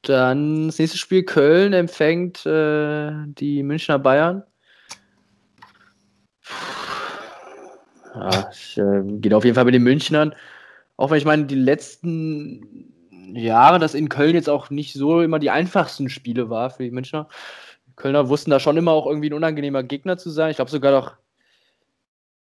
Dann 0.04 0.68
das 0.68 0.80
nächste 0.80 0.98
Spiel 0.98 1.24
Köln 1.24 1.74
empfängt 1.74 2.46
äh, 2.46 3.12
die 3.26 3.64
Münchner 3.64 4.00
Bayern. 4.00 4.44
Ja, 8.16 8.50
ich 8.52 8.78
äh, 8.78 9.04
geht 9.20 9.34
auf 9.34 9.44
jeden 9.44 9.56
Fall 9.56 9.66
mit 9.66 9.74
den 9.74 9.84
Münchnern. 9.84 10.34
Auch 10.96 11.12
wenn 11.12 11.18
ich 11.18 11.26
meine, 11.26 11.46
die 11.46 11.56
letzten 11.56 12.94
Jahre, 13.36 13.80
dass 13.80 13.94
in 13.94 14.10
Köln 14.10 14.36
jetzt 14.36 14.50
auch 14.50 14.70
nicht 14.70 14.94
so 14.94 15.22
immer 15.22 15.40
die 15.40 15.50
einfachsten 15.50 16.10
Spiele 16.10 16.50
war 16.50 16.70
für 16.70 16.84
die 16.84 16.92
Münchner. 16.92 17.28
Kölner 17.96 18.30
wussten 18.30 18.52
da 18.52 18.60
schon 18.60 18.78
immer 18.78 18.92
auch 18.92 19.08
irgendwie 19.08 19.30
ein 19.30 19.34
unangenehmer 19.34 19.84
Gegner 19.84 20.18
zu 20.18 20.30
sein. 20.30 20.52
Ich 20.52 20.58
glaube 20.58 20.72
sogar 20.72 20.92
doch 20.92 21.18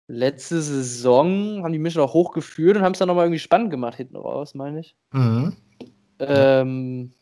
letzte 0.08 0.60
Saison 0.60 1.62
haben 1.64 1.72
die 1.72 1.78
Münchner 1.78 2.02
auch 2.02 2.14
hochgeführt 2.14 2.76
und 2.76 2.82
haben 2.82 2.92
es 2.92 2.98
dann 2.98 3.08
nochmal 3.08 3.24
irgendwie 3.24 3.40
spannend 3.40 3.70
gemacht 3.70 3.96
hinten 3.96 4.16
raus, 4.16 4.54
meine 4.54 4.80
ich. 4.80 4.94
Mhm. 5.12 5.56
Ähm, 6.18 7.12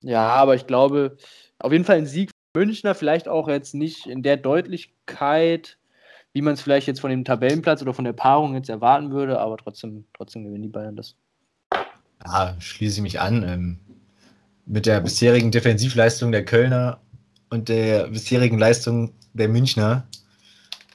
ja, 0.00 0.28
aber 0.28 0.54
ich 0.54 0.66
glaube, 0.66 1.16
auf 1.58 1.72
jeden 1.72 1.84
Fall 1.84 1.98
ein 1.98 2.06
Sieg 2.06 2.30
für 2.30 2.60
Münchner, 2.64 2.94
vielleicht 2.94 3.28
auch 3.28 3.48
jetzt 3.48 3.74
nicht 3.74 4.06
in 4.06 4.22
der 4.22 4.36
Deutlichkeit, 4.36 5.78
wie 6.32 6.42
man 6.42 6.54
es 6.54 6.62
vielleicht 6.62 6.86
jetzt 6.86 7.00
von 7.00 7.10
dem 7.10 7.24
Tabellenplatz 7.24 7.82
oder 7.82 7.94
von 7.94 8.04
der 8.04 8.14
Paarung 8.14 8.54
jetzt 8.54 8.70
erwarten 8.70 9.10
würde, 9.10 9.38
aber 9.38 9.58
trotzdem, 9.58 10.06
trotzdem 10.14 10.44
gewinnen 10.44 10.62
die 10.62 10.68
Bayern 10.68 10.96
das. 10.96 11.16
Ja, 12.24 12.56
schließe 12.58 12.96
ich 12.96 13.02
mich 13.02 13.20
an. 13.20 13.42
Ähm, 13.42 13.78
mit 14.66 14.86
der 14.86 15.00
bisherigen 15.00 15.50
Defensivleistung 15.50 16.32
der 16.32 16.44
Kölner 16.44 17.00
und 17.50 17.68
der 17.68 18.08
bisherigen 18.08 18.58
Leistung 18.58 19.12
der 19.32 19.48
Münchner 19.48 20.06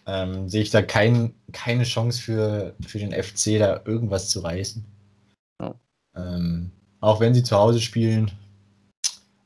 ähm, 0.06 0.48
sehe 0.48 0.62
ich 0.62 0.70
da 0.70 0.82
kein, 0.82 1.34
keine 1.52 1.84
Chance 1.84 2.22
für, 2.22 2.76
für 2.86 3.00
den 3.00 3.12
FC, 3.12 3.60
da 3.60 3.82
irgendwas 3.86 4.30
zu 4.30 4.40
reißen. 4.40 4.86
Ja. 5.62 5.76
Ähm, 6.16 6.72
auch 7.02 7.20
wenn 7.20 7.34
sie 7.34 7.44
zu 7.44 7.58
Hause 7.58 7.82
spielen. 7.82 8.32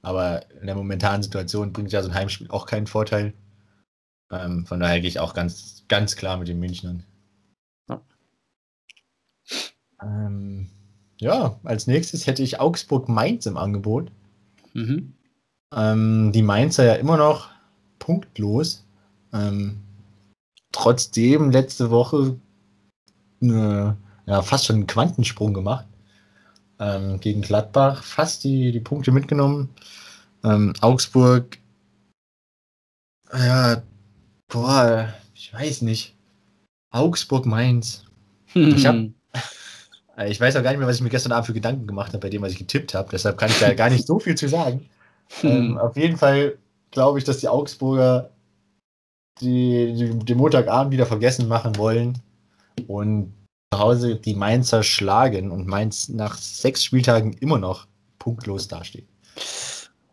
Aber 0.04 0.50
in 0.62 0.68
der 0.68 0.76
momentanen 0.76 1.24
Situation 1.24 1.74
bringt 1.74 1.92
ja 1.92 2.02
so 2.02 2.10
ein 2.10 2.16
Heimspiel 2.16 2.50
auch 2.50 2.66
keinen 2.66 2.88
Vorteil. 2.88 3.34
Ähm, 4.32 4.66
von 4.66 4.80
daher 4.80 5.02
gehe 5.02 5.10
ich 5.10 5.20
auch 5.20 5.34
ganz, 5.34 5.84
ganz 5.88 6.16
klar 6.16 6.38
mit 6.38 6.48
den 6.48 6.60
Münchnern. 6.60 7.04
Ja. 7.90 8.02
Ähm, 10.02 10.70
ja, 11.22 11.60
als 11.64 11.86
nächstes 11.86 12.26
hätte 12.26 12.42
ich 12.42 12.60
Augsburg-Mainz 12.60 13.46
im 13.46 13.56
Angebot. 13.56 14.12
Mhm. 14.74 15.14
Ähm, 15.74 16.32
die 16.34 16.42
Mainzer 16.42 16.84
ja 16.84 16.96
immer 16.96 17.16
noch 17.16 17.50
punktlos. 18.00 18.84
Ähm, 19.32 19.78
trotzdem 20.72 21.52
letzte 21.52 21.92
Woche 21.92 22.38
eine, 23.40 23.98
ja, 24.26 24.42
fast 24.42 24.66
schon 24.66 24.78
einen 24.78 24.88
Quantensprung 24.88 25.54
gemacht. 25.54 25.86
Ähm, 26.80 27.20
gegen 27.20 27.44
Gladbach 27.44 28.04
fast 28.04 28.44
die, 28.44 28.72
die 28.72 28.80
Punkte 28.80 29.12
mitgenommen. 29.12 29.70
Ähm, 30.44 30.74
Augsburg, 30.82 31.60
ja, 33.32 33.84
boah, 34.48 35.14
ich 35.36 35.54
weiß 35.54 35.84
nicht. 35.84 36.16
Augsburg-Mainz. 36.90 38.06
Ich 38.56 38.88
habe 38.88 39.14
ich 40.28 40.40
weiß 40.40 40.56
auch 40.56 40.64
gar 40.64 40.72
nicht 40.72 40.80
mehr, 40.80 40.88
was 40.88 40.98
ich 40.98 41.02
mir 41.02 41.10
gestern 41.10 41.32
Abend 41.32 41.48
für 41.48 41.54
Gedanken 41.54 41.88
gemacht 41.88 42.10
habe, 42.10 42.20
bei 42.20 42.30
dem, 42.30 42.42
was 42.42 42.52
ich 42.52 42.58
getippt 42.58 42.94
habe. 42.94 43.10
Deshalb 43.12 43.38
kann 43.38 43.50
ich 43.50 43.60
da 43.60 43.74
gar 43.74 43.90
nicht 43.90 44.06
so 44.06 44.20
viel 44.20 44.36
zu 44.36 44.48
sagen. 44.48 44.90
Hm. 45.40 45.50
Ähm, 45.50 45.78
auf 45.78 45.96
jeden 45.96 46.18
Fall 46.18 46.58
glaube 46.92 47.18
ich, 47.18 47.24
dass 47.24 47.38
die 47.38 47.48
Augsburger 47.48 48.32
die, 49.40 49.94
die 49.94 50.26
den 50.26 50.38
Montagabend 50.38 50.92
wieder 50.92 51.06
vergessen 51.06 51.48
machen 51.48 51.78
wollen 51.78 52.18
und 52.88 53.34
zu 53.74 53.80
Hause 53.80 54.16
die 54.18 54.36
Mainzer 54.36 54.84
schlagen 54.84 55.52
und 55.52 55.68
Mainz 55.68 56.10
nach 56.10 56.38
sechs 56.38 56.84
Spieltagen 56.84 57.32
immer 57.32 57.60
noch 57.60 57.88
punktlos 58.20 58.68
dasteht. 58.68 59.08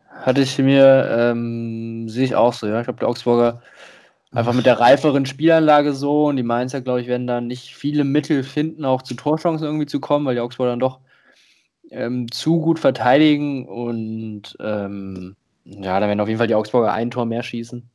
Hatte 0.08 0.40
ich 0.40 0.56
mir, 0.58 1.08
ähm, 1.10 2.08
sehe 2.08 2.24
ich 2.24 2.34
auch 2.34 2.52
so, 2.52 2.66
ja. 2.66 2.80
Ich 2.80 2.84
glaube, 2.84 3.00
der 3.00 3.08
Augsburger 3.08 3.62
einfach 4.32 4.52
mit 4.52 4.66
der 4.66 4.80
reiferen 4.80 5.26
Spielanlage 5.26 5.94
so 5.94 6.26
und 6.26 6.36
die 6.36 6.42
Mainzer, 6.42 6.80
glaube 6.80 7.00
ich, 7.00 7.06
werden 7.06 7.26
da 7.26 7.40
nicht 7.40 7.74
viele 7.74 8.04
Mittel 8.04 8.42
finden, 8.42 8.84
auch 8.84 9.02
zu 9.02 9.14
Torchancen 9.14 9.66
irgendwie 9.66 9.86
zu 9.86 10.00
kommen, 10.00 10.26
weil 10.26 10.34
die 10.34 10.40
Augsburger 10.40 10.72
dann 10.72 10.80
doch 10.80 11.00
ähm, 11.90 12.30
zu 12.30 12.60
gut 12.60 12.78
verteidigen 12.78 13.66
und 13.66 14.56
ähm, 14.60 15.36
ja, 15.64 15.98
da 16.00 16.06
werden 16.06 16.20
auf 16.20 16.28
jeden 16.28 16.38
Fall 16.38 16.46
die 16.46 16.54
Augsburger 16.54 16.92
ein 16.92 17.10
Tor 17.10 17.26
mehr 17.26 17.42
schießen 17.42 17.88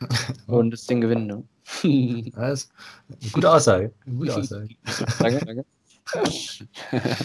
und 0.46 0.70
das 0.70 0.86
Ding 0.86 1.00
gewinnen. 1.00 1.26
Ne? 1.26 1.44
Das 2.34 2.70
gute 3.32 3.50
Aussage. 3.50 3.92
Gute 4.06 4.36
Aussage. 4.36 4.68
danke, 5.18 5.44
danke. 5.44 5.64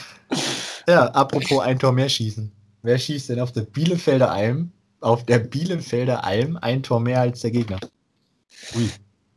Ja, 0.87 1.05
apropos 1.11 1.61
ein 1.61 1.79
Tor 1.79 1.93
mehr 1.93 2.09
schießen. 2.09 2.51
Wer 2.81 2.97
schießt 2.97 3.29
denn 3.29 3.39
auf 3.39 3.53
der 3.53 3.61
Bielefelder 3.61 4.31
Alm, 4.31 4.71
auf 4.99 5.25
der 5.25 5.39
Bielefelder 5.39 6.25
Alm 6.25 6.57
ein 6.57 6.83
Tor 6.83 6.99
mehr 6.99 7.21
als 7.21 7.39
der 7.39 7.51
Gegner? 7.51 7.79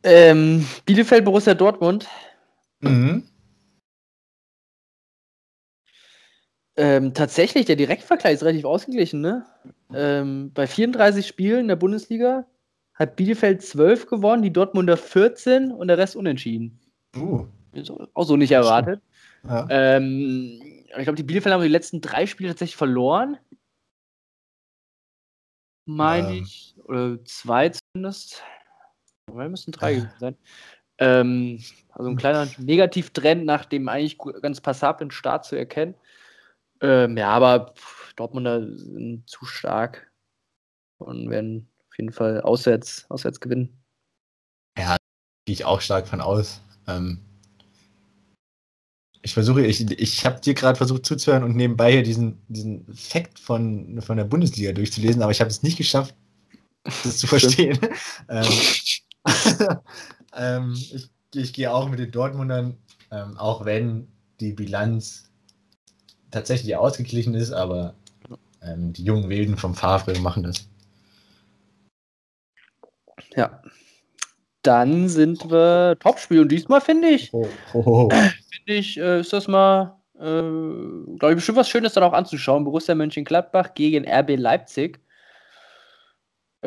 Ähm, 0.03 0.65
Bielefeld, 0.85 1.25
Borussia 1.25 1.53
Dortmund. 1.53 2.07
Mhm. 2.81 3.27
Ähm, 6.77 7.13
tatsächlich, 7.15 7.65
der 7.65 7.75
Direktvergleich 7.75 8.35
ist 8.35 8.43
relativ 8.43 8.65
ausgeglichen. 8.65 9.19
Ne? 9.19 9.45
Ähm, 9.93 10.51
bei 10.53 10.67
34 10.67 11.25
Spielen 11.25 11.61
in 11.61 11.67
der 11.69 11.75
Bundesliga 11.75 12.45
hat 12.93 13.15
Bielefeld 13.15 13.63
12 13.63 14.05
gewonnen, 14.05 14.43
die 14.43 14.53
Dortmunder 14.53 14.95
14 14.95 15.71
und 15.71 15.87
der 15.87 15.97
Rest 15.97 16.15
unentschieden. 16.15 16.79
Uh. 17.15 17.47
Ist 17.73 17.91
auch 18.13 18.23
so 18.23 18.37
nicht 18.37 18.51
erwartet. 18.51 19.01
Ja. 19.43 19.67
Ähm, 19.69 20.61
ich 20.85 21.03
glaube, 21.03 21.15
die 21.15 21.23
Bielefeld 21.23 21.53
haben 21.53 21.61
die 21.61 21.67
letzten 21.67 22.01
drei 22.01 22.25
Spiele 22.25 22.49
tatsächlich 22.49 22.75
verloren. 22.75 23.37
Meine 25.85 26.37
ich. 26.37 26.75
Oder 26.83 27.23
zwei 27.23 27.69
zumindest. 27.69 28.43
Wir 29.31 29.49
müssen 29.49 29.71
drei 29.71 29.95
gewesen 29.95 30.19
sein. 30.19 30.37
Ähm, 30.99 31.63
also 31.91 32.09
ein 32.09 32.17
kleiner 32.17 32.47
Negativtrend 32.57 33.45
nach 33.45 33.65
dem 33.65 33.87
eigentlich 33.89 34.17
ganz 34.41 34.61
passablen 34.61 35.11
Start 35.11 35.45
zu 35.45 35.55
erkennen. 35.55 35.95
Ähm, 36.81 37.17
ja, 37.17 37.29
aber 37.29 37.73
Dortmunder 38.15 38.67
sind 38.75 39.27
zu 39.27 39.45
stark 39.45 40.11
und 40.97 41.29
werden 41.29 41.69
auf 41.89 41.97
jeden 41.97 42.11
Fall 42.11 42.41
auswärts, 42.41 43.05
auswärts 43.09 43.39
gewinnen. 43.39 43.77
Gehe 44.75 45.53
ich 45.53 45.65
auch 45.65 45.81
stark 45.81 46.07
von 46.07 46.21
aus. 46.21 46.61
Ähm, 46.87 47.21
ich 49.21 49.33
versuche, 49.33 49.65
ich, 49.65 49.89
ich 49.91 50.25
habe 50.25 50.39
dir 50.39 50.53
gerade 50.53 50.77
versucht 50.77 51.05
zuzuhören 51.05 51.43
und 51.43 51.55
nebenbei 51.55 51.91
hier 51.91 52.03
diesen, 52.03 52.41
diesen 52.47 52.85
Fact 52.93 53.39
von, 53.39 54.01
von 54.01 54.17
der 54.17 54.23
Bundesliga 54.23 54.71
durchzulesen, 54.71 55.21
aber 55.21 55.31
ich 55.31 55.41
habe 55.41 55.49
es 55.49 55.63
nicht 55.63 55.77
geschafft, 55.77 56.15
das 56.83 57.17
zu 57.17 57.27
verstehen. 57.27 57.79
ähm, 58.29 58.45
ähm, 60.35 60.73
ich, 60.73 61.09
ich 61.33 61.53
gehe 61.53 61.71
auch 61.71 61.89
mit 61.89 61.99
den 61.99 62.11
Dortmundern, 62.11 62.77
ähm, 63.11 63.37
auch 63.37 63.65
wenn 63.65 64.07
die 64.39 64.53
Bilanz 64.53 65.29
tatsächlich 66.31 66.75
ausgeglichen 66.75 67.33
ist, 67.33 67.51
aber 67.51 67.93
ähm, 68.61 68.93
die 68.93 69.03
jungen 69.03 69.29
Wilden 69.29 69.57
vom 69.57 69.75
Favre 69.75 70.17
machen 70.19 70.43
das. 70.43 70.67
Ja. 73.35 73.61
Dann 74.63 75.07
sind 75.07 75.49
wir 75.49 75.97
Topspiel 75.99 76.41
und 76.41 76.51
diesmal 76.51 76.81
finde 76.81 77.09
ich, 77.09 77.33
Oh, 77.33 77.47
oh, 77.73 77.83
oh. 77.85 78.09
finde 78.09 78.73
ich, 78.73 78.97
äh, 78.97 79.21
ist 79.21 79.31
das 79.31 79.47
mal, 79.47 79.95
äh, 80.15 80.19
glaube 80.19 81.29
ich, 81.29 81.35
bestimmt 81.35 81.57
was 81.57 81.69
Schönes 81.69 81.93
dann 81.93 82.03
auch 82.03 82.13
anzuschauen. 82.13 82.65
Borussia 82.65 82.93
Mönchengladbach 82.95 83.73
gegen 83.75 84.05
RB 84.05 84.35
Leipzig. 84.35 84.99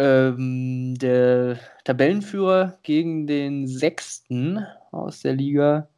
Ähm, 0.01 0.94
der 0.94 1.59
Tabellenführer 1.85 2.78
gegen 2.82 3.27
den 3.27 3.66
Sechsten 3.66 4.64
aus 4.93 5.20
der 5.20 5.35
Liga. 5.35 5.90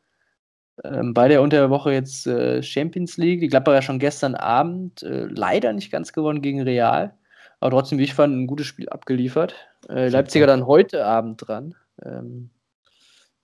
Ähm, 0.83 1.15
beide 1.15 1.41
unter 1.41 1.59
der 1.59 1.71
Woche 1.71 1.93
jetzt 1.93 2.27
äh, 2.27 2.65
Champions 2.65 3.17
League. 3.17 3.39
Die 3.39 3.47
Gladbacher 3.47 3.77
ja 3.77 3.83
schon 3.83 4.01
gestern 4.01 4.35
Abend 4.35 5.05
äh, 5.05 5.27
leider 5.27 5.73
nicht 5.73 5.93
ganz 5.93 6.13
gewonnen 6.13 6.43
gegen 6.43 6.63
Real. 6.63 7.15
Aber 7.61 7.71
trotzdem, 7.71 7.99
wie 7.99 8.05
ich 8.05 8.15
fand, 8.15 8.37
ein 8.37 8.49
gutes 8.49 8.67
Spiel 8.67 8.89
abgeliefert. 8.89 9.55
Äh, 9.89 10.09
Leipziger 10.09 10.49
dann 10.49 10.67
heute 10.67 11.07
Abend 11.07 11.47
dran. 11.47 11.77
Ähm, 12.05 12.51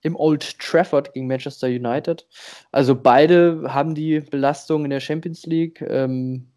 Im 0.03 0.17
Old 0.17 0.59
Trafford 0.59 1.13
gegen 1.13 1.29
Manchester 1.29 1.69
United. 1.69 2.27
Also 2.73 2.97
beide 2.97 3.63
haben 3.69 3.95
die 3.95 4.19
Belastung 4.19 4.83
in 4.83 4.91
der 4.91 4.99
Champions 4.99 5.47
League. 5.47 5.81
Ähm, 5.83 6.51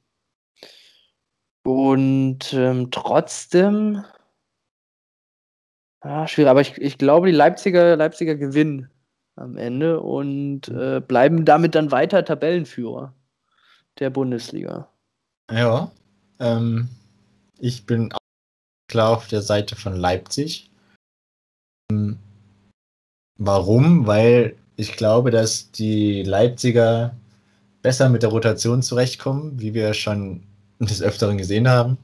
und 1.64 2.54
ähm, 2.54 2.92
trotzdem. 2.92 4.04
Ja, 6.04 6.28
schwierig, 6.28 6.50
aber 6.50 6.62
ich, 6.62 6.78
ich 6.78 6.98
glaube, 6.98 7.28
die 7.28 7.36
Leipziger, 7.36 7.96
Leipziger 7.96 8.36
gewinnen 8.36 8.90
am 9.36 9.58
Ende 9.58 10.02
und 10.02 10.68
äh, 10.70 11.00
bleiben 11.00 11.46
damit 11.46 11.76
dann 11.76 11.92
weiter 11.92 12.26
Tabellenführer 12.26 13.14
der 14.00 14.10
Bundesliga. 14.10 14.90
Ja, 15.52 15.92
ähm, 16.40 16.90
ich 17.60 17.86
bin 17.86 18.12
auch 18.14 18.18
klar 18.90 19.18
auf 19.18 19.28
der 19.28 19.42
Seite 19.42 19.76
von 19.76 19.96
Leipzig. 19.96 20.72
Ähm, 21.92 22.18
Warum? 23.44 24.06
Weil 24.06 24.56
ich 24.76 24.96
glaube, 24.98 25.32
dass 25.32 25.72
die 25.72 26.22
Leipziger 26.22 27.16
besser 27.82 28.08
mit 28.08 28.22
der 28.22 28.30
Rotation 28.30 28.84
zurechtkommen, 28.84 29.60
wie 29.60 29.74
wir 29.74 29.96
schon 29.96 30.44
des 30.90 31.02
Öfteren 31.02 31.38
gesehen 31.38 31.68
haben. 31.68 31.98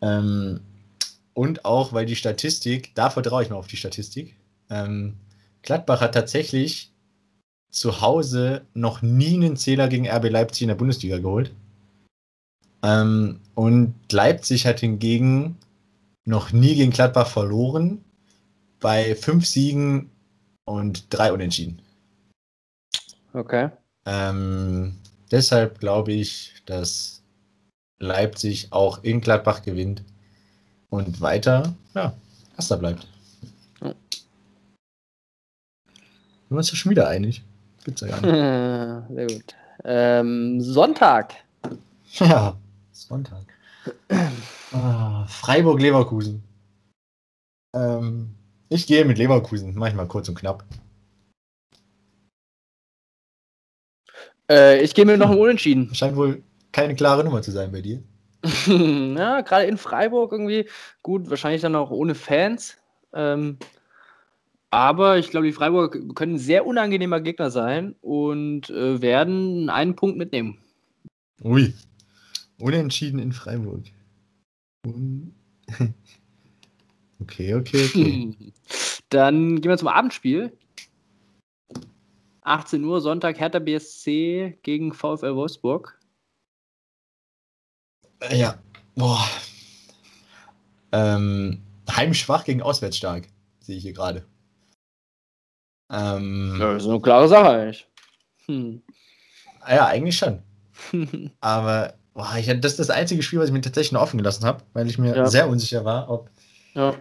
Ähm, 0.00 0.60
und 1.34 1.64
auch, 1.64 1.92
weil 1.92 2.06
die 2.06 2.16
Statistik, 2.16 2.94
da 2.94 3.10
vertraue 3.10 3.42
ich 3.42 3.50
mal 3.50 3.56
auf 3.56 3.66
die 3.66 3.76
Statistik. 3.76 4.36
Ähm, 4.70 5.16
Gladbach 5.62 6.00
hat 6.00 6.14
tatsächlich 6.14 6.92
zu 7.70 8.00
Hause 8.00 8.62
noch 8.72 9.02
nie 9.02 9.34
einen 9.34 9.56
Zähler 9.56 9.88
gegen 9.88 10.08
RB 10.08 10.30
Leipzig 10.30 10.62
in 10.62 10.68
der 10.68 10.76
Bundesliga 10.76 11.18
geholt. 11.18 11.52
Ähm, 12.82 13.40
und 13.54 13.94
Leipzig 14.10 14.66
hat 14.66 14.80
hingegen 14.80 15.56
noch 16.24 16.52
nie 16.52 16.74
gegen 16.74 16.90
Gladbach 16.90 17.28
verloren, 17.28 18.04
bei 18.80 19.14
fünf 19.14 19.46
Siegen 19.46 20.10
und 20.64 21.06
drei 21.10 21.32
Unentschieden. 21.32 21.80
Okay. 23.32 23.70
Ähm, 24.06 24.96
deshalb 25.30 25.78
glaube 25.80 26.12
ich, 26.12 26.54
dass 26.66 27.15
Leipzig 27.98 28.72
auch 28.72 29.02
in 29.02 29.20
Gladbach 29.20 29.62
gewinnt 29.62 30.02
und 30.90 31.20
weiter, 31.20 31.74
ja, 31.94 32.14
Erster 32.56 32.78
bleibt. 32.78 33.06
Ja. 33.82 33.88
Wir 33.88 33.94
sind 36.48 36.56
uns 36.56 36.70
ja 36.70 36.76
schon 36.76 36.90
wieder 36.90 37.08
einig. 37.08 37.42
Gibt's 37.84 38.00
ja 38.00 38.08
gar 38.08 38.20
nicht. 38.20 39.14
Sehr 39.14 39.26
gut. 39.26 39.54
Ähm, 39.84 40.60
Sonntag. 40.60 41.34
ja, 42.14 42.56
Sonntag. 42.92 43.44
Ah, 44.72 45.26
Freiburg-Leverkusen. 45.26 46.42
Ähm, 47.74 48.34
ich 48.68 48.86
gehe 48.86 49.04
mit 49.04 49.18
Leverkusen, 49.18 49.74
manchmal 49.74 50.08
kurz 50.08 50.28
und 50.28 50.34
knapp. 50.36 50.64
Äh, 54.50 54.82
ich 54.82 54.94
gehe 54.94 55.04
mir 55.04 55.18
noch 55.18 55.30
ein 55.30 55.38
Unentschieden. 55.38 55.94
Scheint 55.94 56.16
wohl 56.16 56.42
keine 56.76 56.94
klare 56.94 57.24
Nummer 57.24 57.40
zu 57.40 57.52
sein 57.52 57.72
bei 57.72 57.80
dir. 57.80 58.02
ja, 58.66 59.40
gerade 59.40 59.64
in 59.64 59.78
Freiburg 59.78 60.30
irgendwie. 60.30 60.68
Gut, 61.02 61.30
wahrscheinlich 61.30 61.62
dann 61.62 61.74
auch 61.74 61.90
ohne 61.90 62.14
Fans. 62.14 62.76
Ähm, 63.14 63.56
aber 64.70 65.16
ich 65.16 65.30
glaube, 65.30 65.46
die 65.46 65.54
Freiburg 65.54 66.14
können 66.14 66.34
ein 66.34 66.38
sehr 66.38 66.66
unangenehmer 66.66 67.20
Gegner 67.20 67.50
sein 67.50 67.94
und 68.02 68.68
äh, 68.68 69.00
werden 69.00 69.70
einen 69.70 69.96
Punkt 69.96 70.18
mitnehmen. 70.18 70.58
Ui. 71.42 71.72
Unentschieden 72.58 73.20
in 73.20 73.32
Freiburg. 73.32 73.84
Un 74.86 75.34
okay, 77.20 77.54
okay, 77.54 77.86
okay. 77.86 78.36
Dann 79.08 79.62
gehen 79.62 79.70
wir 79.70 79.78
zum 79.78 79.88
Abendspiel. 79.88 80.52
18 82.42 82.84
Uhr, 82.84 83.00
Sonntag, 83.00 83.40
Hertha 83.40 83.60
BSC 83.60 84.58
gegen 84.62 84.92
VfL 84.92 85.34
Wolfsburg. 85.34 85.95
Äh, 88.30 88.38
ja. 88.38 88.54
Boah. 88.94 89.24
Ähm, 90.92 91.62
heimschwach 91.90 92.44
gegen 92.44 92.62
auswärtsstark, 92.62 93.28
sehe 93.60 93.76
ich 93.76 93.82
hier 93.82 93.92
gerade. 93.92 94.24
Ähm, 95.90 96.56
Ja, 96.58 96.74
das 96.74 96.84
ist 96.84 96.88
eine 96.88 97.00
klare 97.00 97.28
Sache 97.28 97.48
eigentlich. 97.50 97.86
Hm. 98.46 98.82
ja, 99.68 99.86
eigentlich 99.86 100.16
schon. 100.16 100.42
Aber 101.40 101.94
boah, 102.14 102.34
ich, 102.38 102.46
das 102.46 102.72
ist 102.72 102.78
das 102.80 102.90
einzige 102.90 103.22
Spiel, 103.22 103.38
was 103.40 103.48
ich 103.48 103.52
mir 103.52 103.60
tatsächlich 103.60 103.92
noch 103.92 104.02
offen 104.02 104.18
gelassen 104.18 104.44
habe, 104.44 104.62
weil 104.72 104.86
ich 104.88 104.98
mir 104.98 105.14
Ja. 105.16 105.26
sehr 105.26 105.48
unsicher 105.48 105.84
war, 105.84 106.08
ob 106.10 106.30
ja. 106.74 106.94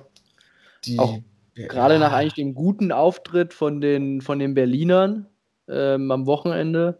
die 0.86 1.00
Auch- 1.00 1.20
Gerade 1.54 2.00
nach 2.00 2.12
eigentlich 2.12 2.34
dem 2.34 2.54
guten 2.54 2.92
Auftritt 2.92 3.54
von 3.54 3.80
den, 3.80 4.20
von 4.20 4.40
den 4.40 4.54
Berlinern 4.56 5.28
ähm, 5.70 6.12
am 6.12 6.26
Wochenende. 6.26 7.00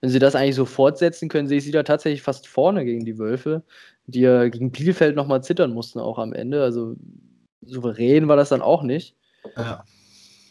Wenn 0.00 0.10
sie 0.10 0.18
das 0.18 0.34
eigentlich 0.34 0.54
so 0.54 0.64
fortsetzen 0.64 1.28
können, 1.28 1.48
sehe 1.48 1.58
ich 1.58 1.64
sie 1.64 1.72
da 1.72 1.82
tatsächlich 1.82 2.22
fast 2.22 2.46
vorne 2.46 2.84
gegen 2.84 3.04
die 3.04 3.18
Wölfe, 3.18 3.62
die 4.06 4.20
ja 4.20 4.48
gegen 4.48 4.70
Bielefeld 4.70 5.16
nochmal 5.16 5.42
zittern 5.42 5.72
mussten, 5.72 5.98
auch 5.98 6.18
am 6.18 6.32
Ende. 6.32 6.62
Also 6.62 6.96
souverän 7.62 8.28
war 8.28 8.36
das 8.36 8.50
dann 8.50 8.62
auch 8.62 8.82
nicht. 8.82 9.16
Ja. 9.56 9.84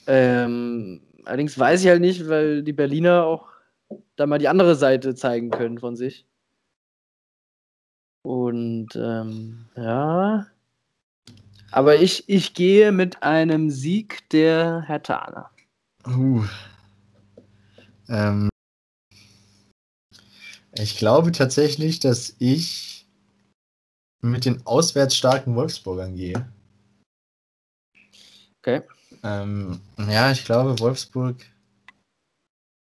Ähm, 0.08 1.02
allerdings 1.26 1.58
weiß 1.58 1.82
ich 1.82 1.88
halt 1.88 2.02
nicht, 2.02 2.28
weil 2.28 2.64
die 2.64 2.74
Berliner 2.74 3.24
auch 3.26 3.48
da 4.16 4.26
mal 4.26 4.40
die 4.40 4.48
andere 4.48 4.76
Seite 4.76 5.16
zeigen 5.16 5.50
können 5.50 5.80
von 5.80 5.96
sich. 5.96 6.26
Und 8.24 8.90
ähm, 8.96 9.68
ja. 9.78 10.48
Aber 11.72 11.96
ich, 11.96 12.28
ich 12.28 12.54
gehe 12.54 12.92
mit 12.92 13.24
einem 13.24 13.70
Sieg 13.70 14.30
der 14.30 14.82
Hertaner. 14.82 15.50
Uh. 16.06 16.44
Ähm, 18.10 18.50
ich 20.80 20.98
glaube 20.98 21.32
tatsächlich, 21.32 22.00
dass 22.00 22.36
ich 22.40 23.06
mit 24.22 24.46
den 24.46 24.66
auswärts 24.66 25.16
starken 25.16 25.56
Wolfsburgern 25.56 26.16
gehe. 26.16 26.52
Okay. 28.60 28.82
Ähm, 29.24 29.80
ja, 29.98 30.32
ich 30.32 30.44
glaube, 30.46 30.80
Wolfsburg 30.80 31.46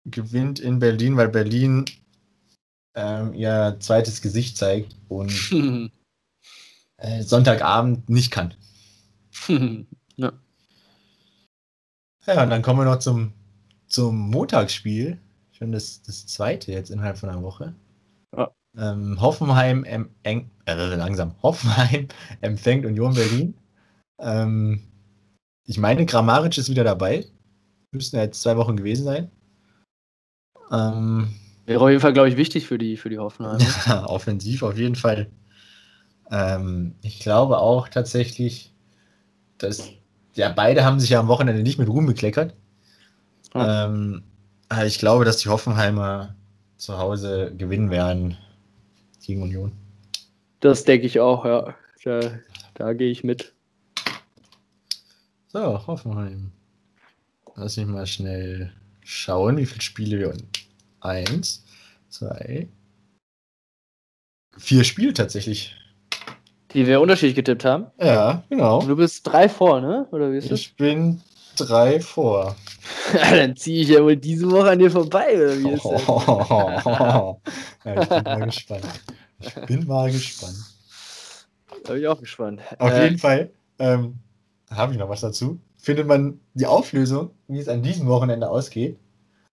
gewinnt 0.06 0.60
in 0.60 0.80
Berlin, 0.80 1.18
weil 1.18 1.30
Berlin 1.30 1.86
ähm, 2.96 3.34
ihr 3.34 3.78
zweites 3.80 4.22
Gesicht 4.22 4.58
zeigt 4.58 4.96
und 5.08 5.32
äh, 6.98 7.22
Sonntagabend 7.22 8.10
nicht 8.10 8.32
kann. 8.32 8.54
ja. 9.48 10.34
Ja, 12.26 12.44
und 12.44 12.50
dann 12.50 12.62
kommen 12.62 12.80
wir 12.80 12.86
noch 12.86 13.00
zum, 13.00 13.34
zum 13.88 14.30
Montagsspiel. 14.30 15.22
Schon 15.58 15.72
das, 15.72 16.04
das 16.04 16.28
zweite 16.28 16.72
jetzt 16.72 16.92
innerhalb 16.92 17.18
von 17.18 17.30
einer 17.30 17.42
Woche. 17.42 17.74
Ja. 18.36 18.52
Ähm, 18.78 19.20
Hoffenheim, 19.20 19.86
em, 19.86 20.12
eng, 20.22 20.52
äh, 20.66 20.96
langsam. 20.96 21.34
Hoffenheim 21.42 22.08
empfängt 22.42 22.86
Union 22.86 23.16
Berlin. 23.16 23.56
Ähm, 24.20 24.84
ich 25.66 25.80
meine, 25.80 26.06
Grammaric 26.06 26.58
ist 26.60 26.70
wieder 26.70 26.84
dabei. 26.84 27.26
Müssten 27.92 28.18
ja 28.18 28.24
jetzt 28.24 28.42
zwei 28.42 28.56
Wochen 28.58 28.78
gewesen 28.78 29.06
sein. 29.06 29.32
Ähm, 30.72 31.34
Wäre 31.66 31.82
auf 31.82 31.90
jeden 31.90 32.02
Fall, 32.02 32.14
glaube 32.14 32.30
ich, 32.30 32.38
wichtig 32.38 32.68
für 32.68 32.78
die, 32.78 32.96
für 32.96 33.10
die 33.10 33.18
Hoffenheim. 33.18 33.60
offensiv 34.06 34.62
auf 34.62 34.78
jeden 34.78 34.96
Fall. 34.96 35.28
Ähm, 36.30 36.94
ich 37.02 37.20
glaube 37.20 37.58
auch 37.58 37.88
tatsächlich, 37.88 38.74
dass 39.58 39.90
ja, 40.36 40.50
beide 40.50 40.86
haben 40.86 41.00
sich 41.00 41.10
ja 41.10 41.20
am 41.20 41.30
Wochenende 41.30 41.64
nicht 41.64 41.80
mit 41.80 41.90
Ruhm 41.90 42.06
bekleckert. 42.06 42.54
Ja. 43.56 43.86
Aber 44.70 44.86
ich 44.86 45.00
glaube, 45.00 45.26
dass 45.26 45.38
die 45.38 45.50
Hoffenheimer 45.50 46.36
zu 46.78 46.98
Hause 46.98 47.54
gewinnen 47.58 47.90
werden 47.90 48.38
gegen 49.26 49.42
Union. 49.42 49.72
Das 50.60 50.84
denke 50.84 51.08
ich 51.08 51.20
auch, 51.20 51.46
ja. 51.46 51.76
Da, 52.04 52.40
da 52.76 52.94
gehe 52.94 53.12
ich 53.12 53.24
mit. 53.24 53.54
So, 55.48 55.88
Hoffenheim. 55.88 56.52
Lass 57.56 57.78
mich 57.78 57.88
mal 57.88 58.06
schnell 58.06 58.72
schauen, 59.04 59.58
wie 59.58 59.66
viele 59.66 59.82
Spiele 59.82 60.20
wir. 60.20 60.34
Eins, 61.00 61.66
zwei, 62.10 62.68
vier 64.58 64.84
Spiele 64.84 65.14
tatsächlich. 65.14 65.76
Die 66.74 66.86
wir 66.86 67.02
unterschiedlich 67.02 67.36
getippt 67.36 67.66
haben. 67.66 67.88
Ja, 68.00 68.44
genau. 68.50 68.82
Und 68.82 68.88
du 68.88 68.96
bist 68.96 69.26
drei 69.26 69.50
vor, 69.50 69.82
ne? 69.82 70.08
Oder 70.12 70.32
wie 70.32 70.38
ist 70.38 70.52
das? 70.52 70.60
Ich 70.60 70.76
bin 70.76 71.22
drei 71.58 72.00
vor. 72.00 72.56
Dann 73.14 73.56
ziehe 73.56 73.82
ich 73.84 73.90
ja 73.90 74.04
wohl 74.04 74.16
diese 74.16 74.50
Woche 74.50 74.72
an 74.72 74.80
dir 74.80 74.92
vorbei, 74.92 75.36
oder 75.36 75.58
wie 75.58 75.72
ist 75.72 75.86
das? 75.86 76.08
ja, 77.86 78.02
ich 78.02 78.10
bin 78.10 78.24
mal 78.24 78.46
gespannt. 78.46 78.86
Ich 79.40 79.54
bin 79.66 79.88
mal 79.88 80.12
gespannt. 80.12 80.58
Da 81.84 81.94
bin 81.94 82.02
ich 82.02 82.08
auch 82.08 82.20
gespannt. 82.20 82.62
Auf 82.80 82.92
Äh, 82.92 83.04
jeden 83.04 83.18
Fall 83.18 83.52
ähm, 83.80 84.20
habe 84.72 84.94
ich 84.94 85.00
noch 85.00 85.10
was 85.10 85.22
dazu. 85.22 85.60
Findet 85.78 86.08
man 86.08 86.40
die 86.54 86.66
Auflösung, 86.66 87.32
wie 87.48 87.60
es 87.60 87.68
an 87.70 87.84
diesem 87.84 88.08
Wochenende 88.08 88.50
ausgeht. 88.50 88.98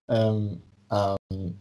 Ähm, 0.09 0.63
ähm, 0.91 1.59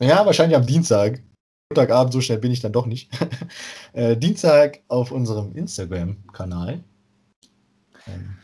ja, 0.00 0.24
wahrscheinlich 0.24 0.56
am 0.56 0.66
Dienstag. 0.66 1.22
Montagabend, 1.70 2.12
so 2.12 2.20
schnell 2.20 2.38
bin 2.38 2.52
ich 2.52 2.60
dann 2.60 2.72
doch 2.72 2.86
nicht. 2.86 3.10
äh, 3.92 4.16
Dienstag 4.16 4.80
auf 4.88 5.10
unserem 5.10 5.54
Instagram-Kanal, 5.54 6.84
ähm, 8.06 8.36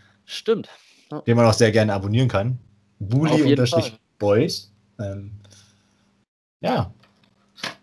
Stimmt. 1.12 1.26
den 1.26 1.36
man 1.36 1.46
auch 1.46 1.52
sehr 1.52 1.72
gerne 1.72 1.92
abonnieren 1.92 2.28
kann. 2.28 2.58
Bully-Boys. 3.00 4.72
Ähm, 4.98 5.32
ja, 6.60 6.92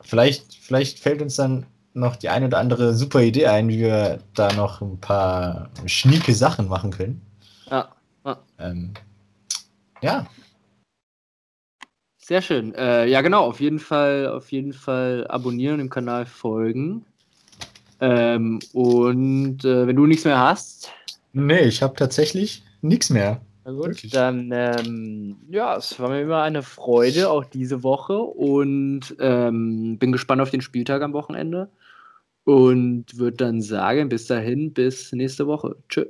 vielleicht, 0.01 0.56
vielleicht 0.56 0.99
fällt 0.99 1.22
uns 1.22 1.35
dann 1.35 1.65
noch 1.93 2.15
die 2.15 2.30
eine 2.30 2.47
oder 2.47 2.57
andere 2.57 2.93
super 2.93 3.22
Idee 3.22 3.47
ein, 3.47 3.68
wie 3.68 3.80
wir 3.80 4.19
da 4.34 4.51
noch 4.53 4.81
ein 4.81 4.99
paar 4.99 5.69
schnieke 5.85 6.34
Sachen 6.34 6.68
machen 6.68 6.91
können. 6.91 7.22
Ja, 7.69 7.89
Ähm, 8.57 8.93
ja, 10.01 10.27
sehr 12.30 12.43
schön. 12.43 12.76
Äh, 12.76 13.07
ja, 13.07 13.22
genau, 13.22 13.43
auf 13.43 13.60
jeden 13.60 13.80
Fall, 13.80 14.27
auf 14.27 14.51
jeden 14.51 14.72
Fall 14.72 15.26
abonnieren 15.30 15.73
und 15.73 15.80
dem 15.80 15.89
Kanal 15.89 16.27
folgen. 16.27 17.03
Ähm, 18.01 18.60
und 18.72 19.65
äh, 19.65 19.88
wenn 19.88 19.95
du 19.95 20.06
nichts 20.06 20.26
mehr 20.26 20.39
hast, 20.39 20.91
nee, 21.34 21.61
ich 21.61 21.81
habe 21.81 21.95
tatsächlich 21.95 22.64
nichts 22.81 23.10
mehr. 23.10 23.41
na 23.65 23.72
gut, 23.72 23.85
Wirklich? 23.85 24.11
dann 24.11 24.51
ähm, 24.53 25.38
ja, 25.49 25.76
es 25.77 25.99
war 25.99 26.10
mir 26.10 26.22
immer 26.22 26.41
eine 26.41 26.64
Freude, 26.64 27.30
auch 27.30 27.45
diese 27.45 27.84
Woche. 27.84 28.18
Und 28.18 29.15
ähm, 29.19 29.97
bin 29.99 30.11
gespannt 30.11 30.41
auf 30.41 30.51
den 30.51 30.61
Spieltag 30.61 31.01
am 31.01 31.14
Wochenende. 31.14 31.69
Und 32.45 33.18
würde 33.18 33.38
dann 33.38 33.61
sagen, 33.61 34.10
bis 34.10 34.26
dahin, 34.27 34.73
bis 34.73 35.11
nächste 35.11 35.45
Woche. 35.47 35.76
Tschö. 35.89 36.06